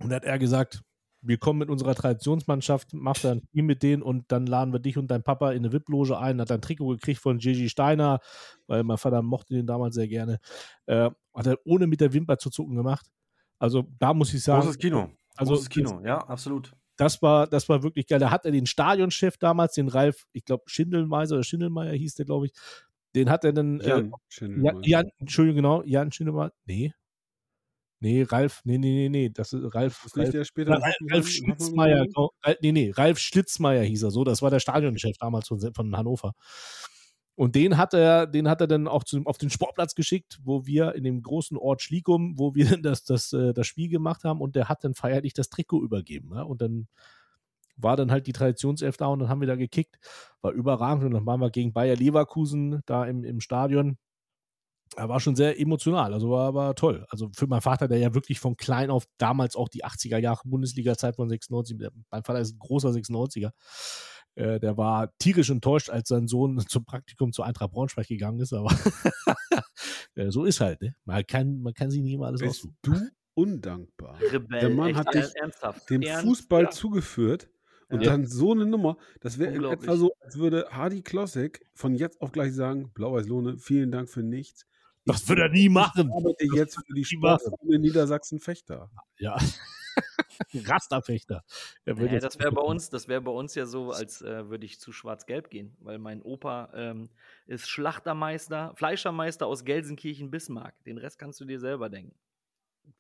Und 0.01 0.09
da 0.09 0.17
hat 0.17 0.25
er 0.25 0.39
gesagt, 0.39 0.81
wir 1.21 1.37
kommen 1.37 1.59
mit 1.59 1.69
unserer 1.69 1.95
Traditionsmannschaft, 1.95 2.93
macht 2.93 3.23
dann 3.23 3.39
ein 3.39 3.41
Spiel 3.49 3.63
mit 3.63 3.83
denen 3.83 4.01
und 4.01 4.31
dann 4.31 4.45
laden 4.45 4.73
wir 4.73 4.79
dich 4.79 4.97
und 4.97 5.11
dein 5.11 5.23
Papa 5.23 5.51
in 5.51 5.59
eine 5.59 5.73
VIP-Loge 5.73 6.17
ein. 6.17 6.39
Hat 6.39 6.51
ein 6.51 6.61
Trikot 6.61 6.87
gekriegt 6.89 7.19
von 7.19 7.39
Gigi 7.39 7.69
Steiner, 7.69 8.19
weil 8.67 8.83
mein 8.83 8.97
Vater 8.97 9.21
mochte 9.21 9.53
den 9.53 9.67
damals 9.67 9.95
sehr 9.95 10.07
gerne. 10.07 10.39
Äh, 10.85 11.09
hat 11.33 11.47
er 11.47 11.57
ohne 11.65 11.87
mit 11.87 12.01
der 12.01 12.13
Wimper 12.13 12.37
zu 12.37 12.49
zucken 12.49 12.75
gemacht. 12.75 13.07
Also 13.57 13.87
da 13.99 14.13
muss 14.13 14.33
ich 14.33 14.43
sagen, 14.43 14.61
Großes 14.61 14.77
Kino. 14.77 15.09
also 15.35 15.53
Großes 15.53 15.69
Kino, 15.69 16.01
ja, 16.05 16.19
absolut. 16.19 16.71
das 16.95 17.21
war, 17.21 17.47
das 17.47 17.67
war 17.67 17.83
wirklich 17.83 18.07
geil. 18.07 18.19
Da 18.19 18.31
hat 18.31 18.45
er 18.45 18.51
den 18.51 18.65
Stadionchef 18.65 19.37
damals, 19.37 19.73
den 19.73 19.89
Ralf, 19.89 20.25
ich 20.31 20.45
glaube, 20.45 20.63
Schindelmeiser 20.67 21.35
oder 21.35 21.43
Schindelmeier 21.43 21.93
hieß 21.93 22.15
der, 22.15 22.25
glaube 22.25 22.45
ich, 22.45 22.53
den 23.15 23.29
hat 23.29 23.43
er 23.43 23.53
dann. 23.53 23.79
Jan, 23.81 24.13
äh, 24.39 24.87
Jan, 24.87 25.09
Entschuldigung, 25.17 25.57
genau, 25.57 25.83
Jan 25.83 26.11
Schindelmeier. 26.11 26.53
Nee. 26.65 26.93
Nee, 28.01 28.23
Ralf, 28.23 28.61
nee, 28.63 28.77
nee, 28.77 28.93
nee, 28.93 29.09
nee, 29.09 29.29
das 29.29 29.51
ist 29.51 29.75
Ralf. 29.75 30.05
nicht 30.15 30.33
Ralf, 30.33 30.47
später 30.47 30.71
Ralf, 30.73 30.95
Ralf 31.11 31.27
Schlitzmeier, 31.27 32.05
nee, 32.61 32.71
nee, 32.71 32.91
Ralf 32.95 33.19
Schlitzmeier 33.19 33.83
hieß 33.83 34.03
er 34.03 34.11
so, 34.11 34.23
das 34.23 34.41
war 34.41 34.49
der 34.49 34.61
Stadionchef 34.61 35.17
damals 35.17 35.49
von, 35.49 35.59
von 35.73 35.97
Hannover. 35.97 36.33
Und 37.39 37.55
den 37.55 37.77
hat 37.77 37.93
er, 37.93 38.27
den 38.27 38.49
hat 38.49 38.59
er 38.59 38.67
dann 38.67 38.89
auch 38.89 39.05
zu, 39.05 39.21
auf 39.23 39.37
den 39.37 39.49
Sportplatz 39.49 39.95
geschickt, 39.95 40.39
wo 40.43 40.65
wir 40.65 40.95
in 40.95 41.05
dem 41.05 41.21
großen 41.21 41.55
Ort 41.55 41.81
Schliegum, 41.81 42.37
wo 42.37 42.53
wir 42.53 42.69
dann 42.69 42.83
das, 42.83 43.05
das, 43.05 43.31
äh, 43.31 43.53
das 43.53 43.65
Spiel 43.65 43.87
gemacht 43.87 44.25
haben 44.25 44.41
und 44.41 44.57
der 44.57 44.67
hat 44.67 44.83
dann 44.83 44.93
feierlich 44.93 45.33
das 45.33 45.49
Trikot 45.49 45.81
übergeben. 45.81 46.31
Ja? 46.33 46.41
Und 46.41 46.61
dann 46.61 46.89
war 47.77 47.95
dann 47.95 48.11
halt 48.11 48.27
die 48.27 48.33
Traditionself 48.33 48.97
da 48.97 49.07
und 49.07 49.19
dann 49.19 49.29
haben 49.29 49.39
wir 49.39 49.47
da 49.47 49.55
gekickt. 49.55 49.99
War 50.41 50.51
überragend 50.51 51.05
und 51.05 51.11
dann 51.13 51.25
waren 51.25 51.39
wir 51.39 51.49
gegen 51.49 51.71
Bayer 51.71 51.95
Leverkusen 51.95 52.81
da 52.85 53.05
im, 53.05 53.23
im 53.23 53.39
Stadion. 53.39 53.97
Er 54.95 55.07
war 55.07 55.19
schon 55.19 55.35
sehr 55.35 55.59
emotional, 55.59 56.13
also 56.13 56.31
war, 56.31 56.53
war 56.53 56.75
toll. 56.75 57.05
Also 57.09 57.29
für 57.35 57.47
meinen 57.47 57.61
Vater, 57.61 57.87
der 57.87 57.99
ja 57.99 58.13
wirklich 58.15 58.39
von 58.39 58.57
klein 58.57 58.89
auf 58.89 59.05
damals 59.17 59.55
auch 59.55 59.69
die 59.69 59.85
80er 59.85 60.17
Jahre 60.17 60.41
Bundesliga-Zeit 60.45 61.15
von 61.15 61.29
96, 61.29 61.77
der- 61.77 61.91
mein 62.09 62.23
Vater 62.23 62.39
ist 62.39 62.55
ein 62.55 62.59
großer 62.59 62.89
96er, 62.91 63.51
äh, 64.35 64.59
der 64.59 64.77
war 64.77 65.11
tierisch 65.19 65.49
enttäuscht, 65.51 65.89
als 65.89 66.09
sein 66.09 66.27
Sohn 66.27 66.57
zum 66.67 66.85
Praktikum 66.85 67.31
zu 67.31 67.43
Eintracht 67.43 67.71
Braunschweig 67.71 68.07
gegangen 68.07 68.39
ist, 68.39 68.51
aber 68.53 68.69
so 70.29 70.43
ist 70.45 70.59
halt, 70.59 70.81
ne? 70.81 70.95
Man 71.05 71.25
kann, 71.25 71.59
man 71.61 71.73
kann 71.73 71.91
sich 71.91 72.01
nicht 72.01 72.13
immer 72.13 72.27
alles 72.27 72.41
Bist 72.41 72.65
aussuchen. 72.65 72.77
du 72.81 72.93
undankbar? 73.35 74.19
Rebell, 74.31 74.59
Der 74.59 74.69
Mann 74.69 74.89
echt, 74.89 74.97
hat 74.99 75.13
dich 75.13 75.35
ernsthaft. 75.35 75.89
Dem 75.89 76.01
Ernst, 76.01 76.25
Fußball 76.25 76.63
ja. 76.63 76.69
zugeführt 76.71 77.49
Und 77.89 78.01
Ja. 78.03 78.11
dann 78.11 78.25
so 78.27 78.51
eine 78.51 78.65
Nummer, 78.65 78.97
das 79.21 79.39
wäre 79.39 79.53
in 79.53 79.63
etwa 79.63 79.95
so, 79.97 80.11
als 80.19 80.37
würde 80.37 80.67
Hardy 80.71 81.01
Klossek 81.01 81.65
von 81.73 81.95
jetzt 81.95 82.21
auf 82.21 82.31
gleich 82.31 82.53
sagen, 82.53 82.91
Blau-Weiß-Lohne, 82.93 83.57
vielen 83.57 83.91
Dank 83.91 84.09
für 84.09 84.21
nichts. 84.23 84.65
Das 85.09 85.27
würde 85.27 85.43
er 85.43 85.49
nie 85.49 85.69
machen. 85.69 86.07
Ich 86.07 86.13
arbeite 86.13 86.45
jetzt 86.55 86.75
für 86.75 86.93
die. 86.93 87.03
Sportschule 87.03 87.79
Niedersachsen-Fechter. 87.79 88.91
Ja. 89.17 89.37
Rasterfechter. 90.53 91.43
Er 91.85 91.95
Naja, 91.95 92.19
das 92.19 92.39
wäre 92.39 92.51
bei 92.51 92.61
uns, 92.61 92.89
das 92.89 93.07
wäre 93.07 93.21
bei 93.21 93.31
uns 93.31 93.55
ja 93.55 93.65
so, 93.65 93.91
als 93.91 94.21
äh, 94.21 94.49
würde 94.49 94.65
ich 94.65 94.79
zu 94.79 94.91
Schwarz-Gelb 94.91 95.49
gehen, 95.49 95.75
weil 95.79 95.97
mein 95.97 96.21
Opa 96.21 96.71
ähm, 96.73 97.09
ist 97.47 97.67
Schlachtermeister, 97.67 98.73
Fleischermeister 98.75 99.47
aus 99.47 99.65
Gelsenkirchen-Bismarck. 99.65 100.81
Den 100.85 100.97
Rest 100.97 101.19
kannst 101.19 101.39
du 101.41 101.45
dir 101.45 101.59
selber 101.59 101.89
denken. 101.89 102.15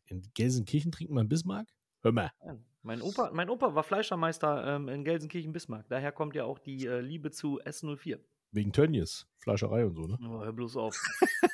In 0.07 0.27
Gelsenkirchen 0.33 0.91
trinkt 0.91 1.13
man 1.13 1.29
Bismarck? 1.29 1.67
Hör 2.01 2.11
mal. 2.11 2.31
Ja, 2.43 2.57
Mein 2.81 3.01
Opa, 3.01 3.31
mein 3.31 3.49
Opa 3.49 3.75
war 3.75 3.83
Fleischermeister 3.83 4.75
ähm, 4.75 4.89
in 4.89 5.03
Gelsenkirchen-Bismarck. 5.03 5.87
Daher 5.89 6.11
kommt 6.11 6.35
ja 6.35 6.45
auch 6.45 6.59
die 6.59 6.85
äh, 6.85 7.01
Liebe 7.01 7.31
zu 7.31 7.61
S04. 7.61 8.19
Wegen 8.51 8.71
Tönnies. 8.71 9.27
Fleischerei 9.37 9.85
und 9.85 9.95
so, 9.95 10.05
ne? 10.05 10.17
Oh, 10.21 10.43
hör 10.43 10.51
bloß 10.51 10.75
auf. 10.75 10.99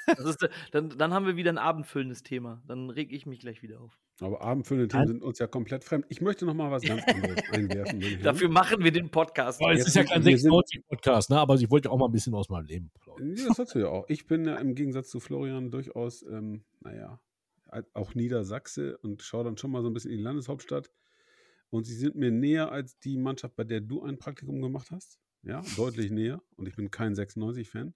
Das 0.07 0.25
ist, 0.25 0.41
äh, 0.43 0.49
dann, 0.71 0.89
dann 0.89 1.13
haben 1.13 1.25
wir 1.25 1.35
wieder 1.35 1.51
ein 1.51 1.57
abendfüllendes 1.57 2.23
Thema. 2.23 2.61
Dann 2.67 2.89
reg 2.89 3.11
ich 3.11 3.25
mich 3.25 3.39
gleich 3.39 3.61
wieder 3.61 3.81
auf. 3.81 3.99
Aber 4.21 4.41
abendfüllende 4.41 4.87
Themen 4.87 5.07
sind 5.07 5.23
uns 5.23 5.39
ja 5.39 5.47
komplett 5.47 5.83
fremd. 5.83 6.05
Ich 6.09 6.21
möchte 6.21 6.45
noch 6.45 6.53
mal 6.53 6.71
was 6.71 6.83
ganz 6.83 7.03
anderes 7.07 7.43
einwerfen. 7.51 8.01
Dafür 8.23 8.49
machen 8.49 8.83
wir 8.83 8.91
den 8.91 9.09
Podcast. 9.09 9.61
Aber 9.61 9.73
es 9.73 9.85
ist 9.85 9.95
ja 9.95 10.03
kein 10.03 10.23
96-Podcast, 10.23 11.29
ne? 11.29 11.39
Aber 11.39 11.55
ich 11.55 11.69
wollte 11.69 11.89
ja 11.89 11.91
auch 11.91 11.97
mal 11.97 12.07
ein 12.07 12.11
bisschen 12.11 12.33
aus 12.33 12.49
meinem 12.49 12.65
Leben 12.65 12.91
plaudern. 13.01 13.35
Ja, 13.35 13.47
das 13.47 13.57
sollst 13.57 13.75
du 13.75 13.79
ja 13.79 13.87
auch. 13.87 14.05
Ich 14.07 14.25
bin 14.25 14.45
ja 14.45 14.55
im 14.55 14.73
Gegensatz 14.73 15.09
zu 15.09 15.19
Florian 15.19 15.69
durchaus, 15.69 16.23
ähm, 16.23 16.63
naja, 16.79 17.19
auch 17.93 18.15
Niedersachse 18.15 18.97
und 18.99 19.21
schaue 19.21 19.43
dann 19.43 19.57
schon 19.57 19.71
mal 19.71 19.81
so 19.81 19.89
ein 19.89 19.93
bisschen 19.93 20.11
in 20.11 20.17
die 20.17 20.23
Landeshauptstadt. 20.23 20.91
Und 21.69 21.85
sie 21.85 21.95
sind 21.95 22.15
mir 22.15 22.31
näher 22.31 22.71
als 22.71 22.99
die 22.99 23.17
Mannschaft, 23.17 23.55
bei 23.55 23.63
der 23.63 23.81
du 23.81 24.03
ein 24.03 24.17
Praktikum 24.17 24.61
gemacht 24.61 24.91
hast. 24.91 25.19
Ja, 25.45 25.63
deutlich 25.77 26.09
näher. 26.09 26.41
Und 26.55 26.67
ich 26.67 26.75
bin 26.75 26.89
kein 26.89 27.13
96-Fan. 27.13 27.93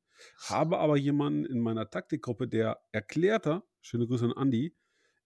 Habe 0.48 0.78
aber 0.78 0.98
jemanden 0.98 1.46
in 1.46 1.60
meiner 1.60 1.90
Taktikgruppe, 1.90 2.48
der 2.48 2.80
erklärter, 2.92 3.64
schöne 3.82 4.06
Grüße 4.06 4.26
an 4.26 4.34
Andi, 4.34 4.76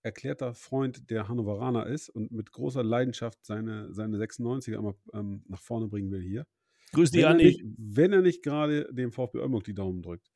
erklärter 0.03 0.53
Freund 0.53 1.09
der 1.09 1.27
Hannoveraner 1.27 1.85
ist 1.87 2.09
und 2.09 2.31
mit 2.31 2.51
großer 2.51 2.83
Leidenschaft 2.83 3.45
seine, 3.45 3.93
seine 3.93 4.17
96er 4.17 4.75
immer 4.75 4.95
ähm, 5.13 5.43
nach 5.47 5.61
vorne 5.61 5.87
bringen 5.87 6.11
will 6.11 6.21
hier. 6.21 6.47
Grüß 6.93 7.11
dich, 7.11 7.25
Andi. 7.25 7.45
nicht, 7.45 7.63
wenn 7.77 8.13
er 8.13 8.21
nicht 8.21 8.43
gerade 8.43 8.87
dem 8.93 9.11
VfB 9.11 9.39
Oldenburg 9.39 9.65
die 9.65 9.73
Daumen 9.73 10.01
drückt. 10.01 10.31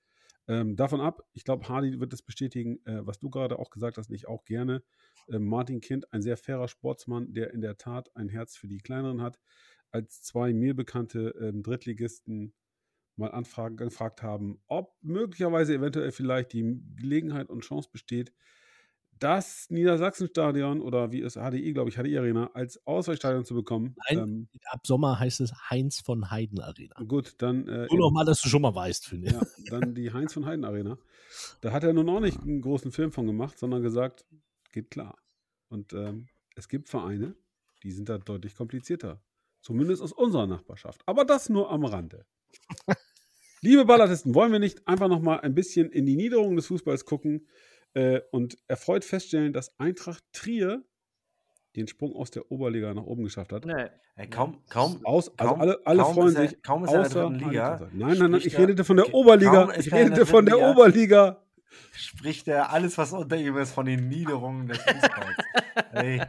Ähm, 0.50 0.76
davon 0.76 1.02
ab, 1.02 1.22
ich 1.34 1.44
glaube, 1.44 1.68
Hardy 1.68 2.00
wird 2.00 2.14
das 2.14 2.22
bestätigen, 2.22 2.80
äh, 2.86 3.06
was 3.06 3.20
du 3.20 3.30
gerade 3.30 3.60
auch 3.60 3.70
gesagt 3.70 3.98
hast, 3.98 4.10
nicht 4.10 4.28
auch 4.28 4.46
gerne. 4.46 4.82
Ähm, 5.30 5.46
Martin 5.46 5.82
Kind, 5.82 6.12
ein 6.14 6.22
sehr 6.22 6.38
fairer 6.38 6.70
Sportsmann, 6.70 7.34
der 7.34 7.54
in 7.54 7.62
der 7.62 7.78
Tat 7.78 8.10
ein 8.16 8.30
Herz 8.30 8.56
für 8.56 8.68
die 8.68 8.78
Kleineren 8.78 9.22
hat. 9.22 9.40
Als 9.92 10.22
zwei 10.22 10.54
mir 10.54 10.76
bekannte 10.76 11.30
ähm, 11.40 11.64
Drittligisten 11.64 12.54
mal 13.16 13.32
anfragen, 13.32 13.78
gefragt 13.78 14.22
haben, 14.22 14.60
ob 14.68 14.96
möglicherweise 15.02 15.74
eventuell 15.74 16.12
vielleicht 16.12 16.54
die 16.54 16.80
Gelegenheit 16.96 17.50
und 17.50 17.62
Chance 17.62 17.90
besteht, 17.92 18.32
das 19.20 19.68
Niedersachsenstadion 19.70 20.82
oder 20.82 21.12
wie 21.12 21.22
es 21.22 21.34
HDI, 21.34 21.74
glaube 21.74 21.90
ich, 21.90 21.96
HDI 21.96 22.20
Arena 22.20 22.52
als 22.54 22.86
Ausweichstadion 22.86 23.46
zu 23.46 23.56
bekommen. 23.56 23.96
Nein, 24.10 24.20
Ähm, 24.20 24.48
ab 24.66 24.86
Sommer 24.86 25.20
heißt 25.20 25.42
es 25.42 25.52
Heinz 25.70 26.00
von 26.00 26.30
Heiden 26.30 26.60
Arena. 26.60 26.96
gut, 27.08 27.36
dann 27.40 27.68
äh, 27.68 27.88
Nur 27.90 28.00
noch 28.00 28.12
mal, 28.12 28.26
dass 28.26 28.42
du 28.42 28.50
schon 28.50 28.62
mal 28.62 28.76
weißt, 28.76 29.08
finde 29.08 29.28
ich. 29.28 29.34
ja, 29.34 29.42
dann 29.70 29.96
die 29.96 30.14
Heinz 30.14 30.34
von 30.34 30.46
Heiden 30.46 30.66
Arena. 30.66 30.98
Da 31.62 31.72
hat 31.72 31.84
er 31.84 31.94
nun 31.94 32.10
auch 32.10 32.20
nicht 32.20 32.40
einen 32.40 32.62
großen 32.62 32.92
Film 32.92 33.12
von 33.12 33.26
gemacht, 33.26 33.58
sondern 33.58 33.82
gesagt, 33.82 34.26
geht 34.72 34.92
klar. 34.92 35.18
Und 35.70 35.94
ähm, 35.94 36.28
es 36.56 36.70
gibt 36.70 36.90
Vereine, 36.90 37.36
die 37.84 37.92
sind 37.92 38.10
da 38.10 38.18
deutlich 38.18 38.56
komplizierter. 38.56 39.22
Zumindest 39.68 40.02
aus 40.02 40.14
unserer 40.14 40.48
Nachbarschaft. 40.48 41.02
Aber 41.06 41.26
das 41.26 41.50
nur 41.50 41.70
am 41.70 41.84
Rande. 41.84 42.26
Liebe 43.62 43.84
Ballatisten, 43.84 44.34
wollen 44.34 44.54
wir 44.54 44.60
nicht 44.60 44.88
einfach 44.88 45.10
noch 45.10 45.20
mal 45.22 45.42
ein 45.42 45.54
bisschen 45.56 45.92
in 45.92 46.06
die 46.06 46.16
Niederung 46.16 46.56
des 46.56 46.68
Fußballs 46.68 47.04
gucken 47.04 47.50
äh, 47.94 48.22
und 48.32 48.58
erfreut 48.70 49.04
feststellen, 49.04 49.52
dass 49.52 49.78
Eintracht 49.78 50.24
Trier 50.32 50.86
den 51.76 51.90
Sprung 51.90 52.16
aus 52.16 52.32
der 52.32 52.50
Oberliga 52.50 52.94
nach 52.94 53.04
oben 53.04 53.26
geschafft 53.26 53.52
hat? 53.52 53.66
Nee. 53.66 53.88
Ey, 54.16 54.30
kaum, 54.30 54.64
kaum, 54.70 55.06
Aus, 55.06 55.38
also 55.38 55.52
kaum- 55.52 55.60
alle, 55.62 55.80
alle 55.86 56.02
kaum 56.04 56.14
freuen 56.16 56.28
ist 56.30 56.36
er- 56.38 56.48
sich. 56.48 56.64
kaum 56.64 56.86
ist 56.86 56.94
er 56.94 57.04
in 57.28 57.38
der 57.40 57.48
Liga. 57.50 57.90
Nein, 57.92 58.18
nein, 58.18 58.32
nein, 58.32 58.42
ich 58.46 58.58
redete 58.58 58.86
von 58.86 58.96
der 58.96 59.14
Oberliga. 59.14 59.70
Ich 59.78 59.92
redete 59.92 60.26
von 60.26 60.46
der 60.46 60.56
Liga. 60.56 60.72
Oberliga. 60.72 61.44
spricht 61.92 62.48
er 62.48 62.72
alles, 62.72 62.98
was 62.98 63.12
unter 63.12 63.36
ihm 63.36 63.58
ist, 63.58 63.74
von 63.74 63.86
den 63.86 64.08
Niederungen 64.08 64.70
des 64.70 64.78
Fußballs. 64.78 65.38
Ey, 65.92 66.22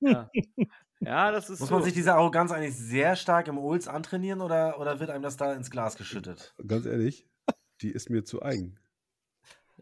Ja. 0.00 0.30
Ja, 1.04 1.30
das 1.30 1.50
ist 1.50 1.60
muss 1.60 1.68
so. 1.68 1.74
man 1.74 1.84
sich 1.84 1.92
diese 1.92 2.14
Arroganz 2.14 2.52
eigentlich 2.52 2.76
sehr 2.76 3.16
stark 3.16 3.48
im 3.48 3.58
Olds 3.58 3.88
antrainieren 3.88 4.40
oder, 4.40 4.80
oder 4.80 5.00
wird 5.00 5.10
einem 5.10 5.22
das 5.22 5.36
da 5.36 5.52
ins 5.52 5.70
Glas 5.70 5.96
geschüttet? 5.96 6.54
Ganz 6.66 6.86
ehrlich, 6.86 7.26
die 7.80 7.90
ist 7.90 8.10
mir 8.10 8.24
zu 8.24 8.42
eigen. 8.42 8.78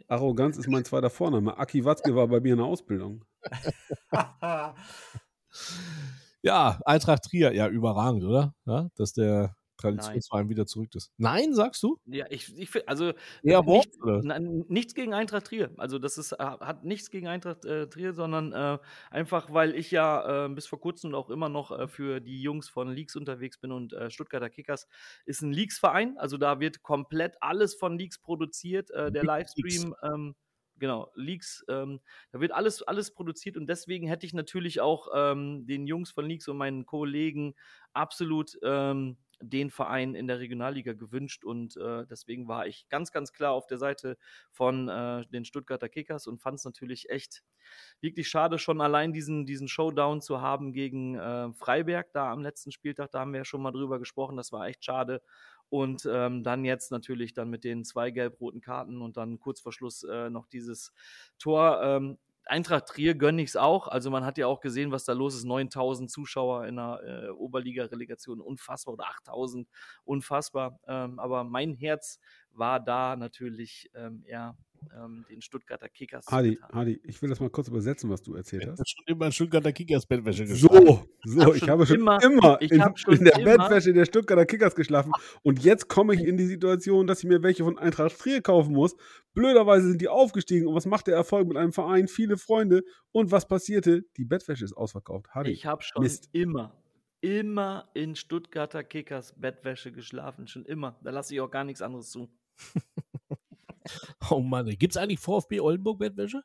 Arroganz 0.08 0.56
ist 0.56 0.68
mein 0.68 0.84
zweiter 0.84 1.10
Vorname. 1.10 1.58
Aki 1.58 1.84
Watzke 1.84 2.14
war 2.14 2.26
bei 2.28 2.40
mir 2.40 2.52
in 2.52 2.58
der 2.58 2.66
Ausbildung. 2.66 3.24
Ja, 6.42 6.80
Eintracht 6.86 7.24
Trier, 7.24 7.52
ja, 7.54 7.68
überragend, 7.68 8.24
oder? 8.24 8.54
Ja, 8.64 8.88
dass 8.96 9.12
der 9.12 9.56
Traditionsverein 9.80 10.48
wieder 10.48 10.66
zurück 10.66 10.94
ist. 10.94 11.12
Nein, 11.16 11.54
sagst 11.54 11.82
du? 11.82 11.98
Ja, 12.06 12.26
ich, 12.30 12.56
ich 12.56 12.70
finde, 12.70 12.88
also 12.88 13.12
Ja, 13.42 13.60
oder? 13.60 14.20
na, 14.22 14.38
nichts 14.38 14.94
gegen 14.94 15.14
Eintracht 15.14 15.46
Trier. 15.46 15.70
Also 15.76 15.98
das 15.98 16.18
ist, 16.18 16.32
hat 16.32 16.84
nichts 16.84 17.10
gegen 17.10 17.28
Eintracht 17.28 17.64
äh, 17.64 17.88
Trier, 17.88 18.12
sondern 18.12 18.52
äh, 18.52 18.78
einfach, 19.10 19.52
weil 19.52 19.74
ich 19.74 19.90
ja 19.90 20.46
äh, 20.46 20.48
bis 20.48 20.66
vor 20.66 20.80
kurzem 20.80 21.10
und 21.10 21.14
auch 21.14 21.30
immer 21.30 21.48
noch 21.48 21.70
äh, 21.72 21.88
für 21.88 22.20
die 22.20 22.42
Jungs 22.42 22.68
von 22.68 22.92
Leaks 22.92 23.16
unterwegs 23.16 23.58
bin 23.58 23.72
und 23.72 23.92
äh, 23.92 24.10
Stuttgarter 24.10 24.50
Kickers 24.50 24.86
ist 25.24 25.42
ein 25.42 25.52
Leaks-Verein. 25.52 26.16
Also 26.18 26.36
da 26.36 26.60
wird 26.60 26.82
komplett 26.82 27.36
alles 27.40 27.74
von 27.74 27.98
Leaks 27.98 28.18
produziert. 28.18 28.90
Äh, 28.90 29.10
der. 29.10 29.24
Livestream, 29.24 29.94
ähm, 30.02 30.34
genau, 30.80 31.12
Leaks, 31.14 31.64
ähm, 31.68 32.00
da 32.32 32.40
wird 32.40 32.52
alles, 32.52 32.82
alles 32.82 33.14
produziert 33.14 33.56
und 33.56 33.68
deswegen 33.68 34.08
hätte 34.08 34.26
ich 34.26 34.34
natürlich 34.34 34.80
auch 34.80 35.08
ähm, 35.14 35.66
den 35.66 35.86
Jungs 35.86 36.10
von 36.10 36.26
Leaks 36.26 36.48
und 36.48 36.56
meinen 36.56 36.86
Kollegen 36.86 37.54
absolut 37.92 38.58
ähm, 38.64 39.18
den 39.42 39.70
Verein 39.70 40.14
in 40.14 40.26
der 40.26 40.38
Regionalliga 40.40 40.92
gewünscht 40.92 41.44
und 41.44 41.76
äh, 41.76 42.06
deswegen 42.06 42.48
war 42.48 42.66
ich 42.66 42.88
ganz, 42.90 43.12
ganz 43.12 43.32
klar 43.32 43.52
auf 43.52 43.66
der 43.66 43.78
Seite 43.78 44.18
von 44.50 44.88
äh, 44.88 45.24
den 45.28 45.44
Stuttgarter 45.46 45.88
Kickers 45.88 46.26
und 46.26 46.40
fand 46.42 46.58
es 46.58 46.64
natürlich 46.64 47.08
echt 47.08 47.42
wirklich 48.00 48.28
schade, 48.28 48.58
schon 48.58 48.80
allein 48.80 49.12
diesen, 49.12 49.46
diesen 49.46 49.68
Showdown 49.68 50.20
zu 50.20 50.40
haben 50.40 50.72
gegen 50.72 51.14
äh, 51.16 51.52
Freiberg 51.54 52.12
da 52.12 52.30
am 52.32 52.42
letzten 52.42 52.72
Spieltag. 52.72 53.10
Da 53.12 53.20
haben 53.20 53.32
wir 53.32 53.38
ja 53.40 53.44
schon 53.44 53.62
mal 53.62 53.72
drüber 53.72 53.98
gesprochen, 53.98 54.36
das 54.36 54.52
war 54.52 54.66
echt 54.66 54.84
schade. 54.84 55.22
Und 55.70 56.06
ähm, 56.10 56.42
dann 56.42 56.64
jetzt 56.64 56.90
natürlich 56.90 57.32
dann 57.32 57.48
mit 57.48 57.64
den 57.64 57.84
zwei 57.84 58.10
gelb-roten 58.10 58.60
Karten 58.60 59.00
und 59.00 59.16
dann 59.16 59.38
kurz 59.38 59.60
vor 59.60 59.72
Schluss 59.72 60.02
äh, 60.02 60.28
noch 60.28 60.46
dieses 60.46 60.92
Tor. 61.38 61.80
Ähm, 61.82 62.18
Eintracht 62.46 62.86
Trier 62.86 63.14
gönne 63.14 63.42
ich 63.42 63.50
es 63.50 63.56
auch. 63.56 63.86
Also 63.86 64.10
man 64.10 64.24
hat 64.24 64.36
ja 64.36 64.48
auch 64.48 64.60
gesehen, 64.60 64.90
was 64.90 65.04
da 65.04 65.12
los 65.12 65.36
ist. 65.36 65.44
9000 65.44 66.10
Zuschauer 66.10 66.66
in 66.66 66.76
der 66.76 67.00
äh, 67.04 67.28
Oberliga-Relegation, 67.30 68.40
unfassbar. 68.40 68.94
Oder 68.94 69.08
8000, 69.08 69.68
unfassbar. 70.04 70.80
Ähm, 70.88 71.20
aber 71.20 71.44
mein 71.44 71.74
Herz 71.74 72.18
war 72.52 72.80
da 72.80 73.14
natürlich 73.14 73.90
ähm, 73.94 74.24
eher 74.26 74.56
ähm, 74.96 75.24
den 75.30 75.40
Stuttgarter 75.42 75.88
Kickers. 75.88 76.26
Hadi. 76.28 76.58
Hadi, 76.72 77.00
ich 77.04 77.20
will 77.22 77.28
das 77.28 77.40
mal 77.40 77.50
kurz 77.50 77.68
übersetzen, 77.68 78.10
was 78.10 78.22
du 78.22 78.34
erzählt 78.34 78.62
Ich 78.64 78.68
hast. 78.68 78.78
habe 78.78 78.88
schon 78.88 79.04
immer 79.06 79.26
in 79.26 79.32
Stuttgarter 79.32 79.72
Kickers 79.72 80.06
Bettwäsche 80.06 80.44
geschlafen. 80.46 80.86
So, 80.86 81.06
so, 81.24 81.40
hab 81.44 81.54
ich 81.54 81.68
habe 81.68 81.86
schon 81.86 81.96
immer- 82.00 82.22
immer, 82.22 82.60
ich 82.62 82.70
in, 82.72 82.82
schon 82.96 83.14
in 83.14 83.24
der 83.24 83.38
immer- 83.38 83.56
Bettwäsche 83.58 83.92
der 83.92 84.04
Stuttgarter 84.04 84.46
Kickers 84.46 84.74
geschlafen 84.74 85.12
und 85.42 85.62
jetzt 85.62 85.88
komme 85.88 86.14
ich 86.14 86.20
in 86.24 86.36
die 86.36 86.46
Situation, 86.46 87.06
dass 87.06 87.20
ich 87.22 87.28
mir 87.28 87.42
welche 87.42 87.64
von 87.64 87.78
Eintracht 87.78 88.18
Trier 88.18 88.40
kaufen 88.42 88.72
muss. 88.72 88.96
Blöderweise 89.34 89.88
sind 89.90 90.00
die 90.00 90.08
aufgestiegen 90.08 90.66
und 90.66 90.74
was 90.74 90.86
macht 90.86 91.06
der 91.06 91.14
Erfolg 91.14 91.46
mit 91.48 91.56
einem 91.56 91.72
Verein? 91.72 92.08
Viele 92.08 92.36
Freunde 92.36 92.82
und 93.12 93.30
was 93.30 93.46
passierte? 93.46 94.02
Die 94.16 94.24
Bettwäsche 94.24 94.64
ist 94.64 94.72
ausverkauft. 94.76 95.28
Hadi, 95.34 95.50
Ich 95.50 95.66
habe 95.66 95.82
schon 95.82 96.02
Mist. 96.02 96.28
immer, 96.32 96.82
immer 97.20 97.88
in 97.94 98.16
Stuttgarter 98.16 98.82
Kickers 98.82 99.34
Bettwäsche 99.38 99.92
geschlafen. 99.92 100.46
Schon 100.48 100.64
immer. 100.64 100.98
Da 101.04 101.10
lasse 101.10 101.34
ich 101.34 101.40
auch 101.40 101.50
gar 101.50 101.64
nichts 101.64 101.82
anderes 101.82 102.10
zu. 102.10 102.28
Oh 104.30 104.40
Mann, 104.40 104.66
gibt 104.78 104.92
es 104.92 104.96
eigentlich 104.96 105.20
VfB 105.20 105.60
Oldenburg 105.60 105.98
Bettwäsche? 105.98 106.42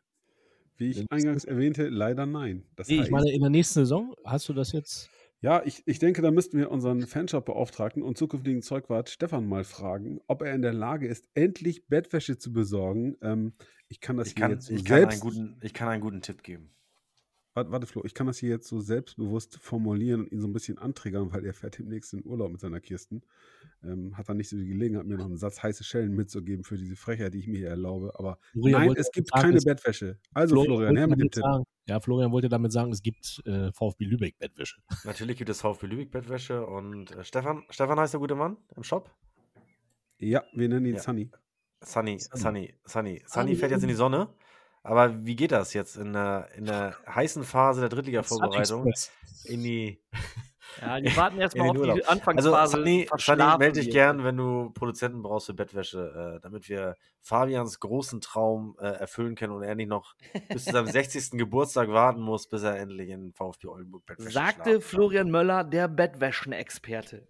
wie 0.77 0.89
ich 0.89 1.09
eingangs 1.09 1.45
erwähnte, 1.45 1.87
leider 1.87 2.25
nein. 2.25 2.65
Das 2.75 2.89
Nee, 2.89 2.95
ich 2.95 3.01
heißt- 3.03 3.11
meine, 3.11 3.31
in 3.31 3.39
der 3.39 3.49
nächsten 3.49 3.75
Saison 3.75 4.13
hast 4.25 4.49
du 4.49 4.53
das 4.53 4.73
jetzt. 4.73 5.09
Ja, 5.39 5.61
ich, 5.63 5.83
ich 5.85 5.99
denke, 5.99 6.21
da 6.21 6.31
müssten 6.31 6.57
wir 6.57 6.69
unseren 6.69 7.07
Fanshop-Beauftragten 7.07 8.03
und 8.03 8.17
zukünftigen 8.17 8.61
Zeugwart 8.61 9.09
Stefan 9.09 9.47
mal 9.47 9.63
fragen, 9.63 10.19
ob 10.27 10.41
er 10.41 10.53
in 10.53 10.61
der 10.61 10.73
Lage 10.73 11.07
ist, 11.07 11.29
endlich 11.33 11.87
Bettwäsche 11.87 12.37
zu 12.37 12.51
besorgen. 12.51 13.15
Ähm, 13.21 13.53
ich 13.87 14.01
kann 14.01 14.17
das 14.17 14.27
Ich 14.29 14.33
hier 14.33 14.41
kann, 14.41 14.51
jetzt 14.51 14.69
ich, 14.69 14.83
kann 14.83 14.97
einen 14.97 15.11
selbst. 15.11 15.21
guten, 15.21 15.57
ich 15.61 15.73
kann 15.73 15.87
einen 15.87 16.01
guten 16.01 16.21
Tipp 16.21 16.43
geben. 16.43 16.71
Warte, 17.55 17.71
warte, 17.71 17.87
Flo, 17.87 18.03
ich 18.05 18.13
kann 18.13 18.27
das 18.27 18.37
hier 18.37 18.49
jetzt 18.49 18.67
so 18.67 18.81
selbstbewusst 18.81 19.57
formulieren 19.59 20.21
und 20.21 20.31
ihn 20.31 20.41
so 20.41 20.47
ein 20.47 20.53
bisschen 20.53 20.77
antriggern, 20.77 21.33
weil 21.33 21.45
er 21.45 21.53
fährt 21.53 21.79
demnächst 21.79 22.13
in 22.13 22.25
Urlaub 22.25 22.51
mit 22.51 22.59
seiner 22.59 22.81
Kirsten. 22.81 23.23
Ähm, 23.83 24.17
hat 24.17 24.29
dann 24.29 24.37
nicht 24.37 24.49
so 24.49 24.57
die 24.57 24.67
Gelegenheit, 24.67 25.05
mir 25.05 25.17
noch 25.17 25.25
einen 25.25 25.37
Satz 25.37 25.63
heiße 25.63 25.83
Schellen 25.83 26.13
mitzugeben 26.13 26.63
für 26.63 26.77
diese 26.77 26.95
Frechheit, 26.95 27.33
die 27.33 27.39
ich 27.39 27.47
mir 27.47 27.57
hier 27.57 27.69
erlaube. 27.69 28.11
Aber 28.19 28.37
Florian 28.51 28.87
nein, 28.87 28.95
es 28.97 29.11
gibt 29.11 29.29
sagen, 29.29 29.41
keine 29.41 29.61
Bettwäsche. 29.61 30.19
Also, 30.33 30.55
Florian, 30.55 30.89
wollte 30.89 30.99
her 30.99 31.07
mit 31.07 31.19
dem 31.19 31.31
Tipp. 31.31 31.43
sagen, 31.43 31.63
ja, 31.87 31.99
Florian 31.99 32.31
wollte 32.31 32.49
damit 32.49 32.71
sagen, 32.71 32.91
es 32.91 33.01
gibt 33.01 33.41
äh, 33.45 33.71
VfB 33.71 34.05
Lübeck 34.05 34.37
Bettwäsche. 34.37 34.81
Natürlich 35.05 35.37
gibt 35.37 35.49
es 35.49 35.61
VfB 35.61 35.87
Lübeck 35.87 36.11
Bettwäsche 36.11 36.65
und 36.65 37.11
äh, 37.11 37.23
Stefan, 37.23 37.63
Stefan 37.69 37.99
heißt 37.99 38.13
der 38.13 38.19
gute 38.19 38.35
Mann 38.35 38.57
im 38.75 38.83
Shop. 38.83 39.09
Ja, 40.17 40.43
wir 40.53 40.67
nennen 40.69 40.85
ihn 40.85 40.95
Ja. 40.95 41.01
Sunny. 41.01 41.31
Sunny, 41.81 42.17
Sunny. 42.19 42.37
Sunny, 42.39 42.73
Sunny. 42.85 43.23
Sunny 43.27 43.55
fährt 43.55 43.71
jetzt 43.71 43.83
in 43.83 43.89
die 43.89 43.95
Sonne. 43.95 44.29
Aber 44.85 45.25
wie 45.25 45.35
geht 45.35 45.51
das 45.51 45.73
jetzt 45.73 45.97
in 45.97 46.13
der, 46.13 46.49
in 46.55 46.65
der 46.65 46.95
heißen 47.07 47.43
Phase 47.43 47.81
der 47.81 47.89
Drittliga-Vorbereitung 47.95 48.91
in 49.45 49.63
die. 49.63 49.99
Ja, 50.81 50.99
die 50.99 51.15
warten 51.15 51.39
erstmal 51.39 51.69
auf 51.69 51.73
den 51.73 51.83
die 51.83 51.89
Urlaub? 51.89 51.99
Also, 51.99 52.11
Anfangsphase. 52.11 52.77
Sunny, 52.77 53.07
melde 53.59 53.79
dich 53.79 53.91
gern, 53.91 54.25
wenn 54.25 54.35
du 54.35 54.71
Produzenten 54.71 55.21
brauchst 55.21 55.45
für 55.45 55.53
Bettwäsche, 55.53 56.35
äh, 56.35 56.41
damit 56.41 56.67
wir 56.67 56.95
Fabians 57.21 57.79
großen 57.79 58.19
Traum 58.19 58.75
äh, 58.81 58.87
erfüllen 58.87 59.35
können 59.35 59.53
und 59.53 59.63
er 59.63 59.75
nicht 59.75 59.87
noch 59.87 60.15
bis 60.49 60.65
zu 60.65 60.73
seinem 60.73 60.87
60. 60.91 61.37
Geburtstag 61.37 61.87
warten 61.89 62.19
muss, 62.19 62.47
bis 62.47 62.63
er 62.63 62.77
endlich 62.77 63.09
in 63.09 63.31
VfB 63.31 63.67
Oldenburg 63.67 64.05
Bettwäsche 64.05 64.31
Sagte. 64.31 64.81
Florian 64.81 65.31
Möller, 65.31 65.63
der 65.63 65.87
Bettwäschenexperte. 65.87 67.25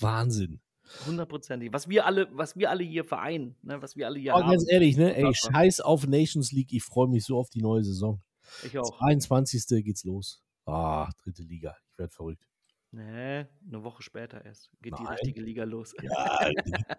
Wahnsinn. 0.00 0.60
Hundertprozentig. 1.06 1.72
Was 1.72 1.88
wir 1.88 2.06
alle, 2.06 2.28
was 2.32 2.56
wir 2.56 2.70
alle 2.70 2.84
hier 2.84 3.04
vereinen, 3.04 3.56
ne? 3.62 3.80
was 3.80 3.96
wir 3.96 4.06
alle 4.06 4.18
hier 4.18 4.34
Aber 4.34 4.44
haben. 4.44 4.50
ganz 4.50 4.66
ehrlich, 4.70 4.96
ne? 4.96 5.14
Ey, 5.14 5.32
scheiß 5.34 5.80
auf 5.80 6.06
Nations 6.06 6.52
League. 6.52 6.72
Ich 6.72 6.82
freue 6.82 7.08
mich 7.08 7.24
so 7.24 7.38
auf 7.38 7.50
die 7.50 7.62
neue 7.62 7.84
Saison. 7.84 8.20
Ich 8.64 8.76
auch. 8.78 8.98
23. 8.98 9.84
geht's 9.84 10.04
los. 10.04 10.42
Ah, 10.66 11.08
dritte 11.22 11.42
Liga. 11.42 11.76
Ich 11.92 11.98
werde 11.98 12.12
verrückt. 12.12 12.46
Nee, 12.92 13.46
eine 13.68 13.84
Woche 13.84 14.02
später 14.02 14.44
erst 14.44 14.68
geht 14.82 14.98
die 14.98 15.02
Nein. 15.04 15.12
richtige 15.12 15.40
Liga 15.42 15.62
los. 15.62 15.94
Ja, 16.02 16.50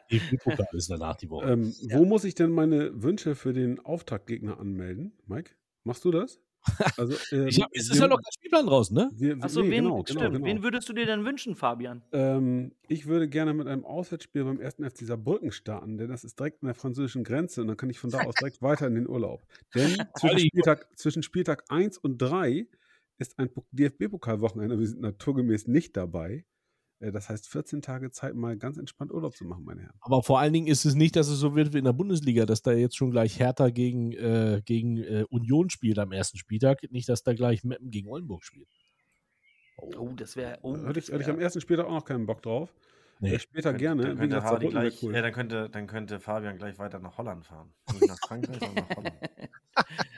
DFB-Pokal 0.10 0.68
ist 0.72 0.90
danach 0.90 1.18
die 1.18 1.30
Woche. 1.30 1.52
Ähm, 1.52 1.74
Wo 1.90 2.06
muss 2.06 2.24
ich 2.24 2.34
denn 2.34 2.52
meine 2.52 3.04
Wünsche 3.04 3.36
für 3.36 3.52
den 3.52 3.80
Auftaktgegner 3.80 4.58
anmelden? 4.58 5.18
Mike, 5.26 5.52
machst 5.84 6.06
du 6.06 6.12
das? 6.12 6.40
Also, 6.98 7.16
ähm, 7.32 7.48
ich 7.48 7.62
hab, 7.62 7.70
es 7.74 7.84
ist 7.90 7.96
wir- 7.96 8.02
ja 8.02 8.08
noch 8.08 8.18
kein 8.22 8.32
Spielplan 8.34 8.66
draußen, 8.68 8.96
ne? 8.96 9.10
Wir, 9.16 9.38
Achso, 9.42 9.62
nee, 9.62 9.72
wen, 9.72 9.84
genau, 9.84 10.02
stimmt. 10.04 10.20
genau, 10.20 10.32
genau. 10.32 10.46
wen 10.46 10.64
würdest 10.64 10.88
du 10.90 10.94
dir 10.94 11.06
denn 11.06 11.26
wünschen, 11.26 11.56
Fabian? 11.56 12.04
Ähm, 12.12 12.74
ich 12.88 13.06
würde 13.08 13.28
gerne 13.28 13.54
mit 13.54 13.68
einem 13.68 13.86
Auswärtsspiel 13.86 14.44
beim 14.44 14.60
ersten 14.60 14.90
FC 14.90 15.06
Saarbrücken 15.06 15.52
starten, 15.52 15.98
denn 15.98 16.10
das 16.10 16.24
ist 16.24 16.40
direkt 16.40 16.62
an 16.62 16.68
der 16.68 16.76
französischen 16.76 17.24
Grenze 17.24 17.62
und 17.62 17.68
dann 17.68 17.78
kann 17.78 17.90
ich 17.90 18.00
von 18.00 18.10
da 18.10 18.22
aus 18.22 18.36
direkt 18.36 18.62
weiter 18.62 18.88
in 18.88 18.96
den 18.96 19.08
Urlaub. 19.08 19.42
Denn 19.76 19.96
zwischen. 20.20 20.40
Spieltag, 20.40 20.88
zwischen 20.98 21.24
Spieltag 21.24 21.64
1 21.70 21.98
und 21.98 22.18
3 22.22 22.68
ist 23.18 23.38
ein 23.38 23.50
DFB-Pokalwochenende. 23.72 24.80
Wir 24.80 24.88
sind 24.88 25.02
naturgemäß 25.02 25.68
nicht 25.68 25.96
dabei. 25.96 26.46
Äh, 27.02 27.12
Das 27.12 27.30
heißt, 27.30 27.50
14 27.50 27.82
Tage 27.82 28.12
Zeit, 28.12 28.36
mal 28.36 28.58
ganz 28.58 28.78
entspannt 28.78 29.12
Urlaub 29.12 29.36
zu 29.36 29.46
machen, 29.46 29.66
meine 29.66 29.82
Herren. 29.82 29.96
Aber 30.00 30.24
vor 30.24 30.40
allen 30.40 30.54
Dingen 30.54 30.68
ist 30.68 30.86
es 30.86 30.96
nicht, 30.96 31.16
dass 31.16 31.28
es 31.28 31.40
so 31.40 31.56
wird 31.56 31.74
wie 31.74 31.80
in 31.80 31.86
der 31.86 31.94
Bundesliga, 31.94 32.46
dass 32.46 32.62
da 32.62 32.72
jetzt 32.72 32.96
schon 32.96 33.12
gleich 33.12 33.40
Hertha 33.40 33.70
gegen, 33.70 34.12
äh, 34.14 34.62
gegen 34.64 34.98
äh, 34.98 35.26
Union 35.30 35.70
spielt 35.70 36.00
am 36.00 36.12
ersten 36.12 36.38
Spieltag. 36.38 36.80
Nicht, 36.92 37.10
dass 37.10 37.24
da 37.24 37.34
gleich 37.34 37.64
Meppen 37.64 37.92
gegen 37.92 38.08
Oldenburg 38.08 38.44
spielt. 38.44 38.68
Oh, 39.78 40.12
das 40.16 40.36
wäre. 40.36 40.60
Oh, 40.62 40.78
Hatte 40.78 41.00
ich, 41.00 41.08
das 41.08 41.14
hatte 41.14 41.24
ich 41.24 41.30
am 41.30 41.40
ersten 41.40 41.60
Spieltag 41.60 41.88
auch 41.88 41.94
noch 41.94 42.06
keinen 42.06 42.26
Bock 42.26 42.42
drauf. 42.42 42.74
Nee. 43.20 43.36
Äh, 43.36 43.40
später 43.40 43.74
gerne. 43.74 44.04
Dann 44.04 44.18
könnte, 44.18 44.36
gesagt, 44.36 44.70
gleich, 44.70 45.04
cool. 45.04 45.14
ja, 45.16 45.22
dann, 45.22 45.32
könnte, 45.32 45.70
dann 45.70 45.88
könnte 45.88 46.20
Fabian 46.20 46.58
gleich 46.58 46.78
weiter 46.80 47.00
nach 47.00 47.18
Holland 47.18 47.46
fahren. 47.46 47.72
Nicht 47.94 48.08
nach 48.08 48.18
Frankreich, 48.28 48.60
sondern 48.60 48.86
nach 48.88 48.96
Holland. 48.96 49.16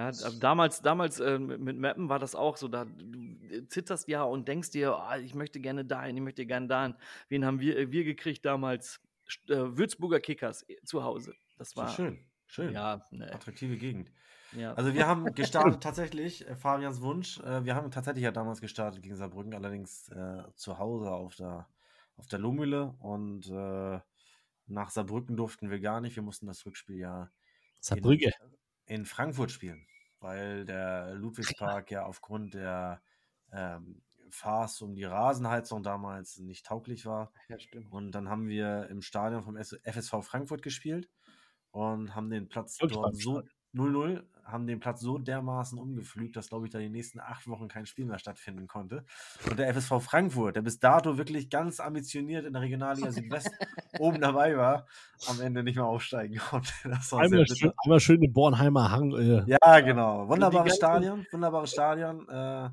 Ja, 0.00 0.12
d- 0.12 0.38
damals, 0.38 0.82
damals 0.82 1.20
äh, 1.20 1.38
mit 1.38 1.76
Mappen 1.78 2.08
war 2.08 2.18
das 2.18 2.34
auch 2.34 2.56
so, 2.56 2.68
da 2.68 2.84
du 2.84 3.66
zitterst 3.68 4.08
ja 4.08 4.22
und 4.22 4.46
denkst 4.48 4.70
dir, 4.70 4.96
ah, 4.96 5.18
ich 5.18 5.34
möchte 5.34 5.60
gerne 5.60 5.84
dahin, 5.84 6.16
ich 6.16 6.22
möchte 6.22 6.46
gerne 6.46 6.68
dahin. 6.68 6.94
Wen 7.28 7.44
haben 7.44 7.60
wir, 7.60 7.76
äh, 7.78 7.90
wir 7.92 8.04
gekriegt 8.04 8.44
damals? 8.44 9.00
Äh, 9.48 9.56
Würzburger 9.56 10.20
Kickers 10.20 10.64
äh, 10.68 10.76
zu 10.84 11.02
Hause. 11.04 11.34
Das 11.56 11.76
So 11.76 11.76
war 11.76 11.86
schön, 11.86 12.30
schön. 12.46 12.72
Ja, 12.72 13.06
ne, 13.10 13.32
Attraktive 13.32 13.76
Gegend. 13.76 14.12
ja. 14.52 14.74
Also 14.76 14.94
wir 14.94 15.06
haben 15.06 15.34
gestartet 15.34 15.82
tatsächlich, 15.82 16.46
äh, 16.48 16.56
Fabians 16.56 17.00
Wunsch, 17.02 17.38
äh, 17.40 17.64
wir 17.64 17.74
haben 17.74 17.90
tatsächlich 17.90 18.24
ja 18.24 18.32
damals 18.32 18.60
gestartet 18.60 19.02
gegen 19.02 19.16
Saarbrücken, 19.16 19.54
allerdings 19.54 20.08
äh, 20.10 20.44
zu 20.56 20.78
Hause 20.78 21.10
auf 21.12 21.36
der, 21.36 21.68
auf 22.16 22.26
der 22.28 22.38
Lohmühle 22.40 22.94
und 23.00 23.48
äh, 23.50 24.00
nach 24.66 24.90
Saarbrücken 24.90 25.36
durften 25.36 25.70
wir 25.70 25.80
gar 25.80 26.00
nicht, 26.00 26.16
wir 26.16 26.22
mussten 26.22 26.46
das 26.46 26.64
Rückspiel 26.66 26.98
ja 26.98 27.30
Saarbrücke. 27.80 28.30
in 28.86 29.06
Frankfurt 29.06 29.50
spielen, 29.52 29.86
weil 30.20 30.64
der 30.64 31.14
Ludwigspark 31.14 31.90
ja 31.90 32.04
aufgrund 32.04 32.54
der 32.54 33.02
ähm, 33.52 34.02
Farce 34.30 34.82
um 34.82 34.94
die 34.94 35.04
Rasenheizung 35.04 35.82
damals 35.82 36.38
nicht 36.38 36.66
tauglich 36.66 37.06
war. 37.06 37.32
ja, 37.48 37.58
stimmt. 37.58 37.90
Und 37.90 38.12
dann 38.12 38.28
haben 38.28 38.48
wir 38.48 38.88
im 38.88 39.02
Stadion 39.02 39.42
vom 39.42 39.56
FSV 39.56 40.22
Frankfurt 40.22 40.62
gespielt 40.62 41.10
und 41.72 42.14
haben 42.14 42.30
den 42.30 42.48
Platz 42.48 42.78
dort 42.78 43.16
so 43.16 43.42
0-0, 43.74 44.22
haben 44.44 44.66
den 44.66 44.80
Platz 44.80 45.00
so 45.00 45.18
dermaßen 45.18 45.78
umgepflügt, 45.78 46.36
dass, 46.36 46.48
glaube 46.48 46.66
ich, 46.66 46.72
da 46.72 46.78
die 46.78 46.88
nächsten 46.88 47.20
acht 47.20 47.46
Wochen 47.46 47.68
kein 47.68 47.86
Spiel 47.86 48.04
mehr 48.04 48.18
stattfinden 48.18 48.66
konnte. 48.66 49.04
Und 49.48 49.58
der 49.58 49.72
FSV 49.72 50.00
Frankfurt, 50.00 50.56
der 50.56 50.62
bis 50.62 50.80
dato 50.80 51.18
wirklich 51.18 51.50
ganz 51.50 51.78
ambitioniert 51.80 52.44
in 52.44 52.52
der 52.52 52.62
Regionalliga 52.62 53.12
Südwest 53.12 53.50
oben 53.98 54.20
dabei 54.20 54.56
war, 54.56 54.86
am 55.28 55.40
Ende 55.40 55.62
nicht 55.62 55.76
mehr 55.76 55.86
aufsteigen 55.86 56.36
konnte. 56.38 56.72
Das 56.84 57.12
war 57.12 57.28
sehr 57.28 57.40
Einmal 57.40 57.46
schön, 57.46 57.72
einmal 57.84 58.00
schön 58.00 58.20
den 58.20 58.32
Bornheimer 58.32 58.90
Hang. 58.90 59.12
Äh, 59.12 59.44
Ja, 59.46 59.80
genau. 59.80 60.28
Wunderbares 60.28 60.76
Stadion, 60.76 61.26
wunderbares 61.30 61.70
Stadion. 61.70 62.28
Äh, 62.28 62.70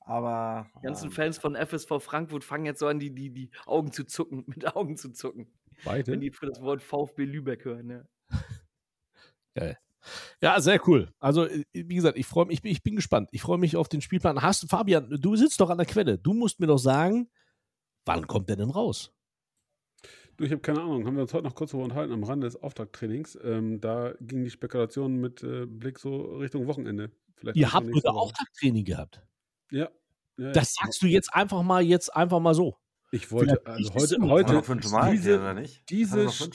aber 0.00 0.66
Die 0.78 0.86
ganzen 0.86 1.06
ähm, 1.06 1.12
Fans 1.12 1.36
von 1.36 1.54
FSV 1.54 2.00
Frankfurt 2.00 2.42
fangen 2.42 2.64
jetzt 2.64 2.78
so 2.78 2.86
an, 2.86 2.98
die, 2.98 3.14
die, 3.14 3.30
die 3.30 3.50
Augen 3.66 3.92
zu 3.92 4.04
zucken, 4.04 4.44
mit 4.46 4.74
Augen 4.74 4.96
zu 4.96 5.12
zucken, 5.12 5.52
Beide. 5.84 6.12
wenn 6.12 6.20
die 6.20 6.30
das 6.30 6.62
Wort 6.62 6.82
VfB 6.82 7.24
Lübeck 7.24 7.66
hören. 7.66 7.90
Ja. 7.90 9.74
Ja, 10.40 10.60
sehr 10.60 10.80
cool. 10.88 11.12
Also, 11.18 11.46
äh, 11.46 11.64
wie 11.72 11.94
gesagt, 11.94 12.16
ich 12.18 12.26
freue 12.26 12.46
mich, 12.46 12.56
ich 12.56 12.62
bin, 12.62 12.72
ich 12.72 12.82
bin 12.82 12.96
gespannt. 12.96 13.28
Ich 13.32 13.42
freue 13.42 13.58
mich 13.58 13.76
auf 13.76 13.88
den 13.88 14.00
Spielplan. 14.00 14.42
Hast 14.42 14.62
du, 14.62 14.66
Fabian, 14.66 15.08
du 15.20 15.36
sitzt 15.36 15.60
doch 15.60 15.70
an 15.70 15.78
der 15.78 15.86
Quelle. 15.86 16.18
Du 16.18 16.34
musst 16.34 16.60
mir 16.60 16.66
doch 16.66 16.78
sagen, 16.78 17.30
wann 18.04 18.26
kommt 18.26 18.48
der 18.48 18.56
denn 18.56 18.70
raus? 18.70 19.12
Du, 20.36 20.44
ich 20.44 20.52
habe 20.52 20.60
keine 20.60 20.80
Ahnung. 20.80 21.04
Haben 21.04 21.16
wir 21.16 21.22
uns 21.22 21.34
heute 21.34 21.44
noch 21.44 21.54
kurz 21.54 21.72
darüber 21.72 21.84
unterhalten 21.84 22.12
am 22.12 22.22
Rande 22.22 22.46
des 22.46 22.56
Auftakttrainings. 22.56 23.36
Ähm, 23.42 23.80
da 23.80 24.14
ging 24.20 24.44
die 24.44 24.50
Spekulation 24.50 25.20
mit 25.20 25.42
äh, 25.42 25.66
Blick 25.66 25.98
so 25.98 26.36
Richtung 26.36 26.66
Wochenende. 26.66 27.10
Vielleicht 27.36 27.56
Ihr 27.56 27.72
habt 27.72 27.88
Woche. 27.88 28.08
Auftakttraining 28.08 28.84
gehabt. 28.84 29.20
Ja. 29.70 29.88
ja 30.36 30.52
Das 30.52 30.76
ja. 30.76 30.84
sagst 30.84 31.02
du 31.02 31.06
jetzt 31.06 31.34
einfach 31.34 31.62
mal, 31.62 31.82
jetzt 31.82 32.14
einfach 32.14 32.38
mal 32.38 32.54
so. 32.54 32.76
Ich 33.10 33.32
wollte, 33.32 33.60
Vielleicht 33.64 33.94
also 33.94 34.16
heute, 34.28 34.62
heute 34.62 34.62
diese, 35.10 35.64
diese? 35.88 36.50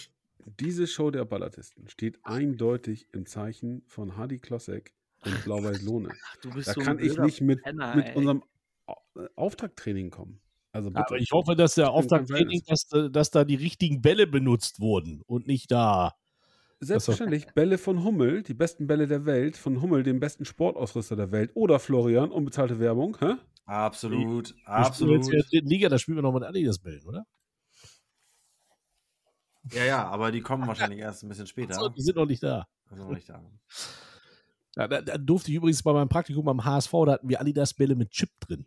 Diese 0.45 0.87
Show 0.87 1.11
der 1.11 1.25
Ballatisten 1.25 1.89
steht 1.89 2.19
eindeutig 2.23 3.07
im 3.11 3.25
Zeichen 3.25 3.83
von 3.87 4.17
Hadi 4.17 4.39
Klossek 4.39 4.93
und 5.25 5.43
Blau-Weiß 5.43 5.81
Lohne. 5.83 6.09
Ach, 6.11 6.37
du 6.37 6.51
bist 6.51 6.69
Da 6.69 6.73
so 6.73 6.81
ein 6.81 6.85
kann 6.85 6.99
ich 6.99 7.17
nicht 7.17 7.41
mit, 7.41 7.63
Penner, 7.63 7.95
mit 7.95 8.15
unserem 8.15 8.43
äh, 8.87 9.25
Auftakttraining 9.35 10.09
kommen. 10.09 10.41
Also 10.71 10.89
bitte. 10.89 11.05
Aber 11.05 11.17
ich 11.17 11.31
hoffe, 11.31 11.55
dass 11.55 11.75
der 11.75 11.91
Auftakttraining, 11.91 12.63
dass, 12.67 12.87
dass 13.11 13.29
da 13.29 13.43
die 13.43 13.55
richtigen 13.55 14.01
Bälle 14.01 14.25
benutzt 14.27 14.79
wurden 14.79 15.21
und 15.25 15.47
nicht 15.47 15.71
da. 15.71 16.15
Selbstverständlich, 16.79 17.45
Bälle 17.53 17.77
von 17.77 18.03
Hummel, 18.03 18.43
die 18.43 18.53
besten 18.53 18.87
Bälle 18.87 19.07
der 19.07 19.25
Welt, 19.25 19.55
von 19.55 19.81
Hummel, 19.81 20.03
dem 20.03 20.19
besten 20.19 20.43
Sportausrüster 20.43 21.15
der 21.15 21.31
Welt. 21.31 21.51
Oder 21.53 21.79
Florian, 21.79 22.31
unbezahlte 22.31 22.79
Werbung. 22.79 23.17
Hä? 23.19 23.35
Absolut, 23.65 24.53
absolut. 24.65 25.17
jetzt 25.17 25.27
in 25.27 25.31
der 25.31 25.43
dritten 25.43 25.69
Liga, 25.69 25.87
da 25.87 25.97
spielen 25.97 26.17
wir 26.17 26.21
noch 26.23 26.33
mit 26.33 26.43
Adidas 26.43 26.79
Bällen, 26.79 27.05
oder? 27.05 27.25
Ja, 29.72 29.86
ja, 29.86 30.07
aber 30.07 30.32
die 30.32 30.41
kommen 30.41 30.68
wahrscheinlich 30.68 30.99
erst 30.99 31.24
ein 31.24 31.30
bisschen 31.30 31.47
später. 31.47 31.74
So, 31.76 31.89
die 31.89 32.01
sind 32.01 32.16
noch 32.18 32.26
nicht 32.26 32.43
da. 32.43 32.68
Noch 32.91 33.09
nicht 33.11 33.30
da. 33.30 33.41
Ja, 34.76 34.88
da, 34.88 35.01
da 35.01 35.18
durfte 35.18 35.51
ich 35.51 35.57
übrigens 35.57 35.82
bei 35.84 35.93
meinem 35.93 36.09
Praktikum 36.09 36.47
am 36.49 36.66
HSV, 36.66 36.91
da 37.05 37.11
hatten 37.14 37.30
wir 37.30 37.39
Adidas 37.39 37.74
Bälle 37.74 37.95
mit 37.95 38.09
Chip 38.11 38.30
drin. 38.41 38.66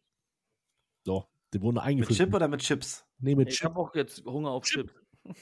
So, 1.04 1.26
die 1.52 1.60
wurden 1.60 1.74
Mit 1.76 1.84
eingeführt. 1.84 2.16
Chip 2.18 2.34
oder 2.34 2.48
mit 2.48 2.60
Chips? 2.60 3.04
Nee, 3.18 3.34
mit 3.34 3.48
Ich 3.48 3.56
Chip, 3.58 3.66
habe 3.70 3.78
auch 3.80 3.94
jetzt 3.94 4.24
Hunger 4.24 4.50
auf 4.50 4.64
Chips. 4.64 4.92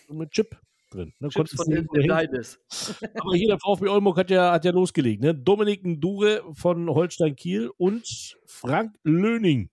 mit 0.09 0.31
Chip 0.31 0.59
drin. 0.91 1.13
Ne, 1.21 1.29
Chips 1.29 1.53
von 1.55 1.67
hin- 1.73 1.87
Leides. 1.93 2.59
Aber 3.21 3.35
hier 3.35 3.49
der 3.49 3.59
VfB 3.59 3.89
Oldenburg 3.89 4.17
hat 4.19 4.31
ja, 4.31 4.53
hat 4.53 4.65
ja 4.65 4.73
losgelegt. 4.73 5.23
Ne? 5.23 5.35
Dominik 5.35 5.85
Ndure 5.85 6.43
von 6.53 6.89
Holstein 6.89 7.37
Kiel 7.37 7.71
und 7.77 8.37
Frank 8.47 8.97
Löning 9.05 9.71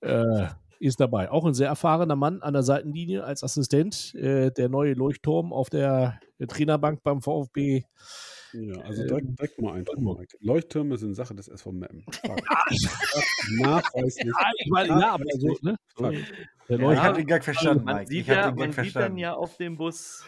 äh, 0.00 0.46
ist 0.80 1.00
dabei. 1.00 1.30
Auch 1.30 1.44
ein 1.44 1.54
sehr 1.54 1.68
erfahrener 1.68 2.16
Mann 2.16 2.42
an 2.42 2.52
der 2.52 2.62
Seitenlinie 2.62 3.24
als 3.24 3.42
Assistent. 3.42 4.14
Äh, 4.14 4.50
der 4.52 4.68
neue 4.68 4.94
Leuchtturm 4.94 5.52
auf 5.52 5.70
der 5.70 6.20
Trainerbank 6.48 7.02
beim 7.02 7.20
VfB. 7.22 7.82
Ja, 8.52 8.80
also 8.82 9.02
Ähm, 9.02 9.08
direkt, 9.08 9.38
direkt 9.38 9.60
mal 9.60 9.72
ein. 9.74 9.84
Oldenburg. 9.88 10.18
Mike. 10.20 10.36
Leuchttürme 10.40 10.96
sind 10.98 11.14
Sache 11.14 11.34
des 11.34 11.48
SV 11.48 11.72
Meppen. 11.72 12.04
Nachweislich. 13.58 14.26
Ja, 14.26 14.50
ich 14.58 14.70
meine, 14.70 14.88
ja, 14.88 15.10
aber 15.12 15.24
so, 15.38 15.56
ne? 15.62 15.76
Der 16.68 16.78
Ja, 16.80 16.92
ich 16.92 16.98
habe 16.98 17.16
den 17.18 17.26
Gag 17.26 17.44
verstanden, 17.44 17.84
Man 17.84 17.96
Mike. 17.96 18.08
sieht, 18.10 18.26
ja, 18.26 18.46
man 18.50 18.56
Gag 18.56 18.56
sieht 18.56 18.66
dann 18.66 18.72
verstanden. 18.92 19.18
ja 19.18 19.34
auf 19.34 19.56
dem 19.56 19.76
Bus. 19.76 20.24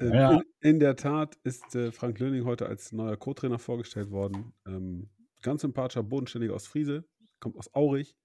Äh, 0.00 0.06
Ja. 0.16 0.30
in, 0.32 0.42
in 0.60 0.80
der 0.80 0.96
Tat 0.96 1.36
ist 1.44 1.74
äh, 1.74 1.92
Frank 1.92 2.18
Löning 2.18 2.44
heute 2.44 2.66
als 2.66 2.92
neuer 2.92 3.16
Co-Trainer 3.16 3.58
vorgestellt 3.58 4.10
worden. 4.10 4.52
Ähm, 4.66 5.10
ganz 5.42 5.62
sympathischer, 5.62 6.02
bodenständiger 6.02 6.54
aus 6.54 6.66
Friese, 6.66 7.04
kommt 7.38 7.56
aus 7.56 7.72
Aurich, 7.74 8.16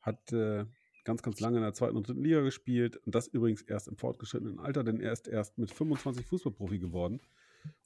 hat 0.00 0.32
äh, 0.32 0.64
ganz, 1.06 1.22
ganz 1.22 1.38
lange 1.38 1.58
in 1.58 1.62
der 1.62 1.72
zweiten 1.72 1.96
und 1.96 2.08
dritten 2.08 2.22
Liga 2.22 2.40
gespielt 2.40 2.96
und 2.96 3.14
das 3.14 3.28
übrigens 3.28 3.62
erst 3.62 3.86
im 3.86 3.96
fortgeschrittenen 3.96 4.58
Alter, 4.58 4.82
denn 4.82 5.00
er 5.00 5.12
ist 5.12 5.28
erst 5.28 5.56
mit 5.56 5.70
25 5.70 6.26
Fußballprofi 6.26 6.80
geworden 6.80 7.20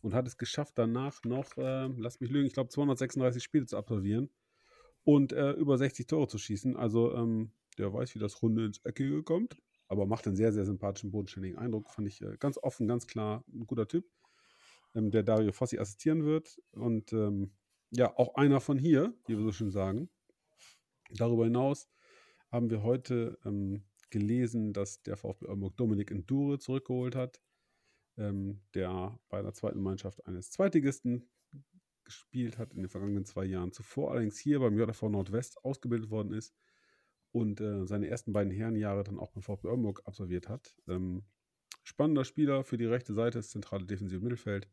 und 0.01 0.14
hat 0.14 0.26
es 0.26 0.38
geschafft, 0.38 0.72
danach 0.76 1.22
noch, 1.24 1.56
äh, 1.59 1.88
lass 1.98 2.20
mich 2.20 2.30
lügen, 2.30 2.47
ich 2.47 2.55
glaube 2.55 2.70
236 2.70 3.42
Spiele 3.42 3.66
zu 3.66 3.76
absolvieren 3.76 4.30
und 5.05 5.32
äh, 5.32 5.52
über 5.52 5.76
60 5.76 6.06
Tore 6.06 6.28
zu 6.28 6.38
schießen. 6.38 6.78
Also 6.78 7.14
ähm, 7.14 7.52
der 7.76 7.92
weiß, 7.92 8.14
wie 8.14 8.18
das 8.18 8.42
Runde 8.42 8.64
ins 8.64 8.78
Eckige 8.84 9.22
kommt, 9.22 9.59
aber 9.86 10.06
macht 10.06 10.26
einen 10.26 10.36
sehr, 10.36 10.52
sehr 10.52 10.64
sympathischen, 10.64 11.10
bodenständigen 11.10 11.59
Eindruck. 11.59 11.90
Fand 11.90 12.09
ich 12.09 12.22
äh, 12.22 12.38
ganz 12.38 12.56
offen, 12.56 12.88
ganz 12.88 13.06
klar 13.06 13.44
ein 13.52 13.66
guter 13.66 13.86
Typ, 13.86 14.06
ähm, 14.94 15.10
der 15.10 15.24
Dario 15.24 15.52
Fossi 15.52 15.78
assistieren 15.78 16.24
wird 16.24 16.59
und 16.72 17.12
ähm, 17.12 17.52
ja, 17.90 18.16
auch 18.16 18.36
einer 18.36 18.60
von 18.60 18.78
hier, 18.78 19.12
wie 19.26 19.36
wir 19.36 19.44
so 19.44 19.52
schön 19.52 19.70
sagen. 19.70 20.09
Darüber 21.10 21.44
hinaus 21.44 21.86
haben 22.51 22.70
wir 22.70 22.82
heute 22.82 23.39
ähm, 23.44 23.82
gelesen, 24.10 24.72
dass 24.72 25.02
der 25.02 25.16
VfB 25.16 25.47
Oldenburg 25.47 25.77
Dominik 25.77 26.10
Endure 26.10 26.59
zurückgeholt 26.59 27.14
hat, 27.14 27.40
ähm, 28.16 28.60
der 28.74 29.18
bei 29.28 29.40
der 29.43 29.55
zweiten 29.55 29.81
Mannschaft 29.81 30.27
eines 30.27 30.51
Zweitligisten 30.51 31.28
gespielt 32.05 32.59
hat 32.59 32.74
in 32.74 32.82
den 32.82 32.89
vergangenen 32.89 33.24
zwei 33.24 33.44
Jahren. 33.44 33.72
Zuvor 33.72 34.10
allerdings 34.10 34.39
hier 34.39 34.59
beim 34.59 34.77
JV 34.77 35.09
Nordwest 35.09 35.64
ausgebildet 35.64 36.10
worden 36.10 36.32
ist 36.32 36.55
und 37.32 37.60
äh, 37.60 37.86
seine 37.86 38.09
ersten 38.09 38.32
beiden 38.32 38.52
Herrenjahre 38.52 39.05
dann 39.05 39.18
auch 39.18 39.31
beim 39.31 39.43
VfB 39.43 39.68
Oldenburg 39.68 40.02
absolviert 40.05 40.48
hat. 40.48 40.74
Ähm, 40.89 41.24
spannender 41.85 42.24
Spieler 42.24 42.64
für 42.64 42.78
die 42.78 42.86
rechte 42.86 43.14
Seite, 43.14 43.39
das 43.39 43.51
zentrale 43.51 43.86
defensive 43.86 44.20
Mittelfeld. 44.20 44.68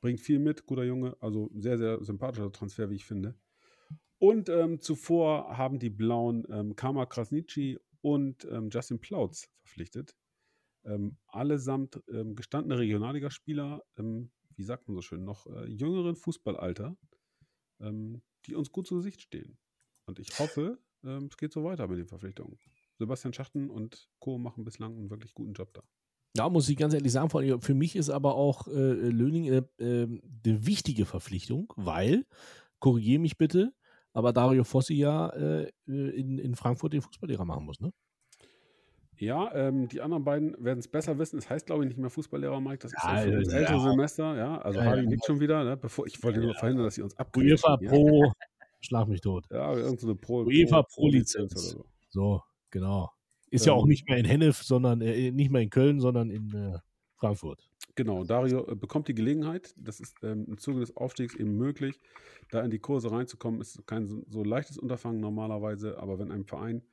Bringt 0.00 0.20
viel 0.20 0.38
mit, 0.38 0.66
guter 0.66 0.84
Junge, 0.84 1.16
also 1.20 1.50
sehr, 1.54 1.78
sehr 1.78 2.04
sympathischer 2.04 2.52
Transfer, 2.52 2.90
wie 2.90 2.96
ich 2.96 3.04
finde. 3.04 3.34
Und 4.18 4.48
ähm, 4.48 4.80
zuvor 4.80 5.56
haben 5.56 5.78
die 5.78 5.90
Blauen 5.90 6.46
ähm, 6.50 6.74
Kama 6.74 7.06
Krasnitschi 7.06 7.78
und 8.00 8.44
ähm, 8.50 8.68
Justin 8.70 9.00
Plautz 9.00 9.48
verpflichtet. 9.62 10.16
Ähm, 10.84 11.16
allesamt 11.26 12.02
ähm, 12.08 12.34
gestandene 12.34 12.78
Regionalligaspieler, 12.78 13.84
ähm, 13.96 14.30
wie 14.56 14.64
sagt 14.64 14.88
man 14.88 14.96
so 14.96 15.02
schön, 15.02 15.24
noch 15.24 15.46
äh, 15.46 15.66
jüngeren 15.66 16.16
Fußballalter, 16.16 16.96
die 17.80 18.56
uns 18.56 18.72
gut 18.72 18.88
zu 18.88 18.96
Gesicht 18.96 19.20
stehen. 19.20 19.56
Und 20.06 20.18
ich 20.18 20.36
hoffe, 20.40 20.80
es 21.02 21.36
geht 21.36 21.52
so 21.52 21.62
weiter 21.62 21.86
mit 21.86 22.00
den 22.00 22.08
Verpflichtungen. 22.08 22.58
Sebastian 22.98 23.32
Schachten 23.32 23.70
und 23.70 24.10
Co. 24.18 24.36
machen 24.36 24.64
bislang 24.64 24.96
einen 24.96 25.10
wirklich 25.10 25.32
guten 25.32 25.52
Job 25.52 25.72
da. 25.74 25.84
Da 26.34 26.48
muss 26.48 26.68
ich 26.68 26.76
ganz 26.76 26.94
ehrlich 26.94 27.12
sagen, 27.12 27.60
für 27.60 27.74
mich 27.74 27.96
ist 27.96 28.10
aber 28.10 28.34
auch 28.34 28.68
äh, 28.68 28.70
Löning 28.70 29.44
äh, 29.46 29.62
äh, 29.78 30.04
eine 30.04 30.66
wichtige 30.66 31.06
Verpflichtung, 31.06 31.72
weil, 31.76 32.26
korrigiere 32.80 33.20
mich 33.20 33.38
bitte, 33.38 33.74
aber 34.18 34.32
Dario 34.32 34.64
Fossi 34.64 34.94
ja 34.94 35.28
äh, 35.28 35.70
in, 35.86 36.38
in 36.40 36.56
Frankfurt 36.56 36.92
den 36.92 37.02
Fußballlehrer 37.02 37.44
machen 37.44 37.64
muss, 37.64 37.78
ne? 37.78 37.92
Ja, 39.16 39.52
ähm, 39.54 39.86
die 39.88 40.00
anderen 40.00 40.24
beiden 40.24 40.56
werden 40.64 40.80
es 40.80 40.88
besser 40.88 41.18
wissen. 41.18 41.38
Es 41.38 41.48
heißt, 41.48 41.66
glaube 41.66 41.84
ich, 41.84 41.88
nicht 41.88 41.98
mehr 41.98 42.10
Fußballlehrer, 42.10 42.60
Mike. 42.60 42.78
Das 42.78 42.92
ist 42.92 43.02
Ja, 43.04 43.16
ja 43.24 43.30
für 43.30 43.38
uns 43.38 43.52
ja. 43.52 43.58
ältere 43.60 43.80
Semester, 43.80 44.36
ja. 44.36 44.58
Also 44.58 44.80
Ja, 44.80 44.84
Hardy 44.86 45.02
ja. 45.04 45.08
nickt 45.08 45.24
schon 45.24 45.38
wieder, 45.40 45.62
ne? 45.62 45.76
Bevor, 45.76 46.06
ich 46.08 46.20
wollte 46.24 46.40
nur 46.40 46.54
verhindern, 46.54 46.84
dass 46.84 46.96
sie 46.96 47.02
uns 47.02 47.14
UEFA 47.14 47.74
abgreifen. 47.74 47.84
Ja, 47.86 47.90
Pro, 47.90 48.32
schlag 48.80 49.06
mich 49.08 49.20
tot. 49.20 49.46
ja 49.52 49.72
irgendeine 49.72 50.14
Pro, 50.16 50.42
UEFA 50.44 50.82
Pro 50.82 51.08
Lizenz. 51.08 51.52
oder 51.52 51.60
so. 51.60 51.84
So, 52.10 52.42
genau. 52.70 53.10
Ist 53.50 53.66
ja 53.66 53.72
Ähm, 53.72 53.78
auch 53.78 53.86
nicht 53.86 54.08
mehr 54.08 54.18
in 54.18 54.24
Hennef, 54.24 54.62
sondern 54.64 55.00
äh, 55.00 55.30
nicht 55.30 55.50
mehr 55.52 55.62
in 55.62 55.70
Köln, 55.70 56.00
sondern 56.00 56.30
in 56.30 56.52
äh, 56.54 56.78
Frankfurt. 57.16 57.67
Genau, 57.98 58.22
Dario 58.22 58.64
äh, 58.70 58.76
bekommt 58.76 59.08
die 59.08 59.14
Gelegenheit. 59.14 59.74
Das 59.76 59.98
ist 59.98 60.14
ähm, 60.22 60.44
im 60.46 60.58
Zuge 60.58 60.78
des 60.78 60.96
Aufstiegs 60.96 61.34
eben 61.34 61.56
möglich. 61.56 61.98
Da 62.52 62.60
in 62.60 62.70
die 62.70 62.78
Kurse 62.78 63.10
reinzukommen, 63.10 63.60
ist 63.60 63.84
kein 63.88 64.06
so, 64.06 64.44
leichtes 64.44 64.78
Unterfangen 64.78 65.20
normalerweise. 65.20 65.98
Aber 65.98 66.16
wenn 66.20 66.30
einem 66.30 66.44
Verein 66.44 66.84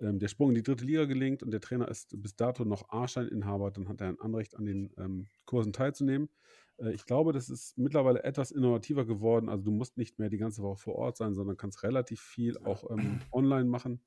ähm, 0.00 0.18
der 0.18 0.28
Sprung 0.28 0.50
in 0.50 0.56
die 0.56 0.62
dritte 0.62 0.84
Liga 0.84 1.06
gelingt 1.06 1.42
und 1.42 1.50
der 1.50 1.62
Trainer 1.62 1.88
ist 1.88 2.20
bis 2.20 2.36
dato 2.36 2.66
noch 2.66 2.90
A-Steininhaber, 2.90 3.70
dann 3.70 3.88
hat 3.88 4.02
er 4.02 4.08
ein 4.08 4.20
Anrecht, 4.20 4.54
an 4.54 4.66
den 4.66 4.92
ähm, 4.98 5.28
Kursen 5.46 5.72
teilzunehmen. 5.72 6.28
Äh, 6.76 6.92
ich 6.92 7.06
glaube, 7.06 7.32
das 7.32 7.48
ist 7.48 7.78
mittlerweile 7.78 8.22
etwas 8.22 8.50
innovativer 8.50 9.06
geworden. 9.06 9.48
Also 9.48 9.64
du 9.64 9.70
musst 9.70 9.96
nicht 9.96 10.18
mehr 10.18 10.28
die 10.28 10.36
ganze 10.36 10.62
Woche 10.62 10.76
vor 10.76 10.96
Ort 10.96 11.16
sein, 11.16 11.32
sondern 11.32 11.56
kannst 11.56 11.82
relativ 11.84 12.20
viel 12.20 12.58
auch 12.58 12.90
ähm, 12.90 13.20
online 13.32 13.64
machen, 13.64 14.02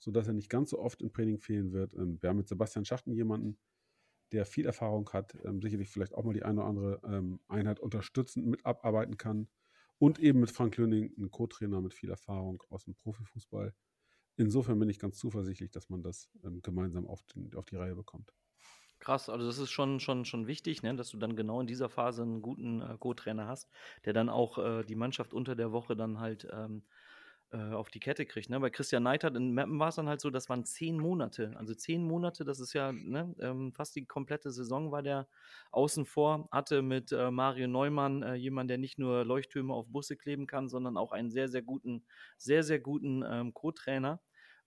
sodass 0.00 0.26
er 0.26 0.32
nicht 0.32 0.50
ganz 0.50 0.70
so 0.70 0.80
oft 0.80 1.00
im 1.00 1.12
Training 1.12 1.38
fehlen 1.38 1.70
wird. 1.70 1.94
Ähm, 1.94 2.20
wir 2.20 2.28
haben 2.28 2.38
mit 2.38 2.48
Sebastian 2.48 2.84
Schachten 2.84 3.12
jemanden, 3.12 3.56
der 4.32 4.46
viel 4.46 4.66
Erfahrung 4.66 5.08
hat, 5.12 5.36
ähm, 5.44 5.60
sicherlich 5.60 5.88
vielleicht 5.88 6.14
auch 6.14 6.24
mal 6.24 6.32
die 6.34 6.42
eine 6.42 6.60
oder 6.60 6.68
andere 6.68 7.00
ähm, 7.04 7.40
Einheit 7.48 7.80
unterstützend 7.80 8.46
mit 8.46 8.64
abarbeiten 8.64 9.16
kann. 9.16 9.48
Und 9.98 10.18
eben 10.18 10.40
mit 10.40 10.50
Frank 10.50 10.76
Löning, 10.78 11.12
ein 11.18 11.30
Co-Trainer 11.30 11.80
mit 11.80 11.92
viel 11.92 12.10
Erfahrung 12.10 12.62
aus 12.70 12.84
dem 12.84 12.94
Profifußball. 12.94 13.74
Insofern 14.36 14.78
bin 14.78 14.88
ich 14.88 14.98
ganz 14.98 15.18
zuversichtlich, 15.18 15.70
dass 15.70 15.90
man 15.90 16.02
das 16.02 16.30
ähm, 16.42 16.62
gemeinsam 16.62 17.06
auf, 17.06 17.22
den, 17.24 17.54
auf 17.54 17.66
die 17.66 17.76
Reihe 17.76 17.94
bekommt. 17.94 18.32
Krass, 18.98 19.30
also 19.30 19.46
das 19.46 19.58
ist 19.58 19.70
schon, 19.70 19.98
schon, 19.98 20.26
schon 20.26 20.46
wichtig, 20.46 20.82
ne, 20.82 20.94
dass 20.94 21.10
du 21.10 21.16
dann 21.16 21.34
genau 21.34 21.60
in 21.60 21.66
dieser 21.66 21.88
Phase 21.88 22.22
einen 22.22 22.42
guten 22.42 22.82
äh, 22.82 22.96
Co-Trainer 22.98 23.46
hast, 23.46 23.70
der 24.04 24.12
dann 24.12 24.28
auch 24.28 24.58
äh, 24.58 24.84
die 24.84 24.94
Mannschaft 24.94 25.32
unter 25.34 25.56
der 25.56 25.72
Woche 25.72 25.96
dann 25.96 26.20
halt 26.20 26.46
ähm, 26.52 26.82
äh, 27.52 27.72
auf 27.72 27.90
die 27.90 28.00
Kette 28.00 28.26
kriegt. 28.26 28.50
Ne? 28.50 28.60
Bei 28.60 28.70
Christian 28.70 29.02
Neidhardt 29.02 29.36
in 29.36 29.50
Meppen 29.52 29.78
war 29.78 29.88
es 29.88 29.96
dann 29.96 30.08
halt 30.08 30.20
so, 30.20 30.30
das 30.30 30.48
waren 30.48 30.64
zehn 30.64 30.98
Monate. 30.98 31.52
Also 31.56 31.74
zehn 31.74 32.04
Monate, 32.04 32.44
das 32.44 32.60
ist 32.60 32.72
ja 32.72 32.92
ne, 32.92 33.34
ähm, 33.40 33.72
fast 33.72 33.96
die 33.96 34.06
komplette 34.06 34.50
Saison 34.50 34.92
war 34.92 35.02
der 35.02 35.28
außen 35.72 36.06
vor, 36.06 36.48
hatte 36.52 36.82
mit 36.82 37.12
äh, 37.12 37.30
Mario 37.30 37.68
Neumann 37.68 38.22
äh, 38.22 38.34
jemanden, 38.34 38.68
der 38.68 38.78
nicht 38.78 38.98
nur 38.98 39.24
Leuchttürme 39.24 39.74
auf 39.74 39.88
Busse 39.88 40.16
kleben 40.16 40.46
kann, 40.46 40.68
sondern 40.68 40.96
auch 40.96 41.12
einen 41.12 41.30
sehr, 41.30 41.48
sehr 41.48 41.62
guten, 41.62 42.04
sehr, 42.36 42.62
sehr 42.62 42.80
guten 42.80 43.24
ähm, 43.26 43.52
Co-Trainer 43.54 44.20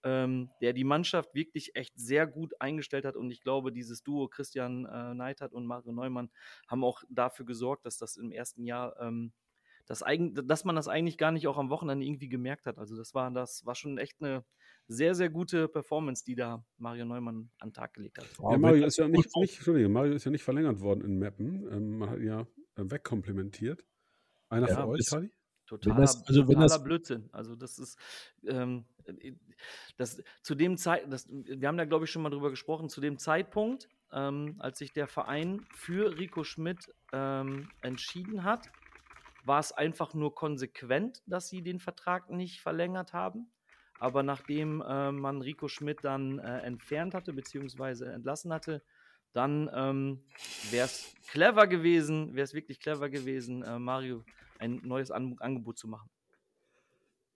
ähm, 0.04 0.50
der 0.62 0.74
die 0.74 0.84
Mannschaft 0.84 1.34
wirklich 1.34 1.76
echt 1.76 1.98
sehr 1.98 2.28
gut 2.28 2.54
eingestellt 2.60 3.06
hat. 3.06 3.16
Und 3.16 3.32
ich 3.32 3.42
glaube, 3.42 3.72
dieses 3.72 4.04
Duo 4.04 4.28
Christian 4.28 4.86
äh, 4.86 5.14
Neidhardt 5.14 5.54
und 5.54 5.66
Mario 5.66 5.94
Neumann 5.94 6.30
haben 6.68 6.84
auch 6.84 7.04
dafür 7.10 7.46
gesorgt, 7.46 7.86
dass 7.86 7.98
das 7.98 8.18
im 8.18 8.32
ersten 8.32 8.66
Jahr, 8.66 9.00
ähm, 9.00 9.32
das 9.86 10.02
eigen, 10.04 10.34
dass 10.48 10.64
man 10.66 10.76
das 10.76 10.88
eigentlich 10.88 11.18
gar 11.18 11.32
nicht 11.32 11.48
auch 11.48 11.58
am 11.58 11.70
Wochenende 11.70 12.06
irgendwie 12.06 12.30
gemerkt 12.30 12.66
hat. 12.66 12.78
Also 12.78 12.96
das 12.96 13.14
war, 13.14 13.30
das 13.32 13.66
war 13.66 13.76
schon 13.76 13.98
echt 13.98 14.22
eine 14.22 14.44
sehr, 14.88 15.16
sehr 15.16 15.30
gute 15.30 15.68
Performance, 15.68 16.24
die 16.26 16.36
da 16.36 16.66
Mario 16.78 17.06
Neumann 17.06 17.50
an 17.60 17.70
den 17.70 17.74
Tag 17.74 17.94
gelegt 17.94 18.18
hat. 18.18 18.28
Ja, 18.42 18.58
Mario 18.58 18.86
ist 18.86 18.98
ja 18.98 19.08
nicht, 19.08 19.36
nicht, 19.36 19.56
Entschuldige, 19.56 19.90
Mario 19.90 20.14
ist 20.14 20.26
ja 20.26 20.32
nicht 20.32 20.44
verlängert 20.44 20.80
worden 20.82 21.02
in 21.04 21.20
Meppen. 21.20 21.68
Ähm, 21.72 21.98
man 22.00 22.10
hat 22.10 22.20
ihn 22.20 22.28
ja 22.28 22.42
äh, 22.42 22.46
wegkomplementiert. 22.92 23.86
Einer 24.50 24.68
Ja, 24.70 24.76
für 24.76 24.88
euch, 24.88 25.08
Hadi? 25.12 25.32
Totaler, 25.66 26.02
das- 26.02 26.28
also 26.28 26.42
wenn 26.42 26.48
totaler 26.48 26.68
das- 26.68 26.84
Blödsinn. 26.84 27.30
Also 27.32 27.56
das 27.56 27.80
ist 27.80 27.98
ähm, 28.46 28.86
das 29.98 30.22
zu 30.42 30.56
dem 30.56 30.78
Zeit, 30.78 31.06
das, 31.12 31.28
wir 31.30 31.68
haben 31.68 31.78
da 31.78 31.86
glaube 31.86 32.06
ich 32.06 32.12
schon 32.12 32.22
mal 32.22 32.30
drüber 32.30 32.50
gesprochen, 32.50 32.90
zu 32.90 33.02
dem 33.02 33.18
Zeitpunkt, 33.18 33.88
ähm, 34.12 34.56
als 34.60 34.80
sich 34.80 34.92
der 34.94 35.08
Verein 35.08 35.66
für 35.74 36.18
Rico 36.20 36.44
Schmidt 36.44 36.94
ähm, 37.14 37.70
entschieden 37.82 38.44
hat, 38.44 38.70
war 39.46 39.60
es 39.60 39.72
einfach 39.72 40.14
nur 40.14 40.34
konsequent, 40.36 41.22
dass 41.26 41.50
sie 41.50 41.62
den 41.62 41.80
Vertrag 41.80 42.30
nicht 42.30 42.62
verlängert 42.62 43.14
haben. 43.14 43.52
Aber 44.00 44.24
nachdem 44.24 44.82
äh, 44.82 45.12
man 45.12 45.42
Rico 45.42 45.68
Schmidt 45.68 46.00
dann 46.04 46.40
äh, 46.40 46.60
entfernt 46.60 47.14
hatte, 47.14 47.34
beziehungsweise 47.34 48.12
entlassen 48.12 48.52
hatte, 48.52 48.84
dann 49.34 49.70
ähm, 49.74 50.24
wäre 50.72 50.86
es 50.86 51.14
clever 51.28 51.68
gewesen, 51.68 52.36
wäre 52.36 52.44
es 52.44 52.54
wirklich 52.54 52.80
clever 52.80 53.10
gewesen, 53.10 53.64
äh, 53.64 53.80
Mario 53.80 54.24
ein 54.60 54.82
neues 54.84 55.12
An 55.12 55.36
Angebot 55.40 55.78
zu 55.78 55.88
machen. 55.88 56.10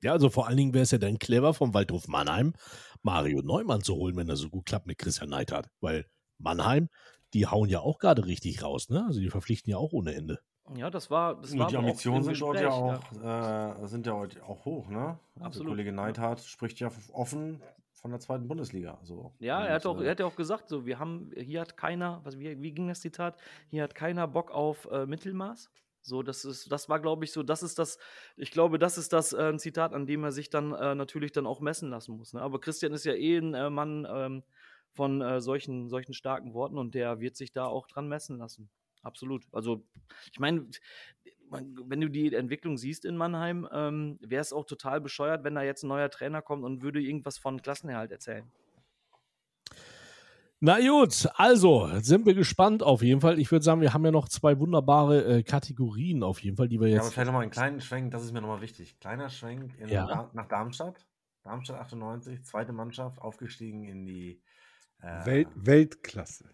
Ja, 0.04 0.12
also 0.12 0.30
vor 0.30 0.48
allen 0.48 0.58
Dingen 0.58 0.74
wäre 0.74 0.84
es 0.84 0.92
ja 0.92 1.00
dann 1.00 1.18
clever 1.18 1.54
vom 1.54 1.74
Waldhof 1.74 2.08
Mannheim, 2.08 2.54
Mario 3.02 3.42
Neumann 3.42 3.82
zu 3.82 3.96
holen, 3.96 4.16
wenn 4.16 4.30
er 4.30 4.36
so 4.36 4.50
gut 4.50 4.66
klappt 4.68 4.86
mit 4.86 5.00
Christian 5.00 5.30
Neidhardt. 5.30 5.70
Weil 5.82 6.06
Mannheim, 6.38 6.90
die 7.34 7.48
hauen 7.48 7.70
ja 7.70 7.80
auch 7.80 7.98
gerade 7.98 8.28
richtig 8.28 8.62
raus, 8.62 8.90
ne? 8.90 9.06
Also 9.08 9.20
die 9.20 9.30
verpflichten 9.30 9.72
ja 9.72 9.78
auch 9.78 9.94
ohne 9.94 10.14
Ende. 10.14 10.40
Ja, 10.76 10.90
das 10.90 11.10
war, 11.10 11.36
das 11.40 11.52
Und 11.52 11.60
war 11.60 11.68
die 11.68 11.78
Ambitionen 11.78 12.24
sind 12.24 12.42
dort 12.42 12.60
ja 12.60 12.70
auch, 12.70 13.00
Äh, 13.84 13.88
sind 13.88 14.06
ja 14.06 14.14
heute 14.14 14.44
auch 14.44 14.66
hoch, 14.66 14.90
ne? 14.90 15.18
Also 15.36 15.46
Absolut, 15.46 15.70
Kollege 15.70 15.90
ja. 15.90 15.96
Neidhardt 15.96 16.42
spricht 16.42 16.80
ja 16.80 16.92
offen 17.14 17.62
von 17.94 18.12
der 18.12 18.20
zweiten 18.20 18.48
Bundesliga. 18.48 19.00
So. 19.04 19.34
Ja, 19.40 19.64
er 19.64 19.76
hat, 19.76 19.86
auch, 19.86 20.00
er 20.02 20.12
hat 20.12 20.20
ja 20.20 20.26
auch 20.26 20.36
gesagt, 20.36 20.70
so, 20.70 20.86
wir 20.86 21.00
haben, 21.00 21.32
hier 21.36 21.62
hat 21.62 21.78
keiner, 21.78 22.22
was, 22.24 22.38
wie, 22.38 22.62
wie 22.62 22.72
ging 22.72 22.88
das 22.88 23.02
Zitat? 23.02 23.38
Hier 23.70 23.84
hat 23.84 23.96
keiner 23.96 24.28
Bock 24.28 24.52
auf 24.52 24.88
äh, 24.92 25.06
Mittelmaß. 25.06 25.70
So, 26.02 26.24
das 26.24 26.46
ist, 26.46 26.72
das 26.72 26.88
war, 26.88 27.02
glaube 27.02 27.26
ich, 27.26 27.32
so, 27.32 27.44
das 27.44 27.64
ist 27.64 27.80
das, 27.80 27.98
ich 28.38 28.52
glaube, 28.52 28.80
das 28.80 28.98
ist 28.98 29.12
das 29.12 29.34
äh, 29.34 29.58
Zitat, 29.58 29.94
an 29.94 30.06
dem 30.06 30.24
er 30.24 30.32
sich 30.32 30.50
dann 30.50 30.74
äh, 30.74 30.96
natürlich 30.96 31.34
dann 31.34 31.46
auch 31.46 31.60
messen 31.60 31.90
lassen 31.90 32.16
muss. 32.16 32.34
Ne? 32.34 32.42
Aber 32.42 32.62
Christian 32.62 32.94
ist 32.94 33.04
ja 33.04 33.14
eh 33.14 33.38
ein 33.38 33.54
äh, 33.54 33.70
Mann 33.70 34.08
ähm, 34.10 34.44
von 34.94 35.22
äh, 35.22 35.42
solchen, 35.42 35.90
solchen 35.90 36.14
starken 36.14 36.54
Worten 36.54 36.78
und 36.78 36.96
der 36.96 37.20
wird 37.20 37.36
sich 37.36 37.52
da 37.52 37.66
auch 37.66 37.88
dran 37.88 38.08
messen 38.08 38.38
lassen. 38.38 38.70
Absolut. 39.04 39.46
Also, 39.52 39.84
ich 40.32 40.40
meine, 40.40 40.68
wenn 41.50 42.02
du 42.02 42.10
die 42.10 42.34
Entwicklung 42.34 42.78
siehst 42.78 43.06
in 43.06 43.16
Mannheim, 43.16 43.68
ähm, 43.72 44.18
wäre 44.22 44.42
es 44.42 44.52
auch 44.52 44.66
total 44.66 45.00
bescheuert, 45.02 45.44
wenn 45.44 45.56
da 45.56 45.64
jetzt 45.64 45.84
ein 45.84 45.88
neuer 45.88 46.10
Trainer 46.10 46.42
kommt 46.42 46.64
und 46.66 46.82
würde 46.82 47.00
irgendwas 47.02 47.38
von 47.38 47.62
Klassenerhalt 47.62 48.12
erzählen. 48.12 48.52
Na 50.60 50.80
gut, 50.80 51.28
also 51.36 51.88
sind 52.00 52.26
wir 52.26 52.34
gespannt 52.34 52.82
auf 52.82 53.04
jeden 53.04 53.22
Fall. 53.22 53.38
Ich 53.40 53.52
würde 53.52 53.64
sagen, 53.64 53.80
wir 53.80 53.94
haben 53.94 54.04
ja 54.04 54.12
noch 54.12 54.28
zwei 54.28 54.60
wunderbare 54.60 55.24
äh, 55.38 55.44
Kategorien 55.44 56.24
auf 56.24 56.42
jeden 56.42 56.58
Fall, 56.58 56.68
die 56.68 56.80
wir 56.80 56.88
Ja, 56.88 56.96
aber 56.98 57.06
jetzt. 57.06 57.14
vielleicht 57.14 57.28
nochmal 57.28 57.44
einen 57.44 57.52
kleinen 57.52 57.80
Schwenk, 57.80 58.10
das 58.10 58.24
ist 58.24 58.32
mir 58.32 58.42
nochmal 58.42 58.62
wichtig. 58.62 59.00
Kleiner 59.00 59.30
Schwenk 59.30 59.78
in 59.78 59.88
Ja. 59.90 60.30
nach 60.34 60.48
Darmstadt. 60.48 61.06
Darmstadt 61.44 61.80
98, 61.80 62.44
zweite 62.44 62.74
Mannschaft, 62.74 63.22
aufgestiegen 63.22 63.86
in 63.86 64.06
die 64.08 64.42
äh, 65.02 65.26
Welt, 65.26 65.48
Weltklasse. 65.56 66.50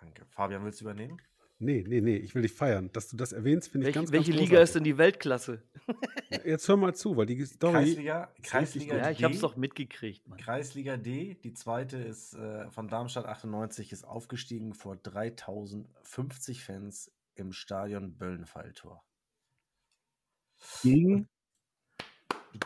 Danke. 0.00 0.26
Fabian, 0.30 0.64
willst 0.64 0.80
du 0.80 0.84
übernehmen? 0.84 1.18
Nee, 1.62 1.84
nee, 1.86 2.00
nee, 2.00 2.16
ich 2.16 2.34
will 2.34 2.42
dich 2.42 2.52
feiern. 2.52 2.90
Dass 2.92 3.08
du 3.08 3.16
das 3.16 3.32
erwähnst, 3.32 3.68
finde 3.68 3.88
ich 3.88 3.94
Welche, 3.94 4.00
ganz, 4.00 4.12
welche 4.12 4.32
ganz 4.32 4.42
Liga 4.42 4.60
ist 4.60 4.74
denn 4.74 4.84
die 4.84 4.98
Weltklasse? 4.98 5.62
Jetzt 6.44 6.68
hör 6.68 6.76
mal 6.76 6.94
zu, 6.94 7.16
weil 7.16 7.26
die 7.26 7.44
Story. 7.44 7.72
Kreisliga, 7.72 8.32
Kreisliga. 8.42 8.96
Ja, 8.96 9.10
ich 9.10 9.18
D. 9.18 9.24
hab's 9.24 9.40
doch 9.40 9.56
mitgekriegt, 9.56 10.26
Mann. 10.28 10.38
Kreisliga 10.38 10.96
D, 10.96 11.36
die 11.42 11.54
zweite 11.54 11.98
ist 11.98 12.34
äh, 12.34 12.68
von 12.70 12.88
Darmstadt 12.88 13.26
98, 13.26 13.92
ist 13.92 14.04
aufgestiegen 14.04 14.74
vor 14.74 14.96
3050 14.96 16.64
Fans 16.64 17.12
im 17.34 17.52
Stadion 17.52 18.16
Böllenfalltor. 18.16 19.04
Gegen 20.82 21.28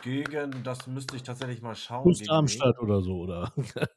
Gegen, 0.03 0.63
das 0.63 0.87
müsste 0.87 1.15
ich 1.15 1.23
tatsächlich 1.23 1.61
mal 1.61 1.75
schauen. 1.75 2.13
Darmstadt 2.25 2.79
oder 2.79 3.01
so, 3.01 3.19
oder? 3.19 3.53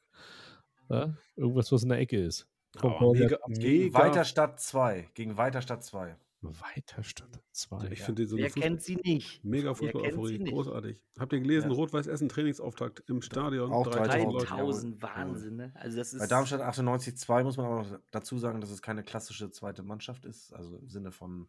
ja? 0.89 1.14
Irgendwas, 1.36 1.72
was 1.72 1.82
in 1.82 1.89
der 1.89 1.98
Ecke 1.98 2.22
ist. 2.24 2.49
Oh, 2.77 2.81
Concordia 2.81 3.25
mega? 3.27 3.39
Gegen. 3.49 3.95
Weiterstadt 3.95 4.61
2. 4.61 5.09
Gegen 5.15 5.37
Weiterstadt 5.37 5.83
2. 5.85 6.17
Weiterstadt 6.43 7.39
2. 7.53 7.89
Ich 7.91 8.03
finde 8.03 8.27
so 8.27 8.37
Wer 8.39 8.49
Fußball- 8.51 8.61
kennt 8.63 8.83
sie 8.83 8.97
nicht? 8.97 9.45
Mega 9.45 9.75
Fußball-Euphorie, 9.75 10.39
großartig. 10.45 10.99
Habt 11.19 11.33
ihr 11.35 11.41
gelesen, 11.41 11.71
Ja. 11.71 11.77
Rot-Weiß 11.77 12.07
Essen 12.07 12.31
Trainingsauftakt 12.31 13.03
im 13.11 13.21
Stadion? 13.21 13.71
Auch 13.73 13.87
3000 13.87 14.33
Leute. 14.33 14.47
3000, 14.47 15.03
Wahnsinn, 15.03 15.57
ne? 15.57 15.73
Also 15.75 15.99
das 15.99 16.15
ist 16.15 16.21
Bei 16.21 16.27
Darmstadt 16.27 16.63
98 16.63 17.17
2 17.19 17.43
muss 17.45 17.59
man 17.59 17.67
aber 17.67 17.83
noch 17.83 18.01
dazu 18.11 18.39
sagen, 18.39 18.61
dass 18.63 18.71
es 18.71 18.81
keine 18.81 19.03
klassische 19.03 19.51
zweite 19.51 19.83
Mannschaft 19.83 20.25
ist, 20.25 20.55
also 20.55 20.77
im 20.79 20.89
Sinne 20.89 21.13
von 21.13 21.49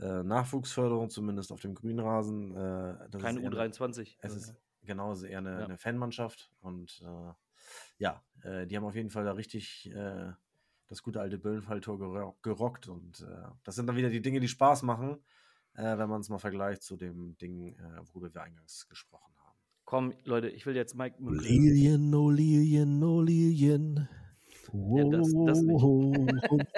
äh, 0.00 0.22
Nachwuchsförderung, 0.24 1.08
zumindest 1.08 1.50
auf 1.52 1.60
dem 1.60 1.74
Grünrasen. 1.74 2.50
Äh, 2.56 3.08
das 3.10 3.22
kein 3.22 3.36
ist 3.36 3.42
eher 3.44 3.50
eine- 3.52 3.70
U23. 3.72 4.16
Es 4.20 4.34
ist 4.36 4.54
genau 4.82 5.12
es 5.12 5.18
ist 5.22 5.28
eher 5.30 5.38
eine, 5.38 5.60
Ja. 5.60 5.64
eine 5.64 5.78
Fanmannschaft 5.78 6.50
und 6.60 7.00
äh, 7.02 7.32
ja, 7.98 8.22
äh, 8.42 8.66
die 8.66 8.76
haben 8.76 8.84
auf 8.84 8.94
jeden 8.94 9.10
Fall 9.10 9.24
da 9.24 9.32
richtig 9.32 9.90
äh, 9.94 10.32
das 10.88 11.02
gute 11.02 11.20
alte 11.20 11.38
Böllenfalltor 11.38 11.98
gero 11.98 12.36
gerockt 12.42 12.88
und 12.88 13.20
äh, 13.20 13.48
das 13.64 13.74
sind 13.74 13.86
dann 13.86 13.96
wieder 13.96 14.10
die 14.10 14.20
Dinge, 14.22 14.40
die 14.40 14.48
Spaß 14.48 14.82
machen, 14.82 15.18
äh, 15.74 15.96
wenn 15.98 16.08
man 16.08 16.20
es 16.20 16.28
mal 16.28 16.38
vergleicht 16.38 16.82
zu 16.82 16.96
dem 16.96 17.36
Ding, 17.38 17.74
äh, 17.74 18.00
worüber 18.12 18.32
wir 18.34 18.42
eingangs 18.42 18.86
gesprochen 18.88 19.34
haben. 19.38 19.58
Komm, 19.84 20.12
Leute, 20.24 20.48
ich 20.48 20.66
will 20.66 20.76
jetzt 20.76 20.94
Mike 20.94 21.16
Münkel. 21.22 21.42
Lilien, 21.46 22.14
oh 22.14 22.30
Lilien, 22.30 23.02
oh 23.02 23.20
Lilien. 23.22 24.08
Ja, 24.72 25.04
das- 25.10 25.32
das 25.46 25.62
nicht. 25.62 25.84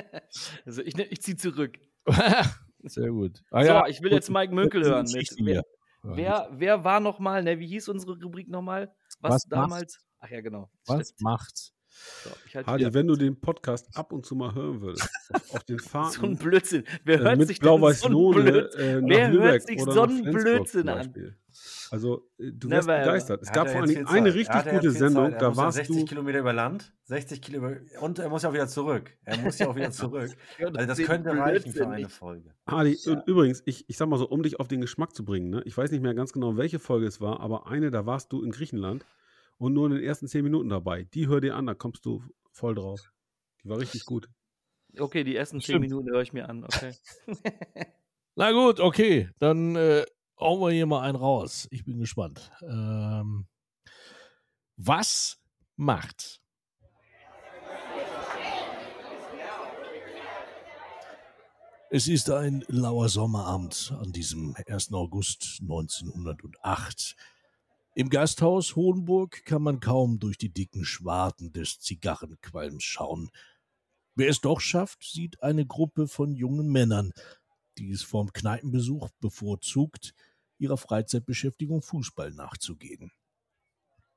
Also 0.67 0.83
ich, 0.83 0.99
ich 0.99 1.23
zieh 1.23 1.37
zurück. 1.37 1.79
Sehr 2.83 3.11
gut. 3.11 3.43
Ah, 3.51 3.63
so, 3.63 3.67
ja, 3.69 3.87
ich 3.87 4.03
will 4.03 4.13
jetzt 4.13 4.31
Mike 4.31 4.55
Münkel 4.55 4.85
hören. 4.85 5.07
Mit, 5.13 5.29
wer, 5.39 5.63
wer, 6.03 6.49
wer 6.53 6.85
war 6.85 7.01
nochmal, 7.01 7.43
ne, 7.43 7.59
wie 7.59 7.67
hieß 7.67 7.89
unsere 7.89 8.21
Rubrik 8.21 8.49
nochmal? 8.49 8.95
Was, 9.21 9.33
Was 9.35 9.43
damals? 9.49 9.99
Ach 10.27 10.31
ja, 10.31 10.41
genau. 10.41 10.71
Was 10.87 11.09
Stimmt. 11.11 11.21
macht's? 11.23 11.73
So, 12.25 12.31
ich 12.47 12.55
halt 12.55 12.67
Hardy, 12.67 12.93
wenn 12.93 13.07
du 13.07 13.17
den 13.17 13.41
Podcast 13.41 13.97
ab 13.97 14.13
und 14.13 14.27
zu 14.27 14.35
mal 14.35 14.55
hören 14.55 14.83
würdest, 14.83 15.09
auf, 15.33 15.55
auf 15.55 15.65
den 15.65 15.79
so 15.79 15.85
ein 15.85 15.89
Fahrten 15.89 16.37
Blödsinn. 16.37 16.85
Wer 17.05 17.21
äh, 17.21 17.23
hört 17.25 17.39
mit 17.39 17.49
sich 17.49 17.59
so 17.63 17.75
einen 17.75 18.13
Lohne 18.13 18.43
Blödsinn? 18.43 18.81
äh, 18.81 19.01
nach 19.01 19.09
Wer 19.09 19.31
hört 19.31 19.63
sich 19.67 19.81
oder 19.81 19.93
so 19.93 20.03
einen 20.03 20.23
Flensburg 20.23 20.43
Blödsinn 20.43 20.89
an? 20.91 21.37
Also, 21.91 22.29
äh, 22.39 22.51
du 22.53 22.69
wärst 22.69 22.87
Never 22.87 22.99
ever. 22.99 23.07
begeistert. 23.07 23.43
Es 23.43 23.53
gab 23.53 23.71
vor 23.71 23.81
ja 23.81 23.87
viel 23.87 24.07
eine 24.09 24.35
richtig 24.35 24.55
ja 24.65 24.73
gute 24.73 24.91
Sendung, 24.91 25.31
da 25.33 25.51
ja 25.51 25.57
warst 25.57 25.77
60 25.79 25.97
du. 25.97 26.05
Kilometer 26.05 26.41
über 26.41 26.53
Land, 26.53 26.93
60 27.05 27.41
Kilometer 27.41 28.03
und 28.03 28.19
er 28.19 28.29
muss 28.29 28.43
ja 28.43 28.51
auch 28.51 28.55
wieder 28.55 28.69
zurück. 28.69 29.17
Er 29.25 29.39
muss 29.39 29.59
ja 29.59 29.69
auch 29.69 29.77
wieder 29.77 29.91
zurück. 29.93 30.37
Ja, 30.59 30.67
Also 30.67 30.87
das 30.87 30.99
könnte 30.99 31.31
reichen 31.31 31.73
für 31.73 31.89
eine. 31.89 32.09
Folge. 32.11 32.53
Hardy, 32.67 32.99
und 33.07 33.27
übrigens, 33.27 33.63
ich, 33.65 33.89
ich 33.89 33.97
sag 33.97 34.09
mal 34.09 34.19
so, 34.19 34.29
um 34.29 34.43
dich 34.43 34.61
auf 34.61 34.69
den 34.69 34.83
Geschmack 34.83 35.15
zu 35.15 35.25
bringen, 35.25 35.49
ne? 35.49 35.63
ich 35.65 35.77
weiß 35.77 35.91
nicht 35.93 36.03
mehr 36.03 36.15
ganz 36.15 36.35
genau, 36.35 36.59
welche 36.59 36.79
Folge 36.79 37.07
es 37.07 37.23
war, 37.23 37.41
aber 37.41 37.69
eine, 37.69 37.91
da 37.91 38.05
warst 38.05 38.33
du 38.33 38.43
in 38.43 38.51
Griechenland 38.51 39.07
und 39.59 39.73
nur 39.73 39.87
in 39.87 39.93
den 39.93 40.03
ersten 40.03 40.29
zehn 40.29 40.45
Minuten 40.45 40.69
dabei. 40.69 41.05
Die 41.15 41.29
hör 41.29 41.41
dir 41.41 41.57
an, 41.57 41.67
da 41.67 41.75
kommst 41.75 42.05
du 42.05 42.23
voll 42.51 42.75
drauf. 42.75 43.13
Die 43.63 43.69
war 43.69 43.79
richtig 43.79 44.05
gut. 44.05 44.29
Okay, 44.99 45.25
die 45.25 45.37
ersten 45.37 45.61
zehn. 45.61 45.81
Minuten 45.81 46.11
höre 46.11 46.23
ich 46.23 46.33
mir 46.33 46.49
an, 46.49 46.65
okay. 46.65 46.95
Na 48.37 48.53
gut, 48.53 48.81
okay. 48.81 49.31
Dann 49.39 49.77
äh, 49.77 50.05
hauen 50.39 50.61
wir 50.61 50.71
hier 50.71 50.87
mal 50.87 51.03
einen 51.03 51.17
raus. 51.17 51.69
Ich 51.71 51.85
bin 51.85 51.99
gespannt. 51.99 52.51
Ähm, 52.63 53.47
was 54.77 55.41
macht 55.77 56.41
Es 61.89 62.09
ist 62.09 62.31
ein 62.31 62.65
lauer 62.67 63.09
Sommerabend 63.09 63.95
an 64.01 64.11
diesem 64.11 64.57
1. 64.67 64.93
August 64.93 65.61
1908. 65.63 67.15
Im 67.99 68.11
Gasthaus 68.11 68.77
Hohenburg 68.77 69.47
kann 69.47 69.63
man 69.63 69.81
kaum 69.81 70.19
durch 70.19 70.37
die 70.37 70.53
dicken 70.53 70.85
Schwarten 70.85 71.55
des 71.55 71.81
Zigarrenqualms 71.81 72.85
schauen. 72.85 73.31
Wer 74.15 74.29
es 74.29 74.43
doch 74.43 74.61
schafft, 74.61 75.03
sieht 75.03 75.43
eine 75.43 75.65
Gruppe 75.65 76.07
von 76.07 76.35
jungen 76.35 76.71
Männern, 76.71 77.15
die 77.79 77.91
es 77.91 78.03
vom 78.03 78.35
Kneipenbesuch 78.35 79.09
bevorzugt, 79.19 80.13
ihrer 80.59 80.77
Freizeitbeschäftigung 80.77 81.81
Fußball 81.81 82.33
nachzugehen. 82.33 83.13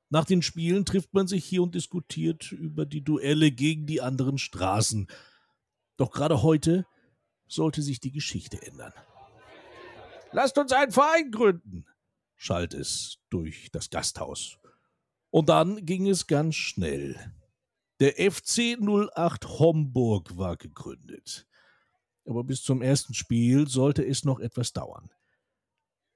Nach 0.10 0.26
den 0.26 0.42
Spielen 0.42 0.84
trifft 0.84 1.14
man 1.14 1.28
sich 1.28 1.46
hier 1.46 1.64
und 1.64 1.74
diskutiert 1.74 2.52
über 2.52 2.86
die 2.86 3.02
Duelle 3.02 3.50
gegen 3.50 3.86
die 3.86 4.02
anderen 4.02 4.40
Straßen. 4.40 5.08
Doch 5.96 6.12
gerade 6.12 6.44
heute 6.44 6.86
sollte 7.48 7.82
sich 7.82 8.02
die 8.02 8.12
Geschichte 8.12 8.62
ändern. 8.62 8.92
Lasst 10.34 10.58
uns 10.58 10.74
einen 10.74 10.92
Verein 10.92 11.32
gründen, 11.32 11.86
schallt 12.40 12.74
es 12.74 13.20
durch 13.30 13.70
das 13.72 13.90
Gasthaus. 13.90 14.58
Und 15.30 15.50
dann 15.50 15.86
ging 15.86 16.08
es 16.08 16.26
ganz 16.26 16.56
schnell. 16.56 17.34
Der 18.00 18.14
FC 18.14 18.80
08 18.80 19.60
Homburg 19.60 20.38
war 20.38 20.56
gegründet. 20.56 21.46
Aber 22.26 22.44
bis 22.46 22.64
zum 22.64 22.82
ersten 22.82 23.14
Spiel 23.14 23.68
sollte 23.68 24.06
es 24.06 24.24
noch 24.24 24.40
etwas 24.40 24.72
dauern. 24.72 25.12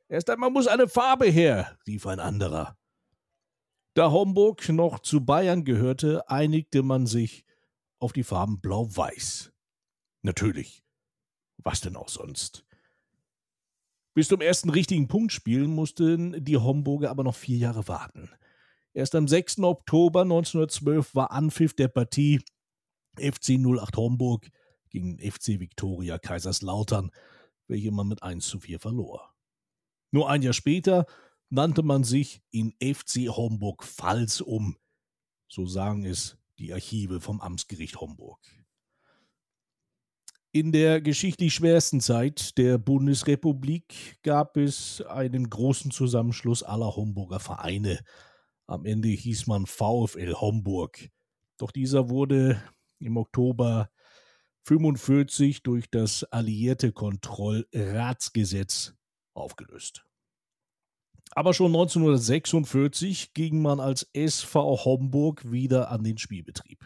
Erst 0.08 0.30
einmal 0.30 0.50
muss 0.50 0.68
eine 0.68 0.88
Farbe 0.88 1.26
her, 1.26 1.78
rief 1.86 2.08
ein 2.08 2.20
anderer. 2.20 2.78
Da 3.94 4.10
Homburg 4.10 4.68
noch 4.70 5.00
zu 5.00 5.26
Bayern 5.26 5.66
gehörte, 5.66 6.30
einigte 6.30 6.84
man 6.84 7.06
sich 7.06 7.46
auf 8.00 8.14
die 8.14 8.24
Farben 8.24 8.62
Blau-Weiß. 8.62 9.52
Natürlich. 10.22 10.84
Was 11.58 11.82
denn 11.82 11.96
auch 11.96 12.10
sonst? 12.10 12.66
Bis 14.14 14.28
zum 14.28 14.42
ersten 14.42 14.70
richtigen 14.70 15.08
Punktspiel 15.08 15.68
mussten 15.68 16.44
die 16.44 16.58
Homburger 16.58 17.10
aber 17.10 17.24
noch 17.24 17.36
vier 17.36 17.58
Jahre 17.58 17.88
warten. 17.88 18.30
Erst 18.94 19.16
am 19.16 19.28
6. 19.28 19.60
Oktober 19.60 20.22
1912 20.22 21.16
war 21.16 21.32
Anpfiff 21.32 21.74
der 21.74 21.88
Partie 21.88 22.42
FC 23.18 23.58
08 23.58 23.98
Homburg 23.98 24.52
gegen 24.90 25.18
FC 25.18 25.60
Viktoria 25.60 26.20
Kaiserslautern, 26.20 27.10
welche 27.68 27.92
man 27.92 28.08
mit 28.08 28.22
1 28.22 28.46
zu 28.46 28.60
4 28.60 28.80
verlor. 28.80 29.34
Nur 30.12 30.30
ein 30.30 30.44
Jahr 30.44 30.54
später 30.54 31.08
nannte 31.50 31.82
man 31.82 32.04
sich 32.04 32.44
in 32.52 32.76
FC 32.80 33.30
Homburg 33.30 33.84
Pfalz 33.84 34.42
um. 34.42 34.78
So 35.48 35.66
sagen 35.66 36.06
es 36.06 36.38
die 36.60 36.72
Archive 36.72 37.20
vom 37.20 37.42
Amtsgericht 37.42 38.00
Homburg. 38.00 38.40
In 40.56 40.72
der 40.72 41.02
geschichtlich 41.02 41.56
schwersten 41.56 42.00
Zeit 42.00 42.60
der 42.60 42.78
Bundesrepublik 42.78 44.20
gab 44.22 44.56
es 44.56 45.02
einen 45.02 45.50
großen 45.50 45.90
Zusammenschluss 45.90 46.62
aller 46.62 46.96
Homburger 46.96 47.40
Vereine. 47.40 47.98
Am 48.68 48.86
Ende 48.86 49.08
hieß 49.08 49.48
man 49.48 49.66
VfL 49.66 50.36
Homburg. 50.36 51.10
Doch 51.58 51.72
dieser 51.72 52.12
wurde 52.12 52.62
im 53.00 53.18
Oktober 53.18 53.90
45 54.66 55.64
durch 55.64 55.90
das 55.90 56.24
alliierte 56.26 56.92
Kontrollratsgesetz 56.92 58.94
aufgelöst. 59.34 60.06
Aber 61.32 61.56
schon 61.56 61.72
1946 61.72 63.34
ging 63.34 63.60
man 63.60 63.80
als 63.80 64.08
SV 64.14 64.86
Homburg 64.86 65.52
wieder 65.52 65.90
an 65.90 66.04
den 66.04 66.20
Spielbetrieb. 66.20 66.86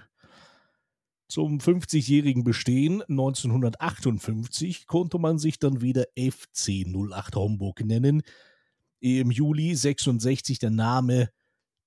Zum 1.29 1.59
50-jährigen 1.59 2.45
Bestehen 2.45 3.01
1958 3.01 4.87
konnte 4.87 5.19
man 5.19 5.37
sich 5.39 5.59
dann 5.59 5.81
wieder 5.81 6.05
FC 6.17 6.85
08 6.87 7.35
Homburg 7.35 7.83
nennen, 7.83 8.21
ehe 9.01 9.21
im 9.21 9.31
Juli 9.31 9.75
66 9.75 10.59
der 10.59 10.69
Name 10.69 11.29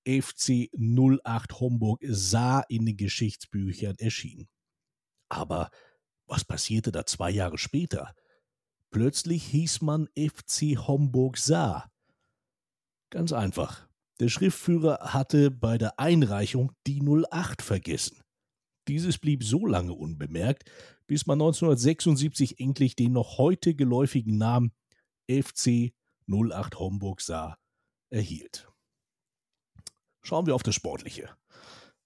FC 0.07 0.69
08 0.75 1.59
Homburg 1.59 2.01
Saar 2.07 2.67
in 2.69 2.85
den 2.85 2.99
Geschichtsbüchern 2.99 3.97
erschien. 3.99 4.49
Aber 5.31 5.71
was 6.27 6.45
passierte 6.45 6.93
da 6.93 7.07
zwei 7.07 7.31
Jahre 7.31 7.57
später? 7.57 8.15
Plötzlich 8.91 9.45
hieß 9.45 9.81
man 9.81 10.09
FC 10.17 10.77
Homburg 10.87 11.39
Saar. 11.39 11.91
Ganz 13.09 13.33
einfach. 13.33 13.89
Der 14.21 14.29
Schriftführer 14.29 15.15
hatte 15.15 15.51
bei 15.51 15.79
der 15.79 15.99
Einreichung 15.99 16.73
die 16.87 17.01
08 17.01 17.62
vergessen. 17.62 18.21
Dieses 18.89 19.19
blieb 19.19 19.44
so 19.44 19.66
lange 19.66 19.93
unbemerkt, 19.93 20.70
bis 21.07 21.27
man 21.27 21.36
1976 21.36 22.61
endlich 22.61 22.97
den 22.97 23.12
noch 23.12 23.39
heute 23.39 23.74
geläufigen 23.74 24.39
Namen 24.39 24.73
FC 25.28 25.93
08 26.28 26.78
Homburg 26.78 27.20
sah, 27.20 27.59
erhielt. 28.11 28.69
Schauen 30.23 30.47
wir 30.47 30.55
auf 30.55 30.62
das 30.62 30.74
Sportliche. 30.74 31.31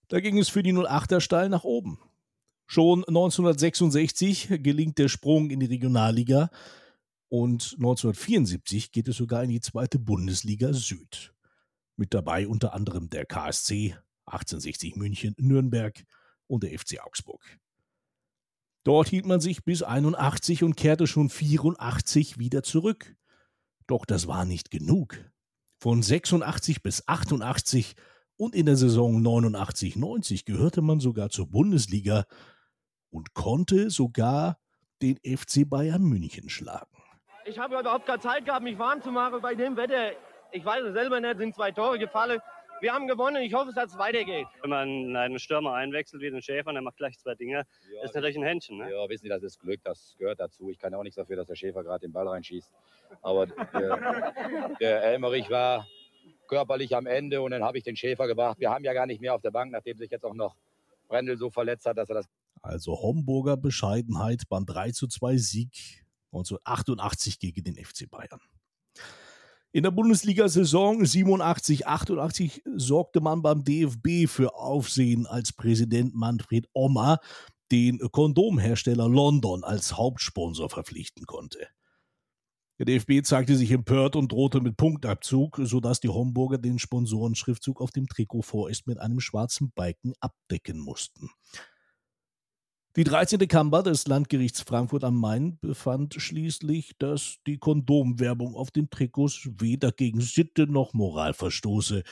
Da 0.08 0.20
ging 0.20 0.38
es 0.38 0.48
für 0.48 0.62
die 0.62 0.72
08er 0.72 1.20
steil 1.20 1.48
nach 1.48 1.64
oben. 1.64 1.98
Schon 2.66 3.04
1966 3.04 4.48
gelingt 4.62 4.98
der 4.98 5.08
Sprung 5.08 5.50
in 5.50 5.60
die 5.60 5.66
Regionalliga 5.66 6.50
und 7.28 7.74
1974 7.76 8.92
geht 8.92 9.08
es 9.08 9.16
sogar 9.16 9.42
in 9.44 9.50
die 9.50 9.60
zweite 9.60 9.98
Bundesliga 9.98 10.72
Süd. 10.72 11.34
Mit 11.96 12.14
dabei 12.14 12.48
unter 12.48 12.74
anderem 12.74 13.10
der 13.10 13.26
KSC, 13.26 13.96
1860 14.26 14.96
München, 14.96 15.34
Nürnberg 15.38 16.04
und 16.46 16.62
der 16.62 16.78
FC 16.78 17.00
Augsburg. 17.04 17.42
Dort 18.84 19.08
hielt 19.08 19.26
man 19.26 19.40
sich 19.40 19.64
bis 19.64 19.82
81 19.82 20.62
und 20.62 20.76
kehrte 20.76 21.06
schon 21.06 21.30
84 21.30 22.38
wieder 22.38 22.62
zurück. 22.62 23.16
Doch 23.86 24.04
das 24.04 24.26
war 24.26 24.44
nicht 24.44 24.70
genug. 24.70 25.16
Von 25.80 26.02
86 26.02 26.82
bis 26.82 27.06
88 27.08 27.94
und 28.36 28.54
in 28.54 28.66
der 28.66 28.76
Saison 28.76 29.22
89-90 29.22 30.44
gehörte 30.44 30.82
man 30.82 31.00
sogar 31.00 31.30
zur 31.30 31.50
Bundesliga 31.50 32.24
und 33.10 33.32
konnte 33.34 33.90
sogar 33.90 34.58
den 35.02 35.18
FC 35.18 35.68
Bayern 35.68 36.02
München 36.02 36.48
schlagen. 36.48 36.90
Ich 37.46 37.58
habe 37.58 37.78
überhaupt 37.78 38.06
keine 38.06 38.20
Zeit 38.20 38.44
gehabt, 38.44 38.64
mich 38.64 38.78
warm 38.78 39.02
zu 39.02 39.12
machen 39.12 39.40
bei 39.40 39.54
dem 39.54 39.76
Wetter. 39.76 40.12
Ich 40.52 40.64
weiß 40.64 40.82
es 40.84 40.94
selber 40.94 41.20
nicht, 41.20 41.38
sind 41.38 41.54
zwei 41.54 41.70
Tore 41.72 41.98
gefallen. 41.98 42.40
Wir 42.80 42.92
haben 42.92 43.06
gewonnen, 43.06 43.42
ich 43.42 43.54
hoffe, 43.54 43.72
dass 43.74 43.92
es 43.92 43.98
weitergeht. 43.98 44.46
Wenn 44.60 44.70
man 44.70 45.16
einen 45.16 45.38
Stürmer 45.38 45.74
einwechselt 45.74 46.20
wie 46.22 46.30
den 46.30 46.42
Schäfer 46.42 46.70
und 46.70 46.76
er 46.76 46.82
macht 46.82 46.96
gleich 46.96 47.18
zwei 47.18 47.34
Dinge, 47.34 47.64
Ja, 47.94 48.02
ist 48.02 48.14
natürlich 48.14 48.36
ein 48.36 48.42
Händchen. 48.42 48.78
Ne? 48.78 48.90
Ja, 48.90 49.08
wissen 49.08 49.22
Sie, 49.24 49.28
das 49.28 49.42
ist 49.42 49.60
Glück, 49.60 49.80
das 49.84 50.14
gehört 50.18 50.40
dazu. 50.40 50.70
Ich 50.70 50.78
kann 50.78 50.92
auch 50.94 51.02
nichts 51.02 51.16
dafür, 51.16 51.36
dass 51.36 51.46
der 51.46 51.54
Schäfer 51.54 51.82
gerade 51.82 52.00
den 52.06 52.12
Ball 52.12 52.28
reinschießt. 52.28 52.70
Aber 53.22 53.46
der, 53.46 54.74
der 54.80 55.02
Elmerich 55.04 55.48
war 55.50 55.86
körperlich 56.48 56.94
am 56.94 57.06
Ende 57.06 57.40
und 57.42 57.52
dann 57.52 57.62
habe 57.62 57.78
ich 57.78 57.84
den 57.84 57.96
Schäfer 57.96 58.26
gebracht. 58.26 58.58
Wir 58.58 58.70
haben 58.70 58.84
ja 58.84 58.92
gar 58.92 59.06
nicht 59.06 59.20
mehr 59.20 59.34
auf 59.34 59.40
der 59.40 59.50
Bank, 59.50 59.72
nachdem 59.72 59.96
sich 59.96 60.10
jetzt 60.10 60.24
auch 60.24 60.34
noch 60.34 60.56
Brendel 61.08 61.36
so 61.38 61.50
verletzt 61.50 61.86
hat, 61.86 61.96
dass 61.96 62.08
er 62.08 62.16
das. 62.16 62.26
Also 62.62 63.00
Homburger 63.00 63.56
Bescheidenheit 63.56 64.42
beim 64.48 64.66
3 64.66 64.90
zu 64.90 65.06
2 65.06 65.36
Sieg 65.36 66.04
1988 66.32 67.38
gegen 67.38 67.62
den 67.64 67.76
FC 67.76 68.10
Bayern. 68.10 68.40
In 69.74 69.82
der 69.82 69.90
Bundesliga-Saison 69.90 71.02
87-88 71.02 72.62
sorgte 72.76 73.20
man 73.20 73.42
beim 73.42 73.64
DFB 73.64 74.28
für 74.28 74.54
Aufsehen, 74.54 75.26
als 75.26 75.52
Präsident 75.52 76.14
Manfred 76.14 76.68
Ommer 76.74 77.18
den 77.72 77.98
Kondomhersteller 77.98 79.08
London 79.08 79.64
als 79.64 79.96
Hauptsponsor 79.96 80.70
verpflichten 80.70 81.26
konnte. 81.26 81.66
Der 82.78 82.86
DFB 82.86 83.24
zeigte 83.24 83.56
sich 83.56 83.72
empört 83.72 84.14
und 84.14 84.30
drohte 84.30 84.60
mit 84.60 84.76
Punktabzug, 84.76 85.58
sodass 85.64 85.98
die 85.98 86.08
Homburger 86.08 86.58
den 86.58 86.78
Sponsorenschriftzug 86.78 87.80
auf 87.80 87.90
dem 87.90 88.06
Trikot 88.06 88.42
vorerst 88.42 88.86
mit 88.86 89.00
einem 89.00 89.18
schwarzen 89.18 89.72
Balken 89.74 90.12
abdecken 90.20 90.78
mussten. 90.78 91.30
Die 92.96 93.02
13. 93.02 93.48
Kammer 93.48 93.82
des 93.82 94.06
Landgerichts 94.06 94.60
Frankfurt 94.60 95.02
am 95.02 95.18
Main 95.18 95.58
befand 95.58 96.14
schließlich, 96.14 96.96
dass 96.96 97.38
die 97.44 97.58
Kondomwerbung 97.58 98.54
auf 98.54 98.70
den 98.70 98.88
Trikots 98.88 99.48
weder 99.58 99.90
gegen 99.90 100.20
Sitte 100.20 100.68
noch 100.68 100.92
Moral 100.92 101.34
verstoße. 101.34 102.04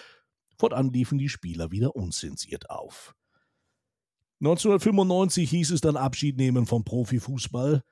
Fortan 0.58 0.92
liefen 0.92 1.18
die 1.18 1.28
Spieler 1.28 1.70
wieder 1.70 1.94
unzensiert 1.94 2.68
auf. 2.68 3.14
1995 4.40 5.48
hieß 5.48 5.70
es 5.70 5.82
dann 5.82 5.96
Abschied 5.96 6.36
nehmen 6.36 6.66
vom 6.66 6.82
Profifußball 6.82 7.84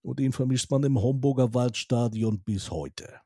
und 0.00 0.18
den 0.18 0.32
vermisst 0.32 0.70
man 0.70 0.82
im 0.84 0.98
Homburger 0.98 1.52
Waldstadion 1.52 2.40
bis 2.40 2.70
heute. 2.70 3.20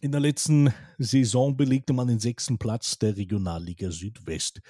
In 0.00 0.10
der 0.10 0.20
letzten 0.20 0.74
Saison 0.98 1.56
belegte 1.56 1.92
man 1.92 2.08
den 2.08 2.18
sechsten 2.18 2.58
Platz 2.58 2.98
der 2.98 3.16
Regionalliga 3.16 3.92
Südwest. 3.92 4.60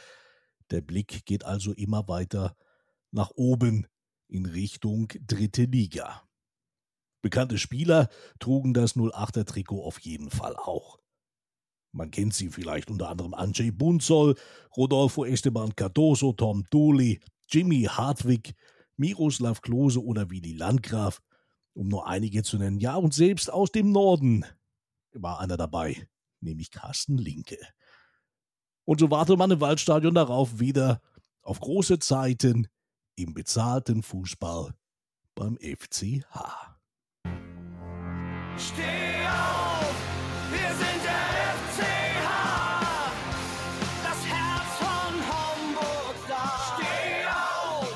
Der 0.71 0.83
Blick 0.83 1.25
geht 1.25 1.47
also 1.47 1.73
immer 1.73 2.07
weiter 2.09 2.55
nach 3.11 3.31
oben 3.35 3.87
in 4.29 4.47
Richtung 4.47 5.09
dritte 5.27 5.65
Liga. 5.65 6.23
Bekannte 7.23 7.59
Spieler 7.59 8.09
trugen 8.39 8.75
das 8.75 8.97
08er 8.97 9.45
Trikot 9.45 9.83
auf 9.83 9.99
jeden 10.01 10.31
Fall 10.31 10.57
auch. 10.57 10.99
Man 11.93 12.11
kennt 12.11 12.35
sie 12.35 12.51
vielleicht 12.51 12.91
unter 12.91 13.09
anderem 13.09 13.35
Andrzej 13.35 13.71
Bunzol, 13.71 14.37
Rodolfo 14.77 15.25
Esteban 15.25 15.75
Cardoso, 15.75 16.33
Tom 16.33 16.65
Dooley, 16.71 17.21
Jimmy 17.49 17.85
Hartwig, 17.85 18.55
Miroslav 18.97 19.63
Klose 19.63 20.05
oder 20.05 20.31
Willi 20.31 20.53
Landgraf, 20.53 21.23
um 21.73 21.89
nur 21.89 22.07
einige 22.07 22.43
zu 22.43 22.59
nennen. 22.59 22.79
Ja, 22.79 22.97
und 22.97 23.15
selbst 23.15 23.51
aus 23.51 23.73
dem 23.73 23.93
Norden 23.93 24.45
war 25.13 25.41
einer 25.41 25.57
dabei, 25.57 26.09
nämlich 26.41 26.71
Carsten 26.71 27.17
Linke. 27.17 27.59
Und 28.85 29.01
so 29.01 29.11
wartete 29.11 29.37
man 29.37 29.51
im 29.51 29.61
Waldstadion 29.61 30.15
darauf 30.15 30.61
wieder 30.61 31.01
auf 31.43 31.61
große 31.61 31.99
Zeiten 31.99 32.69
im 33.17 33.33
bezahlten 33.33 34.03
Fußball 34.03 34.75
beim 35.35 35.57
FCH. 35.57 36.27
Steh 38.59 39.27
auf, 39.27 39.95
wir 40.51 40.69
sind 40.69 41.03
der 41.05 41.25
FCH, 41.57 42.29
das 44.03 44.27
Herz 44.27 44.71
von 44.79 45.15
Hamburg 45.29 46.17
da. 46.29 46.45
Steh 46.75 47.27
auf 47.27 47.95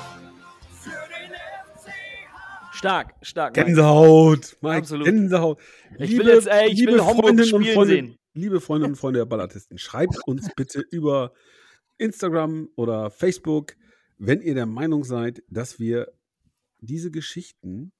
für 0.71 0.89
den 0.89 1.31
FCH. 1.33 2.75
Stark, 2.77 3.15
stark. 3.21 3.55
Mike. 3.55 3.65
Gänsehaut, 3.67 4.57
Mike, 4.61 4.77
Absolut. 4.77 5.05
Gänsehaut. 5.05 5.59
Ich 5.99 6.17
will 6.17 6.27
jetzt, 6.27 6.47
ey, 6.47 6.71
ich 6.71 6.85
will 6.85 6.99
Homburg 6.99 7.25
Freundinnen 7.25 7.53
und 7.53 7.67
Freunde, 7.67 7.93
sehen. 7.93 8.17
Liebe 8.33 8.59
Freundinnen 8.59 8.93
und 8.93 8.97
Freunde 8.97 9.19
der 9.19 9.25
Ballartisten, 9.25 9.77
schreibt 9.77 10.17
uns 10.27 10.49
bitte 10.55 10.81
über 10.89 11.31
Instagram 11.97 12.69
oder 12.75 13.11
Facebook, 13.11 13.75
wenn 14.23 14.41
ihr 14.41 14.53
der 14.53 14.65
Meinung 14.67 15.03
seid, 15.03 15.43
dass 15.49 15.79
wir 15.79 16.11
diese 16.79 17.09
Geschichten 17.11 17.91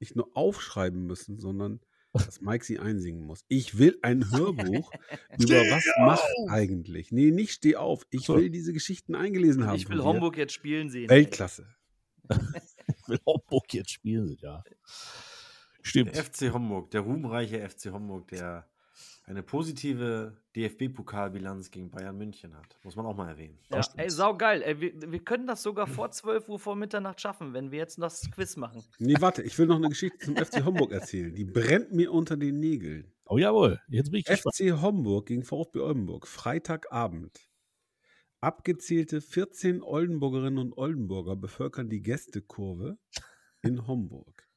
nicht 0.00 0.16
nur 0.16 0.30
aufschreiben 0.34 1.04
müssen, 1.06 1.38
sondern 1.38 1.80
dass 2.14 2.40
Mike 2.40 2.64
sie 2.64 2.78
einsingen 2.78 3.22
muss. 3.24 3.44
Ich 3.48 3.76
will 3.78 3.98
ein 4.02 4.30
Hörbuch 4.32 4.90
über 5.38 5.60
was 5.70 5.84
macht 5.98 6.24
eigentlich. 6.48 7.12
Nee, 7.12 7.30
nicht 7.30 7.52
steh 7.52 7.76
auf. 7.76 8.06
Ich 8.10 8.22
So. 8.26 8.36
will 8.36 8.48
diese 8.50 8.72
Geschichten 8.72 9.14
eingelesen 9.14 9.66
haben. 9.66 9.76
Ich 9.78 9.88
will. 9.88 10.02
Homburg 10.02 10.38
jetzt 10.38 10.54
spielen 10.54 10.88
sehen. 10.88 11.10
Weltklasse. 11.10 11.66
Ich 12.30 13.08
will 13.08 13.20
Homburg 13.26 13.72
jetzt 13.74 13.90
spielen, 13.90 14.36
ja. 14.40 14.64
Stimmt. 15.82 16.14
Der 16.16 16.24
FC 16.24 16.52
Homburg, 16.52 16.90
der 16.90 17.02
ruhmreiche 17.02 17.68
FC 17.68 17.92
Homburg, 17.92 18.28
der 18.28 18.68
eine 19.28 19.42
positive 19.42 20.40
DFB-Pokalbilanz 20.56 21.70
gegen 21.70 21.90
Bayern 21.90 22.16
München 22.16 22.56
hat. 22.56 22.78
Muss 22.82 22.96
man 22.96 23.04
auch 23.04 23.14
mal 23.14 23.28
erwähnen. 23.28 23.58
Ja, 23.70 23.82
ey, 23.96 24.08
saugeil. 24.08 24.62
Ey, 24.62 24.80
wir, 24.80 25.12
wir 25.12 25.18
können 25.18 25.46
das 25.46 25.62
sogar 25.62 25.86
vor 25.86 26.10
12 26.10 26.48
Uhr 26.48 26.58
vor 26.58 26.76
Mitternacht 26.76 27.20
schaffen, 27.20 27.52
wenn 27.52 27.70
wir 27.70 27.78
jetzt 27.78 28.00
das 28.00 28.30
Quiz 28.30 28.56
machen. 28.56 28.82
Nee, 28.98 29.16
warte, 29.20 29.42
ich 29.42 29.58
will 29.58 29.66
noch 29.66 29.76
eine 29.76 29.90
Geschichte 29.90 30.18
zum 30.18 30.36
FC 30.36 30.64
Homburg 30.64 30.92
erzählen. 30.92 31.34
Die 31.34 31.44
brennt 31.44 31.92
mir 31.92 32.10
unter 32.10 32.36
den 32.36 32.58
Nägeln. 32.58 33.12
Oh 33.26 33.36
jawohl, 33.36 33.78
jetzt 33.88 34.10
bin 34.10 34.20
ich 34.20 34.24
gespannt. 34.24 34.56
FC 34.56 34.80
Homburg 34.80 35.26
gegen 35.26 35.44
VfB 35.44 35.80
Oldenburg, 35.80 36.26
Freitagabend. 36.26 37.46
Abgezählte 38.40 39.20
14 39.20 39.82
Oldenburgerinnen 39.82 40.58
und 40.58 40.78
Oldenburger 40.78 41.36
bevölkern 41.36 41.90
die 41.90 42.00
Gästekurve 42.00 42.96
in 43.60 43.86
Homburg 43.86 44.48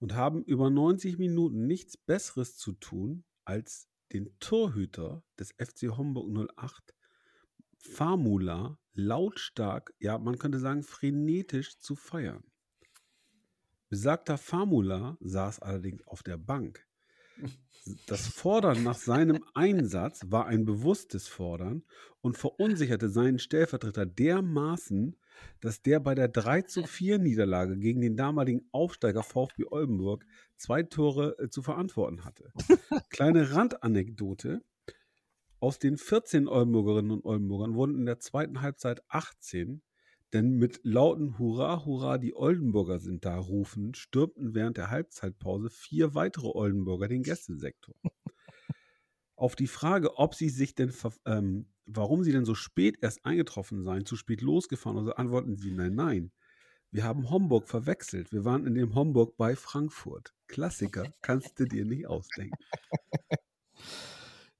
und 0.00 0.14
haben 0.14 0.42
über 0.42 0.70
90 0.70 1.18
Minuten 1.18 1.66
nichts 1.66 1.96
Besseres 1.96 2.56
zu 2.56 2.72
tun, 2.72 3.24
als 3.50 3.88
den 4.12 4.38
Torhüter 4.38 5.24
des 5.36 5.50
FC 5.58 5.96
Homburg 5.96 6.28
08, 6.56 6.94
Famula, 7.78 8.78
lautstark, 8.92 9.92
ja, 9.98 10.18
man 10.18 10.38
könnte 10.38 10.60
sagen, 10.60 10.84
frenetisch 10.84 11.76
zu 11.78 11.96
feiern. 11.96 12.44
Besagter 13.88 14.38
Famula 14.38 15.16
saß 15.20 15.58
allerdings 15.62 16.06
auf 16.06 16.22
der 16.22 16.36
Bank. 16.36 16.86
Das 18.06 18.28
Fordern 18.28 18.84
nach 18.84 18.98
seinem 18.98 19.44
Einsatz 19.54 20.20
war 20.26 20.46
ein 20.46 20.64
bewusstes 20.64 21.26
Fordern 21.26 21.82
und 22.20 22.38
verunsicherte 22.38 23.08
seinen 23.08 23.40
Stellvertreter 23.40 24.06
dermaßen, 24.06 25.16
dass 25.60 25.82
der 25.82 26.00
bei 26.00 26.14
der 26.14 26.28
3 26.28 26.62
zu 26.62 26.82
4 26.84 27.18
Niederlage 27.18 27.76
gegen 27.76 28.00
den 28.00 28.16
damaligen 28.16 28.68
Aufsteiger 28.72 29.22
VfB 29.22 29.64
Oldenburg 29.70 30.24
zwei 30.56 30.82
Tore 30.82 31.36
äh, 31.38 31.48
zu 31.48 31.62
verantworten 31.62 32.24
hatte. 32.24 32.52
Kleine 33.10 33.54
Randanekdote. 33.54 34.62
Aus 35.58 35.78
den 35.78 35.98
14 35.98 36.48
Oldenburgerinnen 36.48 37.10
und 37.10 37.24
Oldenburgern 37.24 37.74
wurden 37.74 37.94
in 37.96 38.06
der 38.06 38.18
zweiten 38.18 38.62
Halbzeit 38.62 39.02
18, 39.08 39.82
denn 40.32 40.52
mit 40.52 40.80
lauten 40.84 41.38
Hurra, 41.38 41.84
Hurra, 41.84 42.16
die 42.16 42.34
Oldenburger 42.34 42.98
sind 42.98 43.24
da 43.24 43.36
rufen, 43.36 43.94
stürmten 43.94 44.54
während 44.54 44.76
der 44.76 44.90
Halbzeitpause 44.90 45.68
vier 45.68 46.14
weitere 46.14 46.48
Oldenburger 46.48 47.08
den 47.08 47.22
Gästesektor. 47.22 47.94
Auf 49.40 49.56
die 49.56 49.68
Frage, 49.68 50.18
ob 50.18 50.34
sie 50.34 50.50
sich 50.50 50.74
denn, 50.74 50.92
ähm, 51.24 51.66
warum 51.86 52.24
sie 52.24 52.32
denn 52.32 52.44
so 52.44 52.54
spät 52.54 52.98
erst 53.00 53.24
eingetroffen 53.24 53.82
seien, 53.82 54.04
zu 54.04 54.16
spät 54.16 54.42
losgefahren, 54.42 54.98
also 54.98 55.14
antworten 55.14 55.56
sie 55.56 55.70
nein, 55.70 55.94
nein. 55.94 56.30
Wir 56.90 57.04
haben 57.04 57.30
Homburg 57.30 57.66
verwechselt. 57.66 58.32
Wir 58.32 58.44
waren 58.44 58.66
in 58.66 58.74
dem 58.74 58.94
Homburg 58.94 59.38
bei 59.38 59.56
Frankfurt. 59.56 60.34
Klassiker, 60.46 61.10
kannst 61.22 61.58
du 61.58 61.64
dir 61.64 61.86
nicht 61.86 62.06
ausdenken. 62.06 62.54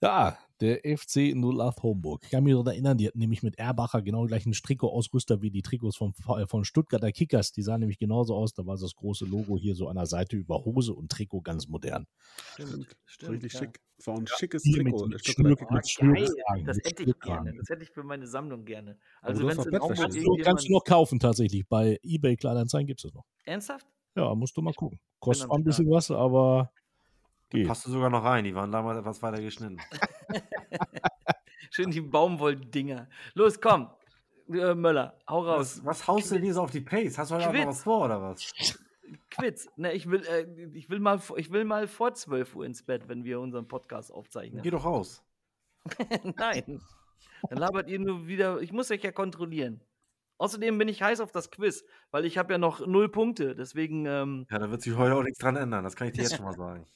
Ja, 0.02 0.39
der 0.61 0.81
FC 0.85 1.35
08 1.35 1.82
Homburg. 1.82 2.23
Ich 2.24 2.31
kann 2.31 2.45
mich 2.45 2.53
noch 2.53 2.66
erinnern, 2.66 2.99
die 2.99 3.09
hatten 3.09 3.19
nämlich 3.19 3.43
mit 3.43 3.59
Erbacher 3.59 4.03
genau 4.03 4.27
gleichen 4.27 4.53
Trikot-Ausrüster 4.53 5.43
wie 5.43 5.51
die 5.51 5.62
Trikots 5.62 5.97
vom, 5.97 6.12
äh, 6.37 6.47
von 6.47 6.65
Stuttgarter 6.65 7.12
Kickers. 7.12 7.53
Die 7.53 7.62
sahen 7.62 7.81
nämlich 7.81 7.99
genauso 7.99 8.35
aus. 8.35 8.55
Da 8.55 8.66
war 8.66 8.77
das 8.77 8.95
große 8.95 9.24
Logo 9.24 9.57
hier 9.57 9.74
so 9.74 9.89
an 9.89 9.97
der 9.97 10.07
Seite 10.07 10.37
über 10.37 10.65
Hose 10.65 10.93
und 10.93 11.11
Trikot 11.11 11.41
ganz 11.43 11.69
modern. 11.69 12.07
Stimmt, 12.55 12.97
stimmt. 13.07 13.32
Richtig 13.32 13.53
ja. 13.55 13.61
schick. 13.61 13.81
Das 13.97 14.07
war 14.07 14.16
ein 14.16 14.27
schickes 14.27 14.62
Hier 14.62 14.82
mit- 14.82 14.95
Trikot. 14.95 15.07
mit 15.43 15.61
mit 15.61 16.66
das 16.66 16.78
hätte 16.85 17.03
ich 17.05 17.20
gerne. 17.20 17.55
Das 17.55 17.69
hätte 17.69 17.82
ich 17.82 17.91
für 17.91 18.03
meine 18.03 18.27
Sammlung 18.27 18.65
gerne. 18.65 18.99
Also 19.20 19.47
wenn 19.47 19.59
es 19.59 19.66
in 19.66 19.78
Homburg 19.78 19.97
Bettwäsche. 19.97 20.23
So, 20.23 20.37
kannst 20.43 20.69
du 20.69 20.73
noch 20.73 20.85
kaufen 20.85 21.19
tatsächlich. 21.19 21.66
Bei 21.69 21.99
eBay 22.03 22.37
Kleinanzeigen 22.37 22.87
gibt 22.87 23.01
es 23.01 23.05
das 23.05 23.15
noch. 23.15 23.24
Ernsthaft? 23.45 23.87
Ja, 24.16 24.35
musst 24.35 24.57
du 24.57 24.62
mal 24.62 24.74
gucken. 24.74 24.99
Kostet 25.20 25.51
ein 25.51 25.65
bisschen 25.65 25.89
was, 25.91 26.11
aber 26.11 26.73
geht. 27.51 27.67
Passt 27.67 27.87
du 27.87 27.91
sogar 27.91 28.11
noch 28.11 28.25
rein. 28.25 28.45
Die 28.45 28.55
waren 28.55 28.73
damals 28.73 28.99
etwas 28.99 29.23
weiter 29.23 29.41
geschnitten. 29.41 29.79
Schön 31.71 31.91
die 31.91 32.01
Baumwolldinger. 32.01 33.09
Los, 33.35 33.61
komm. 33.61 33.91
Äh, 34.49 34.75
Möller, 34.75 35.17
hau 35.29 35.43
raus. 35.43 35.81
Was, 35.85 36.01
was 36.01 36.09
haust 36.09 36.31
du 36.31 36.35
denn 36.35 36.45
hier 36.45 36.55
so 36.55 36.63
auf 36.63 36.71
die 36.71 36.81
Pace? 36.81 37.19
Hast 37.19 37.31
du 37.31 37.37
heute 37.37 37.47
Abend 37.47 37.59
noch 37.59 37.67
Quiz. 37.67 37.77
was 37.77 37.83
vor 37.85 38.05
oder 38.07 38.21
was? 38.21 38.53
Quiz. 39.31 39.69
Ne, 39.77 39.93
ich 39.93 40.11
will, 40.11 40.25
äh, 40.27 40.47
ich 40.73 40.91
will 40.91 40.99
mal, 40.99 41.21
ich 41.37 41.53
will 41.53 41.65
mal 41.65 41.87
vor 41.87 42.15
12 42.15 42.57
Uhr 42.57 42.67
ins 42.67 42.83
Bett, 42.83 43.09
wenn 43.09 43.25
wir 43.25 43.39
unseren 43.41 43.69
Podcast 43.69 44.13
aufzeichnen. 44.13 44.63
Geh 44.63 44.71
doch 44.71 44.85
raus. 44.85 45.23
Nein. 46.37 46.81
Dann 47.49 47.59
labert 47.59 47.89
ihr 47.89 47.99
nur 48.01 48.27
wieder. 48.27 48.61
Ich 48.61 48.73
muss 48.73 48.91
euch 48.91 49.03
ja 49.03 49.13
kontrollieren. 49.13 49.81
Außerdem 50.41 50.79
bin 50.79 50.89
ich 50.89 51.03
heiß 51.03 51.21
auf 51.21 51.33
das 51.33 51.51
Quiz, 51.51 51.85
weil 52.11 52.25
ich 52.25 52.39
habe 52.39 52.55
ja 52.55 52.59
noch 52.59 52.87
null 52.87 53.11
Punkte. 53.11 53.55
Deswegen, 53.55 54.07
ähm, 54.07 54.47
Ja, 54.51 54.59
da 54.59 54.71
wird 54.71 54.81
sich 54.81 54.97
heute 54.97 55.15
auch 55.15 55.23
nichts 55.23 55.39
dran 55.39 55.57
ändern. 55.57 55.85
Das 55.85 55.95
kann 55.97 56.09
ich 56.09 56.15
dir 56.15 56.23
jetzt 56.23 56.35
schon 56.37 56.47
mal 56.47 56.55
sagen. 56.55 56.87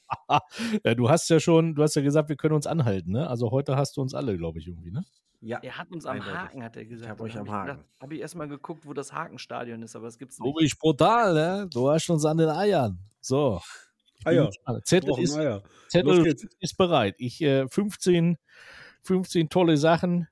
Ja, 0.83 0.95
du 0.95 1.09
hast 1.09 1.29
ja 1.29 1.39
schon, 1.39 1.75
du 1.75 1.83
hast 1.83 1.95
ja 1.95 2.01
gesagt, 2.01 2.27
wir 2.29 2.37
können 2.37 2.55
uns 2.55 2.65
anhalten, 2.65 3.11
ne? 3.11 3.29
Also 3.29 3.51
heute 3.51 3.75
hast 3.77 3.97
du 3.97 4.01
uns 4.01 4.15
alle, 4.15 4.35
glaube 4.35 4.57
ich, 4.57 4.67
irgendwie, 4.67 4.89
ne? 4.89 5.05
Ja. 5.41 5.59
er 5.61 5.77
hat 5.77 5.91
uns 5.91 6.07
am 6.07 6.13
eindeutig. 6.15 6.35
Haken, 6.39 6.63
hat 6.63 6.75
er 6.75 6.85
gesagt. 6.85 7.11
hab 7.11 7.21
euch 7.21 7.33
Dann 7.33 7.41
am 7.47 7.51
hab 7.53 7.65
ich 7.67 7.71
Haken. 7.73 7.83
Habe 8.01 8.15
ich 8.15 8.21
erstmal 8.21 8.47
geguckt, 8.47 8.87
wo 8.87 8.93
das 8.93 9.13
Hakenstadion 9.13 9.83
ist, 9.83 9.95
aber 9.95 10.05
das 10.05 10.17
gibt's 10.17 10.37
Du 10.37 10.45
nicht. 10.45 10.57
bist 10.57 10.79
brutal, 10.79 11.33
ne? 11.35 11.69
Du 11.71 11.87
hast 11.87 12.09
uns 12.09 12.25
an 12.25 12.37
den 12.37 12.49
Eiern. 12.49 12.97
So. 13.21 13.61
Ich 14.17 14.25
Eier. 14.25 14.49
Zettel, 14.85 15.19
ist, 15.19 15.37
Eier. 15.37 15.61
Zettel 15.89 16.35
ist 16.59 16.77
bereit. 16.77 17.13
Ich, 17.19 17.41
äh, 17.41 17.67
15, 17.69 18.37
15 19.03 19.49
tolle 19.49 19.77
Sachen. 19.77 20.27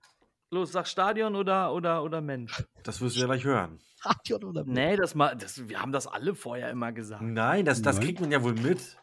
Los, 0.53 0.71
sag 0.71 0.87
Stadion 0.87 1.35
oder, 1.35 1.73
oder, 1.73 2.03
oder 2.03 2.21
Mensch. 2.21 2.63
Das 2.83 3.01
wirst 3.01 3.15
du 3.15 3.21
ja 3.21 3.25
gleich 3.25 3.43
hören. 3.43 3.79
Stadion 3.99 4.43
oder 4.43 4.63
Nee, 4.65 4.95
das 4.95 5.15
mal, 5.15 5.35
das, 5.35 5.67
wir 5.67 5.81
haben 5.81 5.91
das 5.91 6.07
alle 6.07 6.35
vorher 6.35 6.69
immer 6.69 6.91
gesagt. 6.91 7.23
Nein, 7.23 7.65
das, 7.65 7.81
das 7.81 7.97
Nein. 7.97 8.05
kriegt 8.05 8.21
man 8.21 8.31
ja 8.31 8.43
wohl 8.43 8.53
mit. 8.53 8.97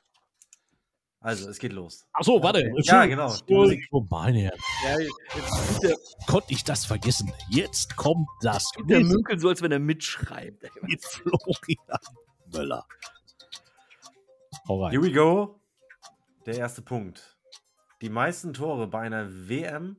Also, 1.22 1.50
es 1.50 1.58
geht 1.58 1.74
los. 1.74 2.06
Achso, 2.14 2.42
warte. 2.42 2.72
Ja, 2.84 3.04
genau. 3.04 3.34
Oh, 3.90 4.06
meine 4.08 4.38
Herren. 4.38 4.58
Ja, 4.84 5.00
jetzt 5.00 5.82
der, 5.82 5.96
Konnte 6.26 6.52
ich 6.54 6.64
das 6.64 6.86
vergessen? 6.86 7.30
Jetzt 7.50 7.94
kommt 7.96 8.26
das 8.40 8.64
tut 8.72 8.88
der 8.88 9.00
Münkel 9.00 9.38
so, 9.38 9.48
als 9.48 9.60
wenn 9.60 9.70
er 9.70 9.80
mitschreibt. 9.80 10.62
mit 10.82 11.04
Florian 11.04 11.98
Möller. 12.46 12.86
Hau 14.66 14.82
rein. 14.82 14.92
Here 14.92 15.02
we 15.02 15.12
go. 15.12 15.60
Der 16.46 16.56
erste 16.56 16.80
Punkt. 16.80 17.36
Die 18.00 18.08
meisten 18.08 18.54
Tore 18.54 18.86
bei 18.86 19.00
einer 19.00 19.28
WM, 19.48 19.98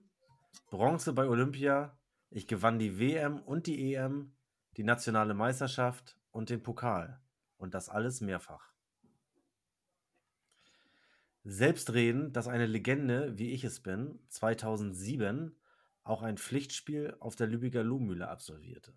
Bronze 0.71 1.11
bei 1.11 1.27
Olympia. 1.27 1.99
Ich 2.29 2.47
gewann 2.47 2.79
die 2.79 2.97
WM 2.97 3.41
und 3.41 3.67
die 3.67 3.93
EM, 3.93 4.33
die 4.77 4.83
nationale 4.83 5.33
Meisterschaft 5.33 6.17
und 6.31 6.49
den 6.49 6.63
Pokal. 6.63 7.21
Und 7.57 7.73
das 7.73 7.89
alles 7.89 8.21
mehrfach. 8.21 8.71
Selbstredend, 11.43 12.37
dass 12.37 12.47
eine 12.47 12.67
Legende, 12.67 13.37
wie 13.37 13.51
ich 13.51 13.65
es 13.65 13.83
bin, 13.83 14.17
2007 14.29 15.59
auch 16.03 16.21
ein 16.21 16.37
Pflichtspiel 16.37 17.17
auf 17.19 17.35
der 17.35 17.47
Lübecker 17.47 17.83
Lohmühle 17.83 18.29
absolvierte. 18.29 18.93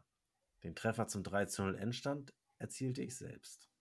Den 0.63 0.77
Treffer 0.77 1.09
zum 1.09 1.25
3-0 1.25 1.75
Endstand 1.75 2.33
erzielte 2.59 3.03
ich 3.03 3.17
selbst. 3.17 3.74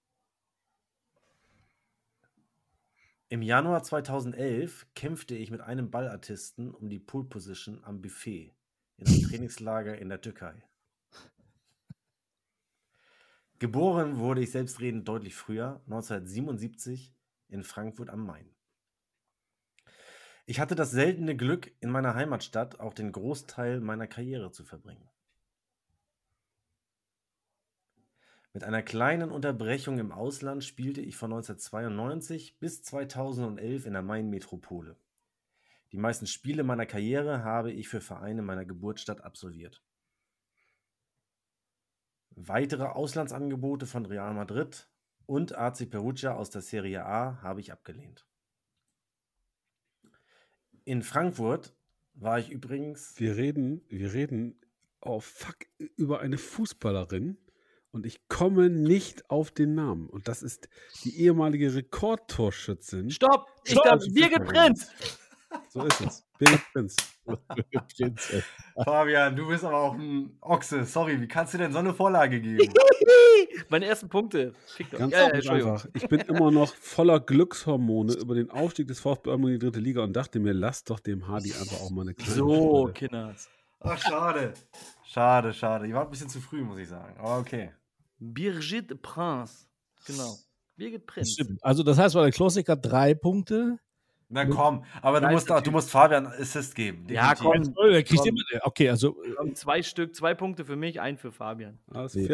Im 3.34 3.41
Januar 3.41 3.81
2011 3.81 4.85
kämpfte 4.93 5.34
ich 5.34 5.49
mit 5.49 5.60
einem 5.60 5.89
Ballartisten 5.89 6.69
um 6.69 6.88
die 6.88 6.99
Pole 6.99 7.26
Position 7.26 7.84
am 7.84 7.99
Buffet 7.99 8.53
in 8.97 9.07
einem 9.07 9.23
Trainingslager 9.27 9.97
in 9.97 10.10
der 10.10 10.22
Türkei. 10.22 10.64
Geboren 13.57 14.19
wurde 14.19 14.43
ich 14.43 14.51
selbstredend 14.51 15.07
deutlich 15.07 15.34
früher, 15.34 15.81
1977 15.85 17.11
in 17.47 17.64
Frankfurt 17.64 18.11
am 18.11 18.23
Main. 18.23 18.53
Ich 20.45 20.60
hatte 20.60 20.76
das 20.76 20.91
seltene 20.91 21.35
Glück, 21.35 21.72
in 21.80 21.89
meiner 21.89 22.14
Heimatstadt 22.14 22.80
auch 22.80 22.93
den 22.93 23.11
Großteil 23.11 23.80
meiner 23.80 24.05
Karriere 24.05 24.51
zu 24.51 24.64
verbringen. 24.64 25.10
Mit 28.53 28.63
einer 28.63 28.84
kleinen 28.84 29.31
Unterbrechung 29.31 29.97
im 29.97 30.11
Ausland 30.11 30.63
spielte 30.63 31.01
ich 31.01 31.15
von 31.15 31.34
1992 31.34 32.59
bis 32.59 32.84
2011 32.84 33.88
in 33.88 33.93
der 33.93 34.03
Main-Metropole. 34.03 34.95
Die 35.91 35.97
meisten 35.97 36.27
Spiele 36.27 36.63
meiner 36.63 36.85
Karriere 36.85 37.43
habe 37.43 37.71
ich 37.71 37.88
für 37.88 37.99
Vereine 37.99 38.43
meiner 38.43 38.63
Geburtsstadt 38.63 39.21
absolviert. 39.21 39.84
Weitere 42.30 42.85
Auslandsangebote 42.85 43.88
von 43.88 44.05
Real 44.05 44.34
Madrid 44.35 44.88
und 45.25 45.55
AC 45.55 45.89
Perugia 45.89 46.35
aus 46.35 46.51
der 46.51 46.61
Serie 46.61 47.05
A 47.05 47.41
habe 47.41 47.59
ich 47.59 47.71
abgelehnt. 47.71 48.27
In 50.84 51.01
Frankfurt 51.01 51.75
war 52.13 52.38
ich 52.38 52.51
übrigens. 52.51 53.19
Wir 53.19 53.35
reden, 53.35 53.81
wir 53.88 54.13
reden, 54.13 54.59
oh 55.01 55.19
fuck, 55.19 55.57
über 55.95 56.19
eine 56.19 56.38
Fußballerin 56.38 57.38
und 57.94 58.06
ich 58.07 58.28
komme 58.28 58.70
nicht 58.70 59.30
auf 59.30 59.52
den 59.52 59.76
Namen. 59.76 60.10
Und 60.10 60.28
das 60.28 60.41
ist 60.41 60.68
die 61.03 61.22
ehemalige 61.22 61.74
Rekordtorschützin. 61.74 63.11
Stopp! 63.11 63.48
Ich 63.65 63.74
Stopp! 63.74 64.02
Birgit 64.11 64.44
Prinz! 64.45 64.90
So 65.70 65.86
ist 65.86 66.02
es. 66.02 66.26
Birgit 66.40 66.61
Prinz. 66.74 66.95
Fabian, 68.84 69.36
du 69.36 69.48
bist 69.48 69.64
aber 69.64 69.78
auch 69.78 69.94
ein 69.94 70.36
Ochse. 70.41 70.84
Sorry, 70.86 71.22
wie 71.22 71.28
kannst 71.28 71.53
du 71.53 71.60
denn 71.60 71.72
so 71.72 71.78
eine 71.78 71.94
Vorlage 71.94 72.41
geben? 72.41 72.74
Meine 73.70 73.86
ersten 73.86 74.10
Punkte. 74.10 74.53
Ganz 74.91 75.14
Ja, 75.14 75.36
ja, 75.36 75.52
einfach. 75.52 75.86
Ich 75.94 76.07
bin 76.07 76.22
immer 76.22 76.49
noch 76.49 76.74
voller 76.74 77.20
Glückshormone 77.20 78.14
über 78.14 78.34
den 78.34 78.49
Aufstieg 78.49 78.88
des 78.88 78.99
VfB 78.99 79.32
in 79.34 79.45
die 79.45 79.60
dritte 79.60 79.80
Liga 79.80 80.03
und 80.03 80.14
dachte 80.14 80.40
mir, 80.40 80.53
lass 80.53 80.84
doch 80.84 80.99
dem 80.99 81.28
Hardy 81.28 81.53
einfach 81.53 81.82
auch 81.82 81.91
mal 81.91 82.02
eine 82.02 82.15
kleine 82.15 82.34
So. 82.34 82.90
Kinders. 82.94 83.49
Ach, 83.80 83.99
schade. 83.99 84.53
Schade, 85.06 85.53
schade. 85.53 85.86
Ich 85.88 85.94
war 85.94 86.06
ein 86.06 86.10
bisschen 86.10 86.30
zu 86.30 86.41
früh, 86.41 86.64
muss 86.64 86.80
ich 86.80 86.88
sagen. 86.88 87.15
Aber 87.20 87.38
okay. 87.38 87.72
Birgit 88.31 89.01
Prinz. 89.01 89.67
Genau. 90.05 90.35
Birgit 90.77 91.05
Prinz. 91.05 91.31
Stimmt. 91.33 91.63
Also 91.63 91.83
das 91.83 91.97
heißt, 91.97 92.15
bei 92.15 92.21
der 92.23 92.31
Klassiker 92.31 92.75
drei 92.75 93.13
Punkte. 93.13 93.77
Na 94.29 94.45
komm, 94.45 94.83
aber 95.03 95.21
du 95.21 95.27
musst, 95.29 95.51
auch- 95.51 95.61
du 95.61 95.69
musst 95.69 95.91
Fabian 95.91 96.25
Assist 96.25 96.73
geben. 96.73 97.05
Ja, 97.07 97.35
komm. 97.35 97.51
Er 97.91 98.01
kriegt 98.01 98.21
Komm. 98.21 98.29
immer, 98.29 98.41
okay, 98.63 98.89
also 98.89 99.15
Komm, 99.37 99.53
zwei 99.53 99.83
Stück, 99.83 100.15
zwei 100.15 100.33
Punkte 100.33 100.65
für 100.65 100.75
mich, 100.75 100.99
ein 100.99 101.17
für 101.17 101.31
Fabian. 101.31 101.77
Ah, 101.91 102.05
ist 102.05 102.15
Nee. 102.15 102.29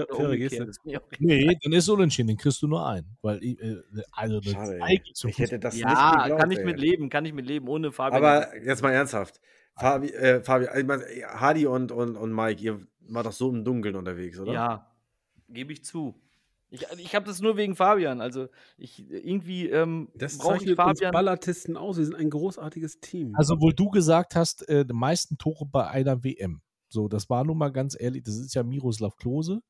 nee, 1.19 1.57
dann 1.61 1.73
ist 1.73 1.89
unentschieden, 1.89 2.27
den 2.29 2.37
kriegst 2.37 2.61
du 2.61 2.67
nur 2.67 2.87
ein. 2.87 3.03
Weil 3.21 3.43
ich, 3.43 3.59
äh, 3.59 3.81
also 4.13 4.39
das 4.39 4.53
Schade, 4.53 4.79
Ich 5.27 5.37
hätte 5.39 5.59
das 5.59 5.73
nicht 5.73 5.83
Ja, 5.83 6.21
geglaubt, 6.21 6.39
kann 6.41 6.51
ich 6.51 6.59
ey. 6.59 6.65
mit 6.65 6.79
leben, 6.79 7.09
kann 7.09 7.25
ich 7.25 7.33
mit 7.33 7.45
leben, 7.45 7.67
ohne 7.67 7.91
Fabian. 7.91 8.23
Aber 8.23 8.55
jetzt 8.63 8.81
mal 8.81 8.91
ernsthaft. 8.91 9.41
Fabi, 9.75 10.07
äh, 10.11 10.41
Fabi, 10.41 10.67
ich 10.77 10.85
mein, 10.85 11.01
Hardy 11.27 11.65
und, 11.65 11.91
und, 11.91 12.15
und 12.15 12.33
Mike, 12.33 12.61
ihr 12.61 12.79
war 13.09 13.23
doch 13.23 13.31
so 13.33 13.49
im 13.49 13.65
Dunkeln 13.65 13.95
unterwegs, 13.95 14.39
oder? 14.39 14.53
Ja, 14.53 14.88
gebe 15.49 15.73
ich 15.73 15.83
zu. 15.83 16.15
Ich, 16.71 16.85
ich 16.97 17.15
habe 17.15 17.25
das 17.25 17.41
nur 17.41 17.57
wegen 17.57 17.75
Fabian. 17.75 18.21
Also 18.21 18.47
ich 18.77 19.09
irgendwie 19.09 19.69
ähm, 19.69 20.09
Das 20.15 20.37
brauche 20.37 20.55
ich 20.55 20.59
zeichnet 20.59 20.79
uns 20.79 20.87
Fabian. 20.87 21.11
Ballartisten 21.11 21.77
aus. 21.77 21.97
Wir 21.97 22.05
sind 22.05 22.15
ein 22.15 22.29
großartiges 22.29 22.99
Team. 22.99 23.35
Also, 23.35 23.59
wo 23.59 23.71
du 23.71 23.89
gesagt 23.89 24.35
hast, 24.35 24.67
äh, 24.69 24.85
die 24.85 24.93
meisten 24.93 25.37
Tore 25.37 25.65
bei 25.65 25.87
einer 25.87 26.23
WM. 26.23 26.61
So, 26.89 27.07
das 27.07 27.29
war 27.29 27.43
nun 27.43 27.57
mal 27.57 27.71
ganz 27.71 27.95
ehrlich, 27.99 28.23
das 28.23 28.35
ist 28.35 28.53
ja 28.55 28.63
Miroslav 28.63 29.15
Klose. 29.15 29.61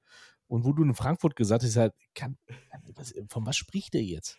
Und 0.47 0.65
wo 0.65 0.73
du 0.73 0.83
in 0.83 0.95
Frankfurt 0.95 1.35
gesagt 1.35 1.63
hast, 1.63 1.75
halt, 1.75 1.93
kann, 2.15 2.37
was, 2.95 3.13
von 3.29 3.45
was 3.45 3.55
spricht 3.55 3.93
der 3.93 4.03
jetzt? 4.03 4.37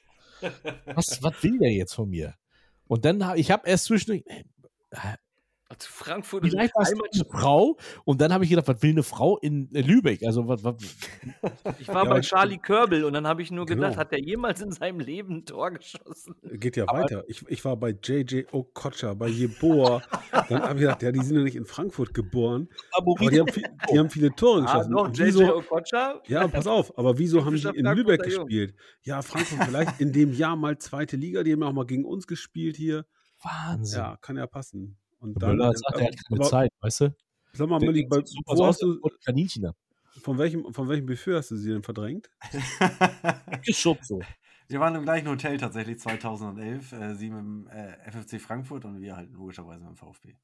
Was, 0.86 1.22
was 1.22 1.42
will 1.42 1.58
der 1.58 1.72
jetzt 1.72 1.94
von 1.94 2.08
mir? 2.10 2.34
Und 2.88 3.04
dann 3.04 3.24
habe 3.24 3.38
ich 3.38 3.50
habe 3.50 3.68
erst 3.68 3.84
zwischendurch, 3.84 4.24
äh, 4.90 5.16
Also 5.72 5.86
Frankfurt 5.88 6.42
und 6.42 6.50
Vielleicht 6.50 6.74
war 6.74 6.82
es 6.82 6.88
Heimat. 6.90 7.10
eine 7.14 7.24
Frau 7.26 7.76
und 8.04 8.20
dann 8.20 8.32
habe 8.32 8.42
ich 8.42 8.50
gedacht, 8.50 8.66
was 8.66 8.82
will 8.82 8.90
eine 8.90 9.04
Frau 9.04 9.38
in 9.38 9.72
äh, 9.72 9.82
Lübeck? 9.82 10.24
Also 10.24 10.48
was, 10.48 10.64
was, 10.64 10.74
Ich 11.78 11.86
war 11.86 11.98
Ja, 11.98 12.04
bei 12.04 12.10
aber- 12.10 12.20
Charlie 12.22 12.58
Körbel 12.58 13.04
und 13.04 13.12
dann 13.12 13.24
habe 13.24 13.40
ich 13.40 13.52
nur 13.52 13.66
gedacht, 13.66 13.92
Genau. 13.92 14.00
hat 14.00 14.12
er 14.12 14.18
jemals 14.18 14.60
in 14.62 14.72
seinem 14.72 14.98
Leben 14.98 15.36
ein 15.36 15.44
Tor 15.44 15.70
geschossen? 15.70 16.34
Geht 16.42 16.76
ja 16.76 16.88
weiter. 16.88 17.22
Ich, 17.28 17.46
ich 17.48 17.64
war 17.64 17.76
bei 17.76 17.90
JJ 17.90 18.46
Okocha, 18.50 19.14
bei 19.14 19.28
Jeboa. 19.28 20.02
Dann 20.48 20.60
habe 20.62 20.74
ich 20.74 20.80
gedacht, 20.80 21.02
ja, 21.04 21.12
die 21.12 21.20
sind 21.22 21.36
ja 21.36 21.42
nicht 21.44 21.54
in 21.54 21.66
Frankfurt 21.66 22.14
geboren. 22.14 22.68
Aber 22.90 23.14
die 23.30 23.38
haben, 23.38 23.52
viel, 23.52 23.62
die 23.92 23.98
haben 24.00 24.10
viele 24.10 24.34
Tore 24.34 24.62
Ah, 24.62 24.64
geschossen. 24.64 24.92
doch, 24.92 25.04
Und 25.04 25.16
JJ 25.18 25.26
wieso, 25.28 25.56
Okocha? 25.56 26.20
ja, 26.26 26.48
pass 26.48 26.66
auf, 26.66 26.98
aber 26.98 27.16
wieso 27.16 27.44
haben 27.44 27.54
die 27.54 27.62
in 27.78 27.86
Lübeck 27.86 28.26
Jung. 28.26 28.46
gespielt? 28.48 28.74
Ja, 29.02 29.22
Frankfurt 29.22 29.62
vielleicht 29.68 30.00
in 30.00 30.12
dem 30.12 30.32
Jahr 30.32 30.56
mal 30.56 30.78
zweite 30.78 31.16
Liga. 31.16 31.44
Die 31.44 31.52
haben 31.52 31.62
auch 31.62 31.72
mal 31.72 31.86
gegen 31.86 32.04
uns 32.04 32.26
gespielt 32.26 32.76
hier. 32.76 33.06
Wahnsinn. 33.40 34.00
Ja, 34.00 34.16
kann 34.20 34.36
ja 34.36 34.48
passen. 34.48 34.96
Und 35.20 35.40
dann, 35.42 35.58
sagt, 35.58 35.96
er 35.96 36.06
hat 36.06 36.16
keine 36.28 36.40
aber- 36.40 36.48
Zeit, 36.48 36.72
weißt 36.80 37.00
du? 37.02 37.14
Sag 37.52 37.68
mal, 37.68 37.78
denkt 37.78 38.08
bei, 38.08 38.18
wo 38.46 38.66
hast 38.66 38.82
du, 38.82 39.00
Kaninchen 39.24 39.66
ab. 39.66 39.76
von 40.22 40.38
welchem, 40.38 40.72
von 40.72 40.88
welchem 40.88 41.06
Buffet 41.06 41.34
hast 41.36 41.50
du 41.50 41.56
sie 41.56 41.70
denn 41.70 41.82
verdrängt? 41.82 42.30
Geschubst 43.64 44.06
so. 44.08 44.20
Wir 44.68 44.78
waren 44.78 44.94
im 44.94 45.02
gleichen 45.02 45.26
Hotel 45.28 45.56
tatsächlich 45.56 45.98
2011. 45.98 46.92
Äh, 46.92 47.14
sie 47.16 47.28
mit 47.30 47.40
dem 47.40 47.66
äh, 47.68 47.96
FFC 48.08 48.40
Frankfurt 48.40 48.84
und 48.84 49.00
wir 49.00 49.16
halt 49.16 49.32
logischerweise 49.32 49.80
mit 49.80 49.90
dem 49.90 49.96
VfB. 49.96 50.36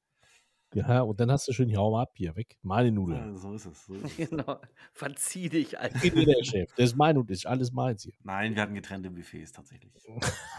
Ja, 0.77 1.01
und 1.01 1.19
dann 1.19 1.31
hast 1.31 1.49
du 1.49 1.53
schön, 1.55 1.75
hau 1.75 1.91
mal 1.91 2.03
ab 2.03 2.13
hier, 2.17 2.37
weg. 2.37 2.59
Meine 2.63 2.93
Nudeln. 2.93 3.33
Ja, 3.33 3.39
so 3.39 3.55
ist 3.55 3.65
es. 3.65 3.87
So 3.87 3.95
ist 3.95 4.05
es. 4.19 4.29
Genau. 4.29 4.61
Verzieh 4.93 5.49
dich, 5.49 5.79
Alter. 5.81 5.99
Geht 6.01 6.15
mir 6.15 6.27
der 6.27 6.45
Chef. 6.45 6.71
Das 6.77 6.91
ist 6.91 6.97
mein 6.97 7.17
und 7.17 7.31
ist 7.31 7.47
alles 7.47 7.73
meins 7.73 8.03
hier. 8.03 8.13
Nein, 8.25 8.55
wir 8.55 8.61
hatten 8.61 8.75
getrennte 8.75 9.11
Buffets 9.11 9.53
tatsächlich. 9.53 9.91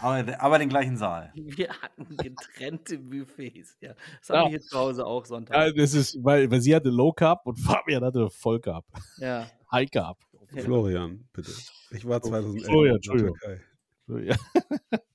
aber, 0.00 0.40
aber 0.42 0.58
den 0.58 0.68
gleichen 0.68 0.96
Saal. 0.96 1.30
Wir 1.36 1.68
hatten 1.68 2.16
getrennte 2.16 2.98
Buffets. 2.98 3.76
Ja, 3.80 3.94
das 4.18 4.28
Ja. 4.28 4.34
haben 4.38 4.44
wir 4.46 4.50
hier 4.58 4.60
zu 4.60 4.76
Hause 4.76 5.06
auch 5.06 5.24
Sonntag. 5.24 5.56
Ja, 5.56 5.70
das 5.70 5.94
ist, 5.94 6.18
weil, 6.24 6.50
weil 6.50 6.60
sie 6.60 6.74
hatte 6.74 6.88
Low 6.90 7.12
Carb 7.12 7.46
und 7.46 7.56
Fabian 7.60 8.02
hatte 8.04 8.28
Voll 8.30 8.58
Carb. 8.60 8.84
Ja. 9.18 9.46
High 9.70 9.88
Carb. 9.90 10.18
Ja. 10.52 10.62
Florian, 10.62 11.28
bitte. 11.32 11.52
Ich 11.92 12.04
war 12.08 12.20
2011 12.22 12.68
Oh 12.70 12.72
ja, 12.72 12.80
in 12.80 12.84
der 12.86 12.94
Entschuldigung. 12.96 13.36
Türkei. 13.38 13.62
Ja. 14.26 14.36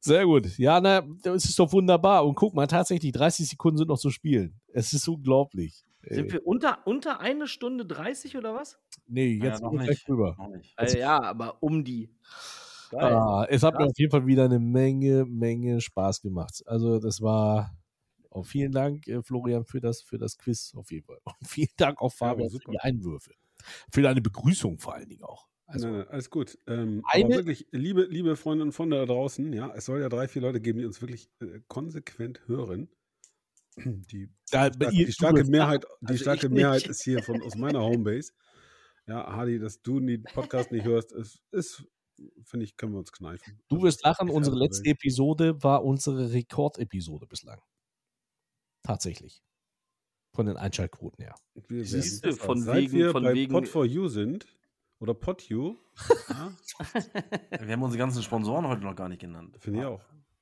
Sehr 0.00 0.24
gut. 0.24 0.58
Ja, 0.58 0.80
na, 0.80 1.02
das 1.22 1.44
ist 1.44 1.58
doch 1.58 1.72
wunderbar. 1.72 2.24
Und 2.26 2.34
guck 2.36 2.54
mal, 2.54 2.66
tatsächlich, 2.66 3.12
30 3.12 3.48
Sekunden 3.48 3.78
sind 3.78 3.88
noch 3.88 3.98
zu 3.98 4.10
spielen. 4.10 4.60
Es 4.72 4.92
ist 4.92 5.08
unglaublich. 5.08 5.84
Sind 6.02 6.26
Ey. 6.26 6.32
wir 6.34 6.46
unter, 6.46 6.86
unter 6.86 7.20
eine 7.20 7.48
Stunde 7.48 7.84
30 7.84 8.36
oder 8.36 8.54
was? 8.54 8.78
Nee, 9.06 9.34
Ja, 9.38 9.46
jetzt 9.46 9.62
noch 9.62 9.70
sind 9.72 9.80
wir 9.80 9.88
nicht. 9.88 10.08
drüber. 10.08 10.36
Noch 10.38 10.48
nicht. 10.48 10.74
Äh, 10.78 10.98
ja, 11.00 11.20
aber 11.20 11.62
um 11.62 11.84
die. 11.84 12.10
Geil. 12.90 13.12
Ah, 13.14 13.46
es 13.50 13.62
hat 13.62 13.74
mir 13.74 13.80
Krass. 13.80 13.90
auf 13.90 13.98
jeden 13.98 14.10
Fall 14.10 14.26
wieder 14.26 14.44
eine 14.44 14.58
Menge, 14.60 15.26
Menge 15.26 15.80
Spaß 15.80 16.22
gemacht. 16.22 16.62
Also 16.66 16.98
das 17.00 17.20
war 17.20 17.76
auch 18.30 18.46
vielen 18.46 18.72
Dank, 18.72 19.06
äh, 19.08 19.22
Florian, 19.22 19.64
für 19.64 19.80
das, 19.80 20.00
für 20.00 20.16
das 20.16 20.38
Quiz 20.38 20.72
auf 20.74 20.90
jeden 20.92 21.04
Fall. 21.04 21.18
Und 21.24 21.34
vielen 21.46 21.68
Dank 21.76 22.00
auch 22.00 22.12
Ja, 22.12 22.28
Fabian 22.28 22.48
für 22.48 22.54
super. 22.54 22.72
die 22.72 22.78
Einwürfe. 22.80 23.32
Für 23.92 24.02
deine 24.02 24.22
Begrüßung 24.22 24.78
vor 24.78 24.94
allen 24.94 25.08
Dingen 25.08 25.24
auch. 25.24 25.47
Also, 25.70 25.86
nein, 25.88 25.98
nein, 25.98 26.08
alles 26.08 26.30
gut. 26.30 26.58
Ähm, 26.66 27.02
Eine- 27.06 27.24
aber 27.26 27.34
wirklich, 27.36 27.66
liebe, 27.72 28.04
liebe 28.04 28.36
Freundinnen 28.36 28.68
und 28.70 28.72
Freunde 28.72 28.96
da 28.96 29.04
draußen, 29.06 29.52
ja, 29.52 29.72
es 29.74 29.84
soll 29.84 30.00
ja 30.00 30.08
drei, 30.08 30.26
vier 30.26 30.42
Leute 30.42 30.60
geben, 30.60 30.78
die 30.78 30.86
uns 30.86 31.00
wirklich 31.02 31.30
äh, 31.40 31.60
konsequent 31.68 32.40
hören. 32.48 32.88
Die, 34.10 34.28
Da- 34.50 34.68
ihr- 34.90 35.06
die 35.06 35.12
starke 35.12 35.44
Mehrheit, 35.44 35.84
die 36.00 36.06
Also 36.08 36.22
starke 36.22 36.48
Mehrheit 36.48 36.80
nicht. 36.82 36.90
ist 36.90 37.02
hier 37.04 37.22
von 37.22 37.42
aus 37.42 37.54
meiner 37.54 37.80
Homebase. 37.82 38.32
Ja, 39.06 39.30
Hardy, 39.36 39.58
dass 39.58 39.80
du 39.82 40.00
den 40.00 40.22
Podcast 40.24 40.72
nicht 40.72 40.84
hörst, 40.84 41.12
ist, 41.12 41.40
ist 41.52 41.84
finde 42.42 42.64
ich, 42.64 42.76
können 42.76 42.92
wir 42.92 42.98
uns 42.98 43.12
kneifen. 43.12 43.60
Du 43.68 43.76
Also, 43.76 43.86
wirst 43.86 44.04
lachen, 44.04 44.28
unsere 44.30 44.56
letzte 44.56 44.84
Welt. 44.86 44.96
Episode 44.96 45.62
war 45.62 45.84
unsere 45.84 46.32
Rekordepisode 46.32 47.26
bislang. 47.28 47.60
Tatsächlich. 48.82 49.42
Von 50.34 50.46
den 50.46 50.56
Einschaltquoten 50.56 51.22
her. 51.22 51.34
Wir 51.68 51.84
Siehst 51.84 52.24
du, 52.24 52.32
von 52.34 52.60
Seit 52.60 52.76
wegen- 52.82 52.92
wir 52.92 53.10
von 53.12 53.22
bei 53.22 53.34
wegen- 53.34 53.54
Pod4U 53.54 54.08
sind, 54.08 54.46
oder 55.00 55.12
Pod4U, 55.12 55.76
ja, 56.28 56.52
Wir 57.60 57.72
haben 57.72 57.82
unsere 57.82 57.98
ganzen 57.98 58.22
Sponsoren 58.22 58.66
heute 58.68 58.82
noch 58.82 58.94
gar 58.96 59.08
nicht 59.08 59.20
genannt. 59.20 59.56
finde 59.60 59.80
ich 59.80 59.84
auch. 59.86 60.00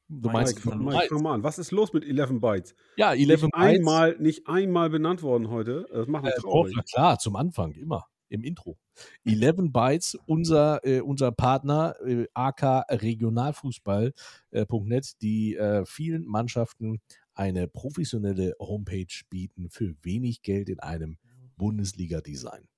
Du 0.09 0.28
Mike, 0.28 0.33
meinst, 0.33 0.65
Mike, 0.65 0.78
Mike, 0.78 1.07
fang 1.09 1.23
mal 1.23 1.35
an. 1.35 1.43
Was 1.43 1.59
ist 1.59 1.73
los 1.73 1.93
mit 1.93 2.05
11 2.05 2.41
Bytes? 2.41 2.74
ja, 2.97 3.12
11 3.12 3.28
Nicht 3.28 3.41
Bytes. 3.43 3.53
einmal, 3.55 4.16
nicht 4.20 4.47
einmal 4.47 4.89
benannt 4.91 5.23
worden 5.23 5.51
heute. 5.51 5.87
Das 5.93 6.07
macht 6.07 6.24
mich 6.24 6.35
Äh, 6.35 6.41
traurig. 6.41 6.74
na 6.77 6.83
klar, 6.83 7.19
zum 7.19 7.35
Anfang, 7.37 7.73
immer. 7.73 8.07
Im 8.28 8.43
Intro. 8.45 8.77
11 9.24 9.73
Bytes, 9.73 10.16
unser, 10.27 10.85
äh, 10.85 11.01
unser 11.01 11.31
Partner, 11.33 11.95
äh, 12.05 12.27
AK 12.35 12.85
Regionalfußball.net, 12.91 15.23
die 15.23 15.55
äh, 15.57 15.85
vielen 15.87 16.24
Mannschaften 16.27 17.01
eine 17.35 17.69
professionelle 17.69 18.55
Homepage 18.59 19.07
bieten 19.28 19.69
für 19.70 19.95
wenig 20.03 20.43
Geld 20.43 20.69
in 20.69 20.81
einem 20.81 21.19
Bundesliga-Design. 21.57 22.69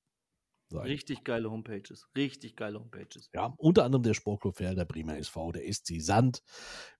Ich. 0.70 0.76
Richtig 0.76 1.24
geile 1.24 1.50
Homepages. 1.50 2.08
Richtig 2.16 2.56
geile 2.56 2.78
Homepages. 2.78 3.30
Ja, 3.32 3.54
unter 3.56 3.84
anderem 3.84 4.02
der 4.02 4.14
Sportclub 4.14 4.56
Felder, 4.56 4.84
Bremer 4.84 5.16
SV, 5.16 5.52
der 5.52 5.72
SC 5.72 6.00
Sand 6.00 6.42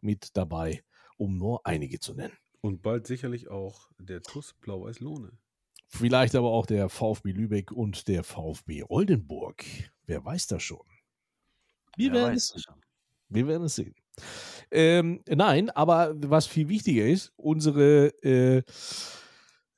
mit 0.01 0.37
dabei, 0.37 0.83
um 1.17 1.37
nur 1.37 1.67
einige 1.67 2.01
zu 2.01 2.15
nennen. 2.15 2.37
Und 2.61 2.83
bald 2.83 3.07
sicherlich 3.07 3.49
auch 3.49 3.91
der 3.99 4.23
TUS 4.23 4.55
Blau-Weiß 4.61 5.01
Lohne. 5.01 5.33
Vielleicht 5.87 6.35
aber 6.35 6.51
auch 6.51 6.67
der 6.67 6.89
VfB 6.89 7.33
Lübeck 7.33 7.73
und 7.73 8.09
der 8.09 8.25
VfB 8.25 8.85
Oldenburg. 8.89 9.65
Wer 10.07 10.25
weiß 10.25 10.47
das 10.49 10.63
schon? 10.63 10.87
Wir 11.97 12.13
Wer 12.13 12.23
werden 12.23 12.37
es 12.37 12.53
das 12.53 12.63
schon. 12.63 12.83
Wir 13.29 13.47
werden 13.47 13.65
es 13.65 13.75
sehen. 13.75 13.95
Ähm, 14.71 15.23
nein, 15.27 15.71
aber 15.71 16.15
was 16.17 16.47
viel 16.47 16.69
wichtiger 16.69 17.07
ist, 17.07 17.33
unsere 17.37 18.09
äh, 18.23 18.63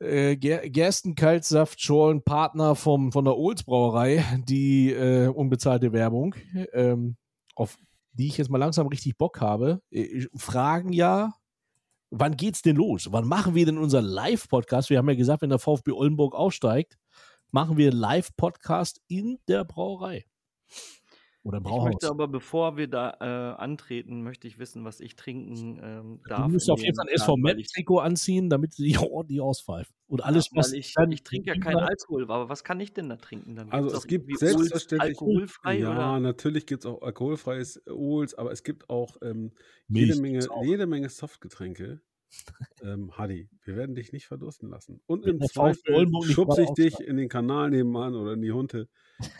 äh, 0.00 0.36
Ger 0.36 0.68
Gerstenkaltsaft-Schorlen 0.68 2.22
Partner 2.22 2.74
vom, 2.74 3.12
von 3.12 3.24
der 3.24 3.36
Olds 3.36 3.62
Brauerei, 3.62 4.24
die 4.48 4.92
äh, 4.92 5.28
unbezahlte 5.28 5.92
Werbung, 5.92 6.34
ähm, 6.72 7.16
auf 7.54 7.76
die 8.12 8.26
ich 8.26 8.38
jetzt 8.38 8.50
mal 8.50 8.58
langsam 8.58 8.86
richtig 8.86 9.16
Bock 9.16 9.40
habe, 9.40 9.80
äh, 9.90 10.26
fragen 10.34 10.92
ja, 10.92 11.34
wann 12.10 12.36
geht's 12.36 12.62
denn 12.62 12.76
los? 12.76 13.12
Wann 13.12 13.26
machen 13.26 13.54
wir 13.54 13.64
denn 13.66 13.78
unseren 13.78 14.04
Live-Podcast? 14.04 14.90
Wir 14.90 14.98
haben 14.98 15.08
ja 15.08 15.14
gesagt, 15.14 15.42
wenn 15.42 15.50
der 15.50 15.58
VfB 15.58 15.92
Oldenburg 15.92 16.34
aufsteigt, 16.34 16.98
machen 17.50 17.76
wir 17.76 17.92
Live-Podcast 17.92 19.00
in 19.08 19.38
der 19.48 19.64
Brauerei. 19.64 20.24
Oder 21.42 21.58
Ich 21.58 21.64
Brauhaus. 21.64 21.84
möchte 21.86 22.08
aber, 22.10 22.28
bevor 22.28 22.76
wir 22.76 22.86
da 22.86 23.16
äh, 23.20 23.60
antreten, 23.60 24.22
möchte 24.22 24.46
ich 24.46 24.58
wissen, 24.58 24.84
was 24.84 25.00
ich 25.00 25.16
trinken 25.16 25.80
ähm, 25.82 26.20
darf. 26.28 26.46
Du 26.46 26.52
musst 26.52 26.70
auf 26.70 26.82
jeden 26.82 26.94
Fall 26.94 27.06
ein 27.08 27.14
SV 27.14 27.34
ich- 27.36 27.42
Met-Trikot 27.42 27.98
anziehen, 28.00 28.50
damit 28.50 28.74
sie 28.74 28.84
dich 28.84 28.98
ordentlich 29.00 29.40
auspfeifen. 29.40 29.94
Und 30.06 30.22
alles, 30.22 30.50
ja, 30.50 30.58
was 30.58 30.72
weil 30.72 30.78
ich, 30.80 30.94
ich 31.12 31.22
trinke 31.22 31.48
ja 31.48 31.54
über- 31.54 31.64
kein 31.64 31.76
Alkohol, 31.78 32.24
aber 32.24 32.48
was 32.50 32.62
kann 32.62 32.78
ich 32.80 32.92
denn 32.92 33.08
da 33.08 33.16
trinken? 33.16 33.56
Dann 33.56 33.70
Also 33.70 33.96
es 33.96 34.06
gibt 34.06 34.26
selbstverständlich 34.38 35.12
alkoholfrei 35.12 35.78
ja, 35.78 35.90
oder 35.92 36.20
natürlich 36.20 36.66
gibt 36.66 36.84
es 36.84 36.90
auch 36.90 37.00
alkoholfreies 37.00 37.80
Ols, 37.88 38.34
aber 38.34 38.52
es 38.52 38.62
gibt 38.62 38.90
auch 38.90 39.16
ähm, 39.22 39.52
jede 39.88 40.20
Menge, 40.20 40.46
jede 40.62 40.86
Menge 40.86 41.08
Softgetränke. 41.08 42.02
Ähm, 42.82 43.16
Hadi, 43.16 43.48
wir 43.64 43.76
werden 43.76 43.94
dich 43.94 44.12
nicht 44.12 44.26
verdursten 44.26 44.68
lassen. 44.68 45.00
Und 45.06 45.26
im 45.26 45.40
Zweifel 45.40 46.08
schubse 46.24 46.62
ich 46.62 46.70
dich 46.70 47.00
in 47.00 47.16
den 47.16 47.28
Kanal 47.28 47.70
nebenan 47.70 48.14
oder 48.14 48.32
in 48.32 48.42
die 48.42 48.52
Hunde. 48.52 48.88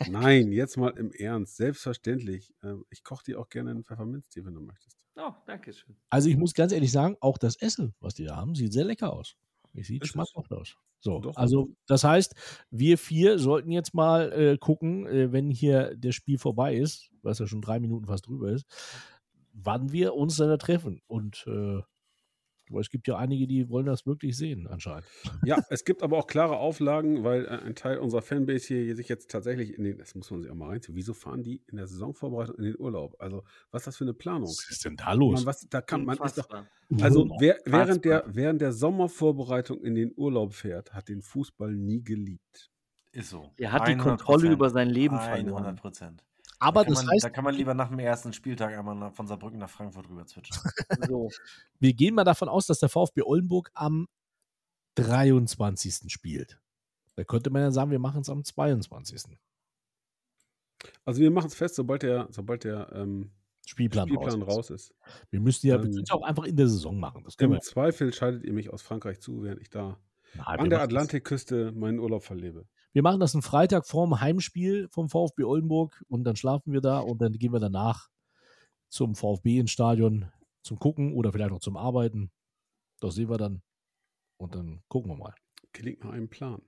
Nein, 0.09 0.51
jetzt 0.51 0.77
mal 0.77 0.91
im 0.97 1.11
Ernst, 1.11 1.57
selbstverständlich. 1.57 2.53
Ähm, 2.63 2.85
ich 2.89 3.03
koche 3.03 3.23
dir 3.23 3.39
auch 3.39 3.49
gerne 3.49 3.71
einen 3.71 3.83
Pfefferminztee, 3.83 4.45
wenn 4.45 4.53
du 4.53 4.61
möchtest. 4.61 4.97
Oh, 5.15 5.33
danke 5.45 5.73
schön. 5.73 5.95
Also 6.09 6.29
ich 6.29 6.37
muss 6.37 6.53
ganz 6.53 6.71
ehrlich 6.71 6.91
sagen, 6.91 7.17
auch 7.19 7.37
das 7.37 7.55
Essen, 7.57 7.93
was 7.99 8.15
die 8.15 8.25
da 8.25 8.35
haben, 8.35 8.55
sieht 8.55 8.73
sehr 8.73 8.85
lecker 8.85 9.13
aus. 9.13 9.35
Es 9.73 9.87
sieht 9.87 10.05
schmackhaft 10.07 10.51
aus. 10.51 10.75
So, 10.99 11.19
Doch. 11.19 11.35
also 11.35 11.75
das 11.87 12.03
heißt, 12.03 12.35
wir 12.69 12.97
vier 12.97 13.39
sollten 13.39 13.71
jetzt 13.71 13.93
mal 13.93 14.31
äh, 14.31 14.57
gucken, 14.57 15.07
äh, 15.07 15.31
wenn 15.31 15.49
hier 15.49 15.95
das 15.97 16.13
Spiel 16.13 16.37
vorbei 16.37 16.75
ist, 16.75 17.09
was 17.23 17.39
ja 17.39 17.47
schon 17.47 17.61
drei 17.61 17.79
Minuten 17.79 18.05
fast 18.05 18.27
drüber 18.27 18.51
ist, 18.51 18.65
wann 19.53 19.91
wir 19.91 20.13
uns 20.13 20.37
dann 20.37 20.49
da 20.49 20.57
treffen. 20.57 21.01
Und 21.07 21.45
äh, 21.47 21.81
weil 22.71 22.81
es 22.81 22.89
gibt 22.89 23.07
ja 23.07 23.17
einige, 23.17 23.47
die 23.47 23.69
wollen 23.69 23.85
das 23.85 24.05
wirklich 24.05 24.37
sehen, 24.37 24.67
anscheinend. 24.67 25.05
Ja, 25.43 25.57
es 25.69 25.85
gibt 25.85 26.03
aber 26.03 26.17
auch 26.17 26.27
klare 26.27 26.57
Auflagen, 26.57 27.23
weil 27.23 27.45
äh, 27.45 27.49
ein 27.49 27.75
Teil 27.75 27.97
unserer 27.97 28.21
Fanbase 28.21 28.67
hier 28.67 28.95
sich 28.95 29.09
jetzt 29.09 29.31
tatsächlich 29.31 29.77
in 29.77 29.83
den, 29.83 29.97
das 29.97 30.15
muss 30.15 30.31
man 30.31 30.41
sich 30.41 30.51
auch 30.51 30.55
mal 30.55 30.69
reinziehen, 30.69 30.95
wieso 30.95 31.13
fahren 31.13 31.43
die 31.43 31.61
in 31.67 31.77
der 31.77 31.87
Saisonvorbereitung 31.87 32.55
in 32.57 32.63
den 32.63 32.79
Urlaub? 32.79 33.15
Also, 33.19 33.43
was 33.71 33.81
ist 33.81 33.87
das 33.87 33.97
für 33.97 34.03
eine 34.05 34.13
Planung? 34.13 34.49
Was 34.49 34.69
ist 34.69 34.85
denn 34.85 34.95
da 34.95 35.13
los? 35.13 35.41
Man, 35.41 35.45
was, 35.45 35.67
da 35.69 35.81
kann 35.81 36.05
man 36.05 36.17
ist 36.17 36.37
doch, 36.37 36.49
also 36.99 37.29
wer, 37.39 37.57
während, 37.65 38.05
der, 38.05 38.23
während 38.27 38.61
der 38.61 38.73
Sommervorbereitung 38.73 39.81
in 39.81 39.95
den 39.95 40.13
Urlaub 40.15 40.53
fährt, 40.53 40.93
hat 40.93 41.09
den 41.09 41.21
Fußball 41.21 41.73
nie 41.73 42.03
geliebt. 42.03 42.69
Ist 43.13 43.29
so. 43.29 43.51
Er 43.57 43.71
hat 43.73 43.87
die 43.87 43.97
Kontrolle 43.97 44.51
über 44.51 44.69
sein 44.69 44.89
Leben 44.89 45.17
100 45.17 45.41
verloren. 45.41 45.75
Prozent. 45.75 46.23
Aber 46.61 46.81
da, 46.81 46.85
kann 46.85 46.93
das 46.93 47.03
man, 47.03 47.13
heißt, 47.13 47.23
da 47.23 47.29
kann 47.31 47.43
man 47.43 47.55
lieber 47.55 47.73
nach 47.73 47.89
dem 47.89 47.97
ersten 47.97 48.33
Spieltag 48.33 48.77
einmal 48.77 48.95
nach, 48.95 49.13
von 49.13 49.25
Saarbrücken 49.25 49.57
nach 49.57 49.69
Frankfurt 49.69 50.07
rüber 50.07 50.27
zwitschern. 50.27 50.59
So. 51.07 51.29
wir 51.79 51.93
gehen 51.93 52.13
mal 52.13 52.23
davon 52.23 52.49
aus, 52.49 52.67
dass 52.67 52.79
der 52.79 52.89
VfB 52.89 53.23
Oldenburg 53.23 53.71
am 53.73 54.07
23. 54.95 56.11
spielt. 56.11 56.59
Da 57.15 57.23
könnte 57.23 57.49
man 57.49 57.63
ja 57.63 57.71
sagen, 57.71 57.89
wir 57.89 57.99
machen 57.99 58.21
es 58.21 58.29
am 58.29 58.43
22. 58.43 59.37
Also 61.03 61.19
wir 61.19 61.31
machen 61.31 61.47
es 61.47 61.55
fest, 61.55 61.75
sobald 61.75 62.03
der, 62.03 62.27
sobald 62.29 62.63
der 62.63 62.91
ähm, 62.93 63.31
Spielplan, 63.65 64.07
Spielplan 64.07 64.43
raus, 64.43 64.57
raus 64.57 64.69
ist. 64.69 64.95
Wir 65.31 65.39
müssen 65.39 65.65
ja, 65.65 65.77
Ähm, 65.81 65.91
ja 65.91 66.13
auch 66.13 66.23
einfach 66.23 66.43
in 66.43 66.55
der 66.55 66.67
Saison 66.67 66.99
machen. 66.99 67.25
Im 67.39 67.51
wir. 67.51 67.59
Zweifel 67.61 68.13
schaltet 68.13 68.43
ihr 68.43 68.53
mich 68.53 68.71
aus 68.71 68.83
Frankreich 68.83 69.19
zu, 69.19 69.41
während 69.41 69.61
ich 69.61 69.71
da 69.71 69.97
Nein, 70.35 70.59
an 70.59 70.69
der 70.69 70.81
Atlantikküste 70.81 71.71
meinen 71.71 71.99
Urlaub 71.99 72.23
verlebe. 72.23 72.67
Wir 72.93 73.03
machen 73.03 73.21
das 73.21 73.33
einen 73.33 73.41
Freitag 73.41 73.87
vorm 73.87 74.19
Heimspiel 74.19 74.89
vom 74.89 75.07
VfB 75.07 75.43
Oldenburg 75.43 76.03
und 76.09 76.25
dann 76.25 76.35
schlafen 76.35 76.73
wir 76.73 76.81
da 76.81 76.99
und 76.99 77.21
dann 77.21 77.33
gehen 77.33 77.53
wir 77.53 77.59
danach 77.59 78.09
zum 78.89 79.15
VfB 79.15 79.59
ins 79.59 79.71
Stadion 79.71 80.29
zum 80.61 80.77
Gucken 80.77 81.13
oder 81.13 81.31
vielleicht 81.31 81.51
noch 81.51 81.59
zum 81.59 81.77
Arbeiten. 81.77 82.31
Das 82.99 83.15
sehen 83.15 83.29
wir 83.29 83.37
dann 83.37 83.61
und 84.37 84.55
dann 84.55 84.83
gucken 84.89 85.11
wir 85.11 85.17
mal. 85.17 85.33
Klingt 85.71 86.03
nach 86.03 86.11
einem 86.11 86.29
Plan. 86.29 86.61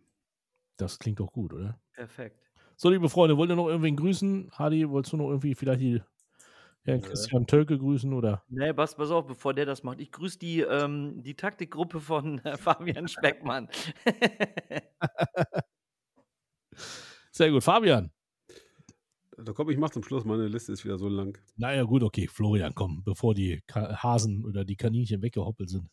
Das 0.78 0.98
klingt 0.98 1.20
doch 1.20 1.32
gut, 1.32 1.54
oder? 1.54 1.82
Perfekt. 1.94 2.40
So, 2.78 2.90
liebe 2.90 3.10
Freunde, 3.10 3.38
wollt 3.38 3.50
ihr 3.52 3.58
noch 3.58 3.68
irgendwen 3.68 3.98
grüßen? 3.98 4.52
Hadi, 4.54 4.90
wolltest 4.90 5.14
du 5.14 5.18
noch 5.18 5.28
irgendwie 5.28 5.56
vielleicht 5.56 5.82
die 5.82 6.02
Herrn 6.84 7.02
Nö. 7.02 7.08
Christian 7.08 7.48
Tölke 7.48 7.78
grüßen 7.78 8.14
oder? 8.14 8.44
Nee, 8.48 8.74
pass, 8.74 8.96
pass 8.96 9.12
auf, 9.12 9.28
bevor 9.28 9.54
der 9.54 9.66
das 9.66 9.84
macht. 9.84 10.00
Ich 10.00 10.12
grüße 10.12 10.40
die, 10.40 10.62
ähm, 10.62 11.22
die 11.22 11.36
Taktikgruppe 11.36 12.00
von 12.00 12.40
äh, 12.40 12.58
Fabian 12.58 13.10
Speckmann. 13.10 13.68
Sehr 17.32 17.52
gut. 17.52 17.64
Fabian. 17.64 18.12
Da 19.38 19.52
komm, 19.52 19.70
ich 19.70 19.78
mach 19.78 19.90
zum 19.90 20.04
Schluss, 20.04 20.26
meine 20.26 20.48
Liste 20.48 20.72
ist 20.72 20.86
wieder 20.86 20.98
so 20.98 21.10
lang. 21.10 21.38
Naja, 21.56 21.84
gut, 21.84 22.04
okay. 22.04 22.28
Florian, 22.28 22.76
komm, 22.76 23.04
bevor 23.04 23.34
die 23.34 23.64
Hasen 23.74 24.46
oder 24.46 24.64
die 24.64 24.76
Kaninchen 24.76 25.22
weggehoppelt 25.22 25.70
sind. 25.70 25.90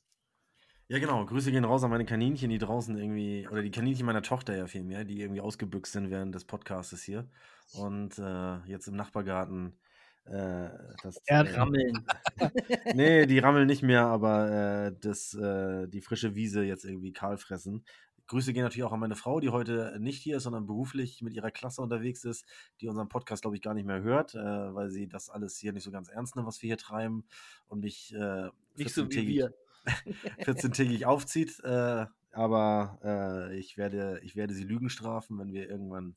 Ja, 0.89 0.99
genau. 0.99 1.25
Grüße 1.25 1.53
gehen 1.53 1.65
raus 1.65 1.85
an 1.85 1.91
meine 1.91 2.05
Kaninchen, 2.05 2.51
die 2.51 2.59
draußen 2.59 2.99
irgendwie, 2.99 3.47
oder 3.49 3.63
die 3.63 3.71
Kaninchen 3.71 4.05
meiner 4.05 4.23
Tochter 4.23 4.57
ja 4.57 4.67
vielmehr, 4.67 5.05
die 5.05 5.21
irgendwie 5.21 5.41
ausgebüxt 5.41 5.93
sind 5.93 6.11
während 6.11 6.35
des 6.35 6.45
Podcastes 6.45 7.03
hier. 7.03 7.29
Und 7.73 8.19
äh, 8.19 8.57
jetzt 8.67 8.89
im 8.89 8.97
Nachbargarten 8.97 9.79
äh, 10.25 10.69
das. 11.03 11.21
Ja, 11.29 11.43
äh, 11.43 11.55
rammeln. 11.55 12.05
nee, 12.95 13.27
die 13.27 13.39
rammeln 13.39 13.67
nicht 13.67 13.83
mehr, 13.83 14.07
aber 14.07 14.51
äh, 14.89 14.93
das, 15.01 15.35
äh, 15.35 15.87
die 15.89 16.01
frische 16.01 16.35
Wiese 16.35 16.63
jetzt 16.63 16.85
irgendwie 16.85 17.13
kahl 17.13 17.39
fressen. 17.39 17.85
Grüße 18.31 18.53
gehen 18.53 18.63
natürlich 18.63 18.85
auch 18.85 18.93
an 18.93 19.01
meine 19.01 19.17
Frau, 19.17 19.41
die 19.41 19.49
heute 19.49 19.97
nicht 19.99 20.23
hier 20.23 20.37
ist, 20.37 20.45
sondern 20.45 20.65
beruflich 20.65 21.21
mit 21.21 21.35
ihrer 21.35 21.51
Klasse 21.51 21.83
unterwegs 21.83 22.23
ist, 22.23 22.47
die 22.81 22.87
unseren 22.87 23.09
Podcast, 23.09 23.43
glaube 23.43 23.57
ich, 23.57 23.63
gar 23.63 23.75
nicht 23.75 23.87
mehr 23.87 24.03
hört, 24.03 24.37
äh, 24.37 24.39
weil 24.39 24.89
sie 24.89 25.09
das 25.09 25.31
alles 25.31 25.59
hier 25.59 25.73
nicht 25.73 25.83
so 25.83 25.91
ganz 25.91 26.09
ernst 26.09 26.37
nimmt, 26.37 26.47
was 26.47 26.63
wir 26.63 26.69
hier 26.69 26.79
treiben 26.79 27.25
und 27.67 27.81
mich 27.81 28.15
äh, 28.15 28.49
Nicht 28.77 28.95
so 28.95 29.11
wie 29.11 29.17
14-tägig 29.17 29.27
wir. 29.27 29.55
14-tägig 30.45 31.07
aufzieht. 31.07 31.59
Äh, 31.65 32.07
aber 32.31 33.01
äh, 33.03 33.59
ich, 33.59 33.77
werde, 33.77 34.21
ich 34.23 34.37
werde 34.37 34.55
sie 34.55 34.63
Lügen 34.63 34.91
strafen, 34.91 35.37
wenn 35.41 35.53
wir 35.53 35.69
irgendwann 35.69 36.15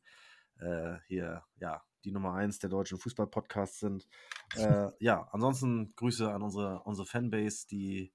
äh, 0.59 0.97
hier 1.07 1.43
ja, 1.57 1.81
die 2.05 2.11
Nummer 2.11 2.35
1 2.35 2.59
der 2.59 2.69
deutschen 2.69 2.99
Fußball-Podcasts 2.99 3.79
sind. 3.79 4.07
Äh, 4.55 4.89
ja, 4.99 5.27
ansonsten 5.31 5.95
Grüße 5.95 6.31
an 6.31 6.43
unsere, 6.43 6.83
unsere 6.83 7.07
Fanbase, 7.07 7.65
die, 7.67 8.13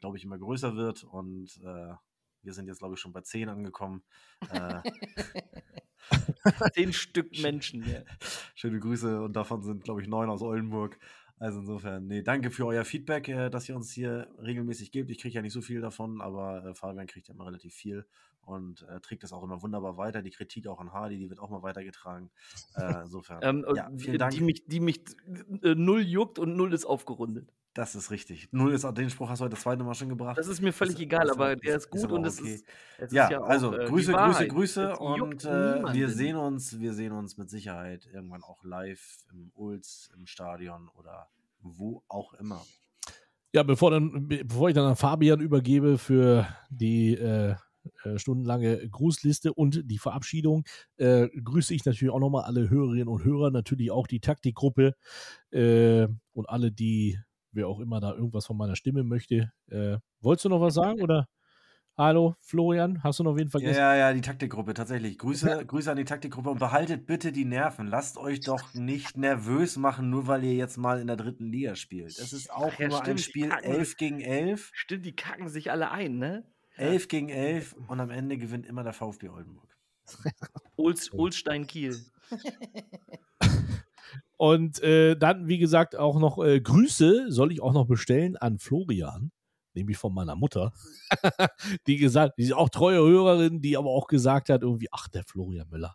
glaube 0.00 0.18
ich, 0.18 0.24
immer 0.24 0.36
größer 0.36 0.76
wird 0.76 1.04
und 1.04 1.58
wir 2.44 2.52
sind 2.52 2.66
jetzt, 2.66 2.78
glaube 2.78 2.94
ich, 2.94 3.00
schon 3.00 3.12
bei 3.12 3.20
10 3.20 3.48
angekommen. 3.48 4.02
Äh, 4.50 4.80
Zehn 6.74 6.92
Stück 6.92 7.30
Menschen. 7.42 7.88
Ja. 7.88 8.02
Schöne 8.54 8.78
Grüße 8.78 9.22
und 9.22 9.34
davon 9.34 9.62
sind, 9.62 9.84
glaube 9.84 10.02
ich, 10.02 10.08
neun 10.08 10.30
aus 10.30 10.42
Oldenburg. 10.42 10.98
Also 11.38 11.60
insofern, 11.60 12.06
nee, 12.06 12.22
danke 12.22 12.50
für 12.50 12.66
euer 12.66 12.84
Feedback, 12.84 13.28
äh, 13.28 13.50
dass 13.50 13.68
ihr 13.68 13.76
uns 13.76 13.92
hier 13.92 14.28
regelmäßig 14.40 14.92
gebt. 14.92 15.10
Ich 15.10 15.18
kriege 15.18 15.34
ja 15.34 15.42
nicht 15.42 15.52
so 15.52 15.62
viel 15.62 15.80
davon, 15.80 16.20
aber 16.20 16.64
äh, 16.64 16.74
Fabian 16.74 17.06
kriegt 17.06 17.28
ja 17.28 17.34
immer 17.34 17.46
relativ 17.46 17.74
viel 17.74 18.06
und 18.42 18.82
äh, 18.88 19.00
trägt 19.00 19.24
das 19.24 19.32
auch 19.32 19.42
immer 19.42 19.62
wunderbar 19.62 19.96
weiter. 19.96 20.22
Die 20.22 20.30
Kritik 20.30 20.66
auch 20.68 20.80
an 20.80 20.92
Hardy, 20.92 21.18
die 21.18 21.28
wird 21.28 21.40
auch 21.40 21.50
mal 21.50 21.62
weitergetragen. 21.62 22.30
Äh, 22.76 23.02
insofern, 23.02 23.40
Ähm, 23.42 23.64
ja, 23.74 23.90
vielen 23.96 24.18
Dank. 24.18 24.32
Die 24.32 24.40
mich, 24.42 24.64
die 24.66 24.80
mich 24.80 25.00
äh, 25.62 25.74
null 25.74 26.02
juckt 26.02 26.38
und 26.38 26.56
null 26.56 26.72
ist 26.72 26.84
aufgerundet. 26.84 27.52
Das 27.74 27.96
ist 27.96 28.12
richtig. 28.12 28.48
Null 28.52 28.72
ist 28.72 28.84
auch 28.84 28.94
den 28.94 29.10
Spruch 29.10 29.28
hast 29.28 29.40
du 29.40 29.44
heute 29.44 29.54
das 29.54 29.62
zweite 29.62 29.82
Mal 29.82 29.94
schon 29.94 30.08
gebracht. 30.08 30.38
Das 30.38 30.46
ist 30.46 30.62
mir 30.62 30.72
völlig 30.72 30.98
egal, 31.00 31.28
aber 31.28 31.56
der 31.56 31.76
ist 31.76 31.90
gut 31.90 32.04
aber 32.04 32.14
und 32.14 32.24
es 32.24 32.40
okay. 32.40 32.54
ist- 32.54 32.64
es 32.98 33.06
ist 33.06 33.12
ja, 33.12 33.30
ja 33.32 33.40
auch, 33.40 33.48
also 33.48 33.74
äh, 33.74 33.84
die 33.84 33.90
Grüße, 33.90 34.12
Grüße. 34.12 34.48
Grüße 34.48 34.90
Es 34.92 34.98
und 34.98 35.44
äh, 35.44 35.92
wir 35.92 36.08
sehen 36.08 36.36
uns, 36.36 36.78
wir 36.78 36.94
sehen 36.94 37.10
uns 37.12 37.36
mit 37.36 37.50
Sicherheit 37.50 38.08
irgendwann 38.12 38.44
auch 38.44 38.62
live 38.62 39.18
im 39.32 39.50
Ulz, 39.54 40.10
im 40.16 40.26
Stadion 40.26 40.88
oder 40.94 41.28
wo 41.60 42.04
auch 42.06 42.34
immer. 42.34 42.64
Ja, 43.52 43.64
bevor, 43.64 43.90
dann, 43.90 44.28
be- 44.28 44.44
bevor 44.44 44.68
ich 44.68 44.74
dann 44.74 44.86
an 44.86 44.96
Fabian 44.96 45.40
übergebe 45.40 45.98
für 45.98 46.46
die 46.70 47.14
äh, 47.14 47.56
äh, 48.04 48.18
stundenlange 48.18 48.88
Grußliste 48.88 49.52
und 49.52 49.82
die 49.90 49.98
Verabschiedung, 49.98 50.64
äh, 50.96 51.28
grüße 51.28 51.74
ich 51.74 51.84
natürlich 51.84 52.12
auch 52.14 52.20
nochmal 52.20 52.44
alle 52.44 52.70
Hörerinnen 52.70 53.08
und 53.08 53.24
Hörer, 53.24 53.50
natürlich 53.50 53.90
auch 53.90 54.06
die 54.06 54.20
Taktikgruppe 54.20 54.94
äh, 55.50 56.06
und 56.32 56.48
alle, 56.48 56.70
die, 56.72 57.18
wer 57.54 57.68
auch 57.68 57.80
immer 57.80 58.00
da 58.00 58.12
irgendwas 58.12 58.46
von 58.46 58.56
meiner 58.56 58.76
Stimme 58.76 59.02
möchte. 59.04 59.52
Äh, 59.70 59.98
wolltest 60.20 60.44
du 60.44 60.48
noch 60.48 60.60
was 60.60 60.74
sagen 60.74 61.00
oder? 61.02 61.26
Hallo, 61.96 62.34
Florian, 62.40 63.04
hast 63.04 63.20
du 63.20 63.22
noch 63.22 63.36
wen 63.36 63.44
Ja, 63.46 63.50
vergessen? 63.50 63.78
ja, 63.78 63.94
ja, 63.94 64.12
die 64.12 64.20
Taktikgruppe, 64.20 64.74
tatsächlich. 64.74 65.16
Grüße, 65.16 65.64
Grüße 65.66 65.88
an 65.92 65.96
die 65.96 66.04
Taktikgruppe 66.04 66.50
und 66.50 66.58
behaltet 66.58 67.06
bitte 67.06 67.30
die 67.30 67.44
Nerven. 67.44 67.86
Lasst 67.86 68.18
euch 68.18 68.40
doch 68.40 68.74
nicht 68.74 69.16
nervös 69.16 69.76
machen, 69.76 70.10
nur 70.10 70.26
weil 70.26 70.42
ihr 70.42 70.54
jetzt 70.54 70.76
mal 70.76 71.00
in 71.00 71.06
der 71.06 71.14
dritten 71.16 71.44
Liga 71.46 71.76
spielt. 71.76 72.18
Es 72.18 72.32
ist 72.32 72.52
auch 72.52 72.76
ja, 72.80 72.88
nur 72.88 72.98
ein 72.98 73.04
stimmt, 73.04 73.18
die 73.20 73.22
Spiel 73.22 73.48
kacken 73.48 73.64
11 73.70 73.86
sich- 73.88 73.96
gegen 73.96 74.20
11. 74.20 74.70
Stimmt, 74.74 75.06
die 75.06 75.14
kacken 75.14 75.48
sich 75.48 75.70
alle 75.70 75.92
ein, 75.92 76.18
ne? 76.18 76.44
11 76.76 77.06
gegen 77.06 77.28
11 77.28 77.74
und 77.86 78.00
am 78.00 78.10
Ende 78.10 78.38
gewinnt 78.38 78.66
immer 78.66 78.82
der 78.82 78.92
VfB 78.92 79.28
Oldenburg. 79.28 79.68
Olst, 80.76 81.14
Olstein 81.14 81.68
Kiel. 81.68 81.96
Und 84.44 84.82
äh, 84.82 85.16
dann, 85.16 85.48
wie 85.48 85.56
gesagt, 85.56 85.96
auch 85.96 86.18
noch 86.20 86.36
äh, 86.44 86.60
Grüße 86.60 87.32
soll 87.32 87.50
ich 87.50 87.62
auch 87.62 87.72
noch 87.72 87.86
bestellen 87.86 88.36
an 88.36 88.58
Florian, 88.58 89.32
nämlich 89.72 89.96
von 89.96 90.12
meiner 90.12 90.36
Mutter, 90.36 90.74
die 91.86 91.96
gesagt, 91.96 92.34
die 92.36 92.42
ist 92.42 92.52
auch 92.52 92.68
treue 92.68 92.98
Hörerin, 92.98 93.62
die 93.62 93.78
aber 93.78 93.88
auch 93.88 94.06
gesagt 94.06 94.50
hat, 94.50 94.60
irgendwie, 94.60 94.88
ach, 94.92 95.08
der 95.08 95.24
Florian 95.24 95.70
Müller, 95.70 95.94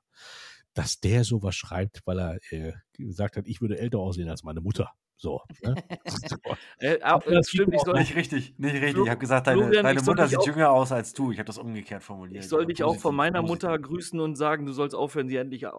dass 0.73 0.99
der 0.99 1.23
sowas 1.25 1.53
schreibt, 1.53 2.01
weil 2.05 2.17
er 2.19 2.37
äh, 2.49 2.73
gesagt 2.93 3.37
hat, 3.37 3.45
ich 3.47 3.61
würde 3.61 3.77
älter 3.77 3.99
aussehen 3.99 4.27
als 4.29 4.41
meine 4.43 4.61
Mutter. 4.61 4.93
So. 5.15 5.41
Ne? 5.61 5.75
Äh, 6.79 7.03
auch, 7.03 7.21
das 7.23 7.49
stimmt, 7.49 7.73
ich 7.75 7.81
soll, 7.81 7.99
Nicht 7.99 8.15
richtig, 8.15 8.57
nicht 8.57 8.73
richtig. 8.73 8.93
Flo- 8.93 9.03
Ich 9.03 9.09
habe 9.09 9.19
gesagt, 9.19 9.47
deine, 9.47 9.61
Florian, 9.61 9.83
deine 9.83 10.01
Mutter 10.01 10.27
sieht 10.29 10.37
auch- 10.39 10.47
jünger 10.47 10.71
aus 10.71 10.93
als 10.93 11.13
du. 11.13 11.31
Ich 11.31 11.37
habe 11.39 11.45
das 11.47 11.57
umgekehrt 11.57 12.01
formuliert. 12.03 12.41
ich 12.43 12.49
soll 12.49 12.61
aber 12.63 12.71
dich 12.71 12.83
auch 12.83 12.95
von 12.95 13.13
meiner. 13.13 13.41
Mutter 13.41 13.77
grüßen 13.77 14.17
und 14.19 14.35
sagen, 14.37 14.65
du 14.65 14.71
sollst 14.71 14.95
aufhören, 14.95 15.27
sie 15.27 15.35
endlich 15.35 15.63
äh, 15.63 15.67
äh, 15.67 15.69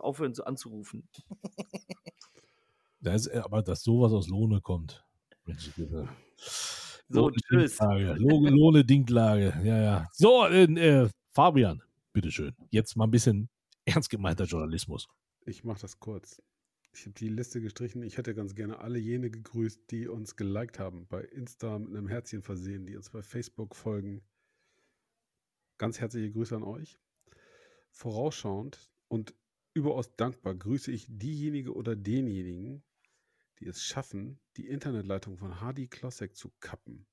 aufhören 0.00 0.34
zu 0.34 0.44
anzurufen. 0.44 1.08
Das 3.00 3.26
ist, 3.26 3.34
äh, 3.34 3.38
aber 3.38 3.62
dass 3.62 3.82
sowas 3.82 4.12
aus 4.12 4.28
Lohne 4.28 4.60
kommt. 4.60 5.04
So, 7.08 7.22
Lohne 7.22 7.36
tschüss. 7.36 7.76
Dinklage. 7.78 8.14
Lohne, 8.14 8.50
Lohne 8.50 8.84
Dinklage. 8.84 9.60
Ja, 9.64 9.82
ja. 9.82 10.08
So, 10.12 10.46
äh, 10.46 10.64
äh, 10.64 11.08
Fabian, 11.32 11.82
bitteschön. 12.12 12.54
Jetzt 12.70 12.96
mal 12.96 13.04
ein 13.04 13.10
bisschen 13.10 13.48
ernst 13.84 14.10
gemeinter 14.10 14.44
Journalismus. 14.44 15.08
Ich 15.44 15.64
mache 15.64 15.80
das 15.80 15.98
kurz. 15.98 16.42
Ich 16.92 17.02
habe 17.02 17.14
die 17.14 17.28
Liste 17.28 17.60
gestrichen. 17.60 18.02
Ich 18.02 18.18
hätte 18.18 18.34
ganz 18.34 18.54
gerne 18.54 18.80
alle 18.80 18.98
jene 18.98 19.30
gegrüßt, 19.30 19.90
die 19.90 20.08
uns 20.08 20.36
geliked 20.36 20.78
haben, 20.78 21.06
bei 21.08 21.22
Insta 21.22 21.78
mit 21.78 21.88
einem 21.88 22.08
Herzchen 22.08 22.42
versehen, 22.42 22.86
die 22.86 22.96
uns 22.96 23.10
bei 23.10 23.22
Facebook 23.22 23.76
folgen. 23.76 24.22
Ganz 25.78 26.00
herzliche 26.00 26.30
Grüße 26.30 26.54
an 26.54 26.64
euch. 26.64 26.98
Vorausschauend 27.90 28.90
und 29.08 29.34
überaus 29.72 30.14
dankbar 30.16 30.54
grüße 30.54 30.92
ich 30.92 31.06
diejenige 31.08 31.74
oder 31.74 31.96
denjenigen, 31.96 32.82
die 33.60 33.66
es 33.66 33.82
schaffen, 33.82 34.40
die 34.56 34.66
Internetleitung 34.66 35.36
von 35.36 35.60
Hardy 35.60 35.86
Klossek 35.86 36.34
zu 36.34 36.50
kappen. 36.60 37.06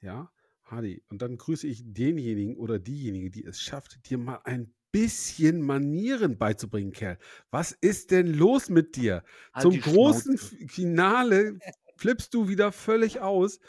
Ja, 0.00 0.32
Hardy. 0.64 1.02
Und 1.08 1.22
dann 1.22 1.36
grüße 1.36 1.66
ich 1.66 1.82
denjenigen 1.84 2.56
oder 2.56 2.78
diejenige, 2.78 3.30
die 3.30 3.44
es 3.44 3.60
schafft, 3.60 4.08
dir 4.08 4.18
mal 4.18 4.40
ein 4.44 4.74
bisschen 4.92 5.60
Manieren 5.62 6.38
beizubringen, 6.38 6.92
Kerl. 6.92 7.18
Was 7.50 7.72
ist 7.72 8.10
denn 8.10 8.32
los 8.32 8.68
mit 8.70 8.96
dir? 8.96 9.24
Halt 9.52 9.62
Zum 9.62 9.80
großen 9.80 10.38
Schnauze. 10.38 10.68
Finale 10.68 11.58
flippst 11.96 12.32
du 12.32 12.48
wieder 12.48 12.72
völlig 12.72 13.20
aus. 13.20 13.60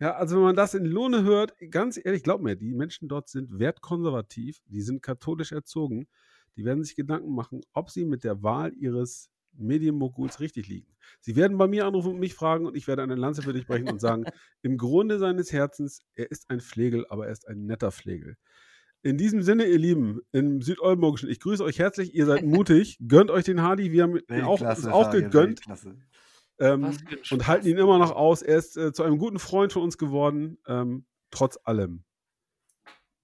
Ja, 0.00 0.16
also 0.16 0.36
wenn 0.36 0.42
man 0.42 0.56
das 0.56 0.74
in 0.74 0.84
Lohne 0.84 1.22
hört, 1.22 1.54
ganz 1.70 1.98
ehrlich, 2.02 2.24
glaub 2.24 2.42
mir, 2.42 2.56
die 2.56 2.74
Menschen 2.74 3.08
dort 3.08 3.28
sind 3.28 3.58
wertkonservativ, 3.58 4.58
die 4.66 4.82
sind 4.82 5.02
katholisch 5.02 5.52
erzogen, 5.52 6.08
die 6.56 6.64
werden 6.64 6.82
sich 6.82 6.96
Gedanken 6.96 7.32
machen, 7.32 7.60
ob 7.72 7.90
sie 7.90 8.04
mit 8.04 8.24
der 8.24 8.42
Wahl 8.42 8.74
ihres 8.74 9.30
Medienmoguls 9.56 10.40
richtig 10.40 10.68
liegen. 10.68 10.94
Sie 11.20 11.36
werden 11.36 11.56
bei 11.58 11.66
mir 11.66 11.86
anrufen 11.86 12.12
und 12.12 12.18
mich 12.20 12.34
fragen 12.34 12.66
und 12.66 12.76
ich 12.76 12.86
werde 12.86 13.02
eine 13.02 13.14
Lanze 13.14 13.42
für 13.42 13.52
dich 13.52 13.66
brechen 13.66 13.88
und 13.88 14.00
sagen, 14.00 14.24
im 14.62 14.76
Grunde 14.78 15.18
seines 15.18 15.52
Herzens, 15.52 16.02
er 16.14 16.30
ist 16.30 16.50
ein 16.50 16.60
Flegel, 16.60 17.06
aber 17.08 17.26
er 17.26 17.32
ist 17.32 17.46
ein 17.48 17.66
netter 17.66 17.90
Flegel. 17.90 18.36
In 19.02 19.18
diesem 19.18 19.42
Sinne, 19.42 19.66
ihr 19.66 19.78
Lieben, 19.78 20.20
im 20.32 20.62
Südoldenburgischen, 20.62 21.28
ich 21.28 21.38
grüße 21.40 21.62
euch 21.62 21.78
herzlich, 21.78 22.14
ihr 22.14 22.26
seid 22.26 22.42
mutig, 22.46 22.98
gönnt 23.06 23.30
euch 23.30 23.44
den 23.44 23.60
Hardy, 23.62 23.92
wir 23.92 24.02
haben 24.04 24.16
ihn 24.16 24.42
auch, 24.42 24.60
uns 24.60 24.86
auch 24.86 25.10
gegönnt 25.10 25.60
ähm, 26.58 26.84
und 27.30 27.46
halten 27.46 27.66
ihn 27.68 27.76
immer 27.78 27.98
noch 27.98 28.12
aus. 28.12 28.42
Er 28.42 28.58
ist 28.58 28.76
äh, 28.76 28.92
zu 28.92 29.02
einem 29.02 29.18
guten 29.18 29.38
Freund 29.38 29.72
von 29.72 29.82
uns 29.82 29.98
geworden, 29.98 30.58
ähm, 30.66 31.04
trotz 31.30 31.58
allem. 31.64 32.04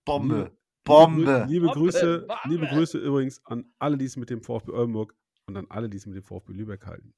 Bombe. 0.05 0.35
Liebe- 0.36 0.57
Bombe. 0.85 1.47
Liebe, 1.48 1.66
Bombe, 1.66 1.81
Grüße, 1.81 2.19
Bombe. 2.20 2.35
liebe 2.47 2.66
Grüße 2.66 2.98
übrigens 2.98 3.44
an 3.44 3.70
alle, 3.78 3.97
die 3.98 4.07
es 4.07 4.16
mit 4.16 4.31
dem 4.31 4.43
VfB 4.43 4.73
Oldenburg 4.73 5.15
und 5.51 5.57
an 5.57 5.67
alle, 5.69 5.89
die 5.89 5.97
es 5.99 6.07
mit 6.07 6.17
dem 6.17 6.23
VfB 6.23 6.53
Lübeck 6.53 6.87
halten. 6.87 7.15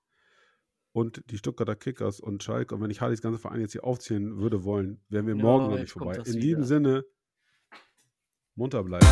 und 0.93 1.23
die 1.31 1.39
Stuttgarter 1.39 1.75
Kickers 1.75 2.21
und 2.21 2.43
Schalke. 2.43 2.75
Und 2.75 2.83
wenn 2.83 2.91
ich 2.91 3.01
Harleys 3.01 3.23
ganze 3.23 3.39
Verein 3.39 3.61
jetzt 3.61 3.73
hier 3.73 3.85
aufzählen 3.85 4.37
würde 4.39 4.65
wollen, 4.65 5.01
wären 5.09 5.27
wir 5.27 5.35
morgen 5.35 5.65
Ja, 5.65 5.71
noch 5.71 5.79
jetzt 5.79 5.83
nicht 5.83 5.93
vorbei. 5.93 6.17
In 6.27 6.41
diesem 6.41 6.65
Sinne, 6.65 7.05
munter 8.55 8.85
bleiben. 8.85 9.07